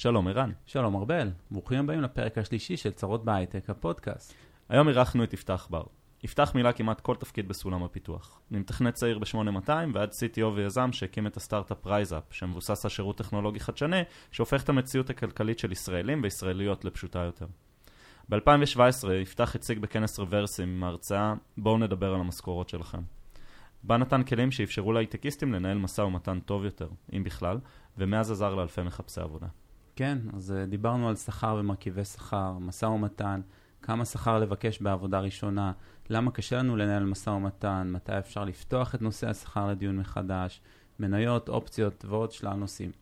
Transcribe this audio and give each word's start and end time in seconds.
שלום 0.00 0.28
ערן. 0.28 0.52
שלום 0.66 0.96
ארבל, 0.96 1.30
ברוכים 1.50 1.78
הבאים 1.78 2.00
לפרק 2.02 2.38
השלישי 2.38 2.76
של 2.76 2.90
צרות 2.90 3.24
בהייטק, 3.24 3.70
הפודקאסט. 3.70 4.34
היום 4.68 4.88
אירחנו 4.88 5.24
את 5.24 5.32
יפתח 5.32 5.66
בר. 5.70 5.82
יפתח 6.22 6.52
מילא 6.54 6.72
כמעט 6.72 7.00
כל 7.00 7.14
תפקיד 7.14 7.48
בסולם 7.48 7.82
הפיתוח. 7.82 8.40
ממתכנת 8.50 8.94
צעיר 8.94 9.18
ב-8200 9.18 9.70
ועד 9.94 10.10
CTO 10.10 10.44
ויזם 10.54 10.92
שהקים 10.92 11.26
את 11.26 11.36
הסטארט-אפ 11.36 11.86
רייזאפ, 11.86 12.22
שמבוסס 12.30 12.84
על 12.84 12.90
שירות 12.90 13.18
טכנולוגי 13.18 13.60
חדשני, 13.60 14.00
שהופך 14.30 14.62
את 14.62 14.68
המציאות 14.68 15.10
הכלכלית 15.10 15.58
של 15.58 15.72
ישראלים 15.72 16.20
וישראליות 16.22 16.84
לפשוטה 16.84 17.18
יותר. 17.18 17.46
ב-2017 18.28 19.12
יפתח 19.12 19.54
הציג 19.54 19.78
בכנס 19.78 20.18
רברסים 20.18 20.68
עם 20.68 20.84
ההרצאה 20.84 21.34
"בואו 21.56 21.78
נדבר 21.78 22.14
על 22.14 22.20
המשכורות 22.20 22.68
שלכם". 22.68 23.00
בה 23.82 23.96
נתן 23.96 24.22
כלים 24.22 24.50
שאפשרו 24.50 24.92
להייטקיסטים 24.92 25.52
לנהל 25.52 25.78
משא 25.78 26.00
ומתן 26.00 26.40
טוב 26.40 26.64
יותר, 26.64 26.88
אם 27.12 27.24
בכלל, 27.24 27.58
ומאז 27.96 28.30
עזר 28.30 28.54
לאלפי 28.54 28.82
מחפשי 28.82 29.20
עבודה. 29.20 29.46
כן, 29.98 30.18
אז 30.32 30.54
uh, 30.56 30.70
דיברנו 30.70 31.08
על 31.08 31.16
שכר 31.16 31.56
ומרכיבי 31.60 32.04
שכר, 32.04 32.52
משא 32.52 32.86
ומתן, 32.86 33.40
כמה 33.82 34.04
שכר 34.04 34.38
לבקש 34.38 34.82
בעבודה 34.82 35.20
ראשונה, 35.20 35.72
למה 36.10 36.30
קשה 36.30 36.58
לנו 36.58 36.76
לנהל 36.76 37.04
משא 37.04 37.30
ומתן, 37.30 37.90
מתי 37.92 38.18
אפשר 38.18 38.44
לפתוח 38.44 38.94
את 38.94 39.02
נושא 39.02 39.28
השכר 39.28 39.68
לדיון 39.68 39.96
מחדש, 39.96 40.60
מניות, 40.98 41.48
אופציות 41.48 42.04
ועוד 42.04 42.32
שלל 42.32 42.54
נושאים. 42.54 42.92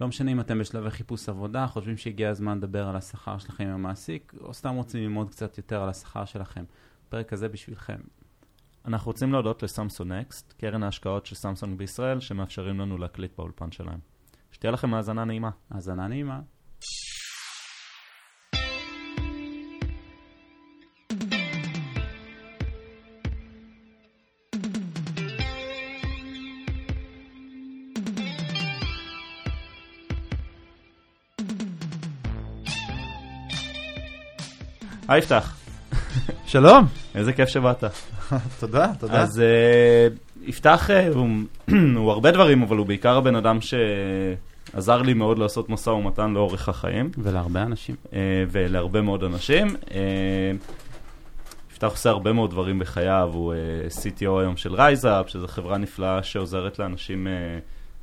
לא 0.00 0.08
משנה 0.08 0.32
אם 0.32 0.40
אתם 0.40 0.58
בשלבי 0.58 0.90
חיפוש 0.90 1.28
עבודה, 1.28 1.66
חושבים 1.66 1.96
שהגיע 1.96 2.30
הזמן 2.30 2.58
לדבר 2.58 2.88
על 2.88 2.96
השכר 2.96 3.38
שלכם 3.38 3.64
עם 3.64 3.70
המעסיק, 3.70 4.32
או 4.40 4.54
סתם 4.54 4.74
רוצים 4.74 5.02
ללמוד 5.02 5.30
קצת 5.30 5.58
יותר 5.58 5.82
על 5.82 5.88
השכר 5.88 6.24
שלכם. 6.24 6.64
הפרק 7.08 7.32
הזה 7.32 7.48
בשבילכם. 7.48 7.98
אנחנו 8.84 9.10
רוצים 9.10 9.32
להודות 9.32 9.62
לסמסונג 9.62 10.12
נקסט, 10.12 10.54
קרן 10.58 10.82
ההשקעות 10.82 11.26
של 11.26 11.34
סמסונג 11.34 11.78
בישראל, 11.78 12.20
שמאפשרים 12.20 12.80
לנו 12.80 12.98
להקליט 12.98 13.36
באולפן 13.36 13.72
שלהם. 13.72 14.15
שתהיה 14.52 14.72
לכם 14.72 14.94
האזנה 14.94 15.24
נעימה. 15.24 15.50
האזנה 15.70 16.08
נעימה. 16.08 16.40
היי 35.08 35.18
יפתח, 35.18 35.56
שלום. 36.46 36.86
איזה 37.14 37.32
כיף 37.32 37.48
שבאת. 37.48 37.84
תודה, 38.60 38.92
תודה. 38.98 39.22
אז 39.22 39.40
אה, 39.40 40.08
יפתח 40.46 40.90
אה, 40.90 41.08
הוא, 41.08 41.28
הוא 41.96 42.10
הרבה 42.10 42.30
דברים, 42.30 42.62
אבל 42.62 42.76
הוא 42.76 42.86
בעיקר 42.86 43.16
הבן 43.16 43.36
אדם 43.36 43.58
שעזר 43.60 45.02
לי 45.02 45.14
מאוד 45.14 45.38
לעשות 45.38 45.68
משא 45.68 45.90
ומתן 45.90 46.30
לאורך 46.30 46.68
החיים, 46.68 47.10
ולהרבה 47.18 47.62
אנשים. 47.62 47.94
אה, 48.12 48.44
ולהרבה 48.50 49.02
מאוד 49.02 49.24
אנשים. 49.24 49.66
אה, 49.94 50.52
יפתח 51.70 51.86
עושה 51.90 52.10
הרבה 52.10 52.32
מאוד 52.32 52.50
דברים 52.50 52.78
בחייו, 52.78 53.30
הוא 53.32 53.54
CTO 53.88 54.40
היום 54.40 54.56
של 54.56 54.74
רייזאפ, 54.74 55.28
שזו 55.28 55.48
חברה 55.48 55.78
נפלאה 55.78 56.22
שעוזרת 56.22 56.78
לאנשים 56.78 57.26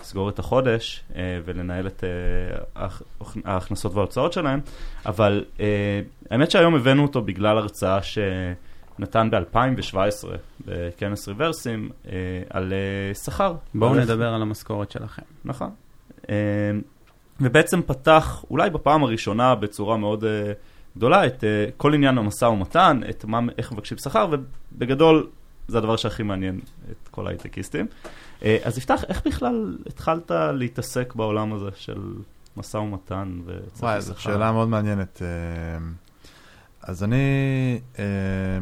לסגור 0.02 0.30
את 0.30 0.40
החודש 0.40 1.04
ולנהל 1.46 1.88
את 1.88 2.04
ההכ- 2.76 3.38
ההכנסות 3.46 3.94
וההוצאות 3.96 4.34
שלהם, 4.34 4.60
אבל 5.06 5.46
האמת 6.30 6.52
שהיום 6.52 6.76
הבאנו 6.76 7.02
אותו 7.02 7.22
בגלל 7.22 7.58
הרצאה 7.58 8.00
שנתן 8.98 9.30
ב-2017 9.32 10.28
בכנס 10.66 11.28
ריברסים 11.28 11.90
אה, 12.08 12.12
על 12.50 12.74
אה, 12.74 13.16
שכר. 13.16 13.56
בואו 13.76 13.96
נדבר 13.96 14.34
על 14.34 14.42
המשכורת 14.42 14.92
שלכם. 14.92 15.22
נכון. 15.46 15.70
אה, 16.30 16.36
ובעצם 17.42 17.82
פתח, 17.82 18.46
אולי 18.52 18.70
בפעם 18.70 19.04
הראשונה 19.04 19.56
בצורה 19.56 19.98
מאוד 19.98 20.24
אה, 20.24 20.52
גדולה, 20.98 21.28
את 21.28 21.44
אה, 21.44 21.66
כל 21.78 21.94
עניין 21.94 22.18
המשא 22.18 22.46
ומתן, 22.46 23.02
את 23.10 23.26
מה, 23.26 23.40
איך 23.58 23.72
מבקשים 23.72 23.98
שכר, 23.98 24.28
ובגדול 24.32 25.28
זה 25.68 25.78
הדבר 25.78 25.96
שהכי 25.96 26.24
מעניין 26.24 26.60
את 26.92 27.08
כל 27.08 27.28
ההייטקיסטים. 27.28 27.88
אה, 28.44 28.58
אז 28.64 28.78
יפתח, 28.78 29.04
איך 29.10 29.28
בכלל 29.28 29.78
התחלת 29.88 30.32
להתעסק 30.54 31.16
בעולם 31.16 31.54
הזה 31.54 31.70
של 31.76 32.02
משא 32.58 32.78
ומתן 32.78 33.40
וצריך 33.46 33.84
וואי, 33.84 34.02
זו 34.02 34.14
שאלה 34.18 34.52
מאוד 34.52 34.70
מעניינת. 34.70 35.22
אז 36.84 37.04
אני 37.04 37.18
אה, 38.00 38.04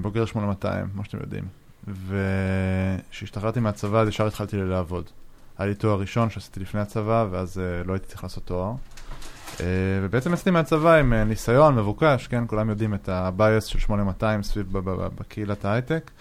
בוגר 0.02 0.26
8200, 0.26 0.88
כמו 0.94 1.06
שאתם 1.06 1.18
יודעים, 1.22 1.44
וכשהשתחררתי 2.08 3.60
מהצבא 3.60 4.00
אז 4.00 4.08
ישר 4.08 4.28
התחלתי 4.28 4.58
לעבוד. 4.58 5.10
היה 5.58 5.68
לי 5.68 5.76
תואר 5.76 6.00
ראשון 6.00 6.30
שעשיתי 6.30 6.60
לפני 6.60 6.82
הצבא, 6.82 7.28
ואז 7.32 7.60
אה, 7.60 7.84
לא 7.84 7.94
הייתי 7.94 8.08
צריך 8.08 8.24
לעשות 8.24 8.46
תואר. 8.46 8.72
אה, 9.60 9.66
ובעצם 10.04 10.34
יצאתי 10.34 10.52
מהצבא 10.52 10.96
עם 10.96 11.14
אה, 11.14 11.24
ניסיון 11.24 11.76
מבוקש, 11.76 12.28
כן, 12.28 12.44
כולם 12.48 12.70
יודעים 12.70 12.94
את 12.94 13.10
ה-bias 13.10 13.66
של 13.68 13.80
8200 13.80 14.44
סביב 14.44 14.72
ב- 14.72 14.78
ב- 14.78 14.90
ב- 14.90 15.08
בקהילת 15.20 15.66
ההייטק. 15.66 16.12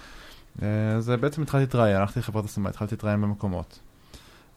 אה, 0.62 0.68
אז 0.96 1.10
אה, 1.10 1.16
בעצם 1.16 1.42
התחלתי 1.42 1.62
להתראיין, 1.62 1.96
הלכתי 1.96 2.20
לחברת 2.20 2.44
השמה, 2.44 2.68
התחלתי 2.68 2.94
להתראיין 2.94 3.20
במקומות. 3.20 3.80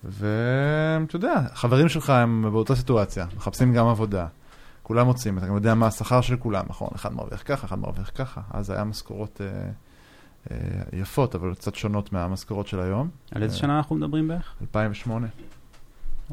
ואתה 0.03 1.15
יודע, 1.15 1.33
חברים 1.53 1.89
שלך 1.89 2.09
הם 2.09 2.49
באותה 2.51 2.75
סיטואציה, 2.75 3.25
מחפשים 3.37 3.73
גם 3.73 3.87
עבודה. 3.87 4.27
כולם 4.83 5.05
מוצאים, 5.05 5.37
אתה 5.37 5.47
גם 5.47 5.55
יודע 5.55 5.73
מה 5.73 5.87
השכר 5.87 6.21
של 6.21 6.37
כולם, 6.37 6.65
נכון? 6.69 6.89
אחד 6.95 7.13
מרוויח 7.13 7.41
ככה, 7.45 7.67
אחד 7.67 7.79
מרוויח 7.79 8.11
ככה. 8.15 8.41
אז 8.51 8.69
היה 8.69 8.83
משכורות 8.83 9.41
אה, 9.41 9.69
אה, 10.51 10.57
יפות, 10.93 11.35
אבל 11.35 11.55
קצת 11.55 11.75
שונות 11.75 12.13
מהמשכורות 12.13 12.67
של 12.67 12.79
היום. 12.79 13.09
על 13.31 13.43
איזה 13.43 13.55
אה. 13.55 13.59
שנה 13.59 13.77
אנחנו 13.77 13.95
מדברים 13.95 14.27
בערך? 14.27 14.55
2008. 14.61 15.27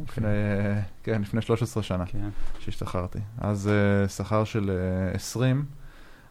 לפני, 0.02 0.26
אה, 0.26 0.80
כן, 1.02 1.22
לפני 1.22 1.42
13 1.42 1.82
שנה 1.82 2.06
כן. 2.06 2.28
שהשתחררתי. 2.58 3.18
אז 3.38 3.68
אה, 3.68 4.08
שכר 4.08 4.44
של 4.44 4.70
אה, 4.70 5.14
20 5.14 5.64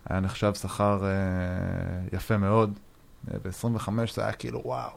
היה 0.05 0.19
נחשב 0.19 0.53
שכר 0.53 1.03
אה, 1.03 1.09
יפה 2.13 2.37
מאוד. 2.37 2.79
אה, 3.31 3.37
ב-25 3.43 3.89
זה 4.13 4.23
היה 4.23 4.31
כאילו 4.33 4.61
וואו. 4.65 4.91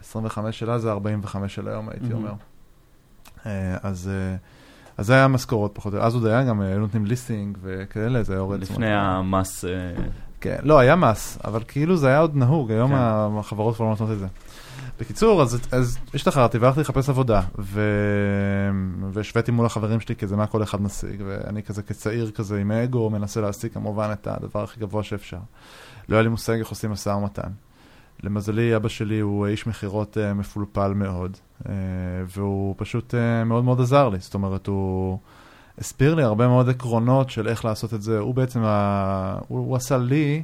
25 0.00 0.58
של 0.58 0.70
אז 0.70 0.82
זה 0.82 0.90
45 0.90 1.54
של 1.54 1.68
היום, 1.68 1.88
הייתי 1.88 2.08
מהמם. 2.08 2.16
אומר. 2.16 2.32
אה, 3.46 3.76
אז, 3.82 4.08
אה, 4.08 4.36
אז 5.00 5.06
זה 5.06 5.14
היה 5.14 5.28
משכורות 5.28 5.70
פחות 5.74 5.92
או 5.92 5.96
יותר. 5.96 6.06
אז 6.06 6.14
עוד 6.14 6.26
היה 6.26 6.44
גם, 6.44 6.62
אה, 6.62 6.66
היו 6.66 6.78
נותנים 6.78 7.06
ליסינג 7.06 7.58
וכאלה, 7.62 8.22
זה 8.22 8.32
היה 8.32 8.40
יורד. 8.40 8.60
לפני 8.60 8.94
המס, 8.94 9.64
אה, 9.64 9.70
כן, 10.40 10.56
לא, 10.62 10.78
היה 10.78 10.96
מס, 10.96 11.38
אבל 11.44 11.62
כאילו 11.68 11.96
זה 11.96 12.08
היה 12.08 12.18
עוד 12.18 12.36
נהוג, 12.36 12.70
היום 12.70 12.90
כן. 12.90 13.38
החברות 13.38 13.76
כבר 13.76 13.84
לא 13.84 13.90
נותנות 13.90 14.10
את 14.10 14.18
זה. 14.18 14.26
בקיצור, 15.00 15.42
אז, 15.42 15.60
אז 15.72 15.98
השתחררתי 16.14 16.58
והלכתי 16.58 16.80
לחפש 16.80 17.08
עבודה, 17.08 17.40
ו... 17.58 17.80
והשוויתי 19.12 19.50
מול 19.50 19.66
החברים 19.66 20.00
שלי 20.00 20.16
כזה 20.16 20.36
מה 20.36 20.46
כל 20.46 20.62
אחד 20.62 20.82
משיג, 20.82 21.22
ואני 21.26 21.62
כזה 21.62 21.82
כצעיר 21.82 22.30
כזה 22.30 22.60
עם 22.60 22.72
אגו 22.72 23.10
מנסה 23.10 23.40
להשיג 23.40 23.72
כמובן 23.72 24.10
את 24.12 24.26
הדבר 24.26 24.62
הכי 24.62 24.80
גבוה 24.80 25.02
שאפשר. 25.02 25.38
לא 26.08 26.16
היה 26.16 26.22
לי 26.22 26.28
מושג 26.28 26.58
איך 26.58 26.68
עושים 26.68 26.90
משא 26.90 27.08
ומתן. 27.08 27.50
למזלי, 28.22 28.76
אבא 28.76 28.88
שלי 28.88 29.20
הוא 29.20 29.46
איש 29.46 29.66
מכירות 29.66 30.16
uh, 30.16 30.34
מפולפל 30.34 30.92
מאוד, 30.94 31.36
והוא 32.26 32.74
פשוט 32.78 33.14
uh, 33.14 33.44
מאוד 33.44 33.64
מאוד 33.64 33.80
עזר 33.80 34.08
לי, 34.08 34.18
זאת 34.18 34.34
אומרת, 34.34 34.66
הוא 34.66 35.18
הסביר 35.78 36.14
לי 36.14 36.22
הרבה 36.22 36.48
מאוד 36.48 36.68
עקרונות 36.68 37.30
של 37.30 37.48
איך 37.48 37.64
לעשות 37.64 37.94
את 37.94 38.02
זה, 38.02 38.18
הוא 38.18 38.34
בעצם, 38.34 38.60
ה... 38.64 39.38
הוא, 39.48 39.58
הוא 39.58 39.76
עשה 39.76 39.98
לי 39.98 40.42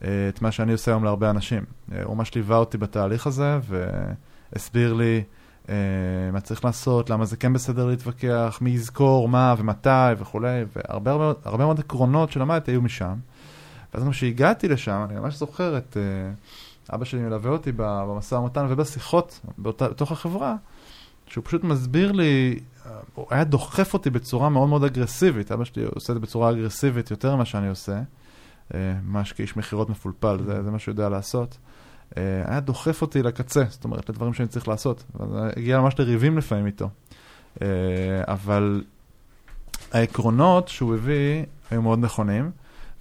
uh, 0.00 0.04
את 0.28 0.42
מה 0.42 0.52
שאני 0.52 0.72
עושה 0.72 0.90
היום 0.90 1.04
להרבה 1.04 1.30
אנשים. 1.30 1.64
הוא 2.04 2.16
ממש 2.16 2.34
ליווה 2.34 2.56
אותי 2.56 2.78
בתהליך 2.78 3.26
הזה, 3.26 3.58
והסביר 4.52 4.92
לי 4.92 5.22
מה 6.32 6.40
צריך 6.40 6.64
לעשות, 6.64 7.10
למה 7.10 7.24
זה 7.24 7.36
כן 7.36 7.52
בסדר 7.52 7.86
להתווכח, 7.86 8.58
מי 8.60 8.70
יזכור, 8.70 9.28
מה 9.28 9.54
ומתי 9.58 9.88
וכולי, 10.18 10.64
והרבה 10.76 11.10
הרבה, 11.10 11.32
הרבה 11.44 11.64
מאוד 11.64 11.80
עקרונות 11.80 12.32
שלמדתי 12.32 12.70
היו 12.70 12.82
משם. 12.82 13.14
ואז 13.94 14.04
כשהגעתי 14.10 14.68
לשם, 14.68 15.06
אני 15.10 15.20
ממש 15.20 15.34
זוכר 15.34 15.78
את... 15.78 15.96
Uh, 15.96 16.62
אבא 16.94 17.04
שלי 17.04 17.20
מלווה 17.20 17.50
אותי 17.50 17.72
במשא 17.76 18.34
ומתן 18.34 18.66
ובשיחות 18.68 19.40
בתוך 19.58 20.12
החברה, 20.12 20.56
שהוא 21.26 21.44
פשוט 21.44 21.64
מסביר 21.64 22.12
לי, 22.12 22.60
אה, 22.86 22.92
הוא 23.14 23.26
היה 23.30 23.44
דוחף 23.44 23.94
אותי 23.94 24.10
בצורה 24.10 24.48
מאוד 24.48 24.68
מאוד 24.68 24.84
אגרסיבית, 24.84 25.52
אבא 25.52 25.64
שלי 25.64 25.84
עושה 25.94 26.12
את 26.12 26.16
זה 26.16 26.20
בצורה 26.20 26.50
אגרסיבית 26.50 27.10
יותר 27.10 27.36
ממה 27.36 27.44
שאני 27.44 27.68
עושה, 27.68 28.00
אה, 28.74 28.94
ממש 29.04 29.32
כאיש 29.32 29.56
מכירות 29.56 29.90
מפולפל, 29.90 30.38
זה, 30.46 30.62
זה 30.62 30.70
מה 30.70 30.78
שהוא 30.78 30.92
יודע 30.92 31.08
לעשות. 31.08 31.58
אה, 32.16 32.42
היה 32.46 32.60
דוחף 32.60 33.02
אותי 33.02 33.22
לקצה, 33.22 33.64
זאת 33.68 33.84
אומרת, 33.84 34.08
לדברים 34.08 34.34
שאני 34.34 34.48
צריך 34.48 34.68
לעשות. 34.68 35.04
הגיע 35.56 35.80
ממש 35.80 35.94
לריבים 35.98 36.38
לפעמים 36.38 36.66
איתו. 36.66 36.88
אבל 38.28 38.84
העקרונות 39.92 40.68
שהוא 40.68 40.94
הביא 40.94 41.44
היו 41.70 41.82
מאוד 41.82 41.98
נכונים, 41.98 42.50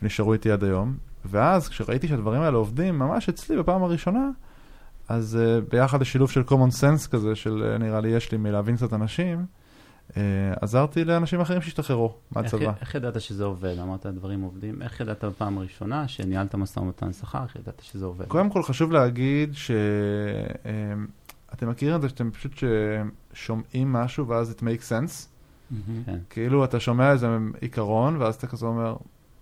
ונשארו 0.02 0.34
איתי 0.34 0.52
עד 0.52 0.64
היום. 0.64 0.98
ואז 1.26 1.70
כשראיתי 1.70 2.08
שהדברים 2.08 2.42
האלה 2.42 2.58
עובדים 2.58 3.00
ממש 3.00 3.30
אצלי 3.30 3.58
בפעם 3.58 3.84
הראשונה, 3.84 4.30
אז 5.10 5.40
uh, 5.42 5.72
ביחד 5.72 6.02
לשילוב 6.02 6.32
של 6.32 6.42
common 6.48 6.72
sense 6.82 7.08
כזה, 7.12 7.36
של 7.36 7.74
uh, 7.76 7.80
נראה 7.80 8.02
לי 8.02 8.10
יש 8.10 8.32
לי 8.32 8.38
מלהבין 8.38 8.76
קצת 8.76 8.94
אנשים, 8.94 9.46
uh, 10.10 10.14
עזרתי 10.62 11.06
לאנשים 11.06 11.42
אחרים 11.42 11.62
שהשתחררו 11.62 12.16
מהצבא. 12.32 12.70
איך, 12.70 12.82
איך 12.82 12.96
ידעת 12.96 13.22
שזה 13.22 13.44
עובד? 13.44 13.80
אמרת 13.80 14.06
הדברים 14.06 14.42
עובדים. 14.42 14.82
איך 14.82 15.00
ידעת 15.00 15.24
בפעם 15.24 15.58
הראשונה 15.58 16.08
שניהלת 16.08 16.56
משא 16.56 16.80
ומתן 16.80 17.14
שכר? 17.14 17.44
איך 17.44 17.56
ידעת 17.56 17.82
שזה 17.84 18.06
עובד? 18.06 18.26
קודם 18.28 18.50
כל 18.50 18.64
חשוב 18.64 18.92
להגיד 18.92 19.54
שאתם 19.54 21.08
מכירים 21.70 21.96
את 21.96 22.02
זה 22.02 22.10
שאתם 22.10 22.32
פשוט 22.32 22.64
שומעים 23.34 23.94
משהו 23.94 24.28
ואז 24.28 24.56
it 24.58 24.60
makes 24.60 24.90
sense, 24.90 25.28
כן. 26.06 26.18
כאילו 26.30 26.66
אתה 26.66 26.80
שומע 26.80 27.12
איזה 27.12 27.38
עיקרון, 27.62 28.18
ואז 28.18 28.36
אתה 28.36 28.48
כזה 28.48 28.66
אומר, 28.66 28.96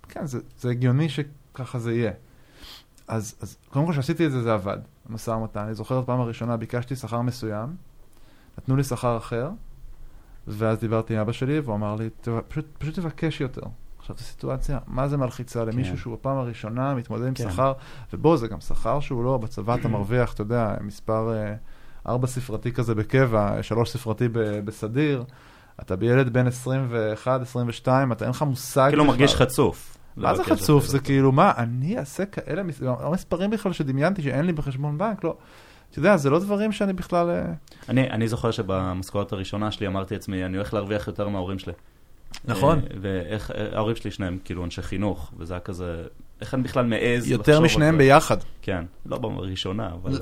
כן, 0.09 0.25
זה, 0.25 0.39
זה 0.59 0.69
הגיוני 0.69 1.09
שככה 1.53 1.79
זה 1.79 1.93
יהיה. 1.93 2.11
אז, 3.07 3.35
אז 3.41 3.57
קודם 3.69 3.85
כל 3.85 3.91
כשעשיתי 3.91 4.25
את 4.25 4.31
זה, 4.31 4.41
זה 4.41 4.53
עבד, 4.53 4.77
המשא 5.09 5.31
ומתן. 5.31 5.59
אני 5.59 5.73
זוכר 5.73 5.99
את 5.99 6.05
פעם 6.05 6.19
הראשונה, 6.21 6.57
ביקשתי 6.57 6.95
שכר 6.95 7.21
מסוים, 7.21 7.75
נתנו 8.57 8.75
לי 8.75 8.83
שכר 8.83 9.17
אחר, 9.17 9.49
ואז 10.47 10.79
דיברתי 10.79 11.13
עם 11.13 11.19
אבא 11.19 11.31
שלי, 11.31 11.59
והוא 11.59 11.75
אמר 11.75 11.95
לי, 11.95 12.09
"תב- 12.21 12.39
פשוט, 12.47 12.65
פשוט 12.77 12.95
תבקש 12.99 13.41
יותר. 13.41 13.61
עכשיו, 13.99 14.15
זו 14.17 14.23
סיטואציה, 14.23 14.79
מה 14.87 15.07
זה 15.07 15.17
מלחיצה 15.17 15.65
למישהו 15.65 15.93
כן. 15.95 16.01
שהוא 16.01 16.13
בפעם 16.13 16.37
הראשונה 16.37 16.95
מתמודד 16.95 17.27
עם 17.27 17.33
כן. 17.33 17.51
שכר, 17.51 17.73
ובוא, 18.13 18.37
זה 18.37 18.47
גם 18.47 18.61
שכר 18.61 18.99
שהוא 18.99 19.23
לא, 19.23 19.37
בצבא 19.37 19.75
אתה 19.75 19.87
מרוויח, 19.97 20.33
אתה 20.33 20.41
יודע, 20.41 20.75
מספר 20.81 21.33
אה, 21.33 21.55
ארבע 22.07 22.27
ספרתי 22.27 22.71
כזה 22.71 22.95
בקבע, 22.95 23.63
שלוש 23.63 23.89
ספרתי 23.91 24.27
ב- 24.27 24.39
בסדיר. 24.65 25.23
אתה 25.81 25.95
בילד 25.95 26.33
בן 26.33 26.47
21, 26.47 27.41
22, 27.41 28.11
אתה 28.11 28.25
אין 28.25 28.31
לך 28.31 28.41
מושג 28.43 28.87
כאילו. 28.89 29.05
מרגיש 29.05 29.35
חצוף. 29.35 29.97
מה 30.19 30.35
זה 30.35 30.43
חצוף? 30.43 30.85
זה 30.85 30.99
כאילו, 30.99 31.31
מה, 31.31 31.51
אני 31.57 31.97
אעשה 31.97 32.25
כאלה 32.25 32.63
מס- 32.63 32.81
המספרים 32.81 33.49
בכלל 33.49 33.73
שדמיינתי 33.73 34.21
שאין 34.21 34.45
לי 34.45 34.53
בחשבון 34.53 34.97
בנק, 34.97 35.23
לא. 35.23 35.35
אתה 35.91 35.99
יודע, 35.99 36.17
זה 36.17 36.29
לא 36.29 36.39
דברים 36.39 36.71
שאני 36.71 36.93
בכלל... 36.93 37.29
אה, 37.29 37.53
אני, 37.89 38.09
אני 38.09 38.27
זוכר 38.27 38.51
שבמשכורת 38.51 39.31
הראשונה 39.33 39.71
שלי 39.71 39.87
אמרתי 39.87 40.13
לעצמי, 40.13 40.45
אני 40.45 40.57
הולך 40.57 40.73
להרוויח 40.73 41.07
יותר 41.07 41.29
מההורים 41.29 41.59
שלי. 41.59 41.73
נכון. 42.45 42.79
אה, 42.79 42.83
ואיך, 43.01 43.51
אה, 43.51 43.95
שלי 43.95 44.11
שניהם 44.11 44.37
כאילו 44.45 44.65
אנשי 44.65 44.81
חינוך, 44.81 45.31
וזה 45.37 45.53
היה 45.53 45.59
כזה, 45.59 46.03
איך 46.41 46.53
אני 46.53 46.63
בכלל 46.63 46.85
מעז 46.85 47.31
יותר 47.31 47.61
משניהם 47.61 47.95
זה? 47.95 47.97
ביחד. 47.97 48.37
כן, 48.61 48.85
לא 49.05 49.17
בראשונה, 49.17 49.89
אבל... 49.93 50.19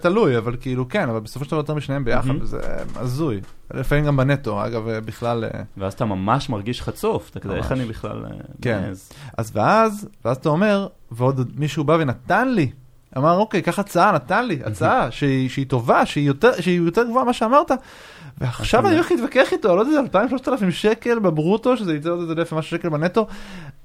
תלוי, 0.00 0.38
אבל 0.38 0.56
כאילו 0.60 0.88
כן, 0.88 1.08
אבל 1.08 1.20
בסופו 1.20 1.44
של 1.44 1.50
דבר 1.50 1.60
יותר 1.60 1.74
משניהם 1.74 2.04
ביחד. 2.04 2.34
וזה 2.40 2.60
הזוי. 2.96 3.40
לפעמים 3.74 4.04
גם 4.04 4.16
בנטו, 4.16 4.66
אגב, 4.66 4.88
אה, 4.88 5.00
בכלל... 5.00 5.44
אה, 5.44 5.62
ואז 5.76 5.92
אתה 5.92 6.04
ממש 6.04 6.48
מרגיש 6.48 6.82
חצוף, 6.82 7.30
אתה 7.30 7.40
כזה, 7.40 7.54
איך. 7.54 7.72
אני 7.72 7.84
בכלל 7.84 8.24
אה, 8.24 8.30
כן. 8.62 8.82
מעז? 8.86 9.12
אז 9.38 9.50
ואז, 9.54 10.08
ואז 10.24 10.36
אתה 10.36 10.48
אומר, 10.48 10.88
ועוד 11.10 11.50
מישהו 11.56 11.84
בא 11.84 11.96
ונתן 12.00 12.48
לי, 12.48 12.70
אמר, 13.16 13.36
אוקיי, 13.36 13.62
קח 13.62 13.78
הצעה, 13.78 14.12
נתן 14.12 14.46
לי, 14.46 14.58
הצעה 14.64 15.10
שהיא, 15.10 15.66
טובה, 15.68 16.06
שהיא 16.06 16.30
יותר 16.66 17.04
גבוהה 17.04 17.24
ממה 17.24 17.32
שאמרת, 17.32 17.70
ועכשיו 18.38 18.86
אני 18.86 18.94
הולך 18.94 19.10
להתווכח 19.10 19.52
איתו, 19.52 19.76
לא 19.76 19.80
יודע, 19.80 20.26
2,000-3,000 20.66 20.70
שקל 20.70 21.18
בברוטו, 21.18 21.76
שזה 21.76 21.94
יצא 21.94 22.08
עוד 22.08 22.20
איזה 22.20 22.32
אלף 22.32 22.52
ומשהו 22.52 22.70
שקל 22.70 22.88
בנטו, 22.88 23.26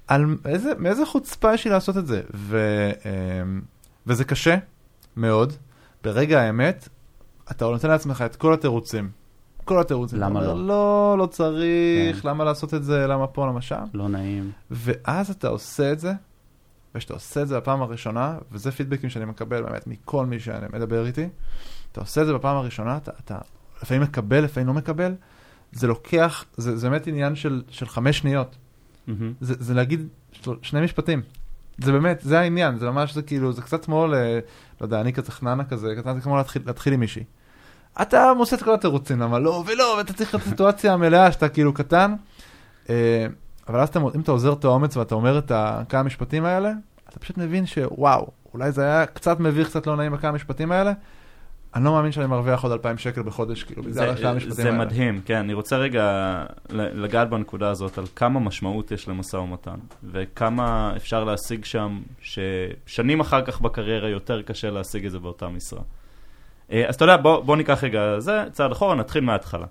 על 0.08 0.26
איזה, 0.46 0.72
מאיזה 0.78 1.06
חוצפה 1.06 1.54
יש 1.54 1.66
לי 1.66 1.72
לעשות 1.72 1.98
את 1.98 2.08
זה, 2.08 2.22
ו, 2.34 2.60
אמ, 3.06 3.62
וזה 4.08 4.24
קשה 4.24 4.58
מאוד, 5.18 5.54
ברגע 6.04 6.42
האמת, 6.42 6.90
אתה 7.52 7.66
נותן 7.66 7.88
לעצמך 7.88 8.24
את 8.26 8.36
כל 8.36 8.54
התירוצים. 8.54 9.10
כל 9.66 9.80
התירוצים. 9.80 10.20
למה 10.20 10.42
לא? 10.42 10.68
לא, 10.68 11.16
לא 11.18 11.26
צריך, 11.26 12.22
כן. 12.22 12.30
למה 12.30 12.44
לעשות 12.44 12.74
את 12.74 12.84
זה, 12.84 13.08
למה 13.08 13.28
פה, 13.28 13.48
למה 13.48 13.62
שם. 13.62 13.84
לא 13.94 14.10
נעים. 14.10 14.52
ואז 14.72 15.30
אתה 15.30 15.48
עושה 15.48 15.92
את 15.92 16.00
זה, 16.00 16.14
וכשאתה 16.96 17.14
עושה 17.14 17.42
את 17.42 17.48
זה 17.48 17.58
בפעם 17.58 17.82
הראשונה, 17.82 18.38
וזה 18.52 18.72
פידבקים 18.72 19.10
שאני 19.10 19.26
מקבל 19.26 19.62
באמת 19.62 19.88
מכל 19.88 20.26
מי 20.26 20.40
שאני 20.40 20.66
מדבר 20.74 21.06
איתי, 21.06 21.30
אתה 21.92 22.02
עושה 22.02 22.22
את 22.22 22.28
זה 22.28 22.34
בפעם 22.34 22.58
הראשונה, 22.58 22.98
אתה, 22.98 23.12
אתה 23.26 23.38
לפעמים 23.84 24.04
מקבל, 24.04 24.44
לפעמים 24.44 24.68
לא 24.68 24.74
מקבל, 24.74 25.16
זה 25.72 25.88
לוקח, 25.88 26.46
זה, 26.58 26.78
זה 26.78 26.90
באמת 26.90 27.08
עניין 27.08 27.36
של, 27.36 27.62
של 27.70 27.88
חמש 27.88 28.18
שניות. 28.18 28.56
מהמם. 29.08 29.34
זה, 29.42 29.54
זה 29.60 29.74
להגיד 29.74 30.08
שני 30.62 30.82
משפטים. 30.82 31.22
זה 31.78 31.92
באמת, 31.92 32.20
זה 32.22 32.40
העניין, 32.40 32.78
זה 32.78 32.92
ממש, 32.92 33.14
זה 33.14 33.22
כאילו, 33.22 33.54
זה 33.54 33.62
קצת 33.62 33.86
כמו, 33.86 34.08
ל, 34.08 34.14
לא 34.82 34.86
יודע, 34.86 35.02
אני 35.02 35.14
כזה 35.14 35.32
חננה 35.32 35.64
כזה, 35.64 35.96
קצת 35.98 36.16
זה 36.16 36.22
כמו 36.22 36.38
להתחיל, 36.38 36.62
להתחיל 36.66 36.94
עם 36.94 37.00
מישהי. 37.00 37.24
אתה 38.02 38.34
מוצא 38.38 38.56
את 38.56 38.64
כל 38.64 38.74
התירוצים, 38.74 39.20
למה 39.20 39.40
לא 39.40 39.64
ולא, 39.68 39.96
ואתה 39.98 40.14
צריך 40.14 40.36
את 40.36 40.42
הסיטואציה 40.42 40.94
המלאה 40.94 41.32
שאתה 41.32 41.50
כאילו 41.50 41.74
קטן. 41.74 42.14
אה, 42.90 43.28
אבל 43.68 43.80
אז 43.80 43.90
אתה, 43.90 44.00
אם 44.16 44.22
אתה 44.22 44.32
עוזר 44.32 44.54
את 44.54 44.64
האומץ 44.64 44.98
ואתה 44.98 45.16
אומר 45.16 45.38
את 45.38 45.52
כמה 45.90 46.04
משפטים 46.04 46.46
האלה, 46.46 46.72
אתה 47.10 47.20
פשוט 47.20 47.38
מבין 47.38 47.66
שוואו, 47.66 48.28
אולי 48.54 48.72
זה 48.72 48.84
היה 48.84 49.06
קצת 49.06 49.40
מביך, 49.40 49.68
קצת 49.68 49.88
לא 49.88 49.96
נעים 49.96 50.12
בכמה 50.12 50.32
משפטים 50.32 50.72
האלה. 50.72 50.94
אני 51.76 51.86
לא 51.86 51.92
מאמין 51.92 52.12
שאני 52.12 52.26
מרוויח 52.26 52.64
עוד 52.64 52.72
2,000 52.72 52.98
שקל 52.98 53.22
בחודש, 53.22 53.64
כאילו, 53.64 53.82
בגלל 53.82 53.94
זה, 53.94 54.12
הכמה 54.12 54.34
משפטים 54.34 54.56
זה 54.56 54.66
האלה. 54.66 54.78
מדהים, 54.78 55.22
כן, 55.26 55.36
אני 55.36 55.54
רוצה 55.54 55.78
רגע 55.78 56.46
לגעת 56.70 57.30
בנקודה 57.30 57.70
הזאת 57.70 57.98
על 57.98 58.04
כמה 58.16 58.40
משמעות 58.40 58.92
יש 58.92 59.08
למשא 59.08 59.38
ומתן, 59.38 59.78
וכמה 60.04 60.94
אפשר 60.96 61.24
להשיג 61.24 61.66
שם, 61.66 62.00
ששנים 62.22 63.20
אחר 63.20 63.42
כך 63.42 63.62
בקריירה 63.62 64.10
יותר 64.10 64.42
קשה 64.42 64.70
להשיג 64.70 65.06
את 65.06 65.12
זה 65.12 65.20
באותה 65.20 65.48
משרה. 65.48 65.82
אה, 66.72 66.90
אז 66.90 66.96
אתה 66.96 67.04
יודע, 67.04 67.18
בוא, 67.18 67.40
בוא 67.40 67.56
ניקח 67.56 67.84
רגע 67.84 68.20
זה, 68.20 68.44
צעד 68.52 68.72
אחורה, 68.72 68.96
נתחיל 68.96 69.24
מההתחלה. 69.24 69.66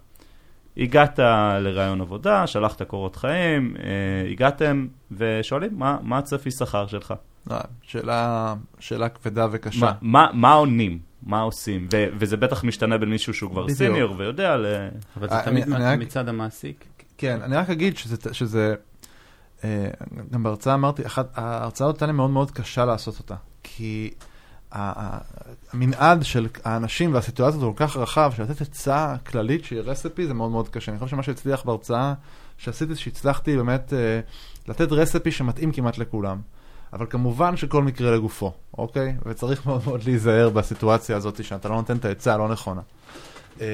הגעת 0.77 1.19
לרעיון 1.61 2.01
עבודה, 2.01 2.47
שלחת 2.47 2.83
קורות 2.83 3.17
חיים, 3.17 3.75
אה, 3.79 4.31
הגעתם 4.31 4.87
ושואלים, 5.11 5.71
מה, 5.79 5.99
מה 6.03 6.19
הצפי 6.19 6.51
שכר 6.51 6.87
שלך? 6.87 7.15
אה, 7.51 7.61
שאלה, 7.83 8.55
שאלה 8.79 9.09
כבדה 9.09 9.47
וקשה. 9.51 9.81
מה, 9.81 9.93
מה, 10.03 10.27
מה 10.33 10.53
עונים? 10.53 10.99
מה 11.23 11.41
עושים? 11.41 11.89
ו- 11.93 12.07
וזה 12.19 12.37
בטח 12.37 12.65
משתנה 12.65 12.99
בין 12.99 13.09
מישהו 13.11 13.35
שהוא 13.35 13.51
כבר 13.51 13.63
בדיוק. 13.63 13.79
סיניור 13.79 14.15
ויודע 14.19 14.57
ל... 14.57 14.67
אבל 15.17 15.29
זה 15.29 15.35
אה, 15.35 15.43
תמיד 15.45 15.73
אני- 15.73 15.93
אני 15.93 16.05
מצד 16.05 16.29
המעסיק. 16.29 16.85
כן, 17.19 17.39
אני 17.43 17.57
רק 17.57 17.71
אגיד 17.71 17.97
שזה, 17.97 18.17
שזה 18.33 18.75
אה, 19.65 19.89
גם 20.31 20.43
בהרצאה 20.43 20.75
אמרתי, 20.75 21.07
אחת, 21.07 21.31
ההרצאה 21.35 21.87
הזאת 21.87 21.97
הייתה 21.97 22.07
לי 22.07 22.13
מאוד 22.13 22.31
מאוד 22.31 22.51
קשה 22.51 22.85
לעשות 22.85 23.19
אותה, 23.19 23.35
כי 23.63 24.11
המנעד 24.73 26.25
של 26.25 26.49
האנשים 26.65 27.15
והסיטואציה 27.15 27.61
הוא 27.61 27.75
כל 27.77 27.87
כך 27.87 27.97
רחב, 27.97 28.33
שלתת 28.37 28.61
עצה 28.61 29.15
כללית 29.27 29.65
שהיא 29.65 29.81
רספי 29.81 30.27
זה 30.27 30.35
מאוד 30.35 30.51
מאוד 30.51 30.69
קשה. 30.69 30.93
אני 30.93 30.99
חושב 30.99 31.11
שמה 31.11 31.23
שהצליח 31.23 31.65
בהרצאה 31.65 32.15
שעשיתי, 32.59 32.97
שהצלחתי 32.97 33.57
באמת 33.57 33.93
אה, 33.93 34.21
לתת 34.69 34.93
רספי 34.93 35.33
שמתאים 35.33 35.73
כמעט 35.73 35.99
לכולם. 35.99 36.41
אבל 36.93 37.07
כמובן 37.11 37.57
שכל 37.57 37.83
מקרה 37.83 38.11
לגופו, 38.11 38.53
אוקיי? 38.79 39.17
וצריך 39.27 39.67
מאוד 39.67 39.83
מאוד 39.87 40.05
להיזהר 40.05 40.49
בסיטואציה 40.49 41.17
הזאת 41.17 41.45
שאתה 41.45 41.69
לא 41.69 41.75
נותן 41.75 41.97
את 41.97 42.05
העצה 42.05 42.35
הלא 42.35 42.49
נכונה. 42.49 42.81
אה, 43.61 43.67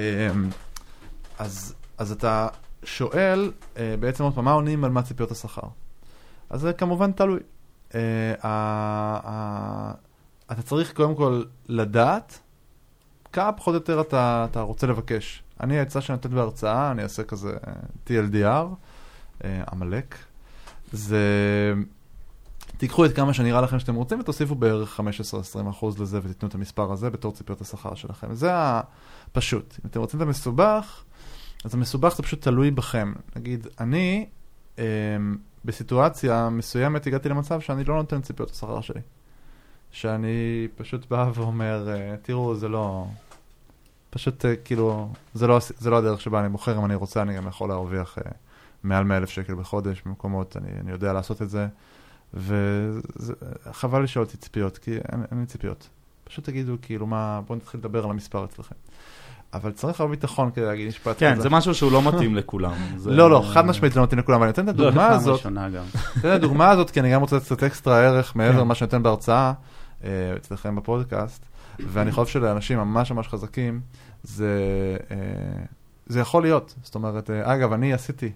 אז, 1.38 1.75
אז 1.99 2.12
אתה 2.12 2.49
שואל 2.85 3.52
אה, 3.76 3.94
בעצם 4.00 4.25
עוד 4.25 4.35
פעם, 4.35 4.44
מה 4.44 4.52
עונים 4.52 4.85
על 4.85 4.91
מה 4.91 5.02
ציפיות 5.02 5.31
השכר? 5.31 5.69
אז 6.50 6.61
זה 6.61 6.73
כמובן 6.73 7.12
תלוי. 7.12 7.41
אה, 7.94 9.91
אתה 10.55 10.62
צריך 10.62 10.93
קודם 10.93 11.15
כל 11.15 11.43
לדעת 11.69 12.39
כמה 13.33 13.53
פחות 13.53 13.75
או 13.75 13.75
יותר 13.75 14.01
אתה, 14.01 14.47
אתה 14.51 14.61
רוצה 14.61 14.87
לבקש. 14.87 15.43
אני, 15.61 15.79
העצה 15.79 16.01
שאני 16.01 16.17
נותן 16.17 16.35
בהרצאה, 16.35 16.91
אני 16.91 17.03
אעשה 17.03 17.25
כזה 17.25 17.51
אה, 17.67 17.73
TLDR, 18.06 18.75
אה, 19.45 19.62
עמלק. 19.73 20.17
זה... 20.93 21.19
תיקחו 22.77 23.05
את 23.05 23.17
כמה 23.17 23.34
שנראה 23.34 23.61
לכם 23.61 23.79
שאתם 23.79 23.94
רוצים 23.94 24.20
ותוסיפו 24.20 24.55
בערך 24.55 25.01
15-20% 25.01 25.70
אחוז 25.70 26.01
לזה 26.01 26.19
ותיתנו 26.23 26.49
את 26.49 26.55
המספר 26.55 26.93
הזה 26.93 27.11
בתור 27.11 27.32
ציפיות 27.32 27.61
השכר 27.61 27.94
שלכם. 27.94 28.34
זה 28.34 28.51
הפשוט. 28.53 29.75
אם 29.84 29.91
אתם 29.91 30.01
רוצים 30.01 30.23
את 30.23 30.27
המסובך, 30.27 31.05
אז 31.65 31.75
המסובך 31.75 32.17
זה 32.17 32.23
פשוט 32.23 32.43
תלוי 32.43 32.70
בכם. 32.70 33.13
נגיד, 33.37 33.67
אני 33.81 34.27
אה, 34.79 34.84
בסיטואציה 35.65 36.49
מסוימת 36.49 37.06
הגעתי 37.06 37.29
למצב 37.29 37.61
שאני 37.61 37.84
לא 37.84 37.94
נותן 37.96 38.20
ציפיות 38.20 38.51
השכר 38.51 38.81
שלי. 38.81 39.01
שאני 39.94 40.69
פשוט 40.77 41.06
בא 41.10 41.31
ואומר, 41.34 41.89
אה, 41.89 42.15
תראו, 42.22 42.55
זה 42.55 42.69
לא... 42.69 43.06
פשוט 44.10 44.44
אה, 44.44 44.56
כאילו, 44.56 45.08
זה 45.34 45.46
לא, 45.46 45.58
זה 45.79 45.91
לא 45.91 45.96
הדרך 45.96 46.20
שבה 46.20 46.41
אני 46.41 46.48
בוחר, 46.48 46.79
אם 46.79 46.84
אני 46.84 46.94
רוצה 46.94 47.22
אני 47.22 47.36
גם 47.36 47.46
יכול 47.48 47.69
להרוויח 47.69 48.19
אה, 48.19 48.31
מעל 48.84 49.05
100 49.05 49.17
אלף 49.17 49.31
שקל 49.31 49.55
בחודש 49.55 50.03
במקומות, 50.06 50.56
אני, 50.56 50.69
אני 50.81 50.91
יודע 50.91 51.13
לעשות 51.13 51.43
את 51.43 51.51
זה, 51.51 51.67
וחבל 52.34 54.03
לשאול 54.03 54.24
אותי 54.24 54.36
ציפיות, 54.36 54.79
כי 54.79 54.91
אין, 54.91 55.22
אין 55.31 55.41
לי 55.41 55.46
ציפיות. 55.46 55.89
פשוט 56.24 56.44
תגידו, 56.44 56.77
כאילו, 56.82 57.06
מה, 57.06 57.41
בואו 57.46 57.58
נתחיל 57.58 57.81
לדבר 57.81 58.05
על 58.05 58.10
המספר 58.10 58.44
אצלכם. 58.44 58.74
אבל 59.55 59.72
צריך 59.72 60.01
הרבה 60.01 60.10
ביטחון 60.10 60.51
כדי 60.51 60.65
להגיד 60.65 60.89
משפט 60.89 61.17
כן, 61.19 61.32
כזה. 61.32 61.43
זה 61.43 61.51
משהו 61.51 61.74
שהוא 61.74 61.93
לא 61.93 62.03
מתאים 62.03 62.36
לכולם. 62.36 62.74
זה- 62.96 63.10
לא, 63.10 63.31
לא, 63.31 63.44
חד 63.53 63.67
משמעית 63.67 63.93
זה 63.93 64.01
לא 64.01 64.05
מתאים 64.05 64.19
לכולם, 64.19 64.36
אבל 64.36 64.46
אני 64.46 64.51
נותן 64.51 64.69
את 64.69 64.79
לא, 64.79 64.86
הדוגמה 64.86 65.08
פעם 65.08 65.17
הזאת, 65.17 65.36
ראשונה 65.36 65.70
גם. 65.70 65.84
תן 66.13 66.19
את 66.19 66.24
הדוגמה 66.24 66.70
הזאת, 66.70 66.91
כי 66.91 67.01
אני 67.01 67.13
גם 67.13 67.20
רוצה 67.20 67.41
קצת 67.41 67.63
אקסטרה 67.63 68.01
ערך 68.01 68.36
מעבר 68.36 68.53
כן. 68.53 68.60
למה 68.60 68.74
שאני 68.74 68.86
נותן 68.86 69.03
בהרצאה 69.03 69.46
אה, 69.46 69.53
אצלכם 70.37 70.77
בפודקאסט, 70.77 71.46
ואני 71.79 72.13
חושב 72.13 72.32
שלאנשים 72.32 72.79
ממש 72.79 73.13
ממש 73.13 73.29
חזקים, 73.29 73.81
זה, 74.23 74.56
אה, 75.11 75.17
זה 76.06 76.20
יכול 76.20 76.43
להיות. 76.43 76.75
זאת 76.82 76.94
אומרת, 76.94 77.31
אה, 77.31 77.55
אגב, 77.55 77.73
אני 77.73 77.93
עשיתי 77.93 78.32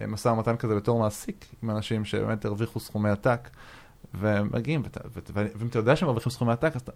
אה, 0.00 0.06
משא 0.06 0.28
ומתן 0.28 0.56
כזה 0.56 0.74
בתור 0.74 1.00
מעסיק 1.00 1.46
עם 1.62 1.70
אנשים 1.70 2.04
שבאמת 2.04 2.44
הרוויחו 2.44 2.80
סכומי 2.80 3.10
עתק, 3.10 3.50
והם 4.14 4.50
מגיעים, 4.52 4.82
ואם 5.34 5.66
אתה 5.66 5.78
יודע 5.78 5.96
שהם 5.96 6.06
מרוויחים 6.06 6.32
סכומי 6.32 6.52
עתק, 6.52 6.72
אז 6.74 6.80
אתה, 6.80 6.92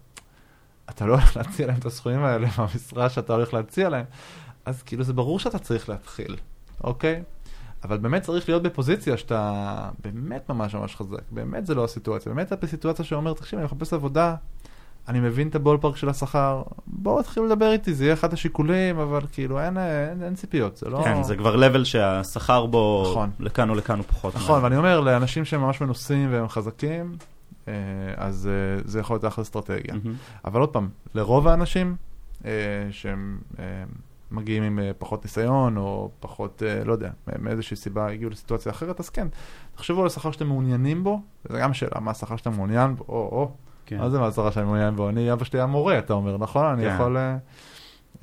אתה 0.89 1.05
לא 1.05 1.13
הולך 1.13 1.37
להציע 1.37 1.67
להם 1.67 1.77
את 1.79 1.85
הסכומים 1.85 2.23
האלה 2.23 2.47
מהמשרה 2.57 3.09
שאתה 3.09 3.33
הולך 3.33 3.53
להציע 3.53 3.89
להם, 3.89 4.05
אז 4.65 4.83
כאילו 4.83 5.03
זה 5.03 5.13
ברור 5.13 5.39
שאתה 5.39 5.59
צריך 5.59 5.89
להתחיל, 5.89 6.37
אוקיי? 6.83 7.23
אבל 7.87 7.97
באמת 7.97 8.21
צריך 8.21 8.49
להיות 8.49 8.63
בפוזיציה 8.63 9.17
שאתה 9.17 9.89
באמת 10.03 10.49
ממש 10.49 10.75
ממש 10.75 10.95
חזק, 10.95 11.21
באמת 11.31 11.65
זה 11.65 11.75
לא 11.75 11.83
הסיטואציה, 11.83 12.33
באמת 12.33 12.47
אתה 12.47 12.55
בסיטואציה 12.55 13.05
שאומר, 13.05 13.33
תקשיב, 13.33 13.59
אני 13.59 13.65
מחפש 13.65 13.93
עבודה, 13.93 14.35
אני 15.07 15.19
מבין 15.19 15.47
את 15.47 15.55
הבולפארק 15.55 15.97
של 15.97 16.09
השכר, 16.09 16.63
בואו 16.87 17.21
תתחילו 17.21 17.45
לדבר 17.45 17.71
איתי, 17.71 17.93
זה 17.93 18.03
יהיה 18.03 18.13
אחד 18.13 18.33
השיקולים, 18.33 18.99
אבל 18.99 19.21
כאילו 19.31 19.59
אין, 19.59 19.77
אין, 19.77 20.23
אין 20.23 20.35
ציפיות, 20.35 20.77
זה 20.77 20.89
לא... 20.89 21.01
כן, 21.03 21.23
זה 21.23 21.35
כבר 21.35 21.55
level 21.55 21.85
שהשכר 21.85 22.65
בו 22.65 23.07
נכון. 23.11 23.29
לכאן 23.39 23.69
או 23.69 23.75
לכאן 23.75 23.97
הוא 23.97 24.05
פחות. 24.07 24.35
נכון, 24.35 24.63
ואני 24.63 24.77
אומר, 24.77 24.99
לאנשים 24.99 25.45
שהם 25.45 25.61
ממש 25.61 25.81
מנוסים 25.81 26.31
והם 26.31 26.47
חזקים, 26.47 27.17
אה, 27.67 27.73
אז 28.15 28.49
אה, 28.51 28.81
זה 28.85 28.99
יכול 28.99 29.13
להיות 29.13 29.25
אחלה 29.25 29.41
אסטרטגיה. 29.41 29.93
מהמם. 29.93 30.15
אבל 30.45 30.59
עוד 30.59 30.69
פעם, 30.69 30.89
לרוב 31.15 31.47
האנשים 31.47 31.95
אה, 32.45 32.51
שהם 32.91 33.39
מגיעים 34.31 34.63
עם 34.63 34.79
אה, 34.79 34.91
פחות 34.97 35.25
ניסיון, 35.25 35.77
או 35.77 36.11
פחות, 36.19 36.63
אה, 36.65 36.83
לא 36.83 36.91
יודע, 36.93 37.09
מאיזושהי 37.39 37.77
סיבה 37.77 38.11
הגיעו 38.11 38.29
לסיטואציה 38.29 38.71
אחרת, 38.71 38.99
אז 38.99 39.09
כן, 39.09 39.27
תחשבו 39.75 40.01
על 40.01 40.07
השכר 40.07 40.31
שאתם 40.31 40.47
מעוניינים 40.47 41.03
בו, 41.03 41.21
וזו 41.45 41.59
גם 41.59 41.73
שאלה, 41.73 41.99
מה 41.99 42.11
השכר 42.11 42.35
שאתה 42.35 42.49
מעוניין 42.49 42.95
בו, 42.95 43.05
או, 43.07 43.15
או, 43.15 43.51
כן. 43.85 43.97
מה 43.97 44.09
זה 44.09 44.19
מה 44.19 44.27
השכר 44.27 44.51
שאני 44.51 44.65
מעוניין 44.65 44.95
בו? 44.95 45.09
אני, 45.09 45.33
אבא 45.33 45.43
שלי 45.43 45.59
היה 45.59 45.65
מורה, 45.65 45.99
אתה 45.99 46.13
אומר, 46.13 46.37
נכון? 46.37 46.65
אני 46.65 46.83
כן. 46.83 46.93
יכול... 46.93 47.17
אה, 47.17 47.37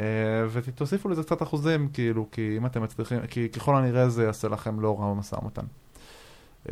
אה, 0.00 0.46
ותוסיפו 0.52 1.08
לזה 1.08 1.22
קצת 1.22 1.42
אחוזים, 1.42 1.88
כאילו, 1.92 2.26
כי 2.32 2.54
אם 2.56 2.66
אתם 2.66 2.82
מצליחים, 2.82 3.26
כי 3.26 3.48
ככל 3.48 3.76
הנראה 3.76 4.08
זה 4.08 4.24
יעשה 4.24 4.48
לכם 4.48 4.80
לא 4.80 5.00
רע 5.00 5.10
במשא 5.10 5.36
ומתן. 5.42 5.64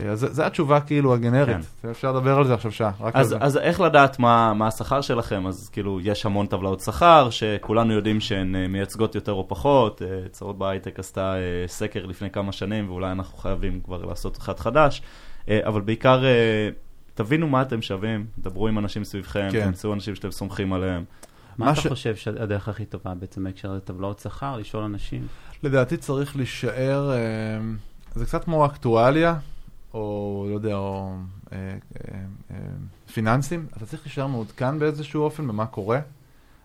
אה, 0.01 0.09
אז 0.11 0.21
זה- 0.21 0.33
זו 0.33 0.43
התשובה 0.43 0.81
כאילו 0.81 1.15
הגנרית, 1.15 1.57
אפשר 1.91 2.13
לדבר 2.13 2.37
על 2.39 2.47
זה 2.47 2.55
עכשיו 2.55 2.73
שעה, 2.73 2.91
רק 3.01 3.15
על 3.17 3.21
אז, 3.21 3.29
זה. 3.29 3.37
אז 3.41 3.57
איך 3.57 3.81
לדעת 3.81 4.19
מה, 4.19 4.55
מה 4.55 4.67
השכר 4.67 5.01
שלכם? 5.01 5.47
אז 5.47 5.69
כאילו, 5.73 6.01
יש 6.03 6.27
המון 6.27 6.47
טבלאות 6.47 6.81
שכר, 6.81 7.29
שכולנו 7.31 7.93
יודעים 7.93 8.21
שהן 8.21 8.57
אה, 8.57 8.69
מייצגות 8.69 9.15
יותר 9.15 9.33
או 9.33 9.49
פחות. 9.49 10.03
אה, 10.03 10.29
צרות 10.31 10.59
בהייטק 10.59 10.99
עשתה 10.99 11.35
סקר 11.67 12.07
לפני 12.07 12.31
כמה 12.31 12.53
שנים, 12.53 12.91
ואולי 12.91 13.13
אנחנו 13.13 13.39
חייבים 13.39 13.81
כבר 13.85 14.05
לעשות 14.05 14.39
אחד 14.39 14.59
חדש. 14.59 15.03
אבל 15.49 15.81
בעיקר, 15.81 16.23
תבינו 17.15 17.49
מה 17.49 17.63
אתם 17.63 17.83
שווים, 17.83 18.27
דברו 18.39 18.69
עם 18.69 18.79
אנשים 18.79 19.05
סביבכם, 19.05 19.49
כן. 19.53 19.65
תמצאו 19.65 19.93
אנשים 19.95 20.15
שאתם 20.15 20.31
סומכים 20.31 20.73
עליהם. 20.73 21.05
מה 21.59 21.67
מה 21.67 21.73
אתה 21.73 21.81
ש- 21.81 21.87
חושב 21.87 22.17
שהדרך 22.17 22.69
הכי 22.69 22.85
טובה 22.85 23.15
בעצם 23.15 23.45
בהקשר 23.45 23.73
לטבלאות 23.73 24.19
שכר? 24.19 24.57
לשאול 24.57 24.85
אנשים. 24.85 25.27
לדעתי 25.63 25.97
צריך 25.97 26.37
להישאר, 26.37 27.11
זה 28.15 28.25
קצת 28.27 28.45
כמו 28.45 28.67
אקטואליה, 28.67 29.35
או 29.95 30.47
לא 30.49 30.55
יודע, 30.55 30.75
או 30.75 31.15
אה, 31.53 31.59
אה, 31.59 32.19
אה, 32.51 32.57
פיננסים, 33.13 33.67
אתה 33.77 33.87
צריך 33.87 34.03
להישאר 34.07 34.27
מעודכן 34.27 34.79
באיזשהו 34.79 35.23
אופן 35.23 35.49
במה 35.49 35.67
קורה, 35.67 36.01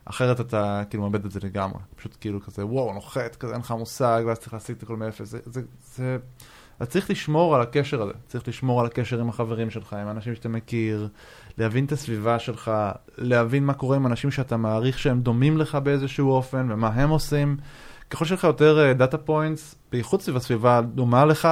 אחרת 0.05 0.39
אתה 0.39 0.83
כאילו 0.89 1.03
מאבד 1.03 1.25
את 1.25 1.31
זה 1.31 1.39
לגמרי. 1.43 1.79
פשוט 1.95 2.17
כאילו 2.19 2.41
כזה, 2.41 2.65
וואו, 2.65 2.93
נוחת, 2.93 3.35
כזה 3.35 3.53
אין 3.53 3.61
לך 3.61 3.71
מושג, 3.71 4.23
ואז 4.27 4.39
צריך 4.39 4.53
להשיג 4.53 4.75
את 4.77 4.83
הכל 4.83 4.97
מאפס. 4.97 5.29
זה, 5.29 5.39
זה, 5.45 5.61
זה, 5.95 6.17
אתה 6.77 6.85
צריך 6.85 7.09
לשמור 7.09 7.55
על 7.55 7.61
הקשר 7.61 8.01
הזה, 8.01 8.13
צריך 8.27 8.47
לשמור 8.47 8.79
על 8.79 8.85
הקשר 8.85 9.19
עם 9.19 9.29
החברים 9.29 9.69
שלך, 9.69 9.93
עם 9.93 10.07
האנשים 10.07 10.35
שאתה 10.35 10.49
מכיר, 10.49 11.07
להבין 11.57 11.85
את 11.85 11.91
הסביבה 11.91 12.39
שלך, 12.39 12.71
להבין 13.17 13.65
מה 13.65 13.73
קורה 13.73 13.95
עם 13.95 14.07
אנשים 14.07 14.31
שאתה 14.31 14.57
מעריך 14.57 14.99
שהם 14.99 15.21
דומים 15.21 15.57
לך 15.57 15.75
באיזשהו 15.75 16.31
אופן, 16.31 16.67
ומה 16.71 16.87
הם 16.87 17.09
עושים. 17.09 17.57
ככל 18.09 18.25
שיש 18.25 18.39
לך 18.39 18.43
יותר 18.43 18.93
data 18.93 19.17
points, 19.17 19.75
בייחוד 19.91 20.21
סביב 20.21 20.35
הסביבה 20.35 20.81
דומה 20.81 21.25
לך, 21.25 21.47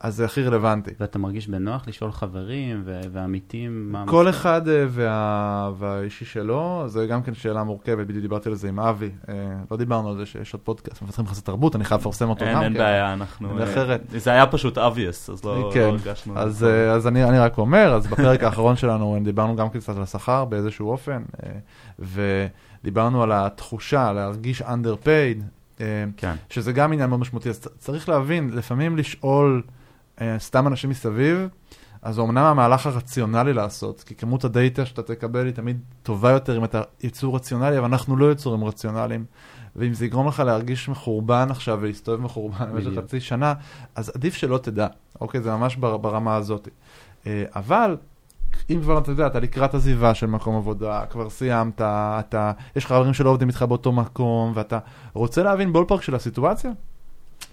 אז 0.00 0.14
זה 0.16 0.24
הכי 0.24 0.42
רלוונטי. 0.42 0.90
ואתה 1.00 1.18
מרגיש 1.18 1.48
בנוח 1.48 1.88
לשאול 1.88 2.12
חברים 2.12 2.82
ו- 2.84 3.00
ועמיתים 3.12 3.92
מה... 3.92 4.04
כל 4.08 4.26
המספר? 4.26 4.40
אחד 4.40 4.68
אה, 4.68 4.84
וה... 4.88 5.70
והאישי 5.78 6.24
שלו, 6.24 6.84
זה 6.86 7.06
גם 7.06 7.22
כן 7.22 7.34
שאלה 7.34 7.64
מורכבת, 7.64 8.06
בדיוק 8.06 8.22
דיברתי 8.22 8.48
על 8.48 8.54
זה 8.54 8.68
עם 8.68 8.80
אבי, 8.80 9.10
אה, 9.28 9.34
לא 9.70 9.76
דיברנו 9.76 10.08
על 10.10 10.16
זה 10.16 10.26
שיש 10.26 10.52
עוד 10.52 10.62
פודקאסט, 10.62 11.02
מפתחים 11.02 11.24
יחסי 11.24 11.42
תרבות, 11.42 11.76
אני 11.76 11.84
חייב 11.84 12.00
לפרסם 12.00 12.28
אותו 12.28 12.44
אין, 12.44 12.54
גם 12.54 12.62
אין 12.62 12.72
כן. 12.72 12.78
בעיה, 12.78 13.12
אנחנו... 13.12 13.50
אין 13.50 13.68
אחרת. 13.68 14.00
אה, 14.14 14.18
זה 14.18 14.30
היה 14.30 14.46
פשוט 14.46 14.78
obvious, 14.78 15.32
אז 15.32 15.44
לא, 15.44 15.70
כן, 15.74 15.80
לא 15.80 15.86
הרגשנו... 15.86 16.38
אז, 16.38 16.64
אה, 16.64 16.92
אז 16.92 17.06
אני, 17.06 17.24
אני 17.24 17.38
רק 17.38 17.58
אומר, 17.58 17.94
אז 17.94 18.06
בפרק 18.06 18.42
האחרון 18.42 18.76
שלנו 18.76 19.18
דיברנו 19.24 19.56
גם 19.56 19.68
קצת 19.68 19.96
על 19.96 20.02
השכר 20.02 20.44
באיזשהו 20.44 20.90
אופן, 20.90 21.22
אה, 21.42 21.50
ודיברנו 22.82 23.22
על 23.22 23.32
התחושה, 23.32 24.12
להרגיש 24.12 24.62
underpaid, 24.62 25.42
אה, 25.80 26.04
כן. 26.16 26.34
שזה 26.50 26.72
גם 26.72 26.92
עניין 26.92 27.08
מאוד 27.08 27.20
משמעותי, 27.20 27.48
אז 27.48 27.68
צריך 27.78 28.08
להבין, 28.08 28.50
לפעמים 28.54 28.96
לשאול 28.96 29.62
אה, 29.66 29.75
סתם 30.38 30.66
אנשים 30.66 30.90
מסביב, 30.90 31.48
אז 32.02 32.18
אמנם 32.18 32.38
המהלך 32.38 32.86
הרציונלי 32.86 33.52
לעשות, 33.52 34.02
כי 34.02 34.14
כמות 34.14 34.44
הדאטה 34.44 34.86
שאתה 34.86 35.02
תקבל 35.02 35.46
היא 35.46 35.54
תמיד 35.54 35.80
טובה 36.02 36.30
יותר 36.30 36.56
אם 36.56 36.64
אתה 36.64 36.82
יצור 37.02 37.36
רציונלי, 37.36 37.78
אבל 37.78 37.86
אנחנו 37.86 38.16
לא 38.16 38.32
יצורים 38.32 38.64
רציונליים. 38.64 39.24
ואם 39.76 39.94
זה 39.94 40.04
יגרום 40.04 40.28
לך 40.28 40.40
להרגיש 40.40 40.88
מחורבן 40.88 41.46
עכשיו 41.50 41.78
ולהסתובב 41.80 42.20
מחורבן 42.20 42.72
במשך. 42.72 42.90
חצי 42.98 43.20
שנה, 43.20 43.54
אז 43.94 44.12
עדיף 44.14 44.34
שלא 44.34 44.58
תדע, 44.58 44.86
אוקיי? 45.20 45.42
זה 45.42 45.50
ממש 45.50 45.76
בר, 45.76 45.96
ברמה 45.96 46.36
הזאת. 46.36 46.68
אה, 47.26 47.44
אבל, 47.56 47.96
אם 48.70 48.80
כבר 48.82 48.98
אתה 48.98 49.10
יודע, 49.10 49.26
אתה 49.26 49.40
לקראת 49.40 49.74
עזיבה 49.74 50.14
של 50.14 50.26
מקום 50.26 50.56
עבודה, 50.56 51.06
כבר 51.10 51.30
סיימת, 51.30 51.80
אתה, 51.80 52.52
יש 52.76 52.84
לך 52.84 52.92
חברים 52.92 53.14
שלא 53.14 53.30
עובדים 53.30 53.48
איתך 53.48 53.62
באותו 53.62 53.92
מקום, 53.92 54.52
ואתה 54.54 54.78
רוצה 55.12 55.42
להבין 55.42 55.72
בולפארק 55.72 56.02
של 56.02 56.14
הסיטואציה? 56.14 56.70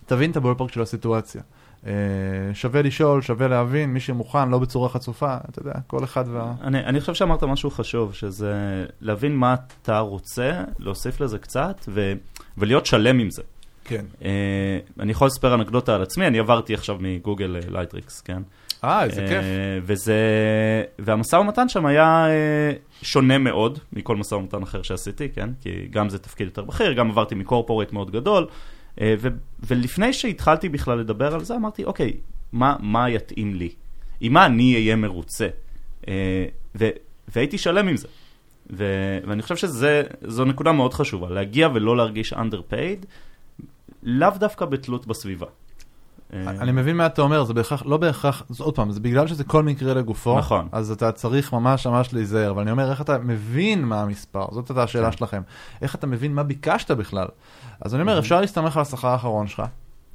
תבין 0.05 0.31
את 0.31 0.37
הבולפארק 0.37 0.71
של 0.71 0.81
הסיטואציה. 0.81 1.41
אה, 1.87 1.91
שווה 2.53 2.81
לשאול, 2.81 3.21
שווה 3.21 3.47
להבין, 3.47 3.93
מי 3.93 3.99
שמוכן, 3.99 4.49
לא 4.49 4.59
בצורה 4.59 4.89
חצופה, 4.89 5.37
אתה 5.49 5.59
יודע, 5.59 5.73
כל 5.87 6.03
אחד 6.03 6.25
וה... 6.27 6.53
אני, 6.61 6.79
אני 6.79 6.99
חושב 6.99 7.13
שאמרת 7.13 7.43
משהו 7.43 7.71
חשוב, 7.71 8.13
שזה 8.13 8.85
להבין 9.01 9.35
מה 9.35 9.55
אתה 9.81 9.99
רוצה, 9.99 10.63
להוסיף 10.79 11.21
לזה 11.21 11.37
קצת, 11.39 11.85
ו, 11.87 12.13
ולהיות 12.57 12.85
שלם 12.85 13.19
עם 13.19 13.31
זה. 13.31 13.41
כן. 13.85 14.05
אה, 14.23 14.79
אני 14.99 15.11
יכול 15.11 15.27
לספר 15.27 15.53
אנקדוטה 15.53 15.95
על 15.95 16.01
עצמי, 16.01 16.27
אני 16.27 16.39
עברתי 16.39 16.73
עכשיו 16.73 16.97
מגוגל 16.99 17.55
אה, 17.55 17.61
לייטריקס, 17.71 18.21
כן? 18.21 18.41
אה, 18.83 19.03
איזה 19.03 19.21
כיף. 19.21 19.43
אה, 19.43 19.79
וזה... 19.83 20.15
והמשא 20.99 21.35
ומתן 21.35 21.69
שם 21.69 21.85
היה 21.85 22.27
אה, 22.27 22.71
שונה 23.01 23.37
מאוד 23.37 23.79
מכל 23.93 24.15
משא 24.15 24.35
ומתן 24.35 24.63
אחר 24.63 24.81
שעשיתי, 24.81 25.29
כן? 25.29 25.49
כי 25.61 25.87
גם 25.89 26.09
זה 26.09 26.19
תפקיד 26.19 26.47
יותר 26.47 26.63
בכיר, 26.63 26.93
גם 26.93 27.09
עברתי 27.09 27.35
מ 27.35 27.41
corporate 27.41 27.93
מאוד 27.93 28.11
גדול, 28.11 28.43
אה, 28.43 28.72
ו... 29.01 29.27
ולפני 29.67 30.13
שהתחלתי 30.13 30.69
בכלל 30.69 30.99
לדבר 30.99 31.33
על 31.33 31.43
זה, 31.43 31.55
אמרתי, 31.55 31.83
אוקיי, 31.83 32.13
מה, 32.51 32.75
מה 32.79 33.09
יתאים 33.09 33.55
לי? 33.55 33.69
עם 34.19 34.33
מה 34.33 34.45
אני 34.45 34.75
אהיה 34.75 34.95
מרוצה? 34.95 35.47
אה, 36.07 36.45
ו... 36.75 36.89
והייתי 37.27 37.57
שלם 37.57 37.87
עם 37.87 37.97
זה. 37.97 38.07
ו... 38.71 38.83
ואני 39.27 39.41
חושב 39.41 39.55
שזו 39.55 40.45
נקודה 40.45 40.71
מאוד 40.71 40.93
חשובה, 40.93 41.29
להגיע 41.29 41.69
ולא 41.73 41.97
להרגיש 41.97 42.33
underpaid, 42.33 43.05
לאו 44.03 44.29
דווקא 44.39 44.65
בתלות 44.65 45.07
בסביבה. 45.07 45.47
אה, 46.33 46.49
אני 46.49 46.71
מבין 46.71 46.97
מה 46.97 47.05
אתה 47.05 47.21
אומר, 47.21 47.43
זה 47.43 47.53
בהכרח, 47.53 47.83
לא 47.85 47.97
בהכרח, 47.97 48.43
זה 48.49 48.63
עוד 48.63 48.75
פעם, 48.75 48.91
זה 48.91 48.99
בגלל 48.99 49.27
שזה 49.27 49.43
כל 49.43 49.63
מקרה 49.63 49.93
לגופו, 49.93 50.37
נכון. 50.37 50.67
אז 50.71 50.91
אתה 50.91 51.11
צריך 51.11 51.53
ממש 51.53 51.87
ממש 51.87 52.13
להיזהר, 52.13 52.51
אבל 52.51 52.61
אני 52.61 52.71
אומר, 52.71 52.91
איך 52.91 53.01
אתה 53.01 53.17
מבין 53.17 53.85
מה 53.85 54.01
המספר, 54.01 54.45
זאת 54.51 54.69
הייתה 54.69 54.83
השאלה 54.83 55.11
כן. 55.11 55.17
שלכם, 55.17 55.41
איך 55.81 55.95
אתה 55.95 56.07
מבין 56.07 56.33
מה 56.33 56.43
ביקשת 56.43 56.91
בכלל. 56.91 57.27
אז 57.81 57.93
אני 57.95 58.01
אומר, 58.01 58.19
אפשר 58.19 58.41
להסתמך 58.41 58.77
על 58.77 58.81
השכר 58.81 59.07
האחרון 59.07 59.47
שלך, 59.47 59.63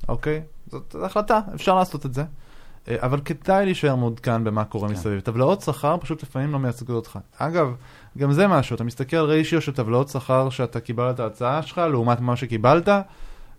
אוקיי? 0.09 0.43
זאת 0.67 0.97
החלטה, 1.03 1.41
אפשר 1.55 1.75
לעשות 1.75 2.07
את 2.07 2.15
זה, 2.15 2.25
אה, 2.89 2.97
אבל 3.01 3.21
כדאי 3.21 3.65
להישאר 3.65 3.97
מעודכן 3.97 4.45
במה 4.45 4.65
קורה 4.65 4.89
כן. 4.89 4.95
מסביב. 4.95 5.21
טבלאות 5.21 5.61
שכר 5.61 5.97
פשוט 6.01 6.23
לפעמים 6.23 6.53
לא 6.53 6.59
מייצגות 6.59 6.97
אותך. 6.97 7.19
אגב, 7.39 7.75
גם 8.19 8.33
זה 8.33 8.47
משהו, 8.47 8.77
אתה 8.77 8.85
מסתכל 8.85 9.17
על 9.17 9.25
ריישיו 9.25 9.61
של 9.61 9.73
טבלאות 9.73 10.09
שכר 10.09 10.51
שאתה 10.51 10.81
קיבלת 10.81 11.15
את 11.15 11.21
ההצעה 11.21 11.63
שלך, 11.63 11.79
לעומת 11.79 12.21
מה 12.21 12.37
שקיבלת, 12.37 12.89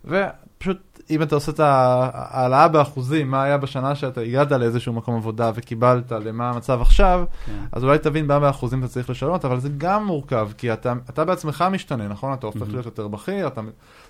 ופשוט 0.04 0.89
אם 1.10 1.22
אתה 1.22 1.34
עושה 1.34 1.52
את 1.52 1.60
ההעלאה 1.60 2.68
באחוזים, 2.68 3.30
מה 3.30 3.42
היה 3.42 3.58
בשנה 3.58 3.94
שאתה 3.94 4.20
הגעת 4.20 4.52
לאיזשהו 4.52 4.92
מקום 4.92 5.16
עבודה 5.16 5.50
וקיבלת 5.54 6.12
למה 6.12 6.50
המצב 6.50 6.80
עכשיו, 6.80 7.24
כן. 7.46 7.52
אז 7.72 7.84
אולי 7.84 7.98
תבין 7.98 8.26
מה 8.26 8.40
באחוזים 8.40 8.78
אתה 8.80 8.88
צריך 8.88 9.10
לשנות, 9.10 9.44
אבל 9.44 9.60
זה 9.60 9.68
גם 9.78 10.06
מורכב, 10.06 10.50
כי 10.58 10.72
אתה, 10.72 10.92
אתה 11.10 11.24
בעצמך 11.24 11.64
משתנה, 11.72 12.08
נכון? 12.08 12.32
אתה 12.32 12.46
הופך 12.46 12.60
מהמם. 12.60 12.72
להיות 12.72 12.86
יותר 12.86 13.08
בכיר, 13.08 13.46
אתה, 13.46 13.60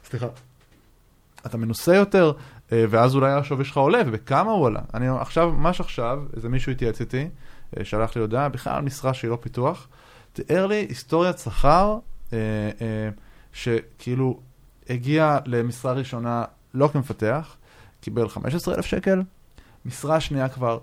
סליחה, 0.04 0.26
אתה 1.46 1.58
מנוסה 1.58 1.94
יותר, 1.94 2.32
אה, 2.72 2.84
ואז 2.90 3.14
אולי 3.14 3.32
השווי 3.32 3.64
שלך 3.64 3.76
עולה, 3.76 4.02
ובכמה 4.06 4.50
הוא 4.50 4.66
עלה. 4.66 4.80
אני 4.94 5.08
עכשיו, 5.08 5.52
ממש 5.52 5.80
עכשיו, 5.80 6.22
איזה 6.36 6.48
מישהו 6.48 6.72
התייעץ 6.72 7.00
איתי, 7.00 7.28
אה, 7.78 7.84
שלח 7.84 8.16
לי 8.16 8.22
הודעה, 8.22 8.48
בכלל 8.48 8.82
משרה 8.82 9.14
שהיא 9.14 9.30
לא 9.30 9.38
פיתוח, 9.40 9.88
תיאר 10.32 10.66
לי 10.66 10.86
היסטוריית 10.88 11.38
שכר, 11.38 11.98
אה, 12.32 12.38
שכאילו 13.52 14.40
הגיע 14.90 15.38
למשרה 15.46 15.92
ראשונה 15.92 16.44
לא 16.74 16.88
כמפתח, 16.88 17.56
קיבל 18.00 18.28
15,000 18.28 18.86
שקל, 18.86 19.22
משרה 19.84 20.20
שנייה 20.20 20.48
כבר 20.48 20.78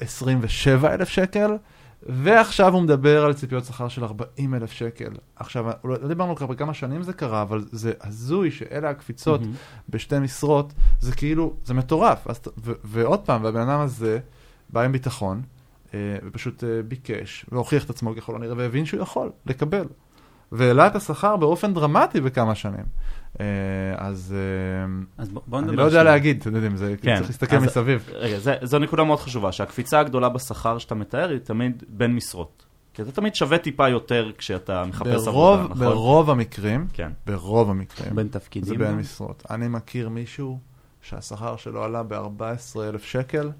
27,000 0.00 1.08
שקל, 1.08 1.56
ועכשיו 2.06 2.74
הוא 2.74 2.82
מדבר 2.82 3.24
על 3.24 3.32
ציפיות 3.32 3.64
שכר 3.64 3.88
של 3.88 4.04
40,000 4.04 4.72
שקל. 4.72 5.10
עכשיו, 5.36 5.64
לא 5.84 5.96
לא 6.02 6.08
דיברנו 6.08 6.36
כבר 6.36 6.46
בכמה 6.46 6.74
שנים 6.74 7.02
זה 7.02 7.12
קרה, 7.12 7.42
אבל 7.42 7.64
זה 7.72 7.92
הזוי 8.00 8.50
שאלה 8.50 8.90
הקפיצות 8.90 9.40
מהמם. 9.40 9.54
בשתי 9.88 10.18
משרות, 10.18 10.72
זה 11.00 11.12
כאילו, 11.12 11.54
זה 11.64 11.74
מטורף. 11.74 12.26
אז, 12.26 12.40
ו- 12.64 12.72
ועוד 12.84 13.20
פעם, 13.20 13.44
והבן 13.44 13.60
אדם 13.60 13.80
הזה 13.80 14.18
בא 14.70 14.82
עם 14.82 14.92
ביטחון, 14.92 15.42
אה, 15.94 16.16
ופשוט 16.26 16.64
אה, 16.64 16.82
ביקש, 16.88 17.46
והוכיח 17.52 17.84
את 17.84 17.90
עצמו 17.90 18.14
ככל 18.16 18.36
הנראה, 18.36 18.56
והבין 18.56 18.86
שהוא 18.86 19.02
יכול 19.02 19.30
לקבל. 19.46 19.86
והעלה 20.52 20.86
את 20.86 20.96
השכר 20.96 21.36
באופן 21.36 21.74
דרמטי 21.74 22.20
בכמה 22.20 22.54
שנים. 22.54 22.84
אה, 23.40 23.46
אז 23.96 24.34
אה, 24.38 25.22
אז 25.22 25.28
בוא, 25.28 25.58
אני 25.58 25.76
לא 25.76 25.82
יודע 25.82 25.90
שנייה. 25.90 26.04
להגיד, 26.04 26.40
אתם 26.40 26.54
יודעים, 26.54 26.76
זה 26.76 26.94
כן, 27.02 27.16
צריך 27.16 27.28
להסתכל 27.28 27.56
אז- 27.56 27.62
מסביב. 27.62 28.08
רגע, 28.12 28.38
זה, 28.38 28.54
זו 28.62 28.78
נקודה 28.78 29.04
מאוד 29.04 29.18
חשובה, 29.18 29.52
שהקפיצה 29.52 30.00
הגדולה 30.00 30.28
בשכר 30.28 30.78
שאתה 30.78 30.94
מתאר 30.94 31.30
היא 31.30 31.38
תמיד 31.38 31.84
בין 31.88 32.14
משרות. 32.14 32.64
כי 32.94 33.04
זה 33.04 33.12
תמיד 33.12 33.34
שווה 33.34 33.58
טיפה 33.58 33.88
יותר 33.88 34.30
כשאתה 34.38 34.84
מחפש 34.88 35.24
ברוב, 35.24 35.58
עבודה, 35.58 35.74
נכון? 35.74 35.86
ברוב 35.88 36.30
המקרים, 36.30 36.86
כן. 36.92 37.12
ברוב 37.26 37.70
המקרים, 37.70 38.14
בין 38.16 38.26
זה 38.26 38.32
תפקידים. 38.32 38.78
בין 38.78 38.88
גם? 38.88 38.98
משרות. 38.98 39.42
אני 39.50 39.68
מכיר 39.68 40.08
מישהו 40.08 40.58
שהשכר 41.02 41.56
שלו 41.56 41.84
עלה 41.84 42.02
ב-14,000 42.02 42.98
שקל, 43.02 43.50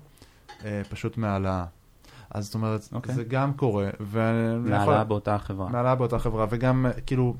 אה, 0.64 0.82
פשוט 0.90 1.16
מהעלאה. 1.16 1.64
אז 2.30 2.44
זאת 2.44 2.54
אומרת, 2.54 2.88
אוקיי. 2.92 3.14
זה 3.14 3.24
גם 3.24 3.52
קורה, 3.52 3.88
יכול... 3.88 4.20
מהעלאה 4.70 5.04
באותה 5.04 5.38
חברה. 5.38 5.68
מעלה 5.68 5.94
באותה 5.94 6.18
חברה, 6.18 6.46
וגם, 6.50 6.86
אה, 6.86 6.92
כאילו, 7.06 7.34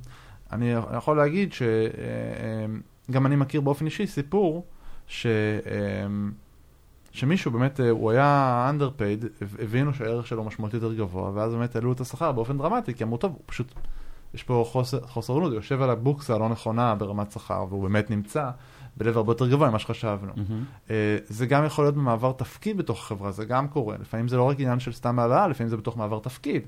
אני 0.52 0.72
יכול 0.96 1.16
להגיד 1.16 1.52
שגם 1.52 3.26
אני 3.26 3.36
מכיר 3.36 3.60
באופן 3.60 3.84
אישי 3.84 4.06
סיפור 4.06 4.64
ש... 5.06 5.26
אה, 5.26 6.06
שמישהו 7.12 7.50
באמת, 7.50 7.80
אה, 7.80 7.90
הוא 7.90 8.10
היה 8.10 8.70
underpaid, 8.70 9.26
הב- 9.42 9.56
הבינו 9.62 9.94
שהערך 9.94 10.26
שלו 10.26 10.44
משמעותית 10.44 10.82
יותר 10.82 10.94
גבוה, 10.94 11.30
ואז 11.34 11.52
באמת 11.54 11.76
העלו 11.76 11.92
את 11.92 12.00
השכר 12.00 12.32
באופן 12.32 12.58
דרמטי, 12.58 12.94
כי 12.94 13.04
אמרו, 13.04 13.16
טוב, 13.16 13.32
הוא 13.32 13.40
פשוט, 13.46 13.72
יש 14.34 14.42
פה 14.42 14.64
חוסר, 14.68 15.00
חוסר 15.00 15.32
הוגנות, 15.32 15.50
הוא 15.50 15.58
יושב 15.58 15.82
על 15.82 15.90
הבוקסה 15.90 16.34
הלא 16.34 16.48
נכונה 16.48 16.94
ברמת 16.94 17.32
שכר, 17.32 17.64
והוא 17.68 17.82
באמת 17.82 18.10
נמצא 18.10 18.50
ב-level 18.96 19.16
הרבה 19.16 19.32
יותר 19.32 19.48
גבוה 19.48 19.68
ממה 19.70 19.78
שחשבנו. 19.78 20.32
אה, 20.90 21.16
זה 21.26 21.46
גם 21.46 21.64
יכול 21.64 21.84
להיות 21.84 21.94
במעבר 21.94 22.32
תפקיד 22.32 22.76
בתוך 22.76 22.98
החברה, 22.98 23.30
זה 23.30 23.44
גם 23.44 23.68
קורה. 23.68 23.96
לפעמים 24.00 24.28
זה 24.28 24.36
לא 24.36 24.42
רק 24.42 24.60
עניין 24.60 24.80
של 24.80 24.92
סתם 24.92 25.18
העלאה, 25.18 25.48
לפעמים 25.48 25.68
זה 25.68 25.76
בתוך 25.76 25.96
מעבר 25.96 26.18
תפקיד. 26.18 26.62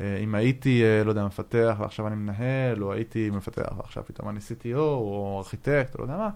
אה, 0.00 0.16
אם 0.16 0.34
הייתי, 0.34 0.84
אה, 0.84 1.04
לא 1.04 1.10
יודע, 1.10 1.26
מפתח 1.26 1.76
ועכשיו 1.78 2.06
אני 2.06 2.16
מנהל, 2.16 2.82
או 2.82 2.92
הייתי 2.92 3.30
מפתח 3.30 3.72
ועכשיו 3.76 4.02
פתאום 4.06 4.28
אני 4.28 4.38
CTO, 4.38 4.76
או 4.76 5.38
ארכיטקט, 5.38 5.94
או 5.94 5.98
לא 5.98 6.04
יודע 6.04 6.16
מה, 6.16 6.30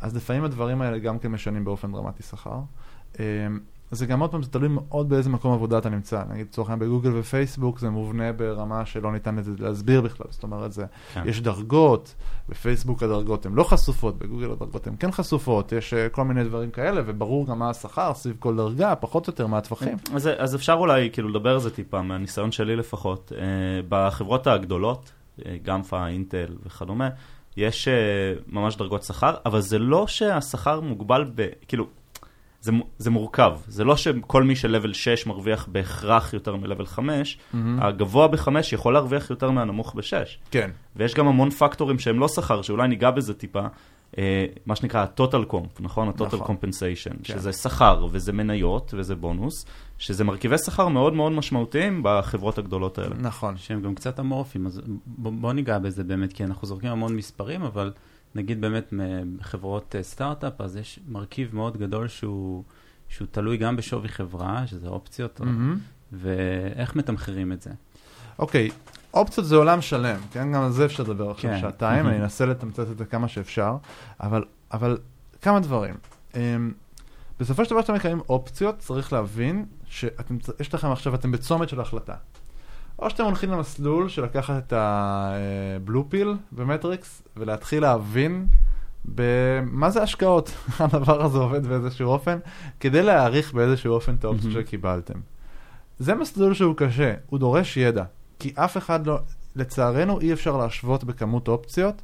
אז 0.00 0.16
לפעמים 0.16 0.44
הדברים 0.44 0.82
האלה 0.82 0.98
גם 0.98 1.18
כן 1.18 1.28
משנים 1.28 1.64
באופן 1.64 1.92
דרמטי 1.92 2.22
שכר. 2.22 2.60
אה, 3.94 3.98
זה 3.98 4.06
גם 4.06 4.20
עוד 4.20 4.30
פעם, 4.30 4.42
זה 4.42 4.50
תלוי 4.50 4.68
מאוד 4.68 5.08
באיזה 5.08 5.30
מקום 5.30 5.52
עבודה 5.52 5.78
אתה 5.78 5.88
נמצא. 5.88 6.22
נגיד, 6.30 6.46
לצורך 6.46 6.70
העניין 6.70 6.88
בגוגל 6.88 7.10
ופייסבוק 7.18 7.78
זה 7.78 7.90
מובנה 7.90 8.32
ברמה 8.32 8.86
שלא 8.86 9.12
ניתן 9.12 9.36
להסביר 9.58 10.00
בכלל. 10.00 10.26
זאת 10.30 10.42
אומרת, 10.42 10.72
זה, 10.72 10.84
כן. 11.14 11.22
יש 11.26 11.40
דרגות, 11.40 12.14
בפייסבוק 12.48 13.02
הדרגות 13.02 13.46
הן 13.46 13.52
לא 13.54 13.64
חשופות, 13.64 14.18
בגוגל 14.18 14.50
הדרגות 14.50 14.86
הן 14.86 14.94
כן 14.98 15.10
חשופות, 15.10 15.72
יש 15.72 15.94
אה, 15.94 16.08
כל 16.08 16.24
מיני 16.24 16.44
דברים 16.44 16.70
כאלה, 16.70 17.02
וברור 17.06 17.46
גם 17.46 17.58
מה 17.58 17.70
השכר 17.70 18.14
סביב 18.14 18.36
כל 18.38 18.56
דרגה, 18.56 18.94
פחות 18.94 19.28
או 19.28 19.30
יותר 19.30 19.46
מה 19.46 19.58
הטווחים. 19.58 19.96
אז, 20.14 20.28
אז 20.38 20.54
אפשר 20.54 20.72
אולי 20.72 21.10
כאילו 21.12 21.28
לדבר 21.28 21.50
על 21.50 21.60
זה 21.60 21.70
טיפה, 21.70 22.02
מהניסיון 22.02 22.52
שלי 22.52 22.76
לפחות. 22.76 23.32
אה, 23.36 23.44
בחברות 23.88 24.46
הגדולות, 24.46 25.12
אה, 25.46 25.56
גמפה, 25.62 26.06
אינטל 26.06 26.56
וכדומה, 26.66 27.08
יש 27.56 27.88
אה, 27.88 27.94
ממש 28.46 28.76
דרגות 28.76 29.02
שכר, 29.02 29.34
אבל 29.46 29.60
זה 29.60 29.78
לא 29.78 30.06
שהשכר 30.06 30.80
מוגבל 30.80 31.24
ב... 31.34 31.48
כאילו, 31.68 31.86
זה, 32.64 32.72
זה 32.98 33.10
מורכב. 33.10 33.52
זה 33.68 33.84
לא 33.84 33.96
שכל 33.96 34.42
מי 34.42 34.56
של-level 34.56 34.92
6 34.94 35.26
מרוויח 35.26 35.68
בהכרח 35.72 36.34
יותר 36.34 36.56
מ-level 36.56 36.86
5, 36.86 37.38
מהמם. 37.52 37.82
הגבוה 37.82 38.28
ב-5 38.28 38.48
יכול 38.72 38.92
להרוויח 38.92 39.30
יותר 39.30 39.50
מהנמוך 39.50 39.94
ב-6. 39.94 40.50
כן. 40.50 40.70
ויש 40.96 41.14
גם 41.14 41.28
המון 41.28 41.50
פקטורים 41.50 41.98
שהם 41.98 42.20
לא 42.20 42.28
שכר, 42.28 42.62
שאולי 42.62 42.88
ניגע 42.88 43.10
בזה 43.10 43.34
טיפה, 43.34 43.66
אה, 44.18 44.46
מה 44.66 44.76
שנקרא 44.76 45.00
ה-total 45.00 45.52
comp, 45.52 45.80
נכון? 45.80 46.08
ה-total 46.08 46.36
נכון. 46.36 46.56
compensation, 46.56 47.16
כן. 47.22 47.34
שזה 47.34 47.52
שכר 47.52 48.06
וזה 48.10 48.32
מניות 48.32 48.94
וזה 48.96 49.14
בונוס, 49.14 49.66
שזה 49.98 50.24
מרכיבי 50.24 50.58
שכר 50.58 50.88
מאוד 50.88 51.14
מאוד 51.14 51.32
משמעותיים 51.32 52.00
בחברות 52.04 52.58
הגדולות 52.58 52.98
האלה. 52.98 53.14
נכון. 53.18 53.56
שהם 53.56 53.82
גם 53.82 53.94
קצת 53.94 54.20
אמורפיים, 54.20 54.66
אז 54.66 54.80
בוא, 55.06 55.32
בוא 55.32 55.52
ניגע 55.52 55.78
בזה 55.78 56.04
באמת, 56.04 56.32
כי 56.32 56.44
אנחנו 56.44 56.66
זורקים 56.66 56.90
המון 56.90 57.16
מספרים, 57.16 57.62
אבל 57.62 57.92
נגיד 58.34 58.60
באמת 58.60 58.92
מ- 58.92 59.36
בחברות 59.36 59.96
אה, 59.98 60.02
סטארט-אפ, 60.02 60.60
אז 60.60 60.76
יש 60.76 61.00
מרכיב 61.08 61.54
מאוד 61.54 61.76
גדול 61.76 62.08
שהוא, 62.08 62.64
שהוא 63.08 63.28
תלוי 63.30 63.56
גם 63.56 63.76
בשווי 63.76 64.08
חברה, 64.08 64.66
שזה 64.66 64.88
אופציות, 64.88 65.40
מהמם. 65.40 65.78
ואיך 66.12 66.96
מתמחרים 66.96 67.52
את 67.52 67.62
זה. 67.62 67.70
אוקיי, 68.38 68.70
אופציות 69.14 69.46
זה 69.46 69.56
עולם 69.56 69.80
שלם, 69.80 70.16
כן? 70.32 70.52
גם 70.52 70.62
על 70.62 70.72
זה 70.72 70.84
אפשר 70.84 71.02
לדבר 71.02 71.30
עכשיו 71.30 71.50
כן. 71.50 71.60
שעתיים, 71.60 72.06
Mhm. 72.06 72.08
אני 72.08 72.16
אנסה 72.22 72.46
לתמצת 72.46 72.90
את 72.90 72.98
זה 72.98 73.04
כמה 73.04 73.28
שאפשר, 73.28 73.76
אבל, 74.20 74.44
אבל 74.72 74.98
כמה 75.42 75.60
דברים. 75.60 75.94
אמ, 76.34 76.72
בסופו 77.40 77.64
של 77.64 77.70
דבר 77.70 77.82
כשאתם 77.82 77.94
מקיימים 77.94 78.22
אופציות, 78.28 78.78
צריך 78.78 79.12
להבין 79.12 79.64
שיש 79.88 80.74
לכם 80.74 80.90
עכשיו, 80.92 81.14
אתם 81.14 81.32
בצומת 81.32 81.68
של 81.68 81.80
החלטה. 81.80 82.14
או 82.98 83.10
שאתם 83.10 83.24
הולכים 83.24 83.50
למסלול 83.50 84.08
של 84.08 84.24
לקחת 84.24 84.62
את 84.66 84.72
הבלו 84.76 86.10
פיל 86.10 86.34
במטריקס 86.52 87.22
ולהתחיל 87.36 87.82
להבין 87.82 88.46
במה 89.04 89.90
זה 89.90 90.02
השקעות, 90.02 90.50
הדבר 90.80 91.22
הזה 91.24 91.38
עובד 91.38 91.66
באיזשהו 91.66 92.08
אופן, 92.10 92.38
כדי 92.80 93.02
להעריך 93.02 93.52
באיזשהו 93.54 93.92
אופן 93.94 94.14
את 94.14 94.24
האופציות 94.24 94.52
Mhm. 94.52 94.56
שקיבלתם. 94.66 95.14
זה 95.98 96.14
מסלול 96.14 96.54
שהוא 96.54 96.74
קשה, 96.76 97.14
הוא 97.26 97.38
דורש 97.38 97.76
ידע, 97.76 98.04
כי 98.38 98.52
אף 98.56 98.76
אחד 98.76 99.06
לא, 99.06 99.18
לצערנו 99.56 100.20
אי 100.20 100.32
אפשר 100.32 100.56
להשוות 100.56 101.04
בכמות 101.04 101.48
אופציות 101.48 102.02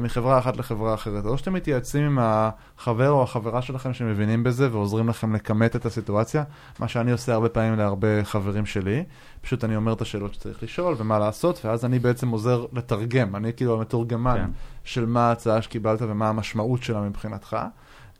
מחברה 0.00 0.38
אחת 0.38 0.56
לחברה 0.56 0.94
אחרת. 0.94 1.24
או 1.24 1.38
שאתם 1.38 1.52
מתייעצים 1.52 2.04
עם 2.04 2.18
החבר 2.20 3.10
או 3.10 3.22
החברה 3.22 3.62
שלכם 3.62 3.92
שמבינים 3.92 4.44
בזה 4.44 4.72
ועוזרים 4.72 5.08
לכם 5.08 5.34
לכמת 5.34 5.76
את 5.76 5.86
הסיטואציה, 5.86 6.44
מה 6.78 6.88
שאני 6.88 7.12
עושה 7.12 7.34
הרבה 7.34 7.48
פעמים 7.48 7.78
להרבה 7.78 8.24
חברים 8.24 8.66
שלי. 8.66 9.04
פשוט 9.40 9.64
אני 9.64 9.76
אומר 9.76 9.92
את 9.92 10.00
השאלות 10.00 10.34
שצריך 10.34 10.62
לשאול 10.62 10.94
ומה 10.98 11.18
לעשות, 11.18 11.64
ואז 11.64 11.84
אני 11.84 11.98
בעצם 11.98 12.28
עוזר 12.28 12.66
לתרגם, 12.72 13.36
אני 13.36 13.52
כאילו 13.52 13.74
המתורגמן 13.78 14.36
כן. 14.36 14.50
של 14.84 15.06
מה 15.06 15.28
ההצעה 15.28 15.62
שקיבלת 15.62 16.02
ומה 16.02 16.28
המשמעות 16.28 16.82
שלה 16.82 17.00
מבחינתך. 17.00 17.56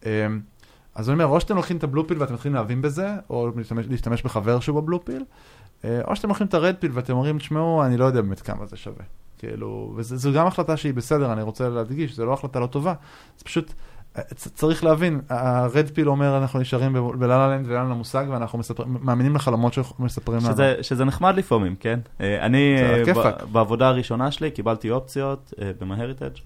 אמ, 0.06 0.40
אז 0.94 1.08
אני 1.08 1.14
אומר, 1.14 1.26
או 1.26 1.40
שאתם 1.40 1.56
לוקחים 1.56 1.76
את 1.76 1.84
הבלופיל 1.84 2.20
ואתם 2.20 2.34
מתחילים 2.34 2.54
להבין 2.54 2.82
בזה, 2.82 3.14
או 3.30 3.50
להשתמש, 3.90 4.22
בחבר 4.22 4.60
שהוא 4.60 4.80
בבלופיל, 4.80 5.16
אה, 5.22 5.24
או 6.04 6.16
שאתם 6.16 6.28
לוקחים 6.28 6.46
את 6.46 6.54
הרדפיל 6.54 6.90
ואתם 6.94 7.12
אומרים, 7.12 7.38
תשמעו, 7.38 7.84
אני 7.84 7.96
לא 7.96 8.04
יודע 8.04 8.20
באמת 8.20 8.40
כמה 8.40 8.66
זה 8.66 8.76
שווה. 8.76 9.04
כאילו, 9.38 9.92
וזו 9.96 10.32
גם 10.32 10.46
החלטה 10.46 10.76
שהיא 10.76 10.94
בסדר, 10.94 11.32
אני 11.32 11.42
רוצה 11.42 11.68
להדגיש, 11.68 12.16
זו 12.16 12.26
לא 12.26 12.32
החלטה 12.32 12.60
לא 12.60 12.66
טובה, 12.66 12.94
זה 13.38 13.44
פשוט, 13.44 13.72
אה, 14.18 14.22
צריך 14.34 14.84
להבין, 14.84 15.20
הרדפיל 15.28 16.08
אומר, 16.08 16.38
אנחנו 16.38 16.60
נשארים 16.60 16.92
ב- 16.92 17.18
בלה 17.18 17.48
לנד 17.48 17.66
ואין 17.68 17.80
לנו 17.80 17.94
מושג, 17.94 18.24
ואנחנו 18.28 18.58
מספר, 18.58 18.84
מאמינים 18.86 19.34
לחלומות 19.34 19.72
שמספרים 19.72 20.38
לנו. 20.38 20.52
שזה, 20.52 20.74
שזה 20.82 21.04
נחמד 21.04 21.36
לפעמים, 21.36 21.76
כן? 21.80 22.00
אה, 22.20 22.46
אני, 22.46 22.76
אה. 23.06 23.14
ב- 23.14 23.52
בעבודה 23.52 23.88
הראשונה 23.88 24.30
שלי 24.30 24.50
קיבלתי 24.50 24.90
אופציות 24.90 25.54
אה, 25.60 25.70
במהריטג'. 25.80 26.36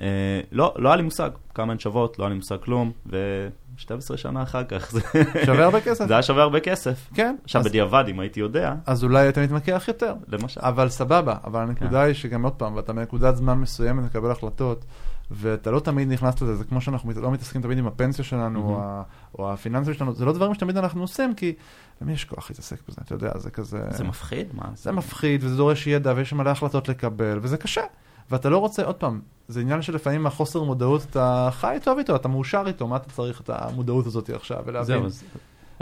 אה, 0.00 0.06
לא, 0.52 0.74
לא 0.78 0.88
היה 0.88 0.96
לי 0.96 1.02
מושג 1.02 1.30
כמה 1.54 1.72
הן 1.72 1.78
שוות, 1.78 2.18
לא 2.18 2.24
היה 2.24 2.28
לי 2.28 2.36
מושג 2.36 2.56
כלום, 2.64 2.92
ו-12 3.06 4.16
שנה 4.16 4.42
אחר 4.42 4.64
כך 4.64 4.90
זה, 4.92 5.00
שווה 5.46 5.64
הרבה 5.64 5.80
כסף. 5.80 6.06
זה 6.06 6.14
היה 6.14 6.22
שווה 6.22 6.42
הרבה 6.42 6.60
כסף. 6.60 7.08
כן, 7.14 7.36
עכשיו 7.44 7.60
אז- 7.60 7.66
בדיעבד, 7.66 8.04
אם 8.08 8.20
הייתי 8.20 8.40
יודע, 8.40 8.74
אז 8.86 9.04
אולי 9.04 9.28
אתה 9.28 9.40
מתמקח 9.40 9.84
יותר. 9.88 10.14
למשל. 10.28 10.60
אבל 10.64 10.88
סבבה, 10.88 11.34
אבל 11.44 11.60
הנקודה 11.62 11.90
כן. 12.00 12.06
היא 12.06 12.14
שגם 12.14 12.42
עוד 12.42 12.52
פעם, 12.52 12.74
ואתה 12.76 12.92
בנקודת 12.92 13.36
זמן 13.36 13.54
מסוימת 13.58 14.04
מקבל 14.04 14.30
החלטות, 14.30 14.84
ואתה 15.30 15.70
לא 15.70 15.80
תמיד 15.80 16.08
נכנס 16.12 16.42
לזה, 16.42 16.54
זה 16.54 16.64
כמו 16.64 16.80
שאנחנו 16.80 17.12
לא 17.16 17.30
מתעסקים 17.30 17.62
תמיד 17.62 17.78
עם 17.78 17.86
הפנסיה 17.86 18.24
שלנו, 18.24 18.68
או, 18.68 18.80
ה, 18.82 19.02
או 19.38 19.52
הפיננסים 19.52 19.94
שלנו, 19.94 20.14
זה 20.14 20.24
לא 20.24 20.32
דברים 20.32 20.54
שתמיד 20.54 20.76
אנחנו 20.76 21.00
עושים, 21.00 21.34
כי 21.34 21.54
למי 22.02 22.12
יש 22.12 22.24
כוח 22.24 22.50
להתעסק 22.50 22.76
בזה, 22.88 23.00
אתה 23.04 23.14
יודע, 23.14 23.30
זה 23.38 23.50
כזה... 23.50 23.80
זה 23.90 24.04
מפחיד? 24.04 24.46
מה? 24.52 24.64
זה 24.74 24.92
מפחיד, 24.92 25.44
וזה 25.44 25.56
דורש 25.56 25.86
ידע, 25.86 26.12
ויש 26.16 26.32
מלא 26.32 26.50
החלטות 26.50 26.88
לקבל, 26.88 27.38
וזה 27.42 27.56
קשה. 27.56 27.82
ואתה 28.30 28.48
לא 28.48 28.58
רוצה, 28.58 28.84
עוד 28.84 28.94
פעם, 28.94 29.20
זה 29.48 29.60
עניין 29.60 29.82
שלפעמים 29.82 30.26
החוסר 30.26 30.62
מודעות, 30.62 31.06
אתה 31.10 31.48
חי 31.52 31.78
טוב 31.82 31.98
איתו, 31.98 32.16
אתה 32.16 32.28
מאושר 32.28 32.64
איתו, 32.66 32.86
מה 32.86 32.96
אתה 32.96 33.10
צריך 33.10 33.40
את 33.40 33.50
המודעות 33.52 34.06
הזאת 34.06 34.30
עכשיו, 34.30 34.62
ולהבין. 34.66 34.96
זהו, 34.98 35.06
אז 35.06 35.24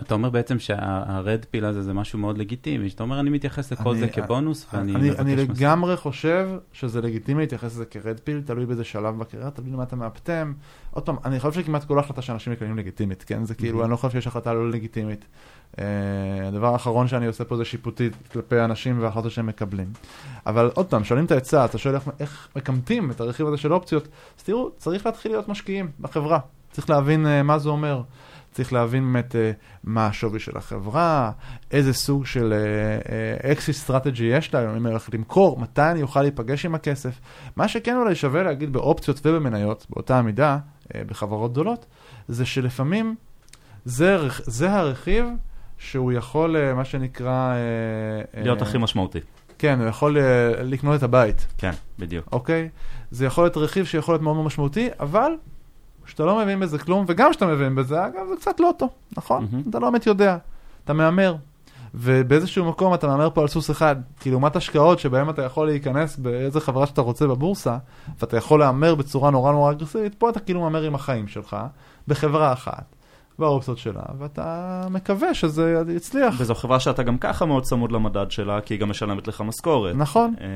אתה 0.03 0.15
אומר 0.15 0.31
בעצם 0.31 0.59
שהרד 0.59 1.45
פיל 1.51 1.65
הזה 1.65 1.83
זה 1.83 1.93
משהו 1.93 2.19
מאוד 2.19 2.39
לגיטימי, 2.39 2.91
שאתה 2.91 3.03
אומר, 3.03 3.21
אני 3.21 3.31
מתייחס 3.31 3.73
לכל 3.73 3.91
אני- 3.91 4.01
זה 4.01 4.09
כבונוס, 4.09 4.67
ואני 4.73 4.95
אני, 4.95 5.11
אני 5.11 5.35
מספיק. 5.37 5.51
לגמרי 5.61 5.97
חושב 5.97 6.49
שזה 6.73 7.01
לגיטימי 7.01 7.41
להתייחס 7.41 7.65
לזה 7.73 7.85
כרד 7.85 8.21
פיל, 8.25 8.43
תלוי 8.47 8.67
באיזה 8.67 8.85
שלב 8.85 9.19
בקריירה, 9.19 9.51
תלוי 9.51 9.71
למה 9.71 9.83
אתה 9.83 9.97
מאפטם. 9.97 10.53
עוד 10.91 11.05
פעם, 11.05 11.17
אני 11.25 11.41
חושב 11.41 11.61
שכמעט 11.63 11.85
כל 11.85 11.99
החלטה 11.99 12.23
שאנשים 12.23 12.53
מקבלים 12.53 12.77
לגיטימית, 12.79 13.23
כן? 13.27 13.45
זה 13.45 13.55
כאילו, 13.55 13.81
Mhm. 13.81 13.83
אני 13.83 13.91
לא 13.91 13.97
חושב 13.97 14.11
שיש 14.11 14.27
החלטה 14.27 14.53
לא 14.55 14.71
לגיטימית. 14.71 15.25
אה, 15.79 15.85
הדבר 16.49 16.73
האחרון 16.73 17.09
שאני 17.09 17.27
עושה 17.27 17.45
פה 17.45 17.57
זה 17.57 17.65
שיפוטית 17.65 18.13
כלפי 18.33 18.61
אנשים 18.61 19.01
וההחלטות 19.03 19.31
שהם 19.31 19.47
מקבלים. 19.47 19.87
אבל 20.47 20.71
עוד 20.75 20.87
פעם, 20.87 21.05
שואלים 21.05 21.27
את 21.27 21.31
העצה, 21.31 21.65
אתה 21.65 21.79
שואל 21.79 21.95
איך, 21.95 22.09
איך 22.21 22.49
מקמטים 22.57 23.11
את 23.11 23.21
הרכיב 23.21 23.47
הזה 23.47 23.57
של 23.57 23.73
אופציות, 23.73 24.09
אז 24.39 24.43
תראו, 24.45 24.71
צריך 24.77 25.07
להתחיל 25.07 25.33
להיות 25.33 25.49
משקיעים 25.49 25.91
בחברה. 26.01 26.39
צריך 26.73 26.91
להבין 26.91 27.27
אה, 27.27 27.43
מה 27.43 27.59
זה 27.59 27.69
אומר. 27.69 28.03
צריך 28.59 28.73
להבין 28.73 29.13
באמת 29.13 29.37
אה, 29.37 29.53
מה 29.85 30.07
השווי 30.07 30.41
של 30.41 30.57
החברה, 30.57 31.31
איזה 31.71 31.93
סוג 31.93 32.27
של 32.27 32.55
exit 33.53 33.77
strategy 33.77 34.25
יש 34.25 34.55
לה, 34.55 34.65
אם 34.77 34.87
אני 34.87 34.89
הולך 34.89 35.09
למכור, 35.15 35.59
מתי 35.61 35.83
אני 35.83 36.03
אוכל 36.03 36.23
להיפגש 36.23 36.67
עם 36.67 36.75
הכסף. 36.75 37.21
מה 37.57 37.69
שכן 37.69 37.97
אולי 37.97 38.15
שווה 38.15 38.43
להגיד 38.43 38.73
באופציות 38.73 39.21
ובמניות, 39.25 39.87
באותה 39.91 40.19
המידה, 40.19 40.59
אה, 40.95 41.03
בחברות 41.07 41.53
גדולות, 41.53 41.87
זה 42.29 42.47
שלפעמים 42.47 43.15
זה, 43.85 44.19
זה 44.39 44.73
הרכיב 44.73 45.27
שהוא 45.79 46.13
יכול, 46.13 46.57
אה, 46.57 46.75
מה 46.75 46.85
שנקרא... 46.85 47.53
אה, 48.35 48.43
להיות 48.43 48.63
אה, 48.63 48.69
הכי 48.69 48.79
משמעותי. 48.79 49.21
כן, 49.59 49.81
הוא 49.81 49.89
יכול 49.89 50.19
אה, 50.19 50.63
לקנות 50.63 50.99
את 50.99 51.03
הבית. 51.03 51.47
כן, 51.59 51.73
בדיוק. 51.99 52.29
אוקיי? 52.33 52.69
זה 53.11 53.27
יכול 53.27 53.45
להיות 53.45 53.57
רכיב 53.57 53.87
שיכול 53.87 54.15
להיות 54.15 54.23
מאוד 54.23 54.35
מאוד 54.35 54.47
משמעותי, 54.47 54.89
אבל 55.01 55.33
כשאתה 56.09 56.25
לא 56.25 56.39
מבין 56.39 56.61
בזה 56.61 56.79
כלום, 56.79 57.05
וגם 57.09 57.31
כשאתה 57.31 57.47
מבין 57.47 57.75
בזה, 57.75 58.07
אגב, 58.07 58.27
זה 58.29 58.37
קצת 58.37 58.61
לוטו, 58.61 58.89
נכון? 59.17 59.49
מהמם. 59.53 59.63
אתה 59.71 59.79
לא 59.79 59.91
באמת 59.91 60.07
יודע, 60.07 60.37
אתה 60.85 60.93
מהמר. 60.93 61.37
ובאיזשהו 61.95 62.65
מקום 62.65 62.95
אתה 62.95 63.07
מהמר 63.07 63.31
פה 63.35 63.41
על 63.41 63.49
סוס 63.49 63.71
אחד, 63.71 63.97
כי 64.21 64.31
לעומת 64.31 64.57
השקעות 64.57 64.99
שבהן 64.99 65.31
אתה 65.31 65.43
יכול 65.43 65.67
להיכנס 65.67 66.17
באיזה 66.17 66.61
חברה 66.61 66.87
שאתה 66.87 67.01
רוצה 67.01 67.27
בבורסה, 67.27 67.77
ואתה 68.21 68.37
יכול 68.37 68.61
להמר 68.61 68.95
בצורה 68.95 69.31
נורא 69.31 69.53
נורא 69.53 69.73
אגרסיבית, 69.73 70.15
פה 70.15 70.31
אתה 70.31 70.41
כאילו 70.41 70.61
מהמר 70.61 70.83
עם 70.83 70.95
החיים 70.95 71.29
שלך, 71.29 71.57
בחברה 72.09 72.53
אחת. 72.53 72.85
באופציות 73.39 73.79
שלה, 73.79 74.03
ואתה 74.19 74.87
מקווה 74.91 75.35
שזה 75.35 75.83
יצליח. 75.89 76.35
וזו 76.39 76.55
חברה 76.55 76.81
שאתה 76.81 77.03
גם 77.03 77.19
ככה 77.19 77.47
מאוד 77.47 77.63
צמוד 77.63 77.93
למדד 77.93 78.31
שלה, 78.31 78.61
כי 78.61 78.75
היא 78.75 78.81
גם 78.81 78.91
משלמת 78.91 79.29
לך 79.29 79.41
משכורת. 79.41 79.97
נכון. 79.97 80.35
אה, 80.41 80.47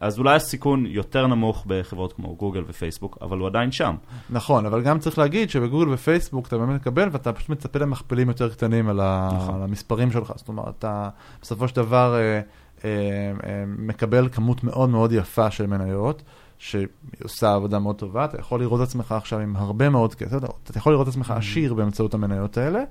אז 0.00 0.18
אולי 0.18 0.36
הסיכון 0.36 0.86
יותר 0.86 1.26
נמוך 1.26 1.64
בחברות 1.66 2.12
כמו 2.12 2.36
גוגל 2.36 2.62
ופייסבוק, 2.66 3.18
אבל 3.22 3.38
הוא 3.38 3.46
עדיין 3.46 3.72
שם. 3.72 3.94
נכון, 4.30 4.66
אבל 4.66 4.82
גם 4.82 4.98
צריך 4.98 5.18
להגיד 5.18 5.50
שבגוגל 5.50 5.92
ופייסבוק 5.92 6.46
אתה 6.46 6.58
באמת 6.58 6.80
מקבל, 6.80 7.08
ואתה 7.12 7.32
פשוט 7.32 7.48
מצפה 7.48 7.78
למכפלים 7.78 8.28
יותר 8.28 8.48
קטנים 8.48 8.88
על, 8.88 9.00
נכון. 9.26 9.54
על 9.54 9.62
המספרים 9.62 10.12
שלך. 10.12 10.32
זאת 10.36 10.48
אומרת, 10.48 10.74
אתה 10.78 11.08
בסופו 11.42 11.68
של 11.68 11.76
דבר 11.76 12.14
אה, 12.14 12.40
אה, 12.84 13.64
מקבל 13.66 14.28
כמות 14.32 14.64
מאוד 14.64 14.90
מאוד 14.90 15.12
יפה 15.12 15.50
של 15.50 15.66
מניות. 15.66 16.22
שהיא 16.64 16.86
עושה 17.22 17.54
עבודה 17.54 17.78
מאוד 17.78 17.96
טובה, 17.96 18.24
אתה 18.24 18.40
יכול 18.40 18.60
לראות 18.60 18.80
את 18.80 18.86
עצמך 18.86 19.12
עכשיו 19.12 19.38
עם 19.38 19.56
הרבה 19.56 19.88
מאוד 19.88 20.14
כסף, 20.14 20.36
אתה 20.36 20.78
יכול 20.78 20.92
לראות 20.92 21.08
את 21.08 21.12
עצמך 21.12 21.30
mm-hmm. 21.30 21.34
עשיר 21.34 21.74
באמצעות 21.74 22.14
המניות 22.14 22.58
האלה, 22.58 22.84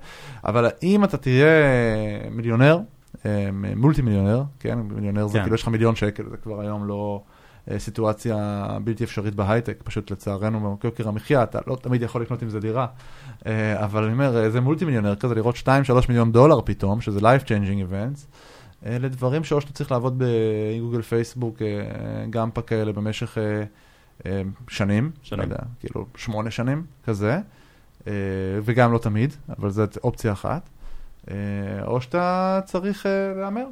אבל 0.44 0.68
אם 0.82 1.04
אתה 1.04 1.16
תהיה 1.16 1.46
מיליונר, 2.30 2.78
אה, 3.26 3.48
מולטי 3.76 4.02
מיליונר, 4.02 4.42
כן, 4.60 4.78
מיליונר 4.78 5.26
זה 5.26 5.38
כן. 5.38 5.44
כאילו 5.44 5.54
יש 5.54 5.62
לך 5.62 5.68
מיליון 5.68 5.96
שקל, 5.96 6.24
זה 6.30 6.36
כבר 6.36 6.60
היום 6.60 6.86
לא 6.86 7.22
אה, 7.70 7.78
סיטואציה 7.78 8.66
בלתי 8.84 9.04
אפשרית 9.04 9.34
בהייטק, 9.34 9.82
פשוט 9.84 10.10
לצערנו 10.10 10.76
ביוקר 10.82 11.08
המחיה, 11.08 11.42
אתה 11.42 11.58
לא 11.66 11.76
תמיד 11.76 12.02
יכול 12.02 12.22
לקנות 12.22 12.42
עם 12.42 12.48
זה 12.48 12.60
דירה, 12.60 12.86
אה, 13.46 13.84
אבל 13.84 14.04
אני 14.04 14.12
אומר, 14.12 14.50
זה 14.50 14.60
מולטי 14.60 14.84
מיליונר 14.84 15.14
כזה, 15.14 15.34
לראות 15.34 15.56
2-3 15.56 15.68
מיליון 16.08 16.32
דולר 16.32 16.60
פתאום, 16.64 17.00
שזה 17.00 17.20
life 17.20 17.44
changing 17.44 17.90
events. 17.90 18.26
אלה 18.86 19.08
דברים 19.08 19.44
שאו 19.44 19.60
שאתה 19.60 19.72
צריך 19.72 19.92
לעבוד 19.92 20.14
בגוגל 20.22 21.02
פייסבוק, 21.02 21.62
אה, 21.62 22.26
גם 22.30 22.50
כאלה 22.50 22.92
במשך 22.92 23.38
אה, 23.38 23.64
אה, 24.26 24.42
שנים, 24.68 25.10
שנים, 25.22 25.40
לא 25.40 25.44
יודע, 25.44 25.62
כאילו 25.80 26.06
שמונה 26.16 26.50
שנים 26.50 26.84
כזה, 27.04 27.40
וגם 28.62 28.92
לא 28.92 28.98
תמיד, 28.98 29.34
אבל 29.58 29.70
זאת 29.70 29.96
אופציה 29.96 30.32
אחת, 30.32 30.68
או 31.86 32.00
שאתה 32.00 32.60
צריך 32.64 33.06
להמר. 33.36 33.66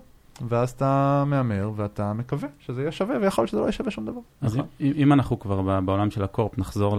ואז 0.48 0.70
אתה 0.70 1.25
מהמר 1.27 1.70
ואתה 1.77 2.12
מקווה 2.12 2.48
שזה 2.59 2.81
יהיה 2.81 2.92
שווה, 2.92 3.16
ויכול 3.20 3.42
להיות 3.42 3.48
שזה 3.48 3.59
לא 3.59 3.62
יהיה 3.62 3.72
שווה 3.72 3.90
שום 3.90 4.07
דבר. 4.07 4.20
אז 4.40 4.57
נכון. 4.57 4.68
אם, 4.81 4.92
אם 4.96 5.12
אנחנו 5.12 5.38
כבר 5.38 5.81
בעולם 5.81 6.11
של 6.11 6.25
הקורפ, 6.25 6.59
נחזור 6.59 6.96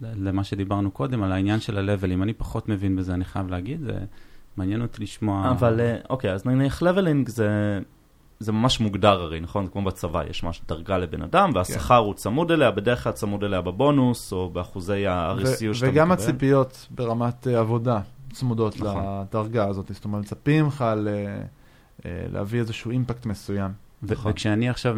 למה 0.00 0.44
שדיברנו 0.44 0.90
קודם, 0.90 1.22
על 1.22 1.32
העניין 1.32 1.60
של 1.60 1.78
ה-level, 1.78 2.22
אני 2.22 2.32
פחות 2.32 2.68
מבין 2.68 2.96
בזה, 2.96 3.14
אני 3.14 3.24
חייב 3.24 3.48
להגיד, 3.48 3.80
זה 3.80 3.98
מעניין 4.60 4.82
אותי 4.82 5.02
לשמוע... 5.02 5.50
אבל 5.50 5.80
אה, 5.80 5.96
אוקיי, 6.10 6.32
אז 6.32 6.46
נניח 6.46 6.82
לבלינג 6.82 7.28
זה... 7.28 7.80
זה 8.40 8.52
ממש 8.52 8.80
מוגדר 8.80 9.20
הרי, 9.20 9.40
נכון? 9.40 9.66
כמו 9.66 9.82
בצבא, 9.82 10.22
יש 10.30 10.42
ממש 10.42 10.62
דרגה 10.68 10.98
לבן 10.98 11.22
אדם, 11.22 11.50
והשכר 11.54 12.00
כן. 12.00 12.06
הוא 12.06 12.14
צמוד 12.14 12.52
אליה, 12.52 12.70
בדרך 12.70 13.04
כלל 13.04 13.12
צמוד 13.12 13.44
אליה 13.44 13.60
בבונוס, 13.60 14.32
או 14.32 14.50
באחוזי 14.50 15.06
ה-RCU 15.06 15.74
שאתה 15.74 15.86
מקבל. 15.86 15.88
וגם 15.88 16.12
הציפיות 16.12 16.86
ברמת 16.90 17.46
אה, 17.46 17.50
עבודה 17.50 18.00
צמודות 18.32 18.80
נכון. 18.80 19.04
לדרגה 19.28 19.68
הזאת, 19.68 19.90
זאת 19.94 20.04
אומרת, 20.04 20.22
מצפים 20.22 20.66
לך 20.66 20.84
ל- 20.96 21.08
אה, 22.00 22.04
להביא 22.32 22.60
איזשהו 22.60 22.90
impact 22.90 23.26
מסוים. 23.26 23.70
ו- 24.02 24.12
נכון. 24.12 24.32
וכשאני 24.32 24.68
עכשיו 24.68 24.96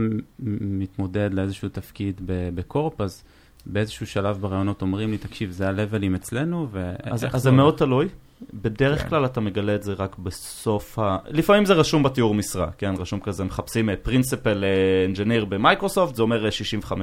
מתמודד 0.61 1.35
לאיזשהו 1.35 1.69
תפקיד 1.69 2.21
ב 2.55 2.63
corp, 2.63 3.01
אז 3.01 3.25
באיזשהו 3.67 4.07
שלב 4.07 4.37
בראיונות 4.41 4.83
אומרים 4.83 5.11
לי, 5.11 5.19
תקשיב, 5.19 5.51
זה 5.51 5.69
הלבלים 5.69 6.15
אצלנו, 6.15 6.69
ו... 6.73 6.93
אז, 7.03 7.27
אז 7.33 7.43
זה 7.43 7.51
מאוד 7.51 7.77
תלוי. 7.77 8.09
בדרך 8.55 9.03
כן. 9.03 9.09
כלל 9.09 9.25
אתה 9.25 9.41
מגלה 9.41 9.75
את 9.75 9.83
זה 9.83 9.93
רק 9.93 10.17
בסוף 10.19 10.99
ה... 10.99 11.17
לפעמים 11.29 11.65
זה 11.65 11.75
רשום 11.75 12.03
בתיאור 12.03 12.35
משרה, 12.35 12.71
כן? 12.79 12.95
רשום 12.99 13.21
כזה, 13.21 13.45
מחפשים 13.45 13.89
principal 14.03 14.65
engineer 15.09 15.45
במיקרוסופט, 15.45 16.15
זה 16.15 16.23
אומר 16.23 16.49
65-66, 16.49 16.93
אה, 16.93 16.97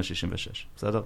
בסדר? 0.76 1.02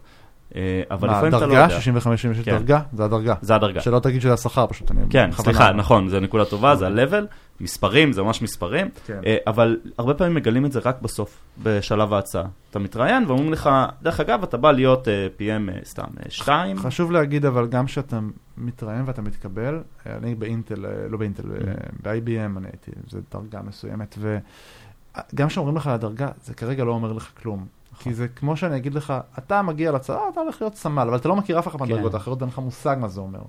אה, 0.56 0.82
אבל 0.92 1.10
לפעמים 1.10 1.28
אתה 1.28 1.46
לא 1.46 1.52
יודע. 1.52 1.68
דרגה? 1.68 1.80
65 1.80 2.22
66 2.22 2.46
כן. 2.46 2.52
דרגה? 2.52 2.80
זה 2.94 3.06
הדרגה. 3.06 3.34
זה 3.42 3.56
הדרגה. 3.56 3.82
שלא 3.82 4.00
תגיד 4.00 4.22
שזה 4.22 4.34
השכר 4.34 4.68
פשוט. 4.68 4.92
כן, 5.10 5.32
סליחה, 5.32 5.72
נכון, 5.72 6.10
זו 6.10 6.20
נקודה 6.20 6.46
טובה, 6.46 6.76
זה 6.76 6.88
ה-level, 6.88 7.26
מספרים, 7.60 8.14
זה 8.14 8.24
ממש 8.24 8.42
מספרים, 8.42 8.90
כן. 9.06 9.22
אבל 9.48 9.80
הרבה 9.98 10.14
פעמים 10.14 10.34
מגלים 10.34 10.66
את 10.66 10.72
זה 10.72 10.80
רק 10.80 11.02
בסוף, 11.02 11.38
בשלב 11.64 12.14
ההצעה. 12.14 12.44
אתה 12.70 12.80
מתראיין 12.80 13.24
ואומרים 13.28 13.54
לך, 13.54 13.70
דרך 14.02 14.20
אגב, 14.20 14.44
אתה 14.44 14.58
בא 14.58 14.72
להיות 14.72 15.08
PM 15.38 15.86
סתם 15.86 16.08
2. 16.30 16.78
חשוב 16.78 17.12
להגיד, 17.12 17.46
אבל 17.46 17.68
גם 17.68 17.86
כשאתה 17.86 18.20
מתראיין 18.58 19.04
ואתה 19.06 19.22
מתקבל, 19.22 19.80
אני 20.06 20.36
באינטל, 20.36 20.86
לא 21.10 21.18
באינטל, 21.18 21.44
mm. 21.44 21.92
ב-IBM 22.04 22.58
אני 22.58 22.68
הייתי, 22.68 22.92
זו 23.08 23.20
דרגה 23.32 23.62
מסוימת, 23.62 24.18
וגם 24.20 25.48
כשאומרים 25.48 25.76
לך 25.76 25.88
על 25.88 25.94
הדרגה, 25.94 26.28
זה 26.44 26.54
כרגע 26.54 26.84
לא 26.84 26.92
אומר 26.92 27.14
לך 27.14 27.30
כלום. 27.42 27.66
כי 28.00 28.00
נכון. 28.00 28.14
זה 28.14 28.28
כמו 28.28 28.58
שאני 28.58 28.78
אגיד 28.78 28.94
לך, 28.94 29.14
אתה 29.38 29.62
מגיע 29.62 29.92
לצבא, 29.92 30.20
אתה 30.34 30.40
הולך 30.40 30.62
להיות 30.62 30.76
סמל, 30.76 31.02
אבל 31.02 31.16
אתה 31.16 31.28
לא 31.28 31.36
מכיר 31.36 31.60
אף 31.60 31.68
אחד 31.68 31.80
מהדרגות 31.80 32.12
כן. 32.12 32.18
האחרות, 32.18 32.42
אין 32.42 32.50
לך 32.50 32.60
מושג 32.60 32.96
מה 33.00 33.08
זה 33.08 33.22
אומר. 33.22 33.40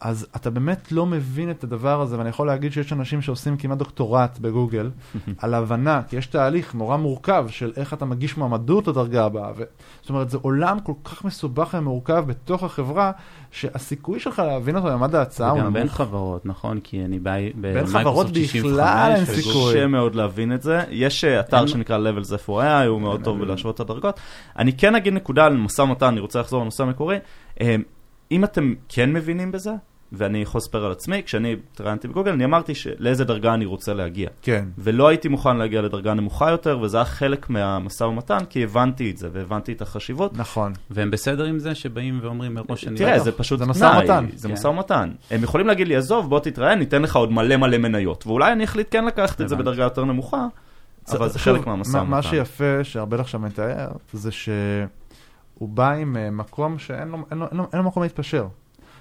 אז 0.00 0.26
אתה 0.36 0.50
באמת 0.50 0.92
לא 0.92 1.06
מבין 1.06 1.50
את 1.50 1.64
הדבר 1.64 2.00
הזה, 2.00 2.18
ואני 2.18 2.28
יכול 2.28 2.46
להגיד 2.46 2.72
שיש 2.72 2.92
אנשים 2.92 3.22
שעושים 3.22 3.56
כמעט 3.56 3.78
דוקטורט 3.78 4.38
בגוגל 4.38 4.90
על 5.42 5.54
הבנה, 5.54 6.02
כי 6.08 6.16
יש 6.16 6.26
תהליך 6.26 6.74
נורא 6.74 6.96
מורכב 6.96 7.46
של 7.48 7.72
איך 7.76 7.94
אתה 7.94 8.04
מגיש 8.04 8.36
מועמדות 8.36 8.88
לדרגה 8.88 9.24
הבאה. 9.24 9.52
ו... 9.56 9.62
זאת 10.00 10.10
אומרת, 10.10 10.30
זה 10.30 10.38
עולם 10.42 10.80
כל 10.80 10.92
כך 11.04 11.24
מסובך 11.24 11.74
ומורכב 11.78 12.24
בתוך 12.26 12.62
החברה, 12.62 13.12
שהסיכוי 13.50 14.20
שלך 14.20 14.38
להבין 14.38 14.76
אותו 14.76 14.86
במעמד 14.86 15.14
ההצעה 15.14 15.50
הוא 15.50 15.60
נמוך. 15.60 15.72
בין 15.72 15.88
חברות, 15.88 16.46
נכון? 16.46 16.80
כי 16.80 17.04
אני 17.04 17.18
בא 17.18 17.32
בין 17.54 17.86
חברות 17.86 18.26
בכלל 18.30 19.12
אין 19.16 19.24
סיכוי. 19.24 19.74
קשה 19.74 19.86
מאוד 19.86 20.14
להבין 20.14 20.52
את 20.52 20.62
זה. 20.62 20.80
יש 20.90 21.24
אה, 21.24 21.40
אתר 21.40 21.66
שנקרא 21.66 21.98
Levels 21.98 22.48
FYI, 22.48 22.86
הוא 22.88 23.00
מאוד 23.00 23.24
טוב 23.24 23.38
בלהשוות 23.38 23.74
את 23.74 23.80
הדרגות. 23.80 24.20
אני 24.58 24.72
כן 24.72 24.94
אגיד 24.94 25.12
נקודה 25.12 25.44
על 25.44 25.56
משא 25.56 25.82
ומתן, 25.82 26.06
אני 26.06 26.20
רוצה 26.20 26.40
לחזור 26.40 26.62
לנושא 26.62 26.82
המקורי. 26.82 27.16
אם 28.32 28.44
אתם 28.44 28.74
כן 28.88 29.12
מבינים 29.12 29.52
בזה, 29.52 29.72
ואני 30.12 30.42
יכול 30.42 30.58
לספר 30.58 30.84
על 30.84 30.92
עצמי, 30.92 31.22
כשאני 31.22 31.56
התראיינתי 31.72 32.08
בגוגל, 32.08 32.32
אני 32.32 32.44
אמרתי 32.44 32.72
לאיזה 32.98 33.24
דרגה 33.24 33.54
אני 33.54 33.64
רוצה 33.64 33.94
להגיע. 33.94 34.28
כן. 34.42 34.64
ולא 34.78 35.08
הייתי 35.08 35.28
מוכן 35.28 35.56
להגיע 35.56 35.82
לדרגה 35.82 36.14
נמוכה 36.14 36.50
יותר, 36.50 36.78
וזה 36.82 36.96
היה 36.96 37.04
חלק 37.04 37.50
מהמשא 37.50 38.04
ומתן, 38.04 38.38
כי 38.50 38.64
הבנתי 38.64 39.10
את 39.10 39.18
זה, 39.18 39.28
והבנתי 39.32 39.72
את 39.72 39.82
החשיבות. 39.82 40.36
נכון. 40.36 40.72
והם 40.90 41.10
בסדר 41.10 41.44
עם 41.44 41.58
זה 41.58 41.74
שבאים 41.74 42.18
ואומרים 42.22 42.54
מראש 42.54 42.82
שאני... 42.82 42.96
תראה, 42.96 43.18
זה 43.18 43.32
פשוט 43.32 43.58
זה 43.58 43.66
משא 43.66 43.84
ומתן. 43.84 44.26
זה 44.34 44.48
כן. 44.48 44.54
משא 44.54 44.66
ומתן. 44.66 45.12
הם 45.30 45.42
יכולים 45.42 45.66
להגיד 45.66 45.88
לי, 45.88 45.96
עזוב, 45.96 46.28
בוא 46.30 46.40
תתראיין, 46.40 46.78
ניתן 46.78 47.02
לך 47.02 47.16
עוד 47.16 47.32
מלא 47.32 47.56
מלא 47.56 47.78
מניות. 47.78 48.26
ואולי 48.26 48.52
אני 48.52 48.64
אחליט 48.64 48.86
כן 48.90 49.04
לקחת 49.04 49.40
את 49.40 49.48
זה 49.48 49.56
בדרגה 49.56 49.82
יותר 49.82 50.04
נמוכה, 50.04 50.46
אבל 51.10 51.28
זה 51.28 51.38
חלק 51.38 51.66
מהמשא 51.66 51.96
ומתן. 51.96 52.10
מה 52.10 52.22
שיפה, 52.22 52.84
שארבל 52.84 53.20
עכשיו 53.20 53.40
מתאר, 53.40 53.88
זה 54.12 54.30
שהוא 55.58 55.68
בא 55.68 55.92
עם 55.92 56.16
אה, 56.16 56.30
מקום 56.30 56.78
שאין 56.78 57.08
לו, 57.08 57.18
אין 57.30 57.38
לו, 57.38 57.46
אין 57.50 57.56
לו, 57.56 57.66
אין 57.72 57.82
לו 57.82 57.88
מקום 57.88 58.02
להתפשר. 58.02 58.48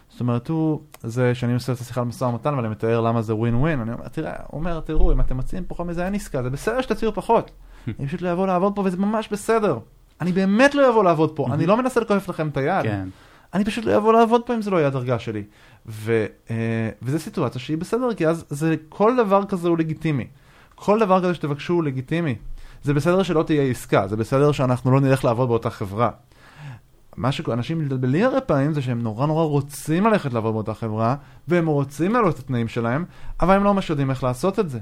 זאת 0.09 0.19
אומרת, 0.19 0.47
הוא, 0.47 0.81
זה 1.03 1.35
שאני 1.35 1.53
עושה 1.53 1.73
את 1.73 1.79
השיחה 1.79 2.01
על 2.01 2.07
משא 2.07 2.23
ומתן, 2.23 2.53
אבל 2.53 2.59
אני 2.59 2.69
מתאר 2.69 3.01
למה 3.01 3.21
זה 3.21 3.35
ווין 3.35 3.55
ווין, 3.55 3.79
אני 3.79 3.93
אומר, 3.93 4.07
תראה, 4.07 4.33
הוא 4.47 4.59
אומר, 4.59 4.79
תראו, 4.79 5.11
אם 5.11 5.21
אתם 5.21 5.37
מציעים 5.37 5.63
פחות 5.67 5.87
מזה, 5.87 6.05
אין 6.05 6.13
עסקה, 6.13 6.43
זה 6.43 6.49
בסדר 6.49 6.81
שתציעו 6.81 7.13
פחות. 7.13 7.51
אני 7.99 8.07
פשוט 8.07 8.21
לא 8.21 8.31
אבוא 8.31 8.47
לעבוד 8.47 8.75
פה, 8.75 8.81
וזה 8.85 8.97
ממש 8.97 9.27
בסדר. 9.31 9.79
אני 10.21 10.31
באמת 10.31 10.75
לא 10.75 10.89
אבוא 10.89 11.03
לעבוד 11.03 11.35
פה, 11.35 11.47
אני 11.53 11.65
לא 11.65 11.77
מנסה 11.77 11.99
לכופף 11.99 12.29
לכם 12.29 12.47
את 12.47 12.57
היד. 12.57 12.83
כן. 12.83 13.09
אני 13.53 13.65
פשוט 13.65 13.85
לא 13.85 13.97
אבוא 13.97 14.13
לעבוד 14.13 14.41
פה 14.45 14.55
אם 14.55 14.61
זה 14.61 14.71
לא 14.71 14.77
יהיה 14.77 14.87
הדרגה 14.87 15.19
שלי. 15.19 15.43
ו, 15.85 16.25
אה, 16.49 16.89
וזו 17.01 17.19
סיטואציה 17.19 17.61
שהיא 17.61 17.77
בסדר, 17.77 18.13
כי 18.13 18.27
אז 18.27 18.45
זה, 18.49 18.75
כל 18.89 19.15
דבר 19.17 19.45
כזה 19.45 19.67
הוא 19.69 19.77
לגיטימי. 19.77 20.27
כל 20.75 20.99
דבר 20.99 21.23
כזה 21.23 21.33
שתבקשו 21.33 21.73
הוא 21.73 21.83
לגיטימי. 21.83 22.35
זה 22.83 22.93
בסדר 22.93 23.23
שלא 23.23 23.43
תהיה 23.43 23.63
עסקה, 23.63 24.07
זה 24.07 24.15
בסדר 24.15 24.51
שאנחנו 24.51 24.91
לא 24.91 24.99
נלך 24.99 25.25
לעבוד 25.25 25.47
באותה 25.47 25.69
חברה. 25.69 26.09
מה 27.17 27.32
שאנשים 27.32 27.80
מתבלבלים 27.80 28.25
הרבה 28.25 28.41
פעמים 28.41 28.73
זה 28.73 28.82
שהם 28.82 29.01
נורא 29.01 29.25
נורא 29.25 29.43
רוצים 29.43 30.06
ללכת 30.06 30.34
לעבוד 30.34 30.53
באותה 30.53 30.73
חברה, 30.73 31.15
והם 31.47 31.67
רוצים 31.67 32.13
לעלות 32.13 32.36
את 32.36 32.39
התנאים 32.39 32.67
שלהם, 32.67 33.06
אבל 33.41 33.56
הם 33.56 33.63
לא 33.63 33.73
ממש 33.73 33.89
יודעים 33.89 34.10
איך 34.10 34.23
לעשות 34.23 34.60
את 34.60 34.69
זה. 34.69 34.80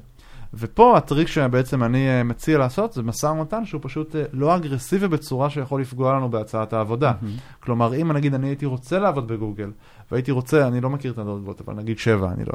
ופה 0.53 0.97
הטריק 0.97 1.27
שבעצם 1.27 1.83
אני 1.83 2.07
אה, 2.07 2.23
מציע 2.23 2.57
לעשות 2.57 2.93
זה 2.93 3.03
משא 3.03 3.25
ומתן 3.25 3.65
שהוא 3.65 3.81
פשוט 3.83 4.15
אה, 4.15 4.23
לא 4.33 4.55
אגרסיבי 4.55 5.07
בצורה 5.07 5.49
שיכול 5.49 5.81
לפגוע 5.81 6.13
לנו 6.13 6.29
בהצעת 6.29 6.73
העבודה. 6.73 7.11
Mm-hmm. 7.11 7.63
כלומר, 7.63 8.01
אם 8.01 8.11
נגיד 8.11 8.33
אני 8.33 8.47
הייתי 8.47 8.65
רוצה 8.65 8.99
לעבוד 8.99 9.27
בגוגל, 9.27 9.71
והייתי 10.11 10.31
רוצה, 10.31 10.67
אני 10.67 10.81
לא 10.81 10.89
מכיר 10.89 11.11
את 11.11 11.17
הדרגות, 11.17 11.61
אבל 11.61 11.73
נגיד 11.73 11.97
שבע, 11.99 12.31
אני 12.31 12.45
לא... 12.45 12.53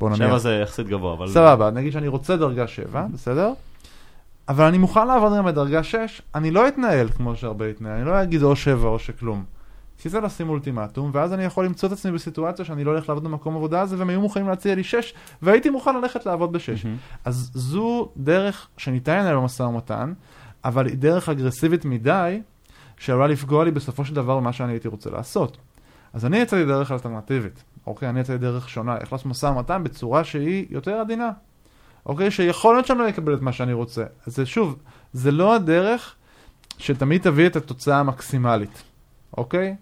בוא 0.00 0.10
נניח... 0.10 0.28
שבע 0.28 0.38
זה 0.38 0.54
יחסית 0.62 0.88
גבוה, 0.88 1.14
אבל... 1.14 1.28
סבבה, 1.28 1.70
נגיד 1.70 1.92
שאני 1.92 2.08
רוצה 2.08 2.36
דרגה 2.36 2.66
שבע, 2.66 3.04
mm-hmm. 3.04 3.12
בסדר? 3.14 3.52
אבל 4.48 4.64
אני 4.64 4.78
מוכן 4.78 5.06
לעבוד 5.06 5.32
גם 5.36 5.44
בדרגה 5.44 5.82
6, 5.82 6.22
אני 6.34 6.50
לא 6.50 6.68
אתנהל 6.68 7.08
כמו 7.08 7.36
שהרבה 7.36 7.68
יתנהל, 7.68 7.96
אני 7.96 8.06
לא 8.06 8.22
אגיד 8.22 8.42
או 8.42 8.56
7 8.56 8.88
או 8.88 8.98
שכלום. 8.98 9.44
כי 9.98 10.08
זה 10.08 10.20
לשים 10.20 10.48
אולטימטום, 10.48 11.10
ואז 11.14 11.32
אני 11.32 11.44
יכול 11.44 11.64
למצוא 11.64 11.88
את 11.88 11.92
עצמי 11.92 12.12
בסיטואציה 12.12 12.64
שאני 12.64 12.84
לא 12.84 12.90
הולך 12.90 13.08
לעבוד 13.08 13.24
במקום 13.24 13.56
עבודה 13.56 13.80
הזה, 13.80 13.98
והם 13.98 14.08
היו 14.08 14.20
מוכנים 14.20 14.48
להציע 14.48 14.74
לי 14.74 14.84
6, 14.84 15.14
והייתי 15.42 15.70
מוכן 15.70 15.96
ללכת 15.96 16.26
לעבוד 16.26 16.52
ב-6. 16.52 16.58
Mm-hmm. 16.58 17.18
אז 17.24 17.50
זו 17.54 18.08
דרך 18.16 18.68
שניתן 18.76 19.18
לנהל 19.18 19.36
במשא 19.36 19.62
ומתן, 19.62 20.12
אבל 20.64 20.86
היא 20.86 20.96
דרך 20.96 21.28
אגרסיבית 21.28 21.84
מדי, 21.84 22.40
שעלולה 22.98 23.26
לפגוע 23.26 23.64
לי 23.64 23.70
בסופו 23.70 24.04
של 24.04 24.14
דבר 24.14 24.36
במה 24.36 24.52
שאני 24.52 24.72
הייתי 24.72 24.88
רוצה 24.88 25.10
לעשות. 25.10 25.56
אז 26.12 26.26
אני 26.26 26.36
יצאתי 26.36 26.64
דרך 26.64 26.92
אלטרנטיבית, 26.92 27.64
אוקיי? 27.86 28.08
אני 28.08 28.20
יצאתי 28.20 28.38
דרך 28.38 28.68
שונה, 28.68 28.96
איך 28.96 29.12
לעשות 29.12 29.26
משא 29.26 29.46
ומתן 29.46 29.84
בצורה 29.84 30.24
שהיא 30.24 30.66
יותר 30.70 30.92
עדינה. 30.92 31.30
אוקיי? 32.06 32.30
שיכול 32.30 32.74
להיות 32.74 32.86
שאני 32.86 32.98
לא 32.98 33.08
אקבל 33.08 33.34
את 33.34 33.40
מה 33.40 33.52
שאני 33.52 33.72
רוצה. 33.72 34.04
אז 34.26 34.40
שוב, 34.44 34.76
זה 35.12 35.30
לא 35.30 35.54
הדרך 35.54 36.14
שתמיד 36.78 37.22
תביא 37.22 37.46
את 37.46 37.56
התוצאה 37.56 37.98
המקסימלית, 38.00 38.82
אוקיי? 39.36 39.76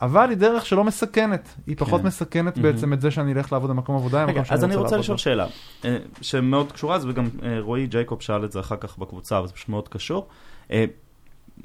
אבל 0.00 0.28
היא 0.30 0.38
דרך 0.38 0.66
שלא 0.66 0.84
מסכנת, 0.84 1.48
היא 1.66 1.76
פחות 1.78 2.00
כן. 2.00 2.06
מסכנת 2.06 2.56
מהמם. 2.56 2.72
בעצם 2.72 2.92
את 2.92 3.00
זה 3.00 3.10
שאני 3.10 3.32
אלך 3.32 3.52
לעבוד 3.52 3.70
במקום 3.70 3.96
עבודה, 3.96 4.24
רגע, 4.24 4.42
אז 4.50 4.64
אני 4.64 4.76
רוצה 4.76 4.96
לשאול. 4.96 5.18
שאלה, 5.18 5.46
אה, 5.84 5.96
שמאוד 6.20 6.72
קשורה 6.72 6.96
לזה, 6.96 7.08
וגם 7.08 7.28
אה, 7.42 7.60
רועי 7.60 7.86
ג'ייקוב 7.86 8.22
שאל 8.22 8.44
את 8.44 8.52
זה 8.52 8.60
אחר 8.60 8.76
כך 8.76 8.98
בקבוצה, 8.98 9.38
אבל 9.38 9.46
זה 9.46 9.52
פשוט 9.52 9.68
מאוד 9.68 9.88
קשור. 9.88 10.28
אה, 10.70 10.84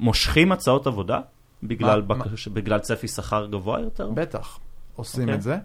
מושכים 0.00 0.52
הצעות 0.52 0.86
עבודה 0.86 1.20
בגלל 1.62 2.02
מה- 2.08 2.14
בקש- 2.14 2.48
בגלל 2.48 2.78
צפי 2.78 3.08
שכר 3.08 3.46
גבוה 3.46 3.80
יותר? 3.80 4.10
בטח, 4.14 4.58
עושים 4.96 5.22
אוקיי. 5.22 5.34
את 5.34 5.42
זה, 5.42 5.56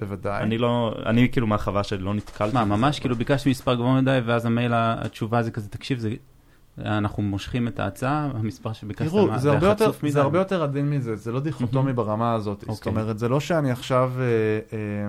בוודאי. 0.00 0.42
אני 0.42 0.58
לא, 0.58 0.94
אני 1.06 1.28
כאילו 1.32 1.46
מהחווה 1.46 1.82
שלי 1.82 1.98
לא 1.98 2.14
נתקלתי. 2.14 2.54
מה. 2.54 2.64
ממש 2.64 3.00
כאילו 3.00 3.16
ביקשתי 3.16 3.50
מספר 3.50 3.74
גבוה 3.74 4.00
מדי, 4.00 4.18
ואז 4.26 4.46
המייל, 4.46 4.72
התשובה 4.74 5.42
זה 5.42 5.50
כזה, 5.50 5.68
תקשיב, 5.68 5.98
זה... 5.98 6.10
אנחנו 6.78 7.22
מושכים 7.22 7.68
את 7.68 7.80
ההצעה, 7.80 8.28
המספר 8.34 8.72
שביקשת, 8.72 9.08
תראו, 9.10 9.38
זה 9.38 9.52
הרבה 9.52 9.66
יותר- 9.66 9.90
מדי. 10.02 10.10
זה 10.12 10.20
הרבה 10.20 10.38
יותר 10.38 10.62
עדין 10.62 10.90
מזה, 10.90 11.16
זה 11.16 11.32
לא 11.32 11.40
דיכוטומי 11.40 11.92
ברמה 11.92 12.32
הזאת. 12.34 12.60
זאת 12.60 12.68
אוקיי. 12.68 12.90
אומרת, 12.90 13.18
זה 13.18 13.28
לא 13.28 13.40
שאני 13.40 13.70
עכשיו... 13.70 14.12
אה, 14.18 14.24
אה, 14.72 15.08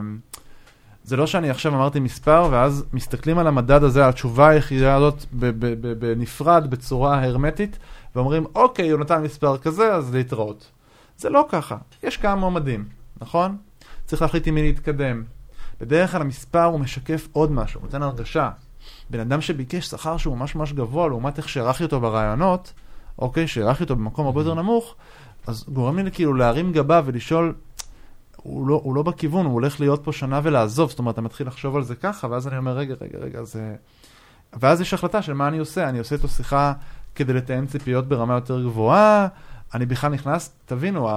זה 1.04 1.18
לא 1.18 1.28
שאני 1.28 1.50
עכשיו 1.50 1.76
אמרתי 1.76 2.00
מספר, 2.00 2.48
ואז 2.52 2.86
מסתכלים 2.94 3.38
על 3.38 3.48
המדד 3.48 3.84
הזה, 3.84 4.04
על 4.04 4.10
התשובה 4.10 4.50
היחידה 4.50 4.96
הזאת 4.96 5.26
ב- 5.34 5.46
ב- 5.46 5.74
ב- 5.88 6.00
בנפרד, 6.06 6.70
בצורה 6.70 7.24
הרמטית, 7.24 7.80
ואומרים, 8.16 8.46
אוקיי, 8.56 8.90
הוא 8.90 9.00
נתן 9.00 9.22
מספר 9.24 9.58
כזה, 9.58 9.94
אז 9.94 10.16
להתראות. 10.16 10.72
זה 11.18 11.30
לא 11.30 11.46
ככה. 11.50 11.78
יש 12.04 12.18
כמה 12.18 12.36
מועמדים, 12.36 12.86
נכון? 13.22 13.58
צריך 14.12 14.22
להחליט 14.22 14.48
עם 14.48 14.56
מי 14.56 14.62
להתקדם. 14.62 15.24
בדרך 15.82 16.12
כלל 16.12 16.22
המספר 16.22 16.64
הוא 16.64 16.80
משקף 16.80 17.28
עוד 17.32 17.52
משהו, 17.52 17.80
הוא 17.80 17.86
נותן 17.86 18.04
הרגשה. 18.04 18.50
בן 19.10 19.20
אדם 19.20 19.42
שביקש 19.42 19.86
שכר 19.86 20.18
שהוא 20.18 20.38
ממש 20.38 20.56
ממש 20.56 20.74
גבוה, 20.74 21.08
לעומת 21.08 21.38
איך 21.38 21.50
שהערכתי 21.50 21.84
אותו 21.84 22.00
ברעיונות, 22.00 22.74
אוקיי, 23.20 23.48
שהערכתי 23.48 23.84
אותו 23.84 23.96
במקום 23.96 24.26
הרבה 24.26 24.42
יותר 24.42 24.54
נמוך, 24.54 24.96
אז 25.48 25.66
גורם 25.74 26.00
לי 26.00 26.12
כאילו 26.12 26.34
להרים 26.34 26.72
גבה 26.72 27.02
ולשאול, 27.06 27.54
הוא 28.38 28.68
לא, 28.68 28.82
הוא 28.84 28.96
לא 28.96 29.02
בכיוון, 29.02 29.46
הוא 29.46 29.54
הולך 29.54 29.80
להיות 29.80 30.04
פה 30.04 30.12
שנה 30.12 30.40
ולעזוב, 30.44 30.90
זאת 30.90 31.00
אומרת, 31.00 31.14
אתה 31.14 31.22
מתחיל 31.22 31.48
לחשוב 31.48 31.76
על 31.76 31.84
זה 31.84 31.96
ככה, 31.96 32.28
ואז 32.32 32.48
אני 32.48 32.58
אומר, 32.58 32.78
רגע, 32.78 32.96
רגע, 33.02 33.18
רגע, 33.20 33.44
זה... 33.44 33.76
ואז 34.54 34.82
יש 34.82 34.94
החלטה 34.94 35.22
של 35.22 35.34
מה 35.34 35.48
אני 35.48 35.58
עושה, 35.58 35.90
אני 35.90 36.00
עושה 36.00 36.16
איתו 36.16 36.28
שיחה 36.28 36.74
כדי 37.16 37.34
לתאם 37.34 37.66
ציפיות 37.66 38.08
ברמה 38.08 38.34
יותר 38.34 38.64
גבוהה, 38.64 39.28
אני 39.74 39.86
בכלל 39.86 40.12
נכנס, 40.12 40.54
תבינו, 40.66 41.10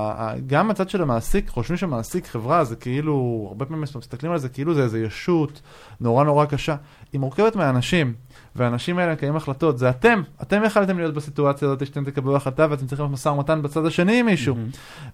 גם 0.47 0.71
הצד 0.71 0.91
של 0.91 1.03
המעסיק, 1.03 1.49
חושבים 1.49 1.77
שמעסיק 1.77 2.27
חברה 2.27 2.65
זה 2.65 2.77
כאילו, 2.77 3.45
הרבה 3.49 3.65
פעמים 3.65 3.83
מסתכלים 3.83 4.33
על 4.33 4.39
זה 4.39 4.49
כאילו 4.49 4.75
זה 4.75 4.83
איזה 4.83 5.01
ישות 5.01 5.61
נורא 6.01 6.25
נורא 6.25 6.45
קשה. 6.45 6.77
היא 7.13 7.21
מורכבת 7.21 7.57
מאנשים, 7.57 8.15
והאנשים 8.57 8.99
האלה 8.99 9.13
מקיימים 9.13 9.37
החלטות, 9.37 9.79
זה 9.79 9.91
אתם, 9.91 10.23
אתם 10.43 10.63
יכלתם 10.65 10.99
להיות 10.99 11.15
בסיטואציה 11.15 11.69
הזאת 11.69 11.87
שאתם 11.87 12.05
תקבלו 12.05 12.37
החלטה 12.37 12.67
ואתם 12.71 12.87
צריכים 12.87 13.07
משא 13.07 13.29
ומתן 13.29 13.63
בצד 13.63 13.87
השני 13.87 14.21
עם 14.21 14.27
מישהו. 14.27 14.55
מהמם. 14.55 14.71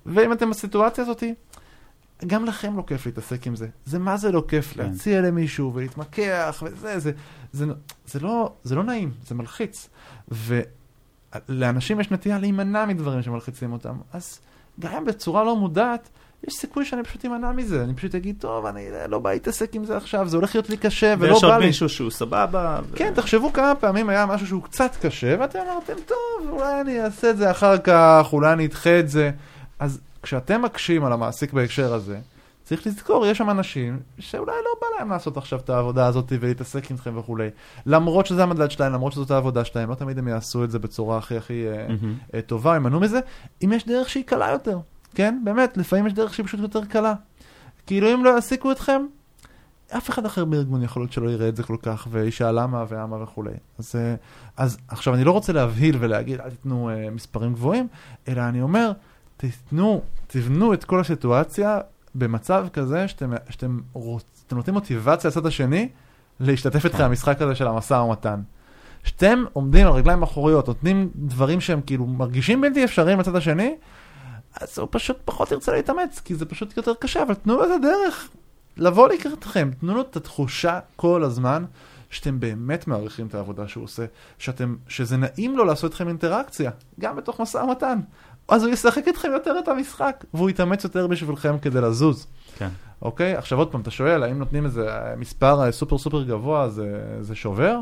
ואם 0.07 0.33
אתם 0.33 0.51
בסיטואציה 0.51 1.05
הזאת, 1.05 1.23
גם 2.27 2.45
לכם 2.45 2.77
לא 2.77 2.83
כיף 2.87 3.07
להתעסק 3.07 3.47
עם 3.47 3.57
זה. 3.57 3.69
זה 3.85 3.99
מה 3.99 4.17
זה 4.17 4.33
לא 4.33 4.45
כיף 4.49 4.73
כן. 4.73 4.83
להציע 4.83 5.21
למישהו 5.21 5.75
ולהתמקח 5.75 6.63
וזה, 6.67 6.99
זה, 6.99 7.13
זה, 7.53 7.67
זה, 8.07 8.21
לא, 8.21 8.53
זה 8.63 8.75
לא 8.75 8.85
נעים, 8.85 9.13
זה 9.27 9.35
מלחיץ. 9.35 9.89
ולאנשים 11.49 12.01
יש 12.01 12.11
נטייה 12.11 12.39
להימנע 12.39 12.87
מדברים 12.87 13.23
שמלחיצים 13.23 13.73
אותם. 13.73 13.95
אז 14.13 14.41
גם 14.81 15.05
בצורה 15.05 15.45
לא 15.45 15.57
מודעת, 15.57 16.09
יש 16.49 16.55
סיכוי 16.55 16.85
שאני 16.85 17.03
פשוט 17.05 17.25
אמנע 17.25 17.53
מזה. 17.53 17.85
אני 17.85 17.95
פשוט 17.95 18.15
אגיד, 18.15 18.37
טוב, 18.39 18.67
אני 18.67 18.87
לא 19.09 19.19
בא 19.19 19.33
להתעסק 19.33 19.75
עם 19.75 19.85
זה 19.85 19.97
עכשיו, 19.97 20.29
זה 20.29 20.37
הולך 20.37 20.55
להיות 20.55 20.71
לי 20.71 20.77
קשה 20.77 21.15
ולא 21.19 21.33
ויש 21.33 21.43
בא 21.43 21.49
עוד 21.49 21.61
לי. 21.61 21.67
מישהו 21.67 21.89
שהוא 21.89 22.11
סבבה. 22.11 22.81
ו- 22.91 22.97
כן, 22.97 23.13
תחשבו 23.15 23.53
כמה 23.53 23.75
פעמים 23.75 24.09
היה 24.09 24.27
משהו 24.27 24.47
שהוא 24.47 24.63
קצת 24.63 24.97
קשה, 25.03 25.37
ואתם 25.41 25.59
אמרתם, 25.73 26.03
טוב, 26.07 26.51
אולי 26.51 26.81
אני 26.81 27.05
אעשה 27.05 27.31
את 27.31 27.37
זה 27.37 27.51
אחר 27.51 27.79
כך, 27.79 28.27
אולי 28.33 28.53
אני 28.53 28.67
אדחה 28.67 28.99
את 29.01 29.09
זה. 29.09 29.31
אז 29.79 30.01
כשאתם 30.23 30.63
מקשים 30.63 31.05
על 31.05 31.13
המעסיק 31.13 31.53
בהקשר 31.53 31.95
הזה, 31.95 32.19
צריך 32.71 32.87
לזכור, 32.87 33.27
יש 33.27 33.39
שם 33.39 33.51
אנשים 33.51 34.01
שאולי 34.19 34.53
לא 34.53 34.71
בא 34.81 34.87
להם 34.99 35.11
לעשות 35.11 35.37
עכשיו 35.37 35.59
את 35.59 35.71
העבודה 35.71 36.07
הזאת 36.07 36.33
ולהתעסק 36.41 36.91
איתכם 36.91 37.19
וכולי. 37.19 37.49
למרות 37.87 38.27
שזה 38.27 38.43
המדד 38.43 38.71
שלהם, 38.71 38.93
למרות 38.93 39.13
שזאת 39.13 39.31
העבודה 39.31 39.65
שלהם, 39.65 39.91
לא 39.91 39.95
תמיד 39.95 40.19
הם 40.19 40.29
יעשו 40.29 40.65
את 40.65 40.71
זה 40.71 40.79
בצורה 40.79 41.19
הכי 41.19 41.37
הכי. 41.37 41.67
אה, 42.35 42.43
טובה, 42.43 42.73
יימנעו 42.73 43.01
מזה, 43.01 43.21
אם 43.65 43.73
יש 43.73 43.87
דרך 43.87 44.09
שהיא 44.09 44.25
קלה 44.25 44.51
יותר, 44.51 44.79
כן? 45.15 45.41
באמת, 45.45 45.77
לפעמים 45.77 46.07
יש 46.07 46.13
דרך 46.13 46.35
שהיא 46.35 46.47
פשוט 46.47 46.61
יותר 46.61 46.85
קלה. 46.85 47.15
כאילו 47.87 48.15
אם 48.15 48.25
לא 48.25 48.31
יעסיקו 48.31 48.73
אתכם, 48.73 49.07
אף 49.97 50.11
אחד 50.11 50.27
אחר 50.27 50.45
בארגון 50.45 50.83
יכול 50.83 51.03
להיות 51.03 51.13
שלא 51.13 51.31
יראה 51.31 51.49
את 51.49 51.57
זה 51.57 51.63
כל 51.63 51.77
כך, 51.83 52.07
וישאל 52.11 52.63
למה 52.63 52.85
ואמה 52.89 53.23
וכולי. 53.23 53.55
אז, 53.79 53.93
אה, 53.95 54.15
אז 54.57 54.79
עכשיו, 54.89 55.15
אני 55.15 55.25
לא 55.25 55.33
רוצה 55.33 55.53
להבהיל 55.53 55.97
ולהגיד, 56.01 56.41
אל 56.41 56.51
תיתנו 56.51 56.91
אה, 56.91 57.11
מספרים 57.11 57.53
גבוהים, 57.53 57.89
אלא 58.29 58.43
אני 58.43 58.63
אומר, 58.63 58.93
תיתנו, 59.37 60.03
תבנו 60.27 60.75
את 60.75 60.85
כל 60.85 61.01
הסיטואציה 61.01 61.81
במצב 62.15 62.67
כזה 62.73 63.09
שאתם, 63.09 63.33
שאתם 63.51 63.81
רוצ, 63.93 64.45
נותנים 64.53 64.75
מוטיבציה 64.75 65.31
לצד 65.31 65.47
השני 65.47 65.89
להשתתף 66.41 66.85
איתכם 66.85 67.05
במשחק 67.05 67.43
הזה 67.43 67.55
של 67.55 67.67
המשא 67.67 67.95
ומתן. 67.95 68.41
שאתם 69.05 69.45
עומדים 69.53 69.87
על 69.87 69.93
רגליים 69.93 70.23
אחוריות, 70.23 70.69
נותנים 70.69 71.11
דברים 71.15 71.61
שהם 71.61 71.81
כאילו 71.81 72.07
מרגישים 72.07 72.61
בלתי 72.61 72.85
אפשריים 72.85 73.21
לצד 73.21 73.37
השני, 73.37 73.75
אז 74.61 74.79
הוא 74.79 74.89
פשוט 74.91 75.17
פחות 75.25 75.53
ירצה 75.53 75.73
להתאמץ, 75.73 76.21
כי 76.25 76.35
זה 76.35 76.47
פשוט 76.47 76.77
יותר 76.77 76.95
קשה, 76.95 77.23
אבל 77.23 77.35
תנו 77.35 77.57
לו 77.57 77.65
את 77.65 77.71
הדרך 77.71 78.29
לבוא 78.77 79.09
לקראתכם, 79.09 79.71
תנו 79.81 79.95
לו 79.95 80.01
את 80.01 80.17
התחושה 80.17 80.81
כל 80.97 81.25
הזמן 81.25 81.65
שאתם 82.11 82.41
באמת 82.41 82.87
מעריכים 82.87 83.27
את 83.27 83.35
העבודה 83.35 83.69
שהוא 83.69 83.85
עושה, 83.85 84.05
שאתם, 84.39 84.77
שזה 84.89 85.17
נעים 85.17 85.57
לו 85.57 85.65
לעשות 85.65 85.91
איתכם 85.91 86.09
אינטראקציה, 86.09 86.71
גם 87.01 87.17
בתוך 87.17 87.41
משא 87.41 87.59
ומתן. 87.59 88.01
אז 88.51 88.65
הוא 88.65 88.73
ישחק 88.73 89.09
איתכם 89.09 89.29
יותר 89.33 89.57
את 89.59 89.69
המשחק, 89.69 90.25
והוא 90.35 90.51
יתאמץ 90.51 90.85
יותר 90.85 91.07
בשבילכם 91.07 91.59
כדי 91.59 91.81
לזוז. 91.81 92.27
כן. 92.59 92.69
אוקיי? 93.03 93.35
עכשיו 93.37 93.59
עוד 93.59 93.73
פעם, 93.73 93.81
אתה 93.81 93.91
שואל, 93.91 94.23
האם 94.23 94.39
נותנים 94.39 94.65
איזה 94.65 94.89
מספר 95.17 95.65
אה, 95.65 95.73
סופר 95.73 95.99
סופר 95.99 96.23
גבוה, 96.23 96.69
זה, 96.69 97.01
זה 97.21 97.35
שובר? 97.35 97.81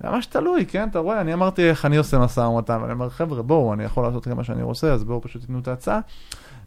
זה 0.00 0.08
ממש 0.08 0.26
תלוי, 0.26 0.66
כן? 0.66 0.88
אתה 0.88 0.98
רואה, 0.98 1.20
אני 1.20 1.34
אמרתי 1.34 1.70
איך 1.70 1.84
אני 1.84 1.96
עושה 1.96 2.18
משא 2.18 2.40
ומתן, 2.40 2.78
ואני 2.82 2.92
אומר, 2.92 3.10
חבר'ה, 3.10 3.42
בואו, 3.42 3.72
אני 3.72 3.84
יכול 3.84 4.04
לעשות 4.04 4.28
גם 4.28 4.36
מה 4.36 4.44
שאני 4.44 4.62
רוצה, 4.62 4.92
אז 4.92 5.04
בואו 5.04 5.22
פשוט 5.22 5.42
תיתנו 5.42 5.58
את 5.58 5.68
ההצעה. 5.68 6.00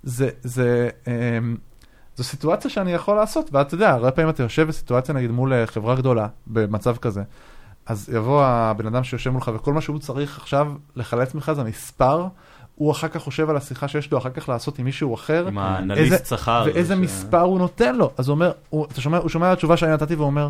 זה, 0.03 0.29
זה, 0.43 0.89
אמ, 1.07 1.57
זו 2.15 2.23
סיטואציה 2.23 2.71
שאני 2.71 2.93
יכול 2.93 3.15
לעשות, 3.15 3.49
ואתה 3.51 3.75
יודע, 3.75 3.89
הרבה 3.89 4.11
פעמים 4.11 4.29
אתה 4.29 4.43
יושב 4.43 4.67
בסיטואציה, 4.67 5.15
נגיד, 5.15 5.31
מול 5.31 5.53
אה, 5.53 5.67
חברה 5.67 5.95
גדולה, 5.95 6.27
במצב 6.47 6.97
כזה, 6.97 7.23
אז 7.85 8.09
יבוא 8.13 8.43
הבן 8.45 8.87
אדם 8.87 9.03
שיושב 9.03 9.29
מולך, 9.29 9.51
וכל 9.55 9.73
מה 9.73 9.81
שהוא 9.81 9.99
צריך 9.99 10.37
עכשיו 10.37 10.73
לחלץ 10.95 11.33
ממך 11.33 11.51
זה 11.55 11.63
מספר, 11.63 12.27
הוא 12.77 12.91
אחר 12.91 13.07
כך 13.07 13.21
חושב 13.21 13.49
על 13.49 13.57
השיחה 13.57 13.87
שיש 13.87 14.11
לו 14.11 14.17
אחר 14.17 14.29
כך 14.29 14.49
לעשות 14.49 14.79
עם 14.79 14.85
מישהו 14.85 15.15
אחר, 15.15 15.47
עם 15.47 15.57
האנליסט 15.57 16.25
שכר. 16.25 16.63
ואיזה 16.65 16.95
ש- 16.95 16.97
מספר 16.97 17.41
הוא 17.41 17.59
נותן 17.59 17.95
לו. 17.95 18.11
אז 18.17 18.27
הוא 18.27 18.35
אומר, 18.35 18.51
הוא, 18.69 18.85
אתה 18.85 19.01
שומע, 19.01 19.17
הוא 19.17 19.29
שומע 19.29 19.47
את 19.47 19.57
התשובה 19.57 19.77
שאני 19.77 19.91
נתתי 19.93 20.15
והוא 20.15 20.25
אומר, 20.27 20.49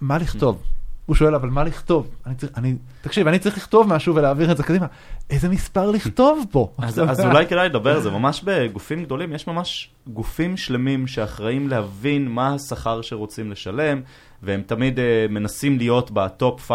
"מה- 0.00 0.18
לכתוב? 0.18 0.62
הוא 1.06 1.16
שואל, 1.16 1.34
אבל 1.34 1.48
מה 1.48 1.64
לכתוב? 1.64 2.06
אני 2.26 2.34
צריך, 2.34 2.52
אני, 2.56 2.74
תקשיב, 3.02 3.28
אני 3.28 3.38
צריך 3.38 3.56
לכתוב 3.56 3.88
משהו 3.88 4.14
ולהעביר 4.14 4.52
את 4.52 4.56
זה 4.56 4.62
קדימה. 4.62 4.86
איזה 5.30 5.48
מספר 5.48 5.90
לכתוב 5.90 6.44
פה? 6.50 6.68
אז, 6.78 7.00
אז? 7.08 7.20
אולי 7.20 7.46
כדאי 7.46 7.68
לדבר 7.68 7.94
על 7.96 8.02
זה, 8.02 8.10
ממש 8.10 8.42
בגופים 8.44 9.04
גדולים 9.04 9.32
יש 9.32 9.46
ממש 9.46 9.90
גופים 10.06 10.56
שלמים 10.56 11.06
שאחראים 11.06 11.68
להבין 11.68 12.28
מה 12.28 12.54
השכר 12.54 13.02
שרוצים 13.02 13.50
לשלם, 13.50 14.00
והם 14.42 14.62
תמיד 14.66 14.98
אה, 14.98 15.02
מנסים 15.30 15.78
להיות 15.78 16.10
ב 16.10 16.25
top 16.25 16.70
5% 16.70 16.74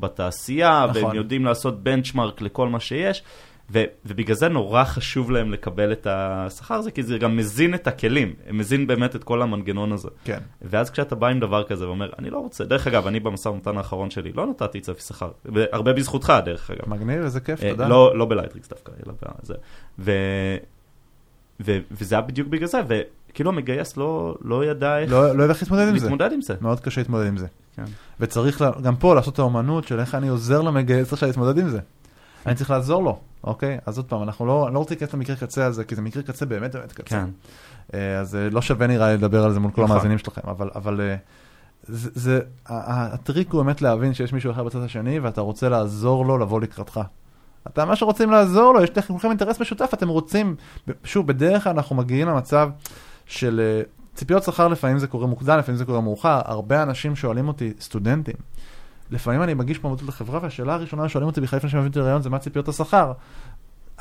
בתעשייה, 0.00 0.86
נכון. 0.90 1.04
והם 1.04 1.14
יודעים 1.16 1.44
לעשות 1.44 1.82
benchmark 1.82 2.40
לכל 2.40 2.68
מה 2.68 2.80
שיש, 2.80 3.22
ו, 3.72 3.84
ובגלל 4.06 4.36
זה 4.36 4.48
נורא 4.48 4.84
חשוב 4.84 5.30
להם 5.30 5.52
לקבל 5.52 5.92
את 5.92 6.06
השכר 6.10 6.74
הזה, 6.74 6.90
כי 6.90 7.02
זה 7.02 7.18
גם 7.18 7.36
מזין 7.36 7.74
את 7.74 7.86
הכלים, 7.86 8.34
מזין 8.50 8.86
באמת 8.86 9.16
את 9.16 9.24
כל 9.24 9.42
המנגנון 9.42 9.92
הזה. 9.92 10.08
כן. 10.24 10.38
ואז 10.62 10.90
כשאתה 10.90 11.14
בא 11.14 11.26
עם 11.26 11.40
דבר 11.40 11.64
כזה 11.64 11.86
ואומר, 11.86 12.10
אני 12.18 12.30
לא 12.30 12.38
רוצה, 12.38 12.64
דרך 12.64 12.86
אגב, 12.86 13.06
אני 13.06 13.20
במשא 13.20 13.48
ומתן 13.48 13.76
האחרון 13.76 14.10
שלי 14.10 14.32
לא 14.32 14.46
נתתי 14.46 14.80
צפי 14.80 15.00
שכר, 15.00 15.30
הרבה 15.72 15.92
בזכותך 15.92 16.32
דרך 16.44 16.70
אגב. 16.70 16.88
מגניב, 16.88 17.22
איזה 17.22 17.40
כיף, 17.40 17.62
אה, 17.62 17.70
תודה. 17.70 17.88
לא, 17.88 18.18
לא 18.18 18.24
בלייטריקס 18.24 18.68
דווקא, 18.68 18.92
אלא 19.06 19.14
בזה. 19.42 19.54
ו, 19.98 20.12
ו, 21.60 21.78
וזה 21.90 22.14
היה 22.14 22.22
בדיוק 22.22 22.48
בגלל 22.48 22.66
זה, 22.66 22.80
וכאילו 23.32 23.50
המגייס 23.50 23.96
לא, 23.96 24.34
לא 24.42 24.64
ידע 24.64 24.98
איך 24.98 25.10
לא 25.12 25.36
לא 25.36 25.42
יודע 25.42 25.54
איך 25.54 25.62
להתמודד 25.62 25.88
עם 25.88 25.98
זה. 25.98 26.04
להתמודד 26.06 26.32
עם 26.32 26.40
זה. 26.40 26.54
מאוד 26.60 26.80
קשה 26.80 27.00
להתמודד 27.00 27.26
עם 27.26 27.36
זה. 27.36 27.46
כן. 27.76 27.84
וצריך 28.20 28.60
לה- 28.60 28.70
גם 28.82 28.96
פה 28.96 29.14
לעשות 29.14 29.34
את 29.34 29.38
האומנות 29.38 29.86
של 29.86 30.00
איך 30.00 30.14
אני 30.14 30.28
עוזר 30.28 30.60
למגייס 30.60 31.12
עכשיו 31.12 31.28
להתמודד 31.28 31.58
עם 31.58 31.68
זה. 31.68 31.78
אני 32.46 32.54
צריך 32.54 32.70
לעזור 32.70 33.02
לו, 33.04 33.18
אוקיי? 33.44 33.78
אז 33.86 33.98
עוד 33.98 34.06
פעם, 34.06 34.22
אנחנו 34.22 34.46
לא, 34.46 34.66
אני 34.66 34.74
לא 34.74 34.78
רוצה 34.78 34.94
להיכנס 34.94 35.14
למקרה 35.14 35.36
קצה 35.36 35.66
הזה, 35.66 35.84
כי 35.84 35.94
זה 35.94 36.02
מקרה 36.02 36.22
קצה 36.22 36.46
באמת 36.46 36.74
באמת 36.74 36.92
קצה. 36.92 37.04
כן. 37.04 37.28
אה, 37.94 38.18
אז 38.18 38.36
אה, 38.36 38.50
לא 38.50 38.62
שווה 38.62 38.86
נראה 38.86 39.08
לי 39.08 39.14
לדבר 39.14 39.44
על 39.44 39.52
זה 39.52 39.60
מול 39.60 39.70
כל 39.70 39.82
נכון. 39.82 39.92
המאזינים 39.96 40.18
שלכם, 40.18 40.40
אבל, 40.48 40.70
אבל 40.74 41.00
אה, 41.00 41.16
זה, 41.82 42.10
זה, 42.14 42.40
הטריק 42.66 43.52
הוא 43.52 43.62
באמת 43.62 43.82
להבין 43.82 44.14
שיש 44.14 44.32
מישהו 44.32 44.50
אחר 44.52 44.64
בצד 44.64 44.82
השני, 44.82 45.18
ואתה 45.18 45.40
רוצה 45.40 45.68
לעזור 45.68 46.26
לו 46.26 46.38
לבוא 46.38 46.60
לקראתך. 46.60 47.00
אתה 47.66 47.84
ממש 47.84 48.02
רוצים 48.02 48.30
לעזור 48.30 48.74
לו, 48.74 48.82
יש 48.82 48.90
לכם 48.96 49.14
אינטרס 49.30 49.60
משותף, 49.60 49.90
אתם 49.94 50.08
רוצים, 50.08 50.56
שוב, 51.04 51.26
בדרך 51.26 51.64
כלל 51.64 51.72
אנחנו 51.72 51.96
מגיעים 51.96 52.28
למצב 52.28 52.68
של, 53.26 53.60
אה, 53.64 53.82
ציפיות 54.14 54.42
שכר 54.42 54.68
לפעמים 54.68 54.98
זה 54.98 55.06
קורה 55.06 55.26
מוקדם, 55.26 55.58
לפעמים 55.58 55.76
זה 55.76 55.84
קורה 55.84 56.00
מאוחר. 56.00 56.40
הרבה 56.44 56.82
אנשים 56.82 57.16
שואלים 57.16 57.48
אותי, 57.48 57.72
סטודנטים, 57.80 58.34
לפעמים 59.10 59.42
אני 59.42 59.54
מגיש 59.54 59.82
מועמדות 59.82 60.08
לחברה, 60.08 60.40
והשאלה 60.42 60.74
הראשונה 60.74 61.08
שואלים 61.08 61.28
אותי 61.28 61.40
בכלל 61.40 61.56
לפני 61.56 61.80
מבין 61.80 61.90
את 61.90 61.96
הרעיון 61.96 62.22
זה 62.22 62.30
מה 62.30 62.38
ציפיות 62.38 62.68
השכר. 62.68 63.12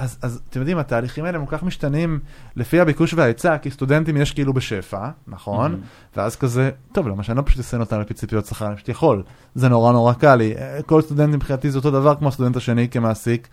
אז, 0.01 0.17
אז 0.21 0.41
אתם 0.49 0.59
יודעים, 0.59 0.77
התהליכים 0.77 1.25
האלה 1.25 1.37
הם 1.37 1.45
כל 1.45 1.57
כך 1.57 1.63
משתנים 1.63 2.19
לפי 2.55 2.79
הביקוש 2.79 3.13
וההיצע, 3.13 3.57
כי 3.57 3.71
סטודנטים 3.71 4.17
יש 4.17 4.31
כאילו 4.31 4.53
בשפע, 4.53 5.09
נכון? 5.27 5.73
Mm-hmm. 5.73 6.17
ואז 6.17 6.35
כזה, 6.35 6.71
טוב, 6.91 7.07
למה 7.07 7.23
שאני 7.23 7.37
לא 7.37 7.43
פשוט 7.45 7.59
אסיים 7.59 7.81
אותם 7.81 7.99
לפי 7.99 8.13
ציפיות 8.13 8.45
שכר, 8.45 8.67
אני 8.67 8.75
פשוט 8.75 8.89
יכול. 8.89 9.23
זה 9.55 9.69
נורא 9.69 9.91
נורא 9.91 10.13
קל 10.13 10.35
לי. 10.35 10.53
כל 10.85 11.01
סטודנט 11.01 11.35
מבחינתי 11.35 11.71
זה 11.71 11.77
אותו 11.77 11.91
דבר 11.91 12.15
כמו 12.15 12.27
הסטודנט 12.27 12.55
השני 12.55 12.89
כמעסיק. 12.89 13.47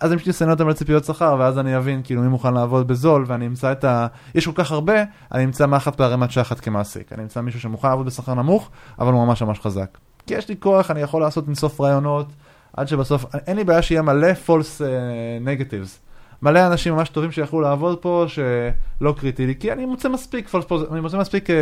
אז 0.00 0.10
אני 0.12 0.18
פשוט 0.18 0.28
אסיים 0.28 0.50
אותם 0.50 0.68
לציפיות 0.68 1.04
שכר, 1.04 1.36
ואז 1.38 1.58
אני 1.58 1.76
אבין 1.76 2.00
כאילו 2.04 2.22
מי 2.22 2.28
מוכן 2.28 2.54
לעבוד 2.54 2.88
בזול, 2.88 3.24
ואני 3.26 3.46
אמצא 3.46 3.72
את 3.72 3.84
ה... 3.84 4.06
יש 4.34 4.46
כל 4.46 4.52
כך 4.54 4.72
הרבה, 4.72 4.94
אני 5.32 5.44
אמצא 5.44 5.66
מאחת 5.66 6.00
בערימת 6.00 6.30
שחת 6.30 6.60
כמעסיק. 6.60 7.12
אני 7.12 7.22
אמצא 7.22 7.40
מישהו 7.40 7.60
שמוכן 7.60 7.88
לעבוד 7.88 8.06
בשכר 8.06 8.34
נמוך, 8.34 8.70
אבל 8.98 9.12
הוא 9.12 9.26
ממש 9.26 9.42
ממש 9.42 9.60
חזק. 9.60 9.98
כי 10.26 10.34
יש 10.34 10.48
לי 10.48 10.56
כוח, 10.58 10.90
אני 10.90 11.00
יכול 11.00 11.20
לעשות 11.20 11.46
אינסוף 11.46 11.80
רעיונות, 11.80 12.32
עד 12.76 12.88
שבסוף, 12.88 13.24
אין 13.46 13.56
לי 13.56 13.64
בעיה 13.64 13.82
שיהיה 13.82 14.02
מלא 14.02 14.28
false 14.46 14.80
uh, 14.80 14.82
negatives. 15.46 15.98
מלא 16.42 16.66
אנשים 16.66 16.94
ממש 16.94 17.08
טובים 17.08 17.32
שיכולו 17.32 17.62
לעבוד 17.62 17.98
פה, 17.98 18.26
שלא 18.28 19.14
קריטי 19.16 19.46
לי, 19.46 19.54
כי 19.60 19.72
אני 19.72 19.86
מוצא 19.86 20.08
מספיק 20.08 20.48
false 20.48 20.68
positive, 20.68 20.92
אני 20.92 21.00
מוצא 21.00 21.18
מספיק, 21.18 21.50
uh, 21.50 21.52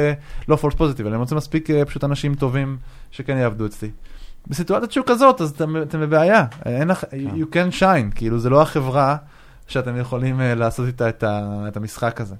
לא 0.48 0.58
false 0.62 0.74
positive, 0.74 1.06
אני 1.06 1.16
מוצא 1.16 1.34
מספיק 1.34 1.70
uh, 1.70 1.72
פשוט 1.86 2.04
אנשים 2.04 2.34
טובים 2.34 2.78
שכן 3.10 3.36
יעבדו 3.36 3.66
אצלי. 3.66 3.90
בסיטואציית 4.46 4.92
שוק 4.92 5.10
כזאת, 5.10 5.40
אז 5.40 5.50
אתם, 5.50 5.82
אתם 5.82 6.00
בבעיה, 6.00 6.46
אין 6.66 6.88
לך, 6.88 7.04
כן. 7.10 7.16
you 7.18 7.54
can 7.54 7.80
shine, 7.80 8.14
כאילו 8.14 8.38
זה 8.38 8.50
לא 8.50 8.62
החברה 8.62 9.16
שאתם 9.66 9.96
יכולים 9.96 10.40
uh, 10.40 10.42
לעשות 10.42 10.86
איתה 10.86 11.08
את, 11.08 11.22
ה, 11.22 11.64
את 11.68 11.76
המשחק 11.76 12.20
הזה. 12.20 12.34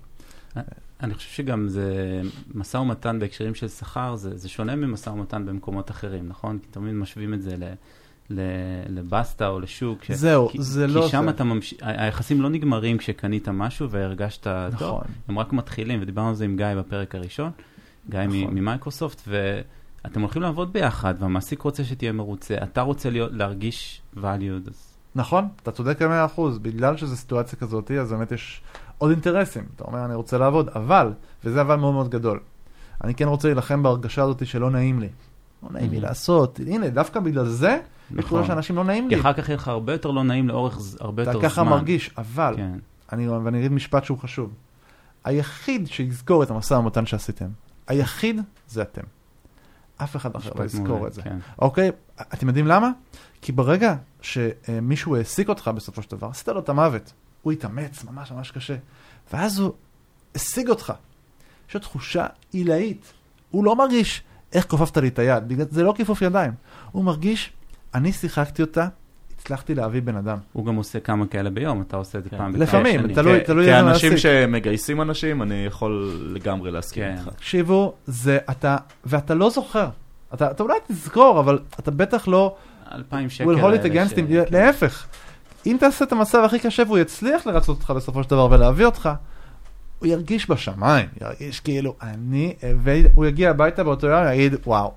אני 1.02 1.14
חושב 1.14 1.28
שגם 1.30 1.68
זה 1.68 2.20
משא 2.54 2.76
ומתן 2.76 3.18
בהקשרים 3.18 3.54
של 3.54 3.68
שכר, 3.68 4.16
זה, 4.16 4.36
זה 4.36 4.48
שונה 4.48 4.76
ממשא 4.76 5.10
ומתן 5.10 5.46
במקומות 5.46 5.90
אחרים, 5.90 6.28
נכון? 6.28 6.58
כי 6.58 6.68
תמיד 6.70 6.94
משווים 6.94 7.34
את 7.34 7.42
זה 7.42 7.56
ל... 7.56 7.62
לבסטה 8.88 9.48
או 9.48 9.60
לשוק. 9.60 9.98
זהו, 10.12 10.48
כי, 10.48 10.62
זה 10.62 10.86
כי 10.86 10.92
לא 10.92 11.08
שם 11.08 11.24
זה. 11.24 11.30
אתה 11.30 11.44
ממש... 11.44 11.74
היחסים 11.80 12.40
לא 12.40 12.48
נגמרים 12.48 12.98
כשקנית 12.98 13.48
משהו 13.48 13.90
והרגשת 13.90 14.46
נכון. 14.46 14.78
טוב, 14.78 15.00
הם 15.28 15.38
רק 15.38 15.52
מתחילים, 15.52 16.02
ודיברנו 16.02 16.28
על 16.28 16.34
זה 16.34 16.44
עם 16.44 16.56
גיא 16.56 16.66
בפרק 16.78 17.14
הראשון, 17.14 17.50
גיא 18.10 18.20
נכון. 18.20 18.54
ממייקרוסופט, 18.54 19.28
ואתם 20.04 20.20
הולכים 20.20 20.42
לעבוד 20.42 20.72
ביחד, 20.72 21.14
והמעסיק 21.18 21.62
רוצה 21.62 21.84
שתהיה 21.84 22.12
מרוצה, 22.12 22.54
אתה 22.62 22.80
רוצה 22.80 23.10
להיות, 23.10 23.32
להרגיש 23.32 24.02
valued. 24.16 24.68
אז... 24.68 24.96
נכון, 25.14 25.48
אתה 25.62 25.70
צודק 25.70 26.02
במאה 26.02 26.24
אחוז, 26.24 26.58
בגלל 26.58 26.96
שזו 26.96 27.16
סיטואציה 27.16 27.58
כזאת, 27.58 27.90
אז 27.90 28.12
באמת 28.12 28.32
יש 28.32 28.62
עוד 28.98 29.10
אינטרסים. 29.10 29.64
אתה 29.76 29.84
אומר, 29.84 30.04
אני 30.04 30.14
רוצה 30.14 30.38
לעבוד, 30.38 30.68
אבל, 30.68 31.12
וזה 31.44 31.60
אבל 31.60 31.76
מאוד 31.76 31.94
מאוד 31.94 32.08
גדול, 32.08 32.40
אני 33.04 33.14
כן 33.14 33.28
רוצה 33.28 33.48
להילחם 33.48 33.82
בהרגשה 33.82 34.22
הזאת 34.22 34.46
שלא 34.46 34.70
נעים 34.70 35.00
לי. 35.00 35.08
לא 35.62 35.68
נעים 35.72 35.90
לי 35.90 35.98
Mhm. 35.98 36.00
לעשות, 36.00 36.60
הנה, 36.66 36.88
דווקא 36.90 37.20
בגלל 37.20 37.46
זה, 37.48 37.78
נכון. 38.10 38.46
שאנשים 38.46 38.76
לא 38.76 38.84
נעים 38.84 39.08
לי. 39.08 39.14
כי 39.14 39.20
אחר 39.20 39.32
כך 39.32 39.48
יהיה 39.48 39.56
לך 39.56 39.68
הרבה 39.68 39.92
יותר 39.92 40.10
לא 40.10 40.24
נעים 40.24 40.48
לאורך 40.48 40.78
הרבה 41.00 41.22
יותר 41.22 41.30
אתה 41.30 41.38
זמן. 41.40 41.48
ככה 41.48 41.62
מרגיש, 41.64 42.10
אבל, 42.18 42.54
כן. 42.56 42.78
אני, 43.12 43.28
ואני 43.28 43.58
אגיד 43.58 43.72
משפט 43.72 44.04
שהוא 44.04 44.18
חשוב. 44.18 44.52
היחיד 45.24 45.86
שיזכור 45.88 46.42
את 46.42 46.50
המשא 46.50 46.74
ומתן 46.74 47.06
שעשיתם, 47.06 47.48
היחיד 47.86 48.40
זה 48.68 48.82
אתם. 48.82 49.02
אף 49.96 50.16
אחד 50.16 50.36
אחר 50.36 50.50
לא 50.58 50.64
יזכור 50.64 51.06
את 51.06 51.12
זה. 51.12 51.22
כן. 51.22 51.36
אוקיי? 51.58 51.90
אתם 52.34 52.46
יודעים 52.48 52.66
למה? 52.66 52.90
כי 53.42 53.52
ברגע 53.52 53.94
שמישהו 54.20 55.16
העסיק 55.16 55.48
אותך 55.48 55.70
בסופו 55.74 56.02
של 56.02 56.10
דבר, 56.10 56.28
עשית 56.28 56.48
לו 56.48 56.60
את 56.60 56.68
המוות. 56.68 57.12
הוא 57.42 57.52
התאמץ 57.52 58.04
ממש 58.04 58.32
ממש 58.32 58.50
קשה. 58.50 58.76
ואז 59.32 59.58
הוא 59.58 59.72
השיג 60.34 60.68
אותך. 60.68 60.92
יש 61.68 61.74
לו 61.74 61.80
תחושה 61.80 62.26
עילאית. 62.52 63.12
הוא 63.50 63.64
לא 63.64 63.76
מרגיש 63.76 64.22
איך 64.52 64.66
כופפת 64.66 64.96
לי 64.96 65.08
את 65.08 65.18
היד, 65.18 65.48
בגלל 65.48 65.66
זה 65.70 65.82
לא 65.82 65.92
כיפוף 65.96 66.22
ידיים. 66.22 66.52
הוא 66.92 67.04
מרגיש, 67.04 67.52
אני 67.94 68.12
שיחקתי 68.12 68.62
אותה, 68.62 68.86
הצלחתי 69.38 69.74
להביא 69.74 70.02
בן 70.02 70.16
אדם. 70.16 70.38
הוא 70.52 70.66
גם 70.66 70.74
עושה 70.76 71.00
כמה 71.00 71.26
כאלה 71.26 71.50
ביום, 71.50 71.82
אתה 71.82 71.96
עושה 71.96 72.18
את 72.18 72.24
זה 72.24 72.30
כן. 72.30 72.38
פעם 72.38 72.52
בכמה 72.52 72.64
לפעמים, 72.64 73.00
שנים. 73.00 73.14
תלוי- 73.14 73.40
כ- 73.40 73.46
תלוי 73.46 73.60
איזה 73.64 73.72
כאנשים 73.72 74.10
מעסיק. 74.12 74.22
שמגייסים 74.22 75.02
אנשים, 75.02 75.42
אני 75.42 75.64
יכול 75.66 76.16
לגמרי 76.34 76.70
להסכים 76.70 77.04
כן. 77.04 77.16
איתך. 77.18 77.28
תקשיבו, 77.36 77.92
זה 78.06 78.38
אתה, 78.50 78.76
ואתה 79.04 79.34
לא 79.34 79.50
זוכר. 79.50 79.88
אתה, 80.34 80.50
אתה 80.50 80.62
אולי 80.62 80.74
תזכור, 80.88 81.40
אבל 81.40 81.58
אתה 81.80 81.90
בטח 81.90 82.28
לא 82.28 82.54
אלפיים 82.94 83.30
שקל. 83.30 83.44
will 83.54 83.58
hold 83.58 83.84
it 83.84 83.92
against 83.92 84.14
him, 84.16 84.28
כן. 84.28 84.42
להפך. 84.50 85.06
אם 85.66 85.76
תעשה 85.80 86.04
את 86.04 86.12
המצב 86.12 86.42
הכי 86.44 86.58
קשה 86.58 86.82
והוא 86.86 86.98
יצליח 86.98 87.46
לרצות 87.46 87.76
אותך 87.78 87.90
בסופו 87.90 88.22
של 88.22 88.30
דבר 88.30 88.48
ולהביא 88.50 88.86
אותך, 88.86 89.08
הוא 90.02 90.08
ירגיש 90.08 90.50
בשמיים, 90.50 91.06
ירגיש 91.20 91.60
כאילו, 91.60 91.94
אני, 92.02 92.54
והוא 92.82 93.26
יגיע 93.26 93.50
הביתה 93.50 93.84
באותו 93.84 94.06
יום 94.06 94.24
ויגיד, 94.26 94.54
וואו, 94.66 94.92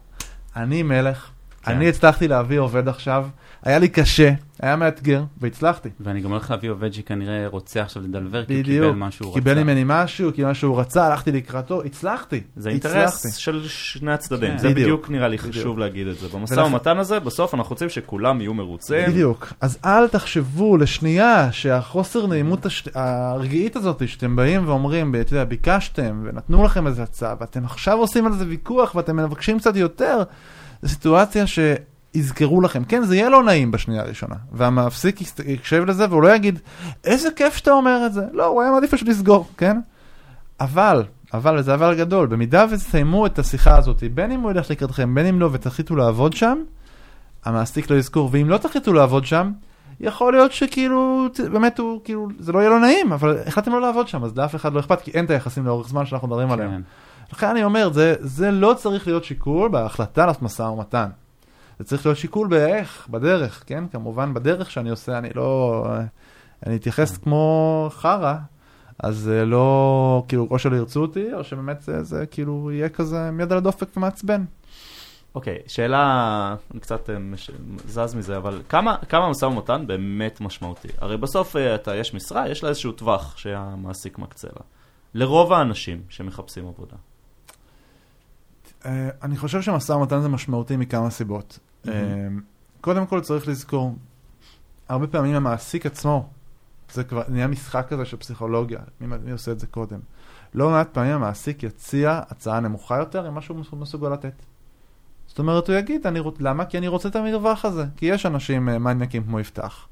אני 0.56 0.84
מלך, 0.84 1.30
כן. 1.64 1.72
אני 1.72 1.90
הצלחתי 1.90 2.28
להביא 2.28 2.60
עובד 2.60 2.88
עכשיו, 2.88 3.28
היה 3.66 3.80
לי 3.80 3.88
קשה, 3.88 4.32
היה 4.60 4.76
מאתגר, 4.76 5.24
והצלחתי. 5.42 5.90
ואני 6.00 6.22
גם 6.22 6.32
הולך 6.32 6.52
להביא 6.52 6.70
עובד 6.70 6.94
שכנראה 6.94 7.48
רוצה 7.48 7.82
עכשיו 7.82 8.04
לדלבר, 8.04 8.46
כי 8.46 8.56
הוא 8.56 8.64
קיבל 8.64 8.92
מה 8.92 9.12
שהוא 9.12 9.30
רצה. 9.30 9.40
קיבל 9.40 9.64
ממני 9.64 9.84
משהו, 9.86 10.34
קיבל 10.34 10.48
מה 10.48 10.54
שהוא 10.54 10.80
רצה, 10.80 11.06
הלכתי 11.06 11.32
לקראתו, 11.32 11.84
הצלחתי. 11.84 12.42
זה. 12.56 12.70
אינטרס 12.70 13.36
של 13.36 13.68
שני 13.68 14.12
הצדדים, 14.12 14.52
כן. 14.52 14.58
זה 14.58 14.70
בדיוק. 14.70 15.10
נראה 15.10 15.28
לי. 15.28 15.38
חשוב 15.38 15.80
להגיד 15.80 16.08
את 16.08 16.20
זה. 16.20 16.28
במשא 16.28 16.60
ומתן 16.60 16.98
הזה, 16.98 17.20
בסוף 17.20 17.54
אנחנו 17.54 17.70
רוצים 17.74 17.90
שכולם 17.90 18.42
יהיו 18.42 18.54
מרוצים. 18.54 19.10
בדיוק. 19.10 19.54
אז 19.62 19.78
אל 19.86 20.08
תחשבו 20.08 20.78
לשנייה 20.78 21.52
שהחוסר 21.52 22.28
נעימות. 22.28 22.66
הרגעית 22.96 23.76
הזאת, 23.76 24.08
שאתם 24.08 24.36
באים 24.36 24.68
ואומרים, 24.68 25.16
אתה 25.16 25.34
יודע, 25.34 25.44
ביקשתם 25.44 26.24
ונתנו 26.26 26.64
לכם 26.64 26.88
איזה 26.88 27.04
הצעה, 27.04 27.36
ואתם 27.40 27.66
עכשיו 27.66 27.98
עושים 27.98 28.26
על 28.26 28.34
זה 28.34 28.46
ויכוח 28.48 28.96
ואתם 28.96 29.16
מבקשים 29.16 29.60
קצת 29.60 29.76
יותר, 29.76 30.24
זו 30.82 30.90
סיטואציה 30.90 31.48
שיזכרו 32.16 32.62
לכם. 32.62 32.84
כן, 32.84 33.04
זה 33.04 33.16
יהיה 33.16 33.30
לא 33.30 33.44
נעים 33.44 33.72
בשנייה 33.72 34.02
הראשונה, 34.02 34.36
והמפסיק 34.52 35.22
יקשב 35.46 35.84
לזה 35.86 36.06
והוא 36.10 36.24
לא 36.24 36.36
יגיד, 36.36 36.60
איזה 37.04 37.30
כיף 37.36 37.56
שאתה 37.56 37.72
אומר 37.72 38.06
את 38.06 38.14
זה. 38.14 38.22
לא, 38.34 38.46
הוא 38.46 38.62
היה 38.62 38.72
מעדיף 38.72 38.92
פשוט 38.92 39.08
לסגור, 39.08 39.48
כן? 39.58 39.80
אבל, 40.60 41.04
אבל, 41.34 41.60
וזה 41.60 41.74
אבל 41.74 41.96
גדול, 41.96 42.28
במידה 42.28 42.66
ותסיימו 42.72 43.26
את 43.26 43.40
השיחה 43.40 43.78
הזאת, 43.78 44.04
בין 44.14 44.32
אם 44.32 44.40
הוא 44.40 44.52
ילך 44.52 44.72
לקראתכם, 44.72 45.16
בין 45.16 45.26
אם 45.26 45.40
לא, 45.40 45.50
ותחליטו 45.52 45.96
לעבוד 45.96 46.34
שם, 46.34 46.58
המעסיק 47.46 47.90
לא 47.90 47.96
יזכור, 47.96 48.30
ואם 48.32 48.50
לא 48.50 48.58
תחליטו 48.58 48.94
לעבוד 48.94 49.26
שם, 49.26 49.52
יכול 50.00 50.34
להיות 50.34 50.52
שכאילו, 50.52 51.28
באמת 51.52 51.80
הוא, 51.80 52.02
כאילו, 52.04 52.28
זה 52.40 52.52
לא 52.52 52.60
יהיה 52.60 52.70
לו 52.70 52.80
נעים, 52.80 53.14
אבל 53.14 53.38
החלטתם 53.48 53.72
לא 53.72 53.82
לעבוד 53.82 54.08
שם, 54.08 54.24
אז 54.24 54.38
לאף 54.38 54.56
אחד 54.56 54.74
לא 54.74 54.80
אכפת, 54.80 55.02
כי 55.02 55.12
אין 55.12 55.26
את 55.26 55.30
היחסים 55.30 55.66
לאורך 55.66 55.88
זמן 55.88 56.06
שאנחנו 56.06 56.28
מדברים 56.28 56.52
עליהם. 56.52 56.72
כן. 56.72 56.82
לכן 57.34 57.48
אני 57.48 57.64
אומר, 57.64 57.94
זה, 57.94 58.16
זה 58.20 58.52
לא 58.52 58.74
צריך 58.78 59.08
להיות 59.08 59.24
שיקול 59.24 59.70
בהחלטה 59.70 60.26
לעשות 60.26 60.42
משא 60.42 60.62
ומתן. 60.62 61.08
זה 61.80 61.86
צריך 61.86 62.06
להיות 62.06 62.18
שיקול 62.18 62.48
באיך, 62.48 63.08
בדרך, 63.10 63.64
כן? 63.66 63.84
כמובן, 63.92 64.34
בדרך 64.34 64.72
שאני 64.72 64.90
עושה, 64.90 65.18
אני 65.18 65.30
לא... 65.36 65.86
אני 66.66 66.76
אתייחס 66.76 67.18
כמו 67.18 67.90
חרא, 67.94 68.36
אז 69.00 69.18
זה 69.18 69.46
לא, 69.46 70.24
כאילו, 70.28 70.48
או 70.52 70.60
שלא 70.60 70.76
ירצו 70.76 71.02
אותי, 71.02 71.34
או 71.34 71.44
שבאמת 71.44 71.82
זה, 71.82 72.04
זה 72.04 72.26
כאילו 72.26 72.72
יהיה 72.72 72.90
כזה 72.90 73.28
עם 73.28 73.40
יד 73.40 73.52
על 73.52 73.58
הדופק 73.58 73.98
ומעצבן. 73.98 74.46
אוקיי, 75.36 75.58
שאלה, 75.68 76.56
אני 76.72 76.80
קצת 76.80 77.10
אה, 77.10 77.20
מש- 77.20 77.52
זז 77.88 78.16
מזה, 78.16 78.38
אבל 78.38 78.62
כמה, 78.70 78.98
כמה 79.10 79.30
משא 79.30 79.46
ומתן 79.46 79.88
באמת 79.88 80.42
משמעותי? 80.42 80.88
הרי 80.98 81.18
בסוף 81.18 81.56
אה, 81.56 81.76
אתה, 81.76 81.96
יש 81.96 82.14
משרה, 82.14 82.50
יש 82.50 82.64
לה 82.64 82.70
איזשהו 82.70 82.92
טווח 82.92 83.38
שהמעסיק 83.38 84.18
מקצה 84.18 84.48
לה. 84.48 84.62
לרוב 85.14 85.54
האנשים 85.54 86.02
שמחפשים 86.10 86.68
עבודה. 86.68 86.96
אה, 88.86 89.10
אני 89.24 89.38
חושב 89.38 89.62
שמשא 89.62 89.92
ומתן 89.92 90.22
זה 90.22 90.30
משמעותי 90.30 90.78
מכמה 90.78 91.10
סיבות. 91.10 91.60
אה, 91.90 92.28
קודם 92.82 93.06
כל 93.06 93.22
צריך 93.22 93.48
לזכור, 93.48 93.96
הרבה 94.90 95.08
פעמים 95.08 95.36
המעסיק 95.36 95.86
עצמו, 95.86 96.30
זה 96.94 97.04
כבר 97.04 97.24
נהיה 97.28 97.48
משחק 97.48 97.86
כזה 97.90 98.06
של 98.06 98.18
פסיכולוגיה, 98.18 98.80
מי, 99.02 99.18
מי 99.24 99.32
עושה 99.32 99.52
את 99.52 99.60
זה 99.60 99.68
קודם? 99.68 100.00
לא 100.54 100.70
מעט 100.70 100.90
פעמים 100.94 101.12
המעסיק 101.12 101.64
יציע 101.64 102.22
הצעה 102.30 102.60
נמוכה 102.60 102.98
יותר 102.98 103.26
עם 103.26 103.34
מה 103.34 103.42
שהוא 103.42 103.58
מסוגל 103.74 104.10
לתת. 104.10 104.34
זאת 105.28 105.40
אומרת, 105.40 105.70
הוא 105.70 105.76
יגיד, 105.78 106.08
אני 106.08 106.20
רוצ... 106.20 106.36
למה? 106.40 106.66
כי 106.66 106.78
אני 106.78 106.88
רוצה 106.88 107.10
את 107.10 107.16
המרווח 107.16 107.66
הזה. 107.66 107.86
כי 107.98 108.06
יש 108.06 108.26
אנשים 108.26 108.70
אה, 108.70 108.80
מניאקים 108.80 109.24
כמו 109.24 109.40
יפתח, 109.40 109.88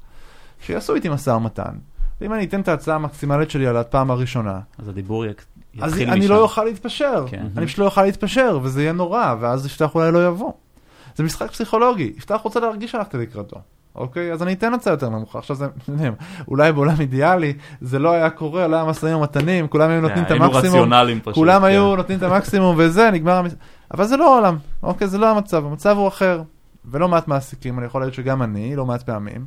שיעשו 0.60 0.94
איתי 0.94 1.08
משא 1.08 1.30
ומתן. 1.30 1.74
ואם 2.20 2.32
אני 2.34 2.44
אתן 2.44 2.60
את 2.60 2.68
ההצעה 2.68 2.94
המקסימלית 2.96 3.50
שלי 3.50 3.66
על 3.66 3.76
הפעם 3.76 4.10
הראשונה, 4.10 4.60
אז 4.78 4.88
הדיבור 4.88 5.26
יק- 5.26 5.44
אז 5.80 5.92
יתחיל 5.92 6.10
אני 6.10 6.20
משם. 6.20 6.28
לא 6.30 6.42
אוכל 6.42 6.64
להתפשר. 6.64 7.24
כן. 7.28 7.46
אני 7.56 7.66
פשוט 7.66 7.78
לא 7.78 7.84
אוכל 7.84 8.02
להתפשר, 8.02 8.58
וזה 8.62 8.82
יהיה 8.82 8.92
נורא, 8.92 9.34
ואז 9.40 9.66
יפתח 9.66 9.94
אולי 9.94 10.12
לא 10.12 10.26
יבוא. 10.26 10.52
זה 11.16 11.22
משחק 11.22 11.50
פסיכולוגי, 11.50 12.12
יפתח 12.16 12.40
רוצה 12.42 12.60
להרגיש 12.60 12.92
שהלכתי 12.92 13.18
לקראתו. 13.18 13.60
אוקיי? 13.94 14.32
אז 14.32 14.42
אני 14.42 14.52
אתן 14.52 14.74
הצעה 14.74 14.92
יותר 14.92 15.08
נמוכה. 15.08 15.38
עכשיו 15.38 15.56
זה, 15.56 15.66
אולי 16.48 16.72
בעולם 16.72 17.00
אידיאלי 17.00 17.52
זה 17.80 17.98
לא 17.98 18.12
היה 18.12 18.30
קורה, 18.30 18.66
לא 18.66 18.76
היה 18.76 18.84
משאים 18.84 19.16
ומתנים, 19.16 19.68
כולם 19.68 19.90
היו 19.90 20.00
נותנים 20.00 20.24
את 20.24 20.30
המקסימום. 20.30 20.90
כולם 21.34 21.60
כן. 21.60 21.66
היו 21.66 21.96
נותנים 21.96 22.18
את 22.18 22.22
המקסימום 22.22 22.76
וזה, 22.78 23.10
נגמר 23.10 23.32
המס... 23.32 23.54
אבל 23.94 24.04
זה 24.04 24.16
לא 24.16 24.34
העולם, 24.34 24.56
אוקיי? 24.82 25.08
זה 25.08 25.18
לא 25.18 25.30
המצב, 25.30 25.66
המצב 25.66 25.96
הוא 25.96 26.08
אחר. 26.08 26.42
ולא 26.90 27.08
מעט 27.08 27.28
מעסיקים, 27.28 27.78
אני 27.78 27.86
יכול 27.86 28.00
להגיד 28.00 28.14
שגם 28.14 28.42
אני, 28.42 28.76
לא 28.76 28.86
מעט 28.86 29.02
פעמים, 29.02 29.46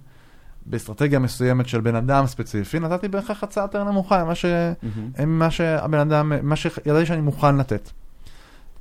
באסטרטגיה 0.65 1.19
מסוימת 1.19 1.67
של 1.67 1.81
בן 1.81 1.95
אדם 1.95 2.27
ספציפי, 2.27 2.79
נתתי 2.79 3.07
בהכרח 3.07 3.43
הצעה 3.43 3.63
יותר 3.63 3.83
נמוכה 3.83 4.23
ממה, 4.23 4.35
ש... 4.35 4.45
שהבן 5.57 5.99
אדם, 5.99 6.31
מה 6.41 6.55
שידעתי 6.55 7.05
שאני 7.05 7.21
מוכן 7.21 7.57
לתת. 7.57 7.89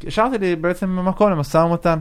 השארתי 0.06 0.38
לי 0.38 0.56
בעצם 0.56 1.08
מקום 1.08 1.30
למשא 1.30 1.58
ומתן. 1.58 1.98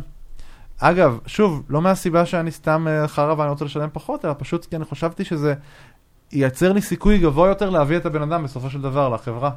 אגב, 0.79 1.19
שוב, 1.25 1.63
לא 1.69 1.81
מהסיבה 1.81 2.25
שאני 2.25 2.51
סתם 2.51 2.87
אה, 2.89 3.07
חרא 3.07 3.33
ואני 3.37 3.49
רוצה 3.49 3.65
לשלם 3.65 3.89
פחות, 3.93 4.25
אלא 4.25 4.33
פשוט 4.37 4.65
כי 4.65 4.75
אני 4.75 4.85
חשבתי 4.85 5.25
שזה 5.25 5.53
ייצר 6.31 6.73
לי 6.73 6.81
סיכוי 6.81 7.17
גבוה 7.17 7.47
יותר 7.49 7.69
להביא 7.69 7.97
את 7.97 8.05
הבן 8.05 8.21
אדם 8.21 8.43
בסופו 8.43 8.69
של 8.69 8.81
דבר 8.81 9.09
לחברה. 9.09 9.51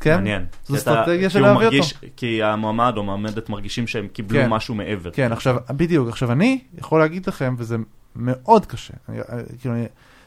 כן? 0.00 0.14
מעניין. 0.14 0.46
זו 0.66 0.76
אסטרטגיה 0.76 1.30
של 1.30 1.40
להביא 1.40 1.64
מרגיש- 1.64 1.94
כי 2.16 2.42
המועמד 2.42 2.92
או 2.96 3.02
המועמדת 3.02 3.48
מרגישים 3.48 3.86
שהם 3.86 4.08
קיבלו 4.08 4.40
כן. 4.40 4.48
משהו 4.48 4.74
מעבר. 4.74 5.10
כן, 5.10 5.32
עכשיו, 5.32 5.56
בדיוק, 5.70 6.08
עכשיו 6.08 6.32
אני 6.32 6.60
יכול 6.78 7.00
להגיד 7.00 7.26
לכם, 7.26 7.54
וזה 7.58 7.76
מאוד 8.16 8.66
קשה, 8.66 8.94
אני, 9.08 9.18
אה, 9.20 9.24
כאילו, 9.60 9.74
אני 9.74 9.84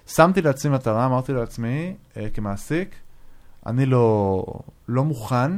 שמתי 0.07 0.41
לעצמי 0.41 0.71
מטרה, 0.71 1.05
אמרתי 1.05 1.33
לעצמי, 1.33 1.93
אה, 2.17 2.27
כמעסיק, 2.33 2.95
אני 3.65 3.85
לא, 3.85 4.43
לא 4.87 5.03
מוכן 5.03 5.51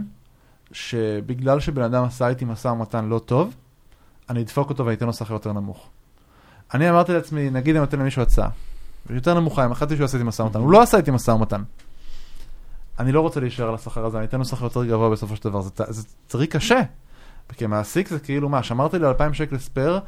שבגלל 0.71 1.59
שבן 1.59 1.81
אדם 1.81 2.03
עשה 2.03 2.27
איתי 2.27 2.45
משא 2.45 2.67
ומתן 2.67 3.05
לא 3.05 3.19
טוב, 3.19 3.55
אני 4.29 4.41
אדפוק 4.41 4.69
אותו 4.69 4.85
ואני 4.85 4.95
אתן 4.95 5.05
לו 5.05 5.13
שכר 5.13 5.33
יותר 5.33 5.53
נמוך. 5.53 5.89
אני 6.73 6.89
אמרתי 6.89 7.13
לעצמי, 7.13 7.49
נגיד 7.49 7.75
אני 7.75 7.81
נותן 7.81 7.99
למישהו 7.99 8.21
הצעה, 8.21 8.49
יותר 9.09 9.33
נמוכה, 9.33 9.65
אם 9.65 9.71
החלטתי 9.71 9.95
שהוא 9.95 10.05
עשה 10.05 10.17
איתי 10.17 10.27
משא 10.27 10.41
ומתן, 10.41 10.59
הוא 10.59 10.71
לא 10.71 10.81
עשה 10.81 10.97
איתי 10.97 11.11
משא 11.11 11.31
ומתן. 11.31 11.63
אני 12.99 13.11
לא 13.11 13.21
רוצה 13.21 13.39
להישאר 13.39 13.67
על 13.67 13.75
השכר 13.75 14.05
הזה, 14.05 14.17
אני 14.17 14.25
אתן 14.25 14.37
לו 14.37 14.45
שכר 14.45 14.63
יותר 14.63 14.85
גבוה 14.85 15.09
בסופו 15.09 15.35
של 15.35 15.43
דבר, 15.43 15.61
זה, 15.61 15.69
זה 15.87 16.07
צריך 16.27 16.49
קשה. 16.49 16.79
כמעסיק 17.57 18.07
זה 18.07 18.19
כאילו 18.19 18.49
מה, 18.49 18.63
שמרתי 18.63 18.99
לי 18.99 19.07
2,000 19.07 19.33
שקל 19.33 19.57
ספייר, 19.57 19.99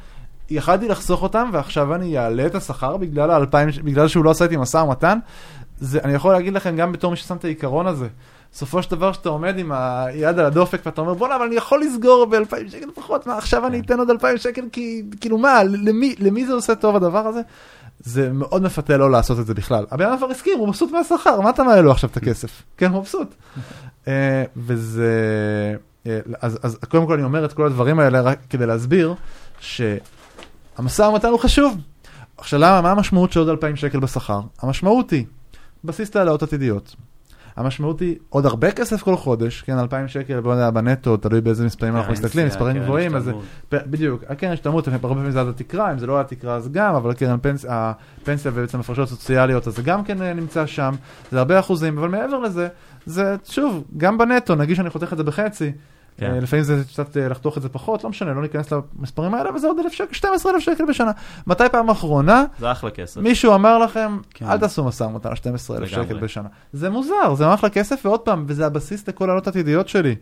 יכלתי 0.50 0.88
לחסוך 0.88 1.22
אותם 1.22 1.50
ועכשיו 1.52 1.94
אני 1.94 2.18
אעלה 2.18 2.46
את 2.46 2.54
השכר 2.54 2.96
בגלל, 2.96 3.30
ה-2,000 3.30 3.82
בגלל 3.82 4.08
שהוא 4.08 4.24
לא 4.24 4.30
עשה 4.30 4.44
איתי 4.44 4.56
משא 4.56 4.76
ומתן? 4.76 5.18
זה, 5.78 6.00
אני 6.04 6.12
יכול 6.12 6.32
להגיד 6.32 6.52
לכם 6.52 6.76
גם 6.76 6.92
בתור 6.92 7.10
מי 7.10 7.16
ששם 7.16 7.36
את 7.36 7.44
העיקרון 7.44 7.86
הזה. 7.86 8.08
בסופו 8.52 8.82
של 8.82 8.90
דבר 8.90 9.12
שאתה 9.12 9.28
עומד 9.28 9.58
עם 9.58 9.72
היד 9.72 10.38
על 10.38 10.44
הדופק 10.46 10.80
ואתה 10.86 11.00
אומר 11.00 11.14
בואנה 11.14 11.36
אבל 11.36 11.44
אני 11.44 11.54
יכול 11.54 11.80
לסגור 11.80 12.24
ב-2,000 12.24 12.70
שקל 12.70 12.90
פחות, 12.94 13.26
מה 13.26 13.38
עכשיו 13.38 13.66
אני 13.66 13.80
אתן 13.80 13.98
עוד 13.98 14.10
2,000 14.10 14.36
שקל 14.36 14.62
כי 14.72 15.02
כאילו 15.20 15.38
מה, 15.38 15.64
למי, 15.64 16.14
למי 16.18 16.46
זה 16.46 16.52
עושה 16.52 16.74
טוב 16.74 16.96
הדבר 16.96 17.26
הזה? 17.26 17.40
זה 18.00 18.32
מאוד 18.32 18.62
מפתה 18.62 18.96
לא 18.96 19.10
לעשות 19.10 19.38
את 19.38 19.46
זה 19.46 19.54
בכלל. 19.54 19.86
הבן 19.90 20.04
אדם 20.06 20.16
כבר 20.16 20.30
הסכים, 20.30 20.58
הוא 20.58 20.68
מבסוט 20.68 20.92
מהשכר, 20.92 21.40
מה 21.40 21.50
אתה 21.50 21.62
מעלה 21.62 21.80
לו 21.80 21.90
עכשיו 21.90 22.10
את 22.10 22.16
הכסף? 22.16 22.62
כן, 22.78 22.90
הוא 22.90 23.00
מבסוט. 23.00 23.34
אה, 24.08 24.44
וזה... 24.56 25.12
אה, 26.06 26.20
אז, 26.40 26.58
אז 26.62 26.78
קודם 26.88 27.06
כל 27.06 27.12
אני 27.12 27.22
אומר 27.22 27.44
את 27.44 27.52
כל 27.52 27.66
הדברים 27.66 27.98
האלה 27.98 28.20
רק 28.20 28.38
כדי 28.50 28.66
להסביר 28.66 29.14
שהמשא 29.60 31.02
ומתן 31.02 31.28
הוא 31.28 31.38
חשוב. 31.38 31.76
עכשיו 32.36 32.60
למה, 32.60 32.80
מה 32.80 32.90
המשמעות 32.90 33.32
של 33.32 33.40
עוד 33.40 33.48
2,000 33.48 33.76
שקל 33.76 34.00
בשכר? 34.00 34.40
המשמעות 34.62 35.10
היא 35.10 35.24
בסיס 35.84 36.14
להעלאות 36.14 36.42
עתידיות. 36.42 36.96
המשמעות 37.58 38.00
היא 38.00 38.16
עוד 38.28 38.46
הרבה 38.46 38.72
כסף 38.72 39.02
כל 39.02 39.16
חודש, 39.16 39.62
כן, 39.62 39.78
2,000 39.78 40.08
שקל, 40.08 40.40
בוא 40.40 40.54
נדע, 40.54 40.70
בנטו, 40.70 41.16
תלוי 41.16 41.40
באיזה 41.40 41.64
מספרים 41.64 41.96
אנחנו 41.96 42.08
פנסיה, 42.08 42.26
מסתכלים, 42.26 42.46
מספרים 42.46 42.76
קרן 42.76 42.84
גבוהים, 42.84 43.16
אז 43.16 43.30
בדיוק, 43.72 44.22
הקרן 44.28 44.52
השתלמות, 44.52 44.88
הרבה 44.88 45.08
פעמים 45.08 45.30
זה 45.30 45.40
עד 45.40 45.48
התקרה, 45.48 45.92
אם 45.92 45.98
זה 45.98 46.06
לא 46.06 46.20
עד 46.20 46.24
התקרה 46.24 46.54
אז 46.54 46.68
גם, 46.72 46.94
אבל 46.94 47.10
הקרן 47.10 47.38
פנס, 47.42 47.66
הפנסיה 47.68 48.50
ובעצם 48.54 48.80
הפרשות 48.80 49.08
סוציאליות, 49.08 49.66
אז 49.66 49.76
זה 49.76 49.82
גם 49.82 50.04
כן 50.04 50.22
אה, 50.22 50.34
נמצא 50.34 50.66
שם, 50.66 50.94
זה 51.30 51.38
הרבה 51.38 51.58
אחוזים, 51.58 51.98
אבל 51.98 52.08
מעבר 52.08 52.38
לזה, 52.38 52.68
זה 53.06 53.36
שוב, 53.44 53.84
גם 53.96 54.18
בנטו, 54.18 54.54
נגיד 54.54 54.76
שאני 54.76 54.90
חותך 54.90 55.12
את 55.12 55.18
זה 55.18 55.24
בחצי, 55.24 55.72
כן. 56.18 56.30
אה, 56.30 56.40
לפעמים 56.40 56.64
זה 56.64 56.82
קצת 56.88 57.16
אה, 57.16 57.28
לחתוך 57.28 57.56
את 57.56 57.62
זה 57.62 57.68
פחות, 57.68 58.04
לא 58.04 58.10
משנה, 58.10 58.32
לא 58.32 58.42
ניכנס 58.42 58.72
למספרים 58.72 59.34
האלה, 59.34 59.54
וזה 59.54 59.66
עוד 59.66 59.78
1,000 59.78 59.92
שקל, 59.92 60.14
12,000 60.14 60.60
שקל 60.60 60.84
בשנה. 60.84 61.10
מתי 61.46 61.64
פעם 61.72 61.90
אחרונה 61.90 62.44
זה 62.58 62.72
אחלה 62.72 62.90
כסף. 62.90 63.20
מישהו 63.20 63.54
אמר 63.54 63.78
לכם, 63.78 64.18
כן. 64.34 64.46
אל 64.46 64.58
תעשו 64.58 64.84
משא 64.84 65.04
ומתן 65.04 65.28
על 65.28 65.36
12,000 65.36 65.82
לגמרי. 65.82 66.06
שקל 66.06 66.18
בשנה. 66.18 66.48
זה 66.72 66.90
מוזר, 66.90 67.34
זה 67.34 67.54
אחלה 67.54 67.70
כסף, 67.70 68.00
ועוד 68.04 68.20
פעם, 68.20 68.44
וזה 68.48 68.66
הבסיס 68.66 69.08
לכל 69.08 69.28
העלות 69.30 69.46
העתידיות 69.46 69.88
שלי. 69.88 70.16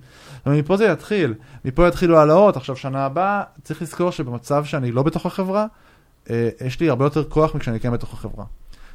ומפה 0.46 0.76
זה 0.76 0.84
יתחיל, 0.84 1.34
מפה 1.64 1.88
יתחילו 1.88 2.18
העלאות, 2.18 2.56
עכשיו 2.56 2.76
שנה 2.76 3.04
הבאה, 3.04 3.42
צריך 3.62 3.82
לזכור 3.82 4.10
שבמצב 4.10 4.64
שאני 4.64 4.92
לא 4.92 5.02
בתוך 5.02 5.26
החברה, 5.26 5.66
אה, 6.30 6.48
יש 6.66 6.80
לי 6.80 6.88
הרבה 6.88 7.04
יותר 7.04 7.24
כוח 7.24 7.54
מכשאני 7.54 7.80
כן 7.80 7.92
בתוך 7.92 8.12
החברה. 8.12 8.44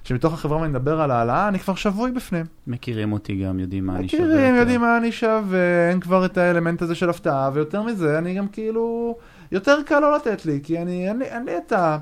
כשמתוך 0.04 0.34
החברה 0.34 0.58
ואני 0.58 0.70
מדבר 0.70 1.02
על 1.02 1.12
העלאה, 1.12 1.48
אני 1.48 1.60
כבר 1.60 1.76
שבוי 1.76 2.12
בפנים. 2.12 2.46
מכירים 2.68 3.14
אותי 3.14 3.44
גם, 3.44 3.60
יודעים 3.60 3.86
מה 3.86 3.96
אני 3.96 4.10
שווה. 4.10 4.26
מכירים. 4.26 4.56
יודעים 4.56 4.82
מה 4.82 4.98
אני 4.98 5.12
שווה, 5.12 5.90
אין 5.90 6.00
כבר 6.00 6.26
את 6.26 6.38
האלמנט 6.38 6.82
הזה 6.82 6.96
של 6.96 7.10
הפתעה, 7.10 7.50
ויותר 7.54 7.84
מזה, 7.84 8.18
אני 8.18 8.34
גם 8.34 8.48
כאילו, 8.48 9.16
יותר 9.52 9.78
קל 9.86 10.00
לא 10.00 10.16
לתת 10.16 10.46
לי, 10.46 10.60
כי 10.64 10.82
אני, 10.82 11.08
אין 11.10 11.20
לי, 11.20 11.26
אין 11.26 11.46
לי 11.46 11.58
את 11.58 11.72
ה... 11.72 11.98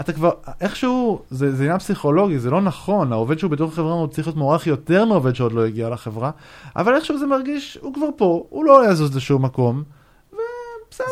אתה 0.00 0.12
כבר, 0.12 0.30
איכשהו, 0.60 1.22
זה, 1.30 1.56
זה 1.56 1.62
עניין 1.62 1.78
פסיכולוגי, 1.78 2.38
זה 2.38 2.50
לא 2.50 2.60
נכון, 2.60 3.12
העובד 3.12 3.38
שהוא 3.38 3.50
בתוך 3.50 3.72
החברה 3.72 3.92
הוא 3.92 4.06
צריך 4.06 4.26
להיות 4.26 4.36
מוערך 4.36 4.66
יותר 4.66 5.04
מעובד 5.04 5.34
שעוד 5.34 5.52
לא 5.52 5.66
הגיע 5.66 5.88
לחברה, 5.88 6.30
אבל 6.76 6.94
איכשהו 6.94 7.18
זה 7.18 7.26
מרגיש, 7.26 7.78
הוא 7.82 7.94
כבר 7.94 8.06
פה, 8.16 8.46
הוא 8.48 8.64
לא 8.64 8.90
יזוז 8.90 9.16
לשום 9.16 9.44
מקום. 9.44 9.82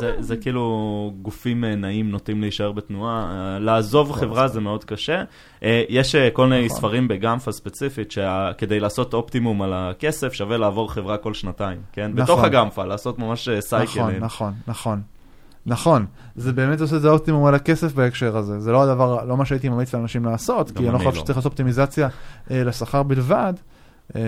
זה, 0.00 0.16
זה 0.18 0.36
כאילו 0.36 1.12
גופים 1.22 1.64
אה, 1.64 1.74
נעים 1.74 2.10
נוטים 2.10 2.40
להישאר 2.40 2.72
בתנועה, 2.72 3.22
אה, 3.30 3.58
לעזוב 3.58 4.12
חברה. 4.12 4.48
זה 4.48 4.60
מאוד 4.60 4.84
קשה. 4.84 5.22
אה, 5.62 5.82
יש 5.88 6.16
כל 6.32 6.46
מיני 6.46 6.66
נכון. 6.66 6.78
ספרים 6.78 7.08
בגמפה 7.08 7.52
ספציפית, 7.52 8.10
שכדי 8.10 8.80
לעשות 8.80 9.14
אופטימום 9.14 9.62
על 9.62 9.72
הכסף 9.74 10.32
שווה 10.32 10.56
לעבור 10.56 10.92
חברה 10.92 11.16
כל 11.16 11.34
שנתיים, 11.34 11.78
כן? 11.92 12.10
נכון. 12.14 12.24
בתוך 12.24 12.44
הגמפה, 12.44 12.84
לעשות 12.84 13.18
ממש 13.18 13.48
סייקלים. 13.60 14.06
נכון, 14.06 14.24
נכון, 14.24 14.52
נכון. 14.66 15.00
נכון, 15.68 16.06
זה 16.36 16.52
באמת 16.52 16.80
עושה 16.80 16.96
את 16.96 17.02
זה 17.02 17.08
אופטימום 17.10 17.46
על 17.46 17.54
הכסף 17.54 17.94
בהקשר 17.94 18.36
הזה, 18.36 18.60
זה 18.60 18.72
לא 18.72 18.82
הדבר, 18.82 19.24
לא 19.24 19.36
מה 19.36 19.44
שהייתי 19.44 19.68
ממליץ 19.68 19.94
לאנשים 19.94 20.24
לעשות, 20.24 20.70
כי 20.70 20.84
אני 20.84 20.92
לא 20.92 20.98
חושב 20.98 21.10
לא. 21.10 21.14
שצריך 21.14 21.38
לעשות 21.38 21.52
אופטימיזציה 21.52 22.08
לשכר 22.50 23.02
בלבד. 23.02 23.54
אה, 24.16 24.20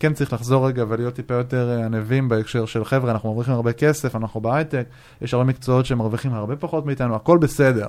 כן 0.00 0.12
צריך 0.12 0.32
לחזור 0.32 0.68
רגע 0.68 0.84
ולהיות 0.88 1.14
טיפה 1.14 1.34
יותר 1.34 1.70
אה, 1.70 1.84
ענבים 1.84 2.28
בהקשר 2.28 2.66
של 2.66 2.84
חבר'ה, 2.84 3.10
אנחנו 3.10 3.28
מרוויחים 3.28 3.54
הרבה 3.54 3.72
כסף, 3.72 4.16
אנחנו 4.16 4.40
בהייטק, 4.40 4.86
יש 5.22 5.34
הרבה 5.34 5.46
מקצועות 5.46 5.86
שמרוויחים 5.86 6.34
הרבה 6.34 6.56
פחות 6.56 6.86
מאיתנו, 6.86 7.16
הכל 7.16 7.38
בסדר. 7.38 7.86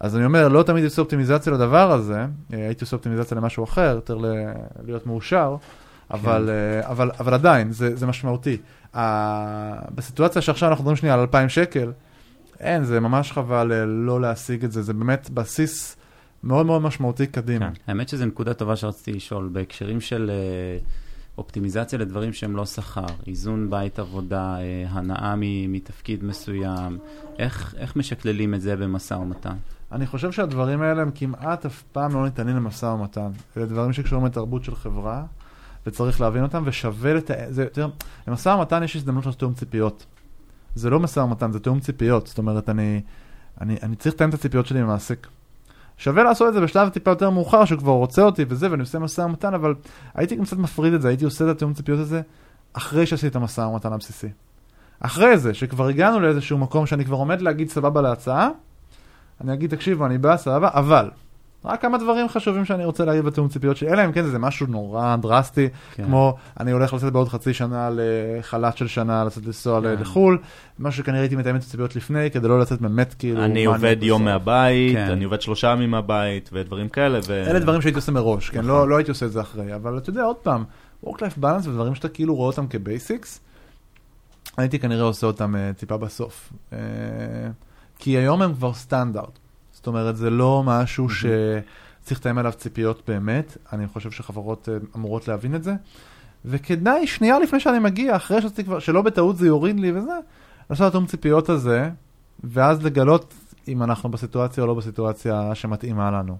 אז 0.00 0.16
אני 0.16 0.24
אומר, 0.24 0.48
לא 0.48 0.62
תמיד 0.62 0.84
עושה 0.84 1.02
אופטימיזציה 1.02 1.52
לדבר 1.52 1.92
הזה, 1.92 2.20
אה, 2.20 2.26
הייתי 2.66 2.84
עושה 2.84 2.96
אופטימיזציה 2.96 3.36
למשהו 3.36 3.64
אחר, 3.64 3.92
יותר 3.94 4.14
ל- 4.16 4.52
להיות 4.84 5.06
מאושר, 5.06 5.56
אבל, 6.10 6.50
אה, 6.50 6.90
אבל, 6.90 7.10
אבל 7.20 7.34
עדיין, 7.34 7.72
זה, 7.72 7.96
זה 7.96 8.06
משמעותי. 8.06 8.56
בסיטואציה 9.94 10.42
שעכשיו 10.42 10.68
אנחנו 10.68 10.82
מדברים 10.82 10.96
שנייה 10.96 11.14
על 11.14 11.20
2,000 11.20 11.48
שקל, 11.48 11.92
אין, 12.60 12.84
זה 12.84 13.00
ממש 13.00 13.32
חבל 13.32 13.84
לא 13.84 14.20
להשיג 14.20 14.64
את 14.64 14.72
זה, 14.72 14.82
זה 14.82 14.92
באמת 14.92 15.30
בסיס 15.30 15.96
מאוד 16.46 16.66
מאוד 16.66 16.82
משמעותי 16.82 17.26
קדימה. 17.26 17.70
כן. 17.70 17.80
האמת 17.86 18.08
שזו 18.08 18.26
נקודה 18.26 18.54
טובה 18.54 18.76
שרציתי 18.76 19.12
לשאול, 19.12 19.48
בהקשרים 19.52 20.00
של 20.00 20.30
אה, 20.30 20.78
אופטימיזציה 21.38 21.98
לדברים 21.98 22.32
שהם 22.32 22.56
לא 22.56 22.66
שכר, 22.66 23.06
איזון 23.26 23.70
בית 23.70 23.98
עבודה, 23.98 24.56
אה, 24.58 24.84
הנאה 24.88 25.34
מתפקיד 25.68 26.24
מסוים, 26.24 26.98
איך, 27.38 27.74
איך 27.78 27.96
משקללים 27.96 28.54
את 28.54 28.60
זה 28.60 28.76
במשא 28.76 29.14
ומתן? 29.14 29.56
אני 29.92 30.06
חושב 30.06 30.32
שהדברים 30.32 30.82
האלה 30.82 31.02
הם 31.02 31.10
כמעט 31.14 31.66
אף 31.66 31.82
פעם 31.92 32.14
לא 32.14 32.24
ניתנים 32.24 32.56
למשא 32.56 32.86
ומתן. 32.86 33.30
אלה 33.56 33.66
דברים 33.66 33.92
שקשורים 33.92 34.26
לתרבות 34.26 34.64
של 34.64 34.74
חברה, 34.74 35.24
וצריך 35.86 36.20
להבין 36.20 36.42
אותם, 36.42 36.62
ושווה 36.66 37.14
לת... 37.14 37.30
זה 37.48 37.62
יותר... 37.62 37.88
למשא 38.28 38.48
ומתן 38.48 38.82
יש 38.82 38.96
הזדמנות 38.96 39.26
לתיאום 39.26 39.54
ציפיות. 39.54 40.06
זה 40.74 40.90
לא 40.90 41.00
משא 41.00 41.20
ומתן, 41.20 41.52
זה 41.52 41.60
תיאום 41.60 41.80
ציפיות. 41.80 42.26
זאת 42.26 42.38
אומרת, 42.38 42.68
אני, 42.68 43.00
אני, 43.60 43.76
אני 43.82 43.96
צריך 43.96 44.14
לתאם 44.14 44.28
את 44.28 44.34
הציפיות 44.34 44.66
שלי 44.66 44.80
עם 44.80 44.88
המעסיק. 44.88 45.26
שווה 45.98 46.22
לעשות 46.22 46.48
את 46.48 46.54
זה 46.54 46.60
בשלב 46.60 46.88
טיפה 46.88 47.10
יותר 47.10 47.30
מאוחר, 47.30 47.64
שהוא 47.64 47.78
כבר 47.78 47.92
רוצה 47.92 48.22
אותי 48.22 48.44
וזה, 48.48 48.70
ואני 48.70 48.80
עושה 48.80 48.98
משא 48.98 49.20
ומתן, 49.20 49.54
אבל 49.54 49.74
הייתי 50.14 50.36
גם 50.36 50.44
קצת 50.44 50.56
מפריד 50.56 50.92
את 50.94 51.02
זה, 51.02 51.08
הייתי 51.08 51.24
עושה 51.24 51.44
את 51.44 51.50
התיאום 51.50 51.74
ציפיות 51.74 51.98
הזה 52.00 52.20
אחרי 52.72 53.06
שעשיתי 53.06 53.26
את 53.26 53.36
המשא 53.36 53.60
ומתן 53.60 53.92
הבסיסי. 53.92 54.28
אחרי 55.00 55.38
זה, 55.38 55.54
שכבר 55.54 55.88
הגענו 55.88 56.20
לאיזשהו 56.20 56.58
מקום 56.58 56.86
שאני 56.86 57.04
כבר 57.04 57.16
עומד 57.16 57.40
להגיד 57.40 57.68
סבבה 57.68 58.02
להצעה, 58.02 58.48
אני 59.40 59.52
אגיד, 59.52 59.70
תקשיבו, 59.70 60.06
אני 60.06 60.18
בא, 60.18 60.36
סבבה, 60.36 60.68
אבל, 60.72 61.10
רק 61.64 61.82
כמה 61.82 61.98
דברים 61.98 62.28
חשובים 62.28 62.64
שאני 62.64 62.84
רוצה 62.84 63.04
להגיד 63.04 63.24
בתיאום 63.24 63.48
ציפיות 63.48 63.76
שלי, 63.76 63.88
אלא 63.88 64.04
אם 64.04 64.12
כן 64.12 64.24
זה 64.24 64.38
משהו 64.38 64.66
נורא 64.66 65.16
דרסטי, 65.16 65.68
כן. 65.94 66.04
כמו 66.04 66.36
אני 66.60 66.70
הולך 66.70 66.94
לצאת 66.94 67.12
בעוד 67.12 67.28
חצי 67.28 67.54
שנה 67.54 67.90
לחל"ת 67.92 68.76
של 68.76 68.86
שנה, 68.86 69.24
לצאת 69.24 69.46
לנסוע 69.46 69.80
כן. 69.80 69.96
לחו"ל, 70.00 70.38
משהו 70.78 71.02
שכנראה 71.02 71.20
הייתי 71.20 71.36
מתאם 71.36 71.56
את 71.56 71.60
הציפיות 71.60 71.96
לפני, 71.96 72.30
כדי 72.30 72.48
לא 72.48 72.60
לצאת 72.60 72.80
באמת 72.80 73.14
כאילו... 73.18 73.44
אני 73.44 73.64
עובד 73.64 73.96
יום 74.02 74.22
בסוף. 74.22 74.32
מהבית, 74.32 74.96
כן. 74.96 75.10
אני 75.10 75.24
עובד 75.24 75.40
שלושה 75.40 75.68
ימים 75.68 75.90
מהבית, 75.90 76.50
ודברים 76.52 76.88
כאלה. 76.88 77.18
ו... 77.28 77.44
אלה 77.46 77.58
דברים 77.58 77.82
שהייתי 77.82 77.96
עושה 77.96 78.12
מראש, 78.12 78.50
כן, 78.50 78.58
נכון. 78.58 78.70
לא, 78.70 78.88
לא 78.88 78.96
הייתי 78.96 79.10
עושה 79.10 79.26
את 79.26 79.32
זה 79.32 79.40
אחרי, 79.40 79.74
אבל 79.74 79.98
אתה 79.98 80.10
יודע, 80.10 80.22
עוד 80.22 80.36
פעם, 80.36 80.64
Work-Life 81.04 81.42
Balance 81.42 81.68
ודברים 81.68 81.94
שאתה 81.94 82.08
כאילו 82.08 82.34
רואה 82.34 82.46
אותם 82.46 82.66
כ 82.66 82.82
basics, 82.82 83.40
הייתי 84.56 84.78
כנראה 84.78 85.02
עושה 85.02 85.26
אותם 85.26 85.54
אה, 85.54 85.78
טיפה 85.78 85.96
בסוף. 85.96 86.52
אה, 86.70 86.74
כי 87.98 88.10
היום 88.10 88.42
הם 88.42 88.54
כבר 88.54 88.74
סטנדרט. 88.74 89.38
זאת 89.86 89.88
אומרת, 89.94 90.16
זה 90.16 90.30
לא 90.30 90.62
משהו 90.66 91.08
שצריך 91.08 92.20
לתאם 92.20 92.38
עליו 92.38 92.52
ציפיות 92.52 93.02
באמת, 93.08 93.56
אני 93.72 93.86
חושב 93.86 94.10
שחברות 94.10 94.68
אה, 94.68 94.96
אמורות 94.96 95.28
להבין 95.28 95.54
את 95.54 95.64
זה. 95.64 95.74
וכדאי, 96.44 97.06
שנייה 97.06 97.38
לפני 97.38 97.60
שאני 97.60 97.78
מגיע, 97.78 98.16
אחרי 98.16 98.42
שעשיתי 98.42 98.64
כבר, 98.64 98.78
שלא 98.78 99.02
בטעות 99.02 99.36
זה 99.36 99.46
יוריד 99.46 99.80
לי 99.80 99.92
וזה, 99.92 100.12
לעשות 100.70 100.82
את 100.82 100.88
התיאום 100.88 101.06
ציפיות 101.06 101.48
הזה, 101.48 101.90
ואז 102.44 102.84
לגלות 102.84 103.34
אם 103.68 103.82
אנחנו 103.82 104.10
בסיטואציה 104.10 104.62
או 104.62 104.68
לא 104.68 104.74
בסיטואציה 104.74 105.54
שמתאימה 105.54 106.10
לנו. 106.10 106.36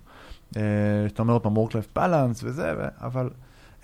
אה, 0.57 0.63
שאתה 1.09 1.23
אומר 1.23 1.33
עוד 1.33 1.43
פעם 1.43 1.57
work-life 1.57 1.99
balance 1.99 2.41
וזה, 2.43 2.73
אבל 3.01 3.31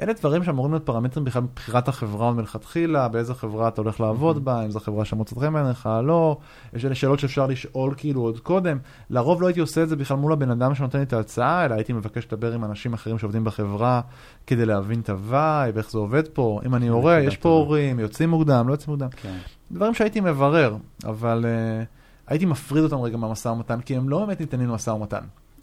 אלה 0.03 0.13
דברים 0.13 0.45
שאמורים 0.45 0.73
להיות 0.73 0.87
פרמטרים 0.87 1.25
בכלל 1.25 1.43
מבחירת 1.43 1.89
החברה 1.89 2.33
מלכתחילה, 2.33 3.09
באיזה 3.09 3.35
חברה 3.35 3.69
אתה 3.69 3.81
הולך 3.81 4.01
לעבוד 4.01 4.45
בה, 4.45 4.65
אם 4.65 4.71
זו 4.71 4.81
חברה 4.81 5.05
שמוצאת 5.05 5.39
חן 5.39 5.53
בעיניך, 5.53 5.89
לא, 6.05 6.37
יש 6.73 6.85
אלה 6.85 6.95
שאלות 6.95 7.19
שאפשר 7.19 7.47
לשאול 7.47 7.95
כאילו 7.97 8.21
עוד 8.21 8.41
קודם. 8.41 8.79
לרוב 9.11 9.43
לא 9.43 9.47
הייתי 9.47 9.61
עושה 9.61 9.83
את 9.83 9.89
זה 9.89 9.97
בכלל 9.97 10.17
מול 10.17 10.33
הבן 10.33 10.51
אדם 10.51 10.75
שנותן 10.75 10.99
לי 10.99 11.05
את 11.05 11.13
ההצעה, 11.13 11.65
אלא 11.65 11.75
הייתי 11.75 11.93
מבקש 11.93 12.27
לדבר 12.27 12.53
עם 12.53 12.65
אנשים 12.65 12.93
אחרים 12.93 13.19
שעובדים 13.19 13.45
בחברה, 13.45 14.01
כדי 14.47 14.67
להבין 14.67 15.01
את 15.01 15.11
ה 15.11 15.22
vibe, 15.22 15.77
איך 15.77 15.91
זה 15.91 15.99
עובד 15.99 16.29
פה, 16.29 16.61
אם 16.67 16.75
אני 16.75 16.89
הורה, 16.89 17.21
יש 17.21 17.37
פה. 17.37 17.49
הורים, 17.49 18.01
יוצאים 18.01 18.31
מוקדם, 18.31 18.69
לא 18.69 18.73
יוצאים 18.73 18.91
מוקדם. 18.91 19.09
כן. 19.11 19.37
דברים 19.73 19.95
שהייתי 19.95 20.21
מברר, 20.21 20.77
אבל 21.05 21.45
uh, 21.45 21.87
הייתי 22.27 22.45
מפריד 22.45 22.85
אותם 22.85 22.97
רגע 22.97 23.17
מהמשא 23.17 23.49
ומתן, 23.49 23.81
כי 23.81 23.97
הם 23.97 24.09
לא 24.09 24.19
באמת 24.19 24.41
ניתנים 24.41 24.69
למשא 24.69 24.91
ומתן. 24.91 25.17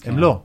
הם 0.06 0.14
כן. 0.14 0.20
לא. 0.20 0.42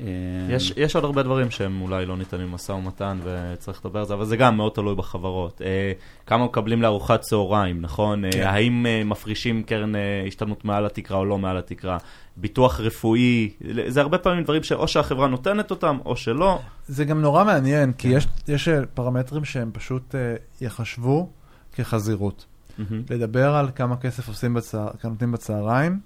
אה, 0.00 0.06
יש, 0.48 0.72
יש 0.76 0.94
עוד 0.94 1.04
הרבה 1.04 1.22
דברים 1.22 1.50
שהם 1.50 1.80
אולי 1.80 2.06
לא 2.06 2.16
ניתנים 2.16 2.48
למשא 2.48 2.72
ומתן 2.72 3.18
וצריך 3.24 3.84
לדבר 3.84 3.98
על 3.98 4.06
זה, 4.06 4.14
אבל 4.14 4.24
זה 4.24 4.36
גם 4.36 4.56
מאוד 4.56 4.72
תלוי 4.72 4.94
בחברות. 4.94 5.62
אה, 5.64 5.92
כמה 6.26 6.44
מקבלים 6.44 6.82
לארוחת 6.82 7.20
צהריים, 7.20 7.80
נכון? 7.80 8.30
כן. 8.30 8.40
אה, 8.40 8.50
האם 8.50 8.86
אה, 8.86 9.04
מפרישים 9.04 9.62
קרן 9.62 9.96
אה, 9.96 10.24
השתלמות 10.26 10.64
מעל 10.64 10.86
התקרה 10.86 11.18
או 11.18 11.24
לא 11.24 11.38
מעל 11.38 11.56
התקרה? 11.56 11.98
ביטוח 12.36 12.80
רפואי, 12.80 13.50
זה 13.86 14.00
הרבה 14.00 14.18
פעמים 14.18 14.44
דברים 14.44 14.62
שאו 14.62 14.88
שהחברה 14.88 15.28
נותנת 15.28 15.70
אותם 15.70 15.98
או 16.04 16.16
שלא. 16.16 16.60
זה 16.86 17.04
גם 17.04 17.20
נורא 17.20 17.44
מעניין, 17.44 17.92
כי 17.92 18.08
כן. 18.08 18.16
יש, 18.16 18.26
יש 18.48 18.68
פרמטרים 18.94 19.44
שהם 19.44 19.70
פשוט 19.72 20.14
uh, 20.14 20.64
יחשבו 20.64 21.30
כחזירות. 21.72 22.46
מהמם. 22.78 23.02
לדבר 23.10 23.54
על 23.54 23.68
כמה 23.74 23.96
כסף 23.96 24.28
עושים 24.28 24.54
בצה... 24.54 24.86
נותנים 25.04 25.32
בצהריים, 25.32 26.00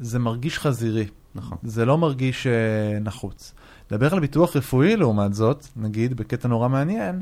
זה 0.00 0.18
מרגיש 0.18 0.58
חזירי, 0.58 1.06
נכון. 1.38 1.58
זה 1.62 1.84
לא 1.84 1.98
מרגיש 1.98 2.46
uh, 2.46 3.00
נחוץ. 3.04 3.54
לדבר 3.90 4.14
על 4.14 4.20
ביטוח 4.20 4.56
רפואי 4.56 4.96
לעומת 4.96 5.34
זאת, 5.34 5.66
נגיד, 5.76 6.16
בקטע 6.16 6.48
נורא 6.48 6.68
מעניין, 6.68 7.20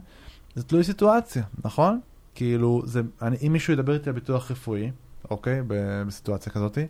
זה 0.55 0.63
תלוי 0.63 0.85
סיטואציה, 0.85 1.43
נכון? 1.65 2.01
כאילו, 2.35 2.83
זה, 2.85 3.03
אני, 3.23 3.37
אם 3.47 3.53
מישהו 3.53 3.73
ידבר 3.73 3.95
איתי 3.95 4.09
על 4.09 4.15
ביטוח 4.15 4.51
רפואי, 4.51 4.91
אוקיי, 5.31 5.63
בסיטואציה 6.07 6.53
כזאתי, 6.53 6.87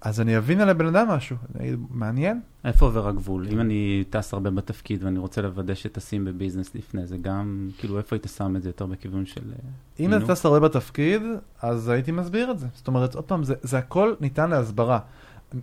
אז 0.00 0.20
אני 0.20 0.38
אבין 0.38 0.60
על 0.60 0.68
הבן 0.68 0.86
אדם 0.86 1.08
משהו, 1.08 1.36
אני 1.54 1.68
אגיד, 1.68 1.78
מעניין, 1.90 2.40
איפה 2.64 2.86
עובר 2.86 3.08
הגבול? 3.08 3.48
אם 3.48 3.60
אני 3.60 4.04
טס 4.10 4.34
הרבה 4.34 4.50
בתפקיד 4.50 5.04
ואני 5.04 5.18
רוצה 5.18 5.42
לוודא 5.42 5.74
שטסים 5.74 6.24
בביזנס 6.24 6.74
לפני 6.74 7.06
זה, 7.06 7.16
גם, 7.16 7.68
כאילו, 7.78 7.98
איפה 7.98 8.16
היית 8.16 8.26
שם 8.36 8.56
את 8.56 8.62
זה 8.62 8.68
יותר 8.68 8.86
בכיוון 8.86 9.26
של... 9.26 9.40
אה, 9.52 9.70
אם. 10.00 10.14
אתה 10.14 10.26
טס 10.26 10.46
הרבה 10.46 10.60
בתפקיד, 10.60 11.22
אז 11.62 11.88
הייתי 11.88 12.12
מסביר 12.12 12.50
את 12.50 12.58
זה. 12.58 12.66
זאת 12.74 12.88
אומרת, 12.88 13.14
עוד 13.14 13.24
פעם, 13.24 13.44
זה, 13.44 13.54
זה 13.62 13.78
הכל 13.78 14.14
ניתן 14.20 14.50
להסברה. 14.50 14.98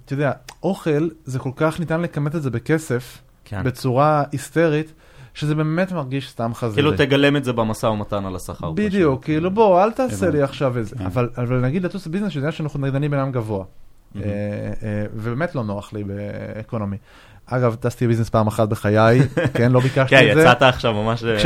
אתה 0.05 0.13
יודע, 0.13 0.31
אוכל, 0.63 1.09
זה 1.23 1.39
כל 1.39 1.51
כך 1.55 1.79
ניתן 1.79 2.01
לכמת 2.01 2.35
את 2.35 2.43
זה 2.43 2.49
בכסף, 2.49 3.21
כן. 3.45 3.63
בצורה 3.63 4.23
היסטרית, 4.31 4.93
שזה 5.33 5.55
באמת 5.55 5.91
מרגיש 5.91 6.29
סתם 6.29 6.53
חזירי. 6.53 6.75
כאילו 6.75 6.97
תגלם 6.97 7.35
את 7.35 7.43
זה 7.43 7.53
במשא 7.53 7.85
ומתן 7.85 8.25
על 8.25 8.35
השכר. 8.35 8.71
בדיוק, 8.71 9.13
פשוט. 9.13 9.25
כאילו 9.25 9.51
בוא, 9.51 9.83
אל 9.83 9.91
תעשה. 9.91 10.29
לי 10.29 10.41
עכשיו 10.41 10.77
איזה. 10.77 10.95
כן. 10.95 11.05
אבל, 11.05 11.29
אבל 11.37 11.59
נגיד 11.59 11.83
לטוס 11.83 12.07
בביזנס, 12.07 12.31
שזה 12.31 12.51
שאנחנו 12.51 12.79
נגדנים 12.79 13.13
אדם 13.13 13.31
גבוה. 13.31 13.65
מהמם. 14.15 14.27
אה, 14.27 14.33
אה, 14.83 15.05
ובאמת 15.13 15.55
לא 15.55 15.63
נוח 15.63 15.93
לי 15.93 16.03
ב 16.03 16.14
economy. 16.14 16.97
אגב, 17.53 17.75
טסתי 17.75 18.05
ב 18.05 18.08
business 18.08 18.29
פעם 18.29 18.47
אחת 18.47 18.69
בחיי, 18.69 19.21
כן, 19.53 19.71
לא 19.71 19.79
ביקשתי 19.79 20.09
כן, 20.09 20.29
את 20.31 20.35
זה. 20.35 20.41
יצאת 20.41 20.61
עכשיו 20.61 20.93
ממש... 20.93 21.23
אה, 21.23 21.37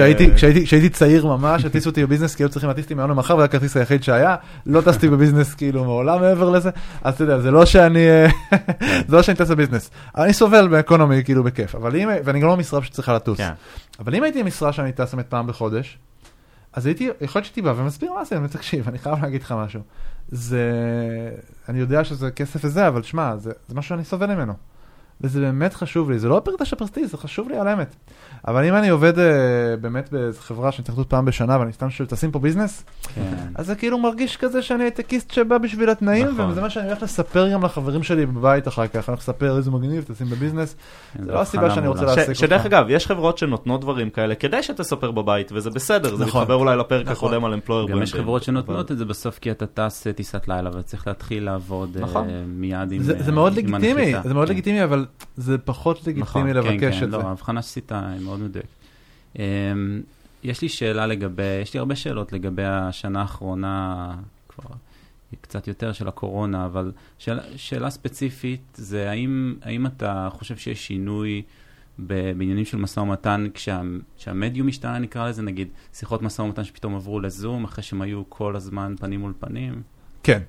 כשהייתי, 0.65 0.89
צעיר 0.89 1.25
ממש, 1.25 1.65
הטיסו 1.65 1.89
אותי 1.89 2.05
ב 2.05 2.08
business, 2.08 2.35
כי 2.35 2.43
היו 2.43 2.49
צריכים 2.49 2.69
להטיס 2.69 2.83
אותי 2.83 2.93
מהיום 2.93 3.11
למחר, 3.11 3.35
וזה 3.35 3.45
הכרטיס 3.45 3.77
היחיד 3.77 4.03
שהיה. 4.03 4.35
לא 4.65 4.81
טסתי 4.81 5.09
ב 5.09 5.14
business 5.14 5.53
כאילו 5.53 5.83
מעולם 5.83 6.21
מעבר 6.21 6.49
לזה, 6.49 6.69
אז 7.03 7.13
אתה 7.13 7.23
יודע, 7.23 7.39
זה 7.39 7.51
לא 7.51 7.65
שאני, 7.65 8.07
אה, 8.07 8.27
זה 9.07 9.15
לא 9.15 9.21
שאני 9.21 9.37
טס 9.37 9.49
ב 9.49 9.53
business. 9.53 9.91
אני 10.17 10.33
סובל 10.33 10.67
ב 10.67 10.74
economy 10.74 11.23
כאילו 11.23 11.43
בכיף, 11.43 11.75
אבל 11.75 11.95
אם, 11.95 12.09
ואני 12.23 12.39
גם 12.39 12.47
לא 12.47 12.57
משרה 12.57 12.83
שצריכה 12.83 13.13
לטוס. 13.13 13.37
כן. 13.37 13.51
אבל 13.99 14.15
אם 14.15 14.23
הייתי 14.23 14.43
משרה 14.43 14.73
שאני 14.73 14.91
טס 14.91 15.13
באמת 15.13 15.27
פעם 15.29 15.47
בחודש, 15.47 15.97
אז 16.73 16.85
הייתי, 16.85 17.03
יכול 17.03 17.39
להיות 17.39 17.45
שהייתי 17.45 17.61
בא 17.61 17.73
ומסביר 17.77 18.13
מה 18.13 18.25
זה, 18.25 18.35
אני 18.35 18.37
אומר, 18.37 18.47
תקשיב, 18.47 18.87
אני 18.87 18.99
חייב 18.99 19.23
להגיד 19.23 19.41
לך 19.41 19.51
משהו. 19.57 19.81
זה, 20.29 20.71
אני 21.69 21.79
יודע 21.79 22.03
שזה 22.03 22.31
כסף 22.31 22.59
וזה, 22.63 22.87
אבל 22.87 23.03
שמע, 23.03 23.37
זה, 23.37 23.51
זה 23.67 23.75
משהו 23.75 23.89
שאני 23.89 24.03
סובל 24.03 24.35
ממנו. 24.35 24.53
וזה 25.21 25.39
באמת 25.39 25.73
חשוב 25.73 26.11
לי, 26.11 26.19
זה 26.19 26.27
לא 26.29 26.41
קטע 26.43 26.65
של 26.65 26.75
פרסטיז'ה, 26.75 27.11
זה 27.11 27.17
חשוב 27.17 27.49
לי 27.49 27.57
על 27.57 27.67
האמת. 27.67 27.95
אבל 28.47 28.65
אם 28.65 28.75
אני 28.75 28.89
עובד 28.89 29.17
אה, 29.17 29.21
באמת 29.81 30.11
באיזו 30.11 30.39
חברה 30.41 30.71
שאני 30.71 30.85
צריך 30.85 30.97
לעשות 30.97 31.09
פעם 31.09 31.25
בשנה 31.25 31.59
ואני 31.59 31.73
סתם 31.73 31.89
שואל, 31.89 32.07
תשים 32.09 32.31
פה 32.31 32.39
business, 32.39 32.83
כן. 33.15 33.21
אז 33.55 33.65
זה 33.65 33.75
כאילו 33.75 33.97
מרגיש 33.97 34.37
כזה 34.37 34.61
שאני 34.61 34.83
הייטקיסט 34.83 35.31
שבא 35.31 35.57
בשביל 35.57 35.89
התנאים, 35.89 36.27
נכון. 36.27 36.49
וזה 36.49 36.61
מה 36.61 36.69
שאני 36.69 36.87
הולך 36.87 37.03
לספר 37.03 37.49
גם 37.49 37.65
לחברים 37.65 38.03
שלי 38.03 38.25
בבית 38.25 38.67
אחר 38.67 38.87
כך, 38.87 38.95
אני 38.95 39.03
הולך 39.07 39.19
לספר 39.19 39.57
איזה 39.57 39.71
מגניב, 39.71 40.03
תשים 40.07 40.27
ב 40.27 40.32
business. 40.32 40.75
כן, 41.13 41.23
זה 41.23 41.31
לא 41.31 41.41
הסיבה 41.41 41.75
שאני 41.75 41.87
רוצה. 41.87 42.05
להעסיק 42.05 42.33
ש- 42.33 42.39
שדרך 42.39 42.65
אותך. 42.65 42.65
אגב, 42.65 42.85
יש 42.89 43.07
חברות 43.07 43.37
שנותנות 43.37 43.81
דברים 43.81 44.09
כאלה 44.09 44.35
כדי 44.35 44.63
שתספר 44.63 45.11
בבית, 45.11 45.51
וזה 45.51 45.69
בסדר, 45.69 46.15
זה 46.15 46.25
נכון. 46.25 46.41
מתחבר 46.41 46.55
אולי 46.55 46.77
לפרק 46.77 47.07
נכון. 47.07 47.29
הקודם 47.29 47.45
על 47.45 47.53
employer 47.53 47.87
גם 47.87 48.01
יש 48.01 48.13
חברות 48.13 48.43
שנותנות 48.43 48.91
את 48.91 48.97
זה 48.97 49.05
בסוף 49.05 49.39
כי 49.39 49.51
אתה 49.51 49.65
טס 49.65 50.07
אה, 50.07 50.13
טיסת 50.13 50.47
לילה 50.47 50.69
וצריך 50.73 51.07
להתחיל 51.07 51.45
לעבוד 51.45 51.97
אה, 51.97 52.01
נכון. 52.01 52.27
מיד 52.47 52.91
עם 52.91 53.03
זה, 53.03 53.23
זה 53.23 53.31
מאוד 53.31 53.57
עם 53.57 53.75
לגיטימי, 53.75 54.01
הנחיתה. 54.01 54.27
זה 54.27 54.33
מאוד 54.33 54.47
כן. 54.47 54.53
לגיטימי, 54.53 54.83
אבל 54.83 55.04
זה 55.35 55.57
פחות 55.57 55.99
לגיטימי 55.99 56.21
נכון, 56.21 56.47
לבקש 56.47 56.79
כן, 56.79 56.87
את 56.87 56.93
כן, 56.93 56.99
זה. 56.99 57.05
לא, 57.05 57.21
ההבחנה 57.21 57.61
שעשית 57.61 57.91
היא 57.91 58.21
מאוד 58.21 58.39
מדויקת. 58.39 58.67
אמ, 59.39 60.01
יש 60.43 60.61
לי 60.61 60.69
שאלה 60.69 61.05
לגבי, 61.05 61.61
יש 61.61 61.73
לי 61.73 61.79
הרבה 61.79 61.95
שאלות 61.95 62.33
לגבי 62.33 62.65
השנה 62.65 63.21
האחרונה, 63.21 64.15
כבר 64.49 64.75
קצת 65.41 65.67
יותר 65.67 65.93
של 65.93 66.07
הקורונה, 66.07 66.65
אבל 66.65 66.91
שאלה, 67.17 67.41
שאלה 67.55 67.89
ספציפית 67.89 68.61
זה 68.75 69.09
האם, 69.09 69.55
האם 69.61 69.85
אתה 69.85 70.29
חושב 70.31 70.57
שיש 70.57 70.87
שינוי 70.87 71.41
בעניינים 71.97 72.65
של 72.65 72.77
משא 72.77 72.99
ומתן 72.99 73.47
כשה, 73.53 73.81
כשהמדיום 74.17 74.67
השתנה 74.67 74.99
נקרא 74.99 75.29
לזה, 75.29 75.41
נגיד 75.41 75.67
שיחות 75.93 76.21
משא 76.21 76.41
ומתן 76.41 76.63
שפתאום 76.63 76.95
עברו 76.95 77.19
לזום 77.19 77.63
אחרי 77.63 77.83
שהם 77.83 78.01
היו 78.01 78.23
כל 78.29 78.55
הזמן 78.55 78.95
פנים 78.99 79.19
מול 79.19 79.33
פנים? 79.39 79.81
כן, 80.23 80.41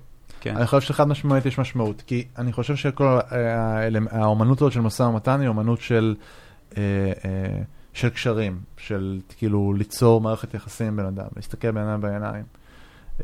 כן, 0.47 0.57
אני 0.57 0.66
חושב 0.66 0.80
שחד 0.80 1.09
משמעית 1.09 1.47
יש 1.47 1.59
משמעות, 1.59 2.03
כי 2.07 2.24
אני 2.38 2.53
חושב 2.53 2.76
שכל 2.76 3.18
אה, 3.32 3.88
האומנות 4.11 4.61
הזאת 4.62 4.72
של 4.72 4.80
משא 4.80 5.03
ומתן 5.03 5.40
היא 5.40 5.49
אומנות 5.49 5.80
של, 5.80 6.14
אה, 6.76 6.82
אה, 7.24 7.62
של 7.92 8.09
קשרים, 8.09 8.61
של 8.76 9.20
כאילו 9.36 9.72
ליצור 9.72 10.20
מערכת 10.20 10.55
יחסים 10.55 10.86
עם 10.86 10.97
בן 10.97 11.05
אדם, 11.05 11.26
להסתכל 11.36 11.70
בן 11.70 11.80
אדם 11.88 12.01
בעיניים. 12.01 12.44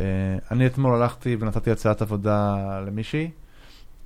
אה, 0.01 0.07
אני 0.51 0.67
אתמול 0.67 0.95
הלכתי 0.95 1.37
ונתתי 1.41 1.71
הצעת 1.71 2.03
עבודה 2.03 2.57
למישהי, 2.87 3.31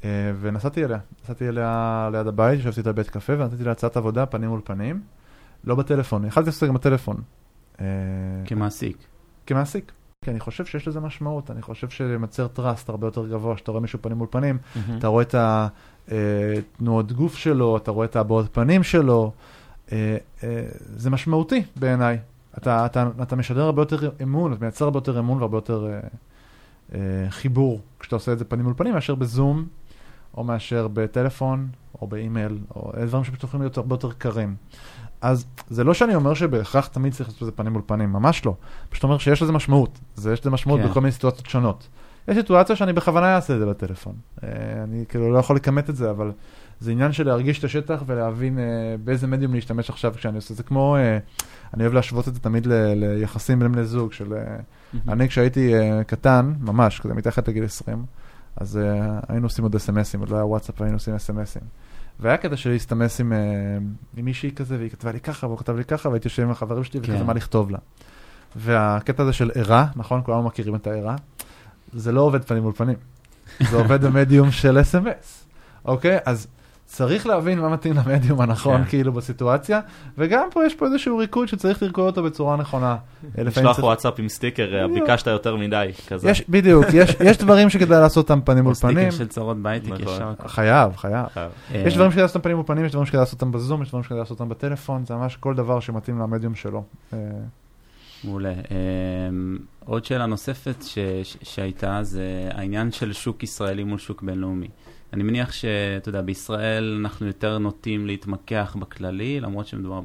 אה, 0.04 0.32
ונסעתי 0.40 0.84
אליה, 0.84 0.98
נסעתי 1.24 1.48
אליה 1.48 2.08
ליד 2.12 2.26
הבית, 2.26 2.60
ישבתי 2.60 2.80
איתה 2.80 2.92
בבית 2.92 3.10
קפה 3.10 3.32
ונתתי 3.32 3.64
לה 3.64 3.72
הצעת 3.72 3.96
עבודה 3.96 4.26
פנים 4.26 4.48
מול 4.48 4.60
פנים, 4.64 5.02
לא 5.64 5.74
בטלפון, 5.74 6.24
יכלתי 6.24 6.46
לעשות 6.46 6.58
את 6.58 6.60
זה 6.60 6.66
גם 6.66 6.74
בטלפון. 6.74 7.16
אה, 7.80 7.86
כמעסיק. 8.44 8.96
כמעסיק. 9.46 9.92
כי 10.26 10.30
אני 10.30 10.40
חושב 10.40 10.66
שיש 10.66 10.88
לזה 10.88 11.00
משמעות, 11.00 11.50
אני 11.50 11.62
חושב 11.62 11.88
שמייצר 11.88 12.46
טראסט 12.46 12.88
הרבה 12.88 13.06
יותר 13.06 13.26
גבוה, 13.26 13.56
שאתה 13.56 13.70
רואה 13.70 13.80
מישהו 13.80 13.98
פנים 14.02 14.18
מול 14.18 14.26
פנים, 14.30 14.58
מהמם. 14.76 14.98
אתה 14.98 15.06
רואה 15.06 15.22
את 15.22 15.34
התנועות 16.08 17.12
גוף 17.12 17.36
שלו, 17.36 17.76
אתה 17.76 17.90
רואה 17.90 18.06
את 18.06 18.16
הבעות 18.16 18.46
פנים 18.52 18.82
שלו, 18.82 19.32
אה, 19.92 20.16
אה, 20.44 20.64
זה 20.96 21.10
משמעותי 21.10 21.62
בעיניי. 21.76 22.18
אתה, 22.58 22.86
אתה, 22.86 23.08
אתה 23.22 23.36
משדר 23.36 23.62
הרבה 23.62 23.82
יותר 23.82 24.10
אמון, 24.22 24.52
אתה 24.52 24.60
מייצר 24.60 24.84
הרבה 24.84 24.96
יותר 24.96 25.18
אמון 25.18 25.38
והרבה 25.38 25.56
יותר 25.56 25.86
אה, 25.86 26.00
אה, 26.94 27.30
חיבור 27.30 27.80
כשאתה 28.00 28.16
עושה 28.16 28.32
את 28.32 28.38
זה 28.38 28.44
פנים 28.44 28.64
מול 28.64 28.74
פנים, 28.76 28.94
מאשר 28.94 29.14
בזום, 29.14 29.66
או 30.36 30.44
מאשר 30.44 30.88
בטלפון, 30.92 31.68
או 32.02 32.06
באימייל, 32.06 32.58
או 32.76 32.92
דברים 33.06 33.24
שפשוט 33.24 33.44
יכולים 33.44 33.62
להיות 33.62 33.76
הרבה 33.76 33.94
יותר 33.94 34.12
קרים. 34.12 34.56
אז 35.20 35.44
זה 35.70 35.84
לא 35.84 35.94
שאני 35.94 36.14
אומר 36.14 36.34
שבהכרח 36.34 36.86
תמיד 36.86 37.12
צריך 37.12 37.28
לעשות 37.28 37.42
את 37.42 37.46
זה 37.46 37.52
פנים 37.52 37.72
מול 37.72 37.82
פנים, 37.86 38.12
ממש 38.12 38.46
לא. 38.46 38.54
פשוט 38.88 39.04
אומר 39.04 39.18
שיש 39.18 39.42
לזה 39.42 39.52
משמעות, 39.52 39.98
זה 40.14 40.32
יש 40.32 40.40
לזה 40.40 40.50
משמעות 40.50 40.80
כן. 40.80 40.88
בכל 40.88 41.00
מיני 41.00 41.12
סיטואציות 41.12 41.46
שונות. 41.46 41.88
יש 42.28 42.36
סיטואציה 42.36 42.76
שאני 42.76 42.92
בכוונה 42.92 43.36
אעשה 43.36 43.54
את 43.54 43.58
זה 43.58 43.66
בטלפון. 43.66 44.14
אה, 44.44 44.48
אני 44.84 45.04
כאילו 45.08 45.32
לא 45.32 45.38
יכול 45.38 45.56
לכמת 45.56 45.90
את 45.90 45.96
זה, 45.96 46.10
אבל 46.10 46.32
זה 46.80 46.90
עניין 46.90 47.12
של 47.12 47.26
להרגיש 47.26 47.58
את 47.58 47.64
השטח 47.64 48.02
ולהבין 48.06 48.58
אה, 48.58 48.64
באיזה 49.04 49.26
מדיום 49.26 49.54
להשתמש 49.54 49.90
עכשיו 49.90 50.14
כשאני 50.16 50.36
עושה 50.36 50.52
את 50.52 50.56
זה. 50.56 50.62
כמו, 50.62 50.96
אה, 50.96 51.18
אני 51.74 51.82
אוהב 51.82 51.94
להשוות 51.94 52.28
את 52.28 52.34
זה 52.34 52.40
תמיד 52.40 52.66
ל- 52.66 52.94
ליחסים 52.94 53.58
בין 53.58 53.72
בני 53.72 53.84
זוג, 53.84 54.12
של... 54.12 54.34
אני 55.08 55.28
כשהייתי 55.28 55.72
קטן, 56.06 56.52
ממש, 56.60 57.00
כזה 57.00 57.14
מתחת 57.14 57.48
לגיל 57.48 57.64
20, 57.64 58.04
אז 58.56 58.80
היינו 59.28 59.46
עושים 59.46 59.64
עוד 59.64 59.74
אסמסים, 59.74 60.20
עוד 60.20 60.28
לא 60.28 60.36
היה 60.36 60.44
וואטסאפ, 60.44 60.82
היינו 60.82 60.96
עושים 60.96 61.14
אסמסים. 61.14 61.62
והיה 62.20 62.36
קטע 62.36 62.56
שלי 62.56 62.72
להסתמס 62.72 63.20
עם, 63.20 63.32
אה, 63.32 63.38
עם 64.16 64.24
מישהי 64.24 64.52
כזה, 64.52 64.76
והיא 64.78 64.90
כתבה 64.90 65.12
לי 65.12 65.20
ככה, 65.20 65.46
והוא 65.46 65.58
כתב 65.58 65.76
לי 65.76 65.84
ככה, 65.84 66.08
והייתי 66.08 66.28
יושב 66.28 66.42
עם 66.42 66.50
החברים 66.50 66.84
שלי 66.84 67.00
וכזה 67.00 67.18
כן. 67.18 67.26
מה 67.26 67.34
לכתוב 67.34 67.70
לה. 67.70 67.78
והקטע 68.56 69.22
הזה 69.22 69.32
של 69.32 69.50
ערה, 69.54 69.86
נכון? 69.96 70.20
כולנו 70.24 70.42
מכירים 70.42 70.74
את 70.74 70.86
הערה, 70.86 71.16
זה 71.92 72.12
לא 72.12 72.20
עובד 72.20 72.44
פנים 72.44 72.62
מול 72.62 72.72
פנים. 72.72 72.96
זה 73.70 73.76
עובד 73.76 74.04
במדיום 74.04 74.50
של 74.50 74.80
אס.אם.אס, 74.80 75.46
אוקיי? 75.84 76.18
אז 76.24 76.46
צריך 76.86 77.26
להבין 77.26 77.60
מה 77.60 77.68
מתאים 77.68 77.94
למדיום 77.96 78.40
הנכון, 78.40 78.84
כן. 78.84 78.88
כאילו, 78.88 79.12
בסיטואציה, 79.12 79.80
וגם 80.18 80.48
פה 80.52 80.66
יש 80.66 80.74
פה 80.74 80.86
איזשהו 80.86 81.18
ריקוד 81.18 81.48
שצריך 81.48 81.82
לרקוד 81.82 82.06
אותו 82.06 82.22
בצורה 82.22 82.56
נכונה. 82.56 82.96
לשלוח 83.38 83.78
וואטסאפ 83.78 84.14
עם 84.18 84.28
סטיקר, 84.28 84.74
אה. 84.74 84.88
ביקשת 84.88 85.26
יותר 85.26 85.56
מדי, 85.56 85.90
כזה. 86.08 86.30
יש, 86.30 86.42
בדיוק, 86.48 86.86
יש, 86.94 87.16
יש 87.20 87.38
דברים 87.38 87.70
שכדאי 87.70 88.00
לעשות 88.00 88.30
אותם 88.30 88.40
פנים 88.40 88.62
מול 88.62 88.70
או 88.70 88.74
סטיקר 88.74 88.92
פנים. 88.92 89.10
של 89.10 89.26
צרות 89.26 89.56
בהייטק 89.56 89.90
נכון. 89.90 90.14
ישר. 90.14 90.32
חייב, 90.46 90.96
חייב. 90.96 91.26
יש 91.74 91.94
דברים 91.94 92.10
שכדאי 92.10 92.22
לעשות 92.22 92.36
אותם 92.36 92.44
פנים 92.44 92.56
מול 92.56 92.66
פנים, 92.66 92.84
יש 92.84 92.92
דברים 92.92 93.06
שכדאי 93.06 93.20
לעשות 93.20 93.42
אותם 93.42 93.52
בזום, 93.52 93.82
יש 93.82 93.88
דברים 93.88 94.04
שכדאי 94.04 94.18
לעשות 94.18 94.40
אותם 94.40 94.48
בטלפון, 94.48 95.06
זה 95.06 95.14
ממש 95.14 95.36
כל 95.36 95.54
דבר 95.54 95.80
שמתאים 95.80 96.18
למדיום 96.18 96.54
שלו. 96.54 96.82
אה, 97.12 97.18
מעולה. 98.24 98.52
אמ, 98.52 99.58
עוד 99.84 100.04
שאלה 100.04 100.26
נוספת 100.26 100.84
שהייתה, 101.42 101.98
זה 102.02 102.48
העניין 102.50 102.92
של 102.92 103.12
שוק 103.12 103.42
ישראלי 103.42 103.84
מול 103.84 103.98
שוק 103.98 104.22
בינלאומי. 104.22 104.68
אני 105.12 105.22
מניח 105.22 105.52
שאתה 105.52 106.08
יודע, 106.08 106.22
בישראל 106.22 106.98
אנחנו 107.00 107.26
יותר 107.26 107.58
נוטים 107.58 108.06
להתמקח 108.06 108.76
בכללי, 108.80 109.40
למרות 109.40 109.66
שמדובר 109.66 110.00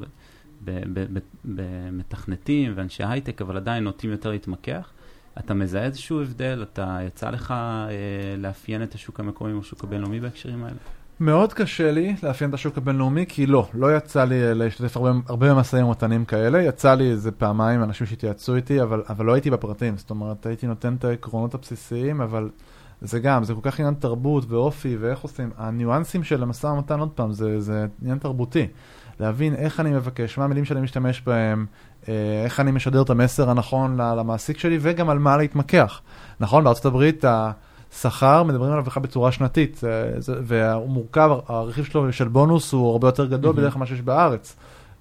במתכנתים 1.45 2.73
ואנשי 2.75 3.03
הייטק, 3.03 3.41
אבל 3.41 3.57
עדיין 3.57 3.83
נוטים 3.83 4.11
יותר 4.11 4.31
להתמקח. 4.31 4.91
אתה 5.39 5.53
מזהה 5.53 5.83
איזשהו 5.83 6.21
הבדל? 6.21 6.65
אתה 6.71 6.99
יצא 7.07 7.29
לך 7.29 7.51
אה, 7.51 8.35
לאפיין 8.37 8.83
את 8.83 8.95
השוק 8.95 9.19
המקומי 9.19 9.53
או 9.53 9.59
השוק 9.59 9.83
הבינלאומי 9.83 10.19
בהקשרים 10.19 10.63
האלה? 10.63 10.75
מאוד 11.19 11.53
קשה 11.53 11.91
לי 11.91 12.15
לאפיין 12.23 12.49
את 12.49 12.53
השוק 12.53 12.77
הבינלאומי, 12.77 13.25
כי 13.29 13.45
לא, 13.45 13.67
לא 13.73 13.97
יצא 13.97 14.23
לי 14.23 14.43
אה, 14.43 14.53
להשתתף 14.53 14.97
הרבה, 14.97 15.11
הרבה 15.29 15.53
במשאים 15.53 15.85
ומתנים 15.85 16.25
כאלה, 16.25 16.61
יצא 16.61 16.93
לי 16.93 17.11
איזה 17.11 17.31
פעמיים 17.31 17.83
אנשים 17.83 18.07
שהתייעצו 18.07 18.55
איתי, 18.55 18.81
אבל, 18.81 19.03
אבל 19.09 19.25
לא 19.25 19.33
הייתי 19.33 19.49
בפרטים, 19.49 19.97
זאת 19.97 20.09
אומרת, 20.09 20.45
הייתי 20.45 20.67
נותן 20.67 20.95
את 20.95 21.03
העקרונות 21.05 21.53
הבסיסיים, 21.53 22.21
אבל 22.21 22.49
זה 23.01 23.19
גם, 23.19 23.43
זה 23.43 23.53
כל 23.53 23.59
כך 23.63 23.79
עניין 23.79 23.93
תרבות 23.93 24.45
ואופי 24.49 24.97
ואיך 24.99 25.19
עושים, 25.19 25.49
הניואנסים 25.57 26.23
של 26.23 26.43
המשא 26.43 26.67
ומתן, 26.67 26.99
עוד 26.99 27.09
פעם, 27.09 27.31
זה, 27.33 27.59
זה 27.61 27.85
עניין 28.01 28.17
תרבותי. 28.17 28.67
להבין 29.19 29.55
איך 29.55 29.79
אני 29.79 29.91
מבקש, 29.91 30.37
מה 30.37 30.43
המילים 30.43 30.65
שאני 30.65 30.81
משתמש 30.81 31.21
בהם, 31.25 31.65
אה, 32.09 32.13
איך 32.43 32.59
אני 32.59 32.71
משדר 32.71 33.01
את 33.01 33.09
המסר 33.09 33.49
הנכון 33.49 33.97
למעסיק 33.97 34.57
שלי, 34.57 34.77
וגם 34.81 35.09
על 35.09 35.19
מה 35.19 35.37
להתמקח. 35.37 36.01
נכון, 36.39 36.63
בארצות 36.63 36.85
הברית 36.85 37.23
השכר, 37.27 38.43
מדברים 38.43 38.71
עליו 38.71 38.83
בכלל 38.83 39.03
בצורה 39.03 39.31
שנתית, 39.31 39.81
והוא 40.43 40.89
מורכב, 40.89 41.31
הרכיב 41.47 41.85
שלו 41.85 42.13
של 42.13 42.27
בונוס 42.27 42.73
הוא 42.73 42.91
הרבה 42.91 43.07
יותר 43.07 43.25
גדול 43.25 43.53
Mhm. 43.53 43.57
בדרך 43.57 43.73
כלל 43.73 43.79
ממה 43.79 43.85
שיש 43.85 44.01
בארץ. 44.01 44.55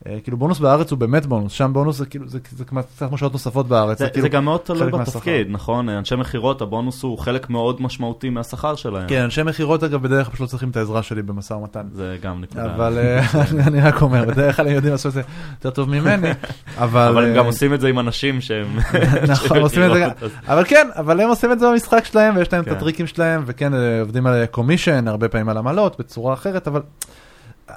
אה, 0.06 0.18
כאילו 0.22 0.36
בונוס 0.36 0.58
בארץ 0.58 0.90
הוא 0.90 0.98
באמת 0.98 1.26
בונוס, 1.26 1.52
שם 1.52 1.70
בונוס 1.72 1.96
זה 1.96 2.06
כאילו, 2.06 2.28
זה 2.28 2.38
זה 2.56 2.64
כמעט 2.64 2.84
קצת 2.96 3.08
כמו 3.08 3.18
שעות 3.18 3.32
נוספות 3.32 3.68
בארץ. 3.68 3.98
זה, 3.98 4.08
כאילו- 4.08 4.22
זה 4.22 4.28
גם 4.28 4.44
מאוד 4.44 4.60
תלוי 4.60 4.90
בתפקיד, 4.90 5.46
נכון? 5.50 5.88
אנשי 5.88 6.16
מכירות, 6.16 6.62
הבונוס 6.62 7.02
הוא 7.02 7.18
חלק 7.18 7.50
מאוד 7.50 7.82
משמעותי 7.82 8.30
מהשכר 8.30 8.74
שלהם. 8.74 9.08
כן, 9.08 9.22
אנשי 9.22 9.42
מכירות 9.42 9.84
אגב 9.84 10.02
בדרך 10.02 10.26
כלל 10.26 10.32
פשוט 10.32 10.40
לא 10.40 10.46
צריכים 10.46 10.70
את 10.70 10.76
העזרה 10.76 11.02
שלי 11.02 11.22
במשא 11.22 11.54
ומתן. 11.54 11.86
זה 11.92 12.16
גם 12.22 12.40
נקודה. 12.40 12.74
אבל 12.74 12.98
אה, 12.98 13.26
אני- 13.66 13.80
רק 13.80 14.02
אומר, 14.02 14.24
בדרך 14.24 14.56
כלל 14.56 14.66
הם 14.68 14.74
יודעים 14.74 14.92
לעשות 14.92 15.08
את 15.08 15.14
זה 15.14 15.22
יותר 15.52 15.70
טוב 15.70 15.88
ממני, 15.90 16.28
אבל... 16.78 17.08
אבל 17.08 17.24
הם 17.24 17.30
אה, 17.30 17.36
גם 17.36 17.46
עושים 17.46 17.74
את 17.74 17.80
זה 17.80 17.88
עם 17.88 17.98
אנשים 17.98 18.40
שהם... 18.40 18.66
נכון, 19.28 19.58
עושים 19.58 19.82
את 19.82 19.90
זה 19.94 20.00
גם. 20.00 20.10
אבל 20.48 20.64
כן, 20.64 20.88
אבל 20.96 21.20
הם 21.20 21.28
עושים 21.28 21.52
את 21.52 21.58
זה 21.60 21.66
במשחק 21.70 22.04
שלהם, 22.04 22.36
ויש 22.36 22.52
להם 22.52 22.62
את 22.62 22.68
כן. 22.68 22.74
הטריקים 22.74 23.06
שלהם, 23.06 23.42
וכן, 23.46 23.72
עובדים 24.00 24.26
על 24.26 24.46
commission, 24.46 25.08
הרבה 25.08 25.28
פעמים 25.28 25.48
על 25.48 25.58
עמלות, 25.58 25.98
בצורה 25.98 26.34
אחרת, 26.34 26.68
אבל 26.68 26.80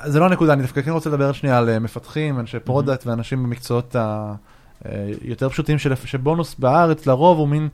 זה 0.06 0.20
לא 0.20 0.26
הנקודה, 0.26 0.54
אני 0.54 0.62
דווקא 0.62 0.82
כן 0.82 0.92
רוצה 0.92 1.10
לדבר 1.10 1.32
שנייה 1.32 1.58
על 1.58 1.70
אה, 1.70 1.80
מפתחים, 1.80 2.40
אנשי 2.40 2.60
product 2.60 3.08
ואנשים 3.08 3.44
במקצועות 3.44 3.96
היותר 5.22 5.50
פשוטים, 5.50 5.78
של- 5.80 5.96
שבונוס 6.06 6.56
בארץ 6.60 7.06
לרוב 7.08 7.38
הוא 7.38 7.48
מין 7.48 7.70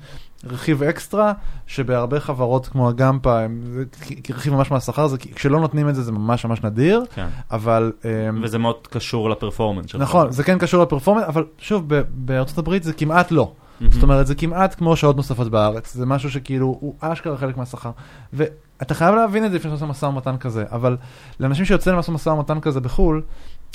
רכיב 0.49 0.83
אקסטרה, 0.83 1.33
שבהרבה 1.67 2.19
חברות 2.19 2.67
כמו 2.67 2.89
הגמפה, 2.89 3.39
הם- 3.39 3.83
רכיב 4.29 4.53
ממש 4.53 4.71
מהשכר, 4.71 5.07
זה 5.07 5.17
כשלא 5.17 5.59
נותנים 5.59 5.89
את 5.89 5.95
זה 5.95 6.03
זה 6.03 6.11
ממש 6.11 6.45
ממש 6.45 6.63
נדיר, 6.63 7.03
כן. 7.15 7.27
אבל... 7.51 7.91
אה, 8.05 8.09
וזה 8.43 8.57
מאוד 8.57 8.87
קשור 8.87 9.29
לפרפורמנס 9.29 9.85
שלך. 9.91 10.01
נכון, 10.01 10.31
זה 10.31 10.43
כן 10.43 10.57
קשור 10.57 10.83
לפרפורמנס, 10.83 11.23
אבל 11.27 11.43
שוב, 11.57 11.83
בארצות 12.13 12.57
הברית 12.57 12.83
זה 12.83 12.93
כמעט 12.93 13.31
לא. 13.31 13.51
מהמם. 13.81 13.91
זאת 13.93 14.03
אומרת, 14.03 14.27
זה 14.27 14.35
כמעט 14.35 14.75
כמו 14.77 14.95
שעות 14.95 15.15
נוספות 15.17 15.47
בארץ, 15.51 15.93
זה 15.93 16.05
משהו 16.05 16.31
שכאילו, 16.31 16.77
הוא 16.79 16.95
אשכרה 16.99 17.37
חלק 17.37 17.57
מהשכר. 17.57 17.91
ואתה 18.79 18.93
חייב 18.93 19.15
להבין 19.15 19.45
את 19.45 19.51
זה 19.51 19.57
לפני 19.57 19.71
שאתה 19.71 19.85
עושה 19.85 19.85
משא 19.85 20.05
ומתן 20.05 20.37
כזה, 20.37 20.63
אבל 20.71 20.97
לאנשים 21.39 21.65
שיוצאים 21.65 21.95
לעשות 21.95 22.15
משא 22.15 22.29
ומתן 22.29 22.59
כזה 22.59 22.79
בחו"ל, 22.79 23.21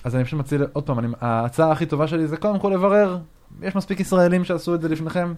אז 0.05 0.17
אני 0.17 0.25
פשוט 0.25 0.41
מציע, 0.41 0.59
עוד 0.73 0.85
פעם, 0.85 0.99
אני, 0.99 1.09
ההצעה 1.21 1.73
הכי 1.73 1.87
טובה 1.87 2.07
שלי 2.07 2.27
זה 2.27 2.37
קודם 2.37 2.59
כל 2.59 2.69
לברר, 2.69 3.19
יש 3.63 3.77
מספיק 3.77 4.01
ישראלים 4.01 4.45
שעשו 4.45 4.75
את 4.75 4.81
זה 4.81 4.89
לפניכם, 4.89 5.35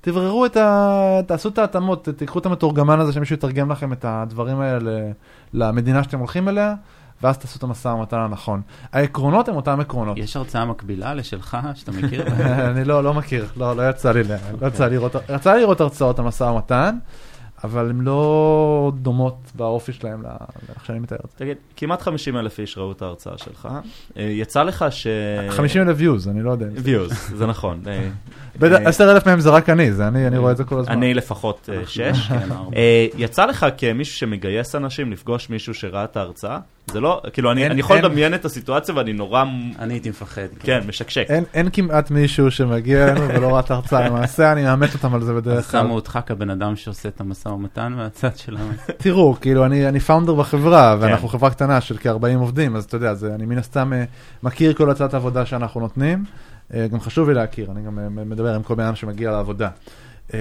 תבררו 0.00 0.46
את 0.46 0.56
ה... 0.56 1.20
תעשו 1.26 1.48
את 1.48 1.58
ההתאמות, 1.58 2.08
תיקחו 2.08 2.38
את 2.38 2.46
המתורגמן 2.46 3.00
הזה 3.00 3.12
שמישהו 3.12 3.34
יתרגם 3.34 3.72
לכם 3.72 3.92
את 3.92 4.04
הדברים 4.08 4.60
האלה 4.60 5.00
למדינה 5.52 6.02
שאתם 6.02 6.18
הולכים 6.18 6.48
אליה, 6.48 6.74
ואז 7.22 7.38
תעשו 7.38 7.58
את 7.58 7.62
המשא 7.62 7.88
ומתן 7.88 8.16
הנכון. 8.16 8.62
העקרונות 8.92 9.48
הם 9.48 9.56
אותם 9.56 9.80
עקרונות. 9.80 10.18
יש 10.18 10.36
הרצאה 10.36 10.64
מקבילה 10.64 11.14
לשלך 11.14 11.56
שאתה 11.74 11.92
מכיר? 12.02 12.26
אני 12.70 12.84
לא, 12.84 13.04
לא 13.04 13.14
מכיר, 13.14 13.46
לא, 13.56 13.76
לא 13.76 13.90
יצא 13.90 14.12
לי, 14.12 14.22
לא 14.60 14.66
יצא 14.66 14.86
לי 15.52 15.60
לראות, 15.60 15.80
הרצאות 15.80 16.18
על 16.18 16.24
משא 16.24 16.44
ומתן, 16.44 16.98
אבל 17.64 17.90
הן 17.90 18.00
לא 18.00 18.92
דומות 18.96 19.36
באופי 19.54 19.92
שלהם 19.92 20.22
לאיך 20.22 20.84
שאני 20.84 20.98
מתאר 20.98 21.16
את 21.24 21.30
זה. 21.30 21.36
תגיד, 21.36 21.56
כמעט 21.76 22.02
50 22.02 22.36
אלף 22.36 22.60
איש 22.60 22.78
ראו 22.78 22.92
את 22.92 23.02
ההרצאה 23.02 23.38
שלך. 23.38 23.68
אה, 24.16 24.22
יצא 24.22 24.62
לך 24.62 24.84
ש... 24.90 25.06
50 25.50 25.82
אלף 25.82 25.98
views, 25.98 26.30
אני 26.30 26.42
לא 26.42 26.50
יודע. 26.50 26.66
views, 26.66 27.14
זה 27.34 27.46
נכון. 27.46 27.82
אה, 28.62 28.88
10 28.88 29.12
אלף 29.12 29.26
מהם 29.26 29.40
זה 29.40 29.50
רק 29.50 29.70
אני, 29.70 29.92
זה 29.92 30.08
אני, 30.08 30.26
אני 30.26 30.38
רואה 30.38 30.52
את 30.52 30.56
זה 30.56 30.64
כל 30.64 30.78
הזמן. 30.78 30.92
אני 30.92 31.14
לפחות 31.14 31.68
אה, 31.72 31.82
שש. 31.86 32.28
כן, 32.28 32.34
ארבע. 32.52 32.76
אה, 32.76 33.06
יצא 33.18 33.44
לך 33.46 33.66
כמישהו 33.78 34.16
שמגייס 34.16 34.74
אנשים 34.74 35.12
לפגוש 35.12 35.50
מישהו 35.50 35.74
שראה 35.74 36.04
את 36.04 36.16
ההרצאה? 36.16 36.58
זה 36.86 37.00
לא, 37.00 37.22
כאילו, 37.32 37.52
אני 37.52 37.62
אין- 37.62 37.70
אני 37.70 37.80
יכול 37.80 37.96
אין- 37.96 38.04
לדמיין 38.04 38.34
את 38.34 38.44
הסיטואציה 38.44 38.94
ואני 38.96 39.12
נורא, 39.12 39.44
אני 39.78 39.94
הייתי 39.94 40.10
מפחד. 40.10 40.42
כן, 40.60 40.80
משקשק. 40.88 41.26
אין, 41.28 41.44
אין 41.54 41.68
כמעט 41.72 42.10
מישהו 42.10 42.50
שמגיע 42.50 43.08
אלינו 43.08 43.28
ולא 43.28 43.48
ראה 43.52 43.60
את 43.60 43.70
ההרצאה, 43.70 44.00
למעשה 44.08 44.52
אני 44.52 44.62
מאמת 44.62 44.94
אותם 44.94 45.14
על 45.14 45.22
זה 45.22 45.34
בדרך 45.34 45.70
כלל. 45.70 45.80
שמו 45.82 45.94
אותך 45.94 46.18
כבן 46.26 46.50
אדם 46.50 46.76
שעושה 46.76 47.08
את 47.08 47.20
המשא 47.20 47.48
ומתן 47.48 47.92
מהצד 47.92 48.36
שלנו. 48.36 48.70
תראו, 49.02 49.36
כאילו, 49.40 49.64
אני, 49.64 49.88
אני 49.88 50.00
פאונדר 50.00 50.34
בחברה, 50.34 50.96
כן. 50.96 51.02
ואנחנו 51.04 51.28
חברה 51.28 51.50
קטנה 51.50 51.80
של 51.80 51.96
כ-40 51.98 52.10
עובדים, 52.38 52.76
אז 52.76 52.84
אתה 52.84 52.96
יודע, 52.96 53.14
זה, 53.14 53.34
אני 53.34 53.44
מן 53.46 53.58
הסתם 53.58 53.92
מכיר 54.42 54.72
כל 54.72 54.90
הצעת 54.90 55.14
עבודה 55.14 55.46
שאנחנו 55.46 55.80
נותנים. 55.80 56.24
אה, 56.74 56.88
גם 56.88 57.00
חשוב 57.00 57.28
לי 57.28 57.34
להכיר, 57.34 57.70
אני 57.70 57.82
גם 57.82 57.98
אה, 57.98 58.08
מדבר 58.08 58.54
עם 58.54 58.62
כל 58.62 58.74
בן 58.74 58.84
אדם 58.84 58.94
שמגיע 58.94 59.30
לעבודה. 59.30 59.68
אה, 60.34 60.38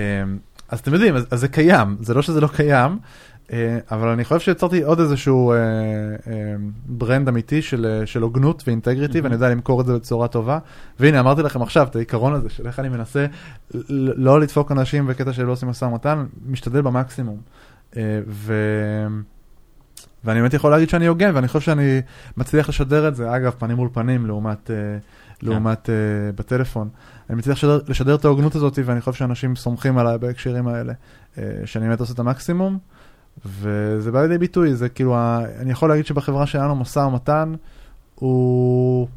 אז 0.70 0.80
אתם 0.80 0.94
יודעים, 0.94 1.16
אז, 1.16 1.28
אז 1.32 1.40
זה 1.40 1.48
קיים, 1.48 1.98
זה 2.00 2.14
לא 2.14 2.22
שזה 2.22 2.42
לא 2.42 2.48
קיים, 2.48 3.00
אבל 3.92 4.08
אני 4.08 4.24
חושב 4.24 4.40
שיצרתי 4.40 4.84
עוד 4.84 5.00
איזשהו 5.00 5.54
ברנד 6.86 7.28
אמיתי 7.28 7.62
של, 7.62 8.02
של 8.06 8.22
הוגנות 8.22 8.64
ואינטגריטי, 8.68 9.20
Mhm. 9.20 9.24
ואני 9.24 9.34
יודע 9.34 9.50
למכור 9.50 9.82
את 9.82 9.86
זה 9.86 9.94
בצורה 9.94 10.28
טובה. 10.28 10.60
והנה, 11.00 11.20
אמרתי 11.20 11.42
לכם 11.42 11.62
עכשיו 11.62 11.88
את 11.88 11.96
העיקרון 11.96 12.34
הזה 12.34 12.50
של 12.50 12.68
איך 12.68 12.80
אני 12.80 12.90
מנסה 12.90 13.26
לא 14.16 14.40
לדפוק 14.40 14.72
אנשים 14.72 15.08
בקטע 15.08 15.34
שלא 15.34 15.52
עושים 15.52 15.70
משא 15.70 15.86
ומתן, 15.86 16.26
משתדל 16.46 16.82
במקסימום. 16.82 17.38
ו... 18.28 18.54
ואני 20.24 20.40
באמת 20.40 20.54
יכול 20.54 20.72
להגיד 20.72 20.90
שאני 20.90 21.06
הוגן, 21.06 21.32
ואני 21.36 21.48
חושב 21.48 21.60
שאני 21.60 22.02
מצליח 22.38 22.70
לשדר 22.70 23.08
את 23.08 23.16
זה, 23.16 23.36
אגב, 23.36 23.52
פנים 23.58 23.78
מול 23.78 23.90
פנים, 23.94 24.26
לעומת, 24.26 24.72
לעומת 25.44 25.90
אה, 25.90 25.96
בטלפון. 26.36 26.90
אני 27.30 27.38
מצליח 27.38 27.58
לשדר, 27.58 27.80
לשדר 27.88 28.16
את 28.16 28.26
ההוגנות 28.26 28.56
הזאת, 28.56 28.80
ואני 28.86 29.02
חושב 29.02 29.18
שאנשים 29.20 29.56
סומכים 29.56 29.98
עליי 29.98 30.18
בהקשרים 30.18 30.68
האלה, 30.68 30.94
אה, 31.38 31.44
שאני 31.66 31.88
באמת 31.88 32.00
עושה 32.00 32.14
את 32.14 32.20
המקסימום, 32.20 32.78
וזה 33.46 34.12
בא 34.12 34.22
לידי 34.22 34.38
ביטוי, 34.38 34.76
זה 34.76 34.90
כאילו, 34.90 35.16
ה- 35.16 35.42
אני 35.60 35.72
יכול 35.72 35.90
להגיד 35.90 36.06
שבחברה 36.06 36.46
שלנו 36.46 36.76
משא 36.76 37.00
ומתן 37.00 37.54
הוא... 38.16 39.08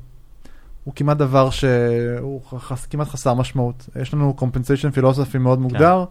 הוא 0.85 0.95
כמעט 0.97 1.16
דבר 1.16 1.51
שהוא 1.51 2.41
חס, 2.59 2.87
כמעט 2.87 3.09
חסר 3.09 3.35
משמעות. 3.35 3.89
יש 4.01 4.14
לנו 4.14 4.35
compensation 4.39 4.99
philosophy 4.99 5.39
מאוד 5.39 5.59
מוגדר, 5.61 6.05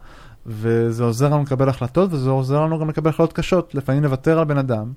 וזה 0.46 1.04
עוזר 1.04 1.30
לנו 1.30 1.44
לקבל 1.44 1.70
החלטות, 1.70 2.14
וזה 2.14 2.30
עוזר 2.30 2.62
לנו 2.62 2.80
גם 2.80 2.90
לקבל 2.90 3.10
החלטות 3.10 3.34
קשות. 3.34 3.76
לפעמים 3.76 4.04
לוותר 4.04 4.40
על 4.40 4.46
בן 4.46 4.58
אדם, 4.58 4.92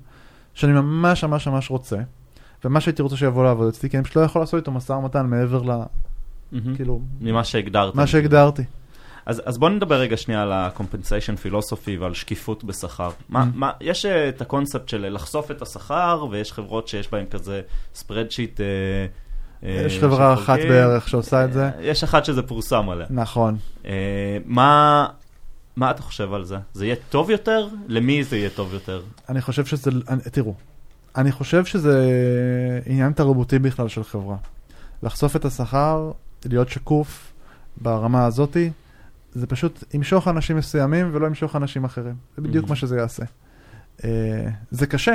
שאני 0.53 0.73
ממש 0.73 1.23
ממש 1.23 1.47
ממש 1.47 1.69
רוצה, 1.69 1.97
ומה 2.65 2.81
שהייתי 2.81 3.01
רוצה 3.01 3.17
שיבוא 3.17 3.43
לעבוד 3.43 3.67
אצלי, 3.67 3.89
כי 3.89 3.97
אני 3.97 4.03
פשוט 4.03 4.17
לא 4.17 4.21
יכול 4.21 4.41
לעשות 4.41 4.59
איתו 4.59 4.71
משא 4.71 4.91
ומתן 4.93 5.25
מעבר 5.25 5.61
ל... 5.63 5.71
כאילו, 6.75 6.99
ממה 7.21 7.43
שהגדרת. 7.43 7.95
מה 7.95 8.07
שהגדרתי. 8.07 8.63
אז, 9.25 9.41
אז 9.45 9.57
בוא 9.57 9.69
נדבר 9.69 9.95
רגע 9.99 10.17
שנייה 10.17 10.41
על 10.41 10.51
ה-compensation 10.51 11.45
philosophy 11.45 11.91
ועל 11.99 12.13
שקיפות 12.13 12.63
בשכר. 12.63 13.09
מה, 13.29 13.43
Mm. 13.43 13.45
מה, 13.53 13.71
יש 13.81 14.05
אה, 14.05 14.29
את 14.29 14.41
הקונספט 14.41 14.89
של 14.89 15.13
לחשוף 15.15 15.51
את 15.51 15.61
השכר, 15.61 16.25
ויש 16.31 16.53
חברות 16.53 16.87
שיש 16.87 17.11
בהן 17.11 17.25
כזה 17.29 17.61
spreadsheet. 17.95 18.59
אה, 19.63 19.85
יש 19.85 19.99
חברה 19.99 20.35
שחולקים. 20.37 20.65
אחת 20.65 20.69
בערך 20.69 21.09
שעושה 21.09 21.45
את 21.45 21.53
זה. 21.53 21.69
יש 21.81 22.03
אחת 22.03 22.25
שזה 22.25 22.41
פורסם 22.41 22.89
עליה. 22.89 23.07
נכון. 23.09 23.57
אה, 23.85 24.37
מה, 24.45 25.05
מה 25.75 25.91
אתה 25.91 26.01
חושב 26.01 26.33
על 26.33 26.43
זה? 26.43 26.57
זה 26.73 26.85
יהיה 26.85 26.95
טוב 27.09 27.29
יותר? 27.29 27.67
למי 27.87 28.23
זה 28.23 28.37
יהיה 28.37 28.49
טוב 28.49 28.73
יותר? 28.73 29.01
אני 29.29 29.41
חושב 29.41 29.65
שזה, 29.65 29.91
אני, 30.09 30.21
תראו, 30.31 30.53
אני 31.17 31.31
חושב 31.31 31.65
שזה 31.65 31.99
עניין 32.85 33.13
תרבותי 33.13 33.59
בכלל 33.59 33.87
של 33.87 34.03
חברה. 34.03 34.37
לחשוף 35.03 35.35
את 35.35 35.45
השכר, 35.45 36.11
להיות 36.45 36.69
שקוף 36.69 37.33
ברמה 37.81 38.25
הזאתי, 38.25 38.71
זה 39.33 39.47
פשוט 39.47 39.83
ימשוך 39.93 40.27
אנשים 40.27 40.57
מסוימים 40.57 41.09
ולא 41.13 41.27
ימשוך 41.27 41.55
אנשים 41.55 41.83
אחרים. 41.85 42.15
זה 42.37 42.41
בדיוק 42.41 42.65
Mhm. 42.65 42.69
מה 42.69 42.75
שזה 42.75 42.97
יעשה. 42.97 43.23
אה, 44.03 44.09
זה 44.71 44.87
קשה. 44.87 45.13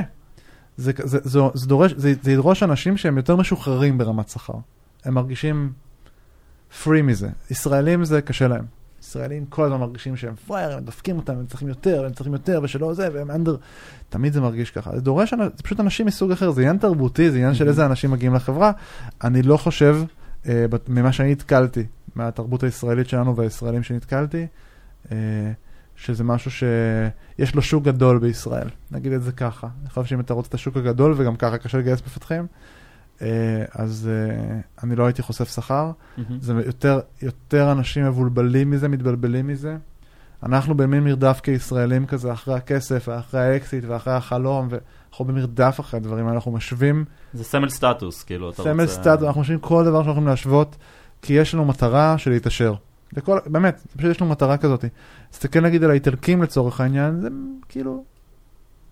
זה, 0.76 0.92
זה, 1.02 1.18
זה, 1.24 1.40
זה, 1.54 1.66
דורש, 1.66 1.92
זה, 1.96 2.14
זה 2.22 2.32
ידרוש 2.32 2.62
אנשים 2.62 2.96
שהם 2.96 3.16
יותר 3.16 3.36
משוחררים 3.36 3.98
ברמת 3.98 4.28
שכר. 4.28 4.54
הם 5.04 5.14
מרגישים 5.14 5.72
free 6.84 7.02
מזה. 7.02 7.28
ישראלים 7.50 8.04
זה 8.04 8.22
קשה 8.22 8.48
להם. 8.48 8.64
ישראלים 9.02 9.46
כל 9.46 9.64
הזמן 9.64 9.80
מרגישים 9.80 10.16
שהם 10.16 10.34
פראייר, 10.34 10.76
הם 10.76 10.84
דופקים 10.84 11.16
אותם, 11.16 11.32
הם 11.32 11.46
צריכים 11.46 11.68
יותר, 11.68 12.04
הם 12.04 12.12
צריכים 12.12 12.32
יותר, 12.32 12.60
ושלא 12.62 12.94
זה, 12.94 13.08
והם 13.12 13.30
אנדר... 13.30 13.56
תמיד 14.08 14.32
זה 14.32 14.40
מרגיש 14.40 14.70
ככה. 14.70 14.90
זה 14.94 15.00
דורש, 15.00 15.34
זה 15.56 15.62
פשוט 15.62 15.80
אנשים 15.80 16.06
מסוג 16.06 16.32
אחר, 16.32 16.50
זה 16.50 16.60
עניין 16.60 16.78
תרבותי, 16.78 17.30
זה 17.30 17.36
עניין 17.36 17.54
של 17.54 17.68
איזה 17.68 17.86
אנשים 17.86 18.10
מגיעים 18.10 18.34
לחברה. 18.34 18.72
אני 19.24 19.42
לא 19.42 19.56
חושב, 19.56 19.98
אה, 20.48 20.66
ממה 20.88 21.12
שאני 21.12 21.32
נתקלתי, 21.32 21.84
מהתרבות 22.14 22.62
הישראלית 22.62 23.08
שלנו 23.08 23.36
והישראלים 23.36 23.82
שנתקלתי, 23.82 24.46
אה, 25.12 25.16
שזה 25.96 26.24
משהו 26.24 26.50
שיש 26.50 27.54
לו 27.54 27.62
שוק 27.62 27.84
גדול 27.84 28.18
בישראל, 28.18 28.68
נגיד 28.90 29.12
את 29.12 29.22
זה 29.22 29.32
ככה. 29.32 29.68
אני 29.80 29.88
חושב 29.88 30.04
שאם 30.04 30.20
אתה 30.20 30.34
רוצה 30.34 30.48
את 30.48 30.54
השוק 30.54 30.76
הגדול, 30.76 31.14
וגם 31.16 31.36
ככה 31.36 31.58
קשה 31.58 31.78
לגייס 31.78 32.00
מפתחים, 32.06 32.46
אז 33.74 34.10
אה, 34.12 34.60
אני 34.82 34.96
לא 34.96 35.04
הייתי 35.04 35.22
חושף 35.22 35.54
שכר. 35.54 35.90
זה 36.40 36.52
יותר, 36.66 37.00
יותר 37.22 37.72
אנשים 37.72 38.04
מבולבלים 38.04 38.70
מזה, 38.70 38.88
מתבלבלים 38.88 39.46
מזה. 39.46 39.76
אנחנו 40.42 40.74
במין 40.74 41.04
מרדף 41.04 41.40
כישראלים 41.42 42.06
כזה, 42.06 42.32
אחרי 42.32 42.54
הכסף, 42.54 43.04
ואחרי 43.08 43.40
האקסיט, 43.40 43.84
ואחרי 43.86 44.12
החלום, 44.12 44.68
ואנחנו 44.70 45.24
במרדף 45.24 45.76
אחרי 45.80 46.00
הדברים 46.00 46.26
האלה, 46.26 46.36
אנחנו 46.36 46.52
משווים... 46.52 47.04
זה 47.34 47.44
סמל 47.44 47.68
סטטוס, 47.68 48.22
כאילו, 48.22 48.50
אתה 48.50 48.62
רוצה... 48.62 48.74
סמל 48.74 48.86
סטטוס, 48.86 49.22
אנחנו 49.22 49.40
משווים 49.40 49.58
כל 49.58 49.84
דבר 49.84 49.92
שאנחנו 49.92 50.10
יכולים 50.10 50.28
להשוות, 50.28 50.76
כי 51.22 51.32
יש 51.32 51.54
לנו 51.54 51.64
מטרה 51.64 52.18
של 52.18 52.30
להתעשר. 52.30 52.74
לכל, 53.16 53.38
באמת, 53.46 53.86
פשוט 53.96 54.10
יש 54.10 54.20
לנו 54.20 54.30
מטרה 54.30 54.56
כזאת. 54.56 54.84
תסתכל 55.30 55.60
נגיד 55.60 55.84
על 55.84 55.90
האיטלקים 55.90 56.42
לצורך 56.42 56.80
העניין, 56.80 57.20
זה 57.20 57.28
כאילו... 57.68 58.04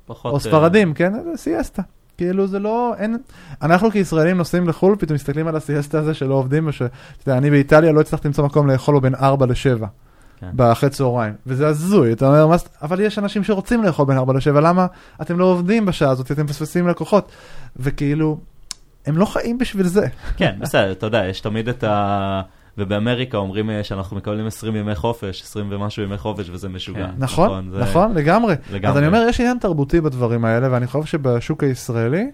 פחות... 0.06 0.30
או 0.30 0.36
אה, 0.36 0.40
ספרדים, 0.40 0.94
כן? 0.94 1.12
זה 1.12 1.36
סיאסטה. 1.36 1.82
כאילו 2.20 2.46
זה 2.46 2.58
לא, 2.58 2.94
אין, 2.98 3.16
אנחנו 3.62 3.90
כישראלים 3.90 4.36
נוסעים 4.36 4.68
לחו"ל, 4.68 4.96
פתאום 4.98 5.14
מסתכלים 5.14 5.46
על 5.46 5.56
הסיאסטה 5.56 5.98
הזה 5.98 6.14
שלא 6.14 6.34
עובדים, 6.34 6.68
ושאתה 6.68 6.92
יודע, 7.26 7.38
אני 7.38 7.50
באיטליה 7.50 7.92
לא 7.92 8.00
הצלחתי 8.00 8.28
למצוא 8.28 8.44
מקום 8.44 8.66
לאכול 8.66 8.94
לו 8.94 9.00
בין 9.00 9.14
4 9.14 9.46
ל-7. 9.46 9.84
כן. 10.40 10.50
באחרי 10.52 10.90
צהריים, 10.90 11.34
וזה 11.46 11.68
הזוי, 11.68 12.12
אתה 12.12 12.26
אומר, 12.26 12.46
מה, 12.46 12.56
אבל 12.82 13.00
יש 13.00 13.18
אנשים 13.18 13.44
שרוצים 13.44 13.82
לאכול 13.82 14.06
בין 14.06 14.16
4 14.16 14.32
ל-7, 14.32 14.60
למה 14.60 14.86
אתם 15.22 15.38
לא 15.38 15.44
עובדים 15.44 15.86
בשעה 15.86 16.10
הזאת, 16.10 16.30
אתם 16.30 16.44
מפספסים 16.44 16.88
לקוחות, 16.88 17.32
וכאילו, 17.76 18.38
הם 19.06 19.16
לא 19.16 19.24
חיים 19.24 19.58
בשביל 19.58 19.86
זה. 19.86 20.06
כן, 20.36 20.56
בסדר, 20.60 20.92
אתה 20.92 21.06
יודע, 21.06 21.26
יש 21.26 21.40
תמיד 21.40 21.68
את 21.68 21.84
ה... 21.84 22.40
ובאמריקה 22.78 23.38
אומרים 23.38 23.70
אה, 23.70 23.84
שאנחנו 23.84 24.16
מקבלים 24.16 24.46
20 24.46 24.76
ימי 24.76 24.94
חופש, 24.94 25.42
20 25.42 25.66
ומשהו 25.70 26.02
ימי 26.02 26.18
חופש, 26.18 26.50
וזה 26.50 26.68
משוגע. 26.68 27.06
כן. 27.06 27.12
נכון, 27.18 27.46
נכון, 27.48 27.70
זה... 27.70 27.78
נכון, 27.78 28.14
לגמרי. 28.14 28.54
לגמרי. 28.72 28.90
אז 28.90 28.96
אני 28.96 29.06
אומר, 29.06 29.26
יש 29.28 29.40
עניין 29.40 29.58
תרבותי 29.58 30.00
בדברים 30.00 30.44
האלה, 30.44 30.72
ואני 30.72 30.86
חושב 30.86 31.04
שבשוק 31.04 31.64
הישראלי, 31.64 32.26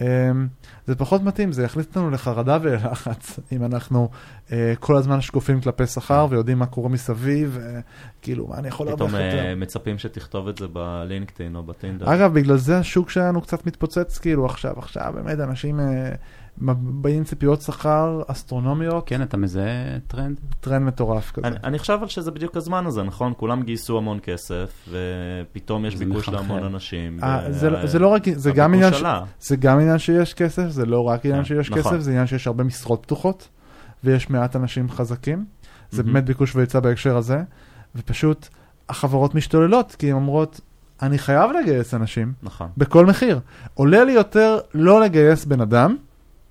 אמ, 0.00 0.46
זה 0.86 0.94
פחות 0.94 1.22
מתאים, 1.22 1.52
זה 1.52 1.64
יכניס 1.64 1.86
אותנו 1.86 2.10
לחרדה 2.10 2.58
ולחץ, 2.62 3.38
אם 3.52 3.64
אנחנו 3.64 4.08
אה, 4.46 4.50
כל 4.80 4.96
הזמן 4.96 5.20
שקופים 5.20 5.60
כלפי 5.60 5.86
שכר 5.86 6.26
ויודעים 6.30 6.58
מה 6.58 6.66
קורה 6.66 6.88
מסביב, 6.88 7.58
כאילו, 8.22 8.46
מה 8.46 8.58
אני 8.58 8.68
יכול 8.68 8.86
להרוויח 8.86 9.12
יותר. 9.12 9.30
פתאום 9.30 9.60
מצפים 9.60 9.98
שתכתוב 9.98 10.48
את 10.48 10.58
זה 10.58 10.68
בלינקדאין 10.68 11.56
או 11.56 11.62
בטינדר. 11.62 12.14
אגב, 12.14 12.34
בגלל 12.34 12.56
זה 12.56 12.78
השוק 12.78 13.10
שלנו 13.10 13.40
קצת 13.40 13.66
מתפוצץ, 13.66 14.18
כאילו, 14.18 14.46
עכשיו, 14.46 14.78
עכשיו, 14.78 15.12
באמת, 15.14 15.40
אנשים... 15.40 15.80
Uh, 15.80 15.82
באים 16.58 17.24
ציפיות 17.24 17.62
שכר 17.62 18.22
אסטרונומיות. 18.26 19.06
כן, 19.06 19.22
אתה 19.22 19.36
מזהה 19.36 19.98
טרנד? 20.06 20.40
טרנד 20.60 20.86
מטורף 20.86 21.30
כזה. 21.30 21.46
אני, 21.46 21.56
אני 21.64 21.78
חושב 21.78 21.98
על 22.02 22.08
שזה 22.08 22.30
בדיוק 22.30 22.56
הזמן 22.56 22.86
הזה, 22.86 23.02
נכון? 23.02 23.32
כולם 23.36 23.62
גייסו 23.62 23.98
המון 23.98 24.18
כסף, 24.22 24.88
ופתאום 24.90 25.84
יש 25.84 25.96
ביקוש 25.96 26.28
להמון 26.28 26.64
אנשים. 26.64 27.18
아, 27.20 27.24
ו... 27.24 27.52
זה, 27.52 27.70
לא- 27.70 27.86
זה 27.86 27.98
לא 27.98 28.08
רק, 28.08 28.22
זה 28.34 28.52
גם, 28.52 28.74
עניין 28.74 28.92
ש... 28.92 29.02
זה 29.40 29.56
גם 29.56 29.80
עניין 29.80 29.98
שיש 29.98 30.34
כסף, 30.34 30.68
זה 30.68 30.86
לא 30.86 31.00
רק 31.00 31.26
עניין 31.26 31.42
כן, 31.42 31.48
שיש 31.48 31.70
נכון. 31.70 31.82
כסף, 31.82 31.98
זה 31.98 32.10
עניין 32.10 32.26
שיש 32.26 32.46
הרבה 32.46 32.64
משרות 32.64 33.02
פתוחות, 33.02 33.48
ויש 34.04 34.30
מעט 34.30 34.56
אנשים 34.56 34.90
חזקים. 34.90 35.44
זה 35.90 36.02
mm-hmm. 36.02 36.04
באמת 36.04 36.24
ביקוש 36.24 36.56
והיצע 36.56 36.80
בהקשר 36.80 37.16
הזה, 37.16 37.42
ופשוט 37.96 38.48
החברות 38.88 39.34
משתוללות, 39.34 39.96
כי 39.98 40.10
הן 40.10 40.16
אומרות, 40.16 40.60
אני 41.02 41.18
חייב 41.18 41.50
לגייס 41.50 41.94
אנשים, 41.94 42.32
נכון. 42.42 42.68
בכל 42.76 43.06
מחיר. 43.06 43.40
עולה 43.74 44.04
לי 44.04 44.12
יותר 44.12 44.58
לא 44.74 45.00
לגייס 45.00 45.44
בן 45.44 45.60
אדם, 45.60 45.96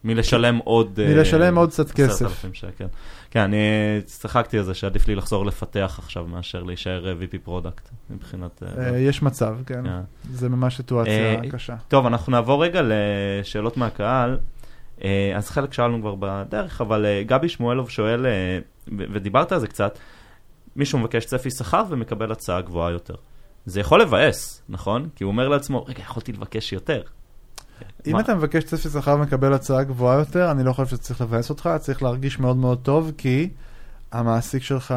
מלשלם 0.04 0.58
עוד... 0.58 1.00
מלשלם 1.08 1.58
uh, 1.58 1.60
עוד 1.60 1.70
קצת 1.70 1.92
כסף. 1.92 2.46
שקל. 2.54 2.86
כן, 3.32 3.40
אני 3.40 3.58
צחקתי 4.06 4.58
על 4.58 4.64
זה 4.64 4.74
שעדיף 4.74 5.08
לי 5.08 5.16
לחזור 5.16 5.46
לפתח 5.46 5.96
עכשיו 6.00 6.26
מאשר 6.26 6.64
להישאר 6.64 7.08
אה, 7.08 7.14
VP 7.14 7.38
product 7.44 7.90
מבחינת... 8.10 8.64
אה, 8.64 8.82
יש 8.98 9.22
מצב, 9.22 9.58
כן. 9.66 9.86
Yeah. 9.86 9.90
זה 10.32 10.50
ממש 10.50 10.78
סיטואציה 10.78 11.42
קשה. 11.52 11.76
טוב, 11.88 12.06
אנחנו 12.06 12.32
נעבור 12.32 12.64
רגע 12.64 12.82
לשאלות 12.84 13.78
מהקהל. 13.78 14.38
אז 15.36 15.50
חלק 15.50 15.74
שאלנו 15.74 16.02
כבר 16.02 16.16
בדרך, 16.20 16.82
אבל 16.82 17.06
גבי 17.26 17.50
שמואלוב 17.50 17.90
שואל, 17.90 18.26
ודיברת 18.88 19.52
על 19.52 19.60
זה 19.60 19.68
קצת, 19.68 20.00
מישהו 20.76 21.00
מבקש 21.00 21.26
צפי 21.26 21.52
שכר 21.52 21.84
ומקבל 21.90 22.32
הצעה 22.32 22.62
גבוהה 22.62 22.92
יותר. 22.92 23.16
זה 23.66 23.80
יכול 23.80 24.02
לבאס, 24.02 24.64
נכון? 24.70 25.10
כי 25.16 25.24
הוא 25.24 25.32
אומר 25.32 25.48
לעצמו, 25.48 25.84
רגע, 25.84 26.00
יכולתי 26.00 26.32
לבקש 26.32 26.74
יותר. 26.74 27.02
אם 28.08 28.20
אתה 28.20 28.36
מבקש 28.36 28.64
צפי 28.64 28.90
שכר 28.90 29.16
ומקבל 29.16 29.54
הצעה 29.54 29.84
גבוהה 29.84 30.20
יותר, 30.20 30.52
אני 30.52 30.64
לא 30.64 30.74
חושב 30.74 30.96
שצריך 30.96 31.22
לבאס 31.22 31.50
אותך, 31.50 31.70
צריך 31.80 32.04
להרגיש 32.04 32.40
מאוד 32.40 32.58
מאוד 32.58 32.80
טוב, 32.84 33.12
כי 33.18 33.50
המעסיק 34.12 34.64
שלך 34.64 34.96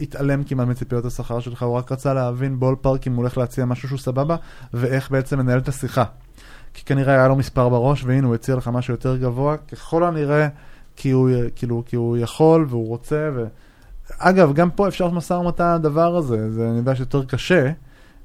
התעלם 0.00 0.44
כמעט 0.44 0.68
מציפיות 0.68 1.04
השכר 1.04 1.40
שלך, 1.40 1.62
הוא 1.62 1.76
רק 1.76 1.92
רצה 1.92 2.14
להבין 2.14 2.58
בול 2.60 2.76
פארק 2.80 3.06
אם 3.06 3.12
הוא 3.12 3.22
הולך 3.22 3.38
להציע 3.38 3.64
משהו 3.64 3.88
שהוא 3.88 3.98
סבבה, 3.98 4.36
ואיך 4.74 5.10
בעצם 5.10 5.38
לנהל 5.38 5.58
את 5.58 5.68
השיחה. 5.68 6.04
כי 6.74 6.84
כנראה 6.84 7.14
היה 7.14 7.28
לו 7.28 7.36
מספר 7.36 7.68
בראש, 7.68 8.04
והנה 8.04 8.26
הוא 8.26 8.34
הציע 8.34 8.56
לך 8.56 8.68
משהו 8.68 8.94
יותר 8.94 9.16
גבוה, 9.16 9.56
ככל 9.56 10.04
הנראה, 10.04 10.48
כי 10.96 11.10
הוא, 11.10 11.30
כאילו, 11.56 11.82
כי 11.86 11.96
הוא 11.96 12.16
יכול 12.16 12.66
והוא 12.68 12.88
רוצה, 12.88 13.30
ו... 13.34 13.44
אגב, 14.18 14.52
גם 14.52 14.70
פה 14.70 14.88
אפשר 14.88 15.10
משא 15.10 15.34
ומתן 15.34 15.64
על 15.64 15.74
הדבר 15.74 16.16
הזה, 16.16 16.50
זה 16.50 16.68
אני 16.68 16.76
יודע 16.76 16.96
שיותר 16.96 17.24
קשה, 17.24 17.70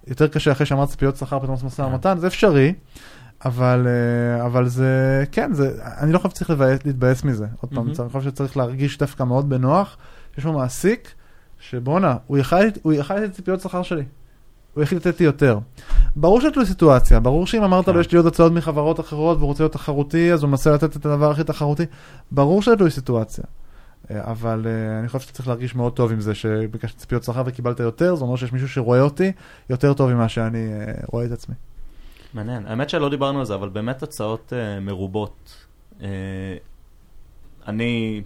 יותר 0.07 0.27
קשה 0.27 0.51
אחרי 0.51 0.65
שאמרת 0.65 0.89
ציפיות 0.89 1.15
שכר 1.15 1.39
פתאום 1.39 1.55
משא 1.65 1.81
ומתן, 1.81 2.17
זה 2.17 2.27
אפשרי. 2.27 2.73
אבל, 3.45 3.87
אה, 3.87 4.45
אבל 4.45 4.67
זה, 4.67 5.23
כן, 5.31 5.53
זה, 5.53 5.71
אני 5.83 6.11
לא 6.13 6.17
חושב 6.17 6.29
שצריך 6.29 6.53
להתבאס 6.85 7.23
מזה. 7.23 7.45
עוד 7.61 7.73
פעם, 7.73 7.87
אני 7.87 8.09
חושב 8.09 8.29
שצריך 8.29 8.57
להרגיש 8.57 8.97
דווקא 8.97 9.23
מאוד 9.23 9.49
בנוח. 9.49 9.97
יש 10.37 10.45
לו 10.45 10.53
מעסיק, 10.53 11.11
שבואנה, 11.59 12.15
הוא 12.27 12.37
יכל 12.93 13.25
את 13.25 13.31
ציפיות 13.31 13.61
שכר 13.61 13.83
שלי. 13.83 14.03
הוא 14.73 14.83
החליט 14.83 15.07
לתת 15.07 15.19
לי 15.19 15.25
יותר. 15.25 15.59
ברור 16.15 16.41
שיש 16.41 16.57
לו 16.57 16.65
סיטואציה, 16.65 17.19
ברור 17.19 17.47
שאם 17.47 17.63
אמרת 17.63 17.87
לו 17.87 17.93
כן. 17.93 17.99
יש 17.99 18.11
לי 18.11 18.17
עוד 18.17 18.27
הצעות 18.27 18.53
מחברות 18.53 18.99
אחרות 18.99 19.37
והוא 19.37 19.47
רוצה 19.47 19.63
להיות 19.63 19.73
תחרותי, 19.73 20.33
אז 20.33 20.43
הוא 20.43 20.49
מנסה 20.49 20.71
לתת 20.71 20.95
את 20.97 21.05
הדבר 21.05 21.31
הכי 21.31 21.43
תחרותי. 21.43 21.83
ברור 22.31 22.61
שיש 22.61 22.79
לו 22.79 22.91
סיטואציה. 22.91 23.43
אה, 24.11 24.31
אבל 24.31 24.65
uh, 24.65 24.99
אני 24.99 25.07
חושב 25.07 25.19
שצריך 25.19 25.47
להרגיש 25.47 25.75
מאוד 25.75 25.93
טוב 25.93 26.11
עם 26.11 26.21
זה 26.21 26.35
שביקשתי 26.35 26.99
ציפיות 26.99 27.23
שכר 27.23 27.43
וקיבלת 27.45 27.79
יותר, 27.79 28.15
זה 28.15 28.23
אומר 28.23 28.35
שיש 28.35 28.53
מישהו 28.53 28.69
שרואה 28.69 29.01
אותי 29.01 29.31
יותר 29.69 29.93
טוב 29.93 30.13
ממה 30.13 30.29
שאני 30.29 30.67
uh, 30.67 31.05
רואה 31.11 31.25
את 31.25 31.31
עצמי. 31.31 31.55
מעניין. 32.33 32.65
האמת 32.67 32.89
שלא 32.89 33.09
דיברנו 33.09 33.39
על 33.39 33.45
זה, 33.45 33.55
אבל 33.55 33.69
באמת 33.69 34.03
הצעות 34.03 34.53
uh, 34.53 34.79
מרובות. 34.81 35.65
Uh, 35.99 36.03
אני, 37.67 38.21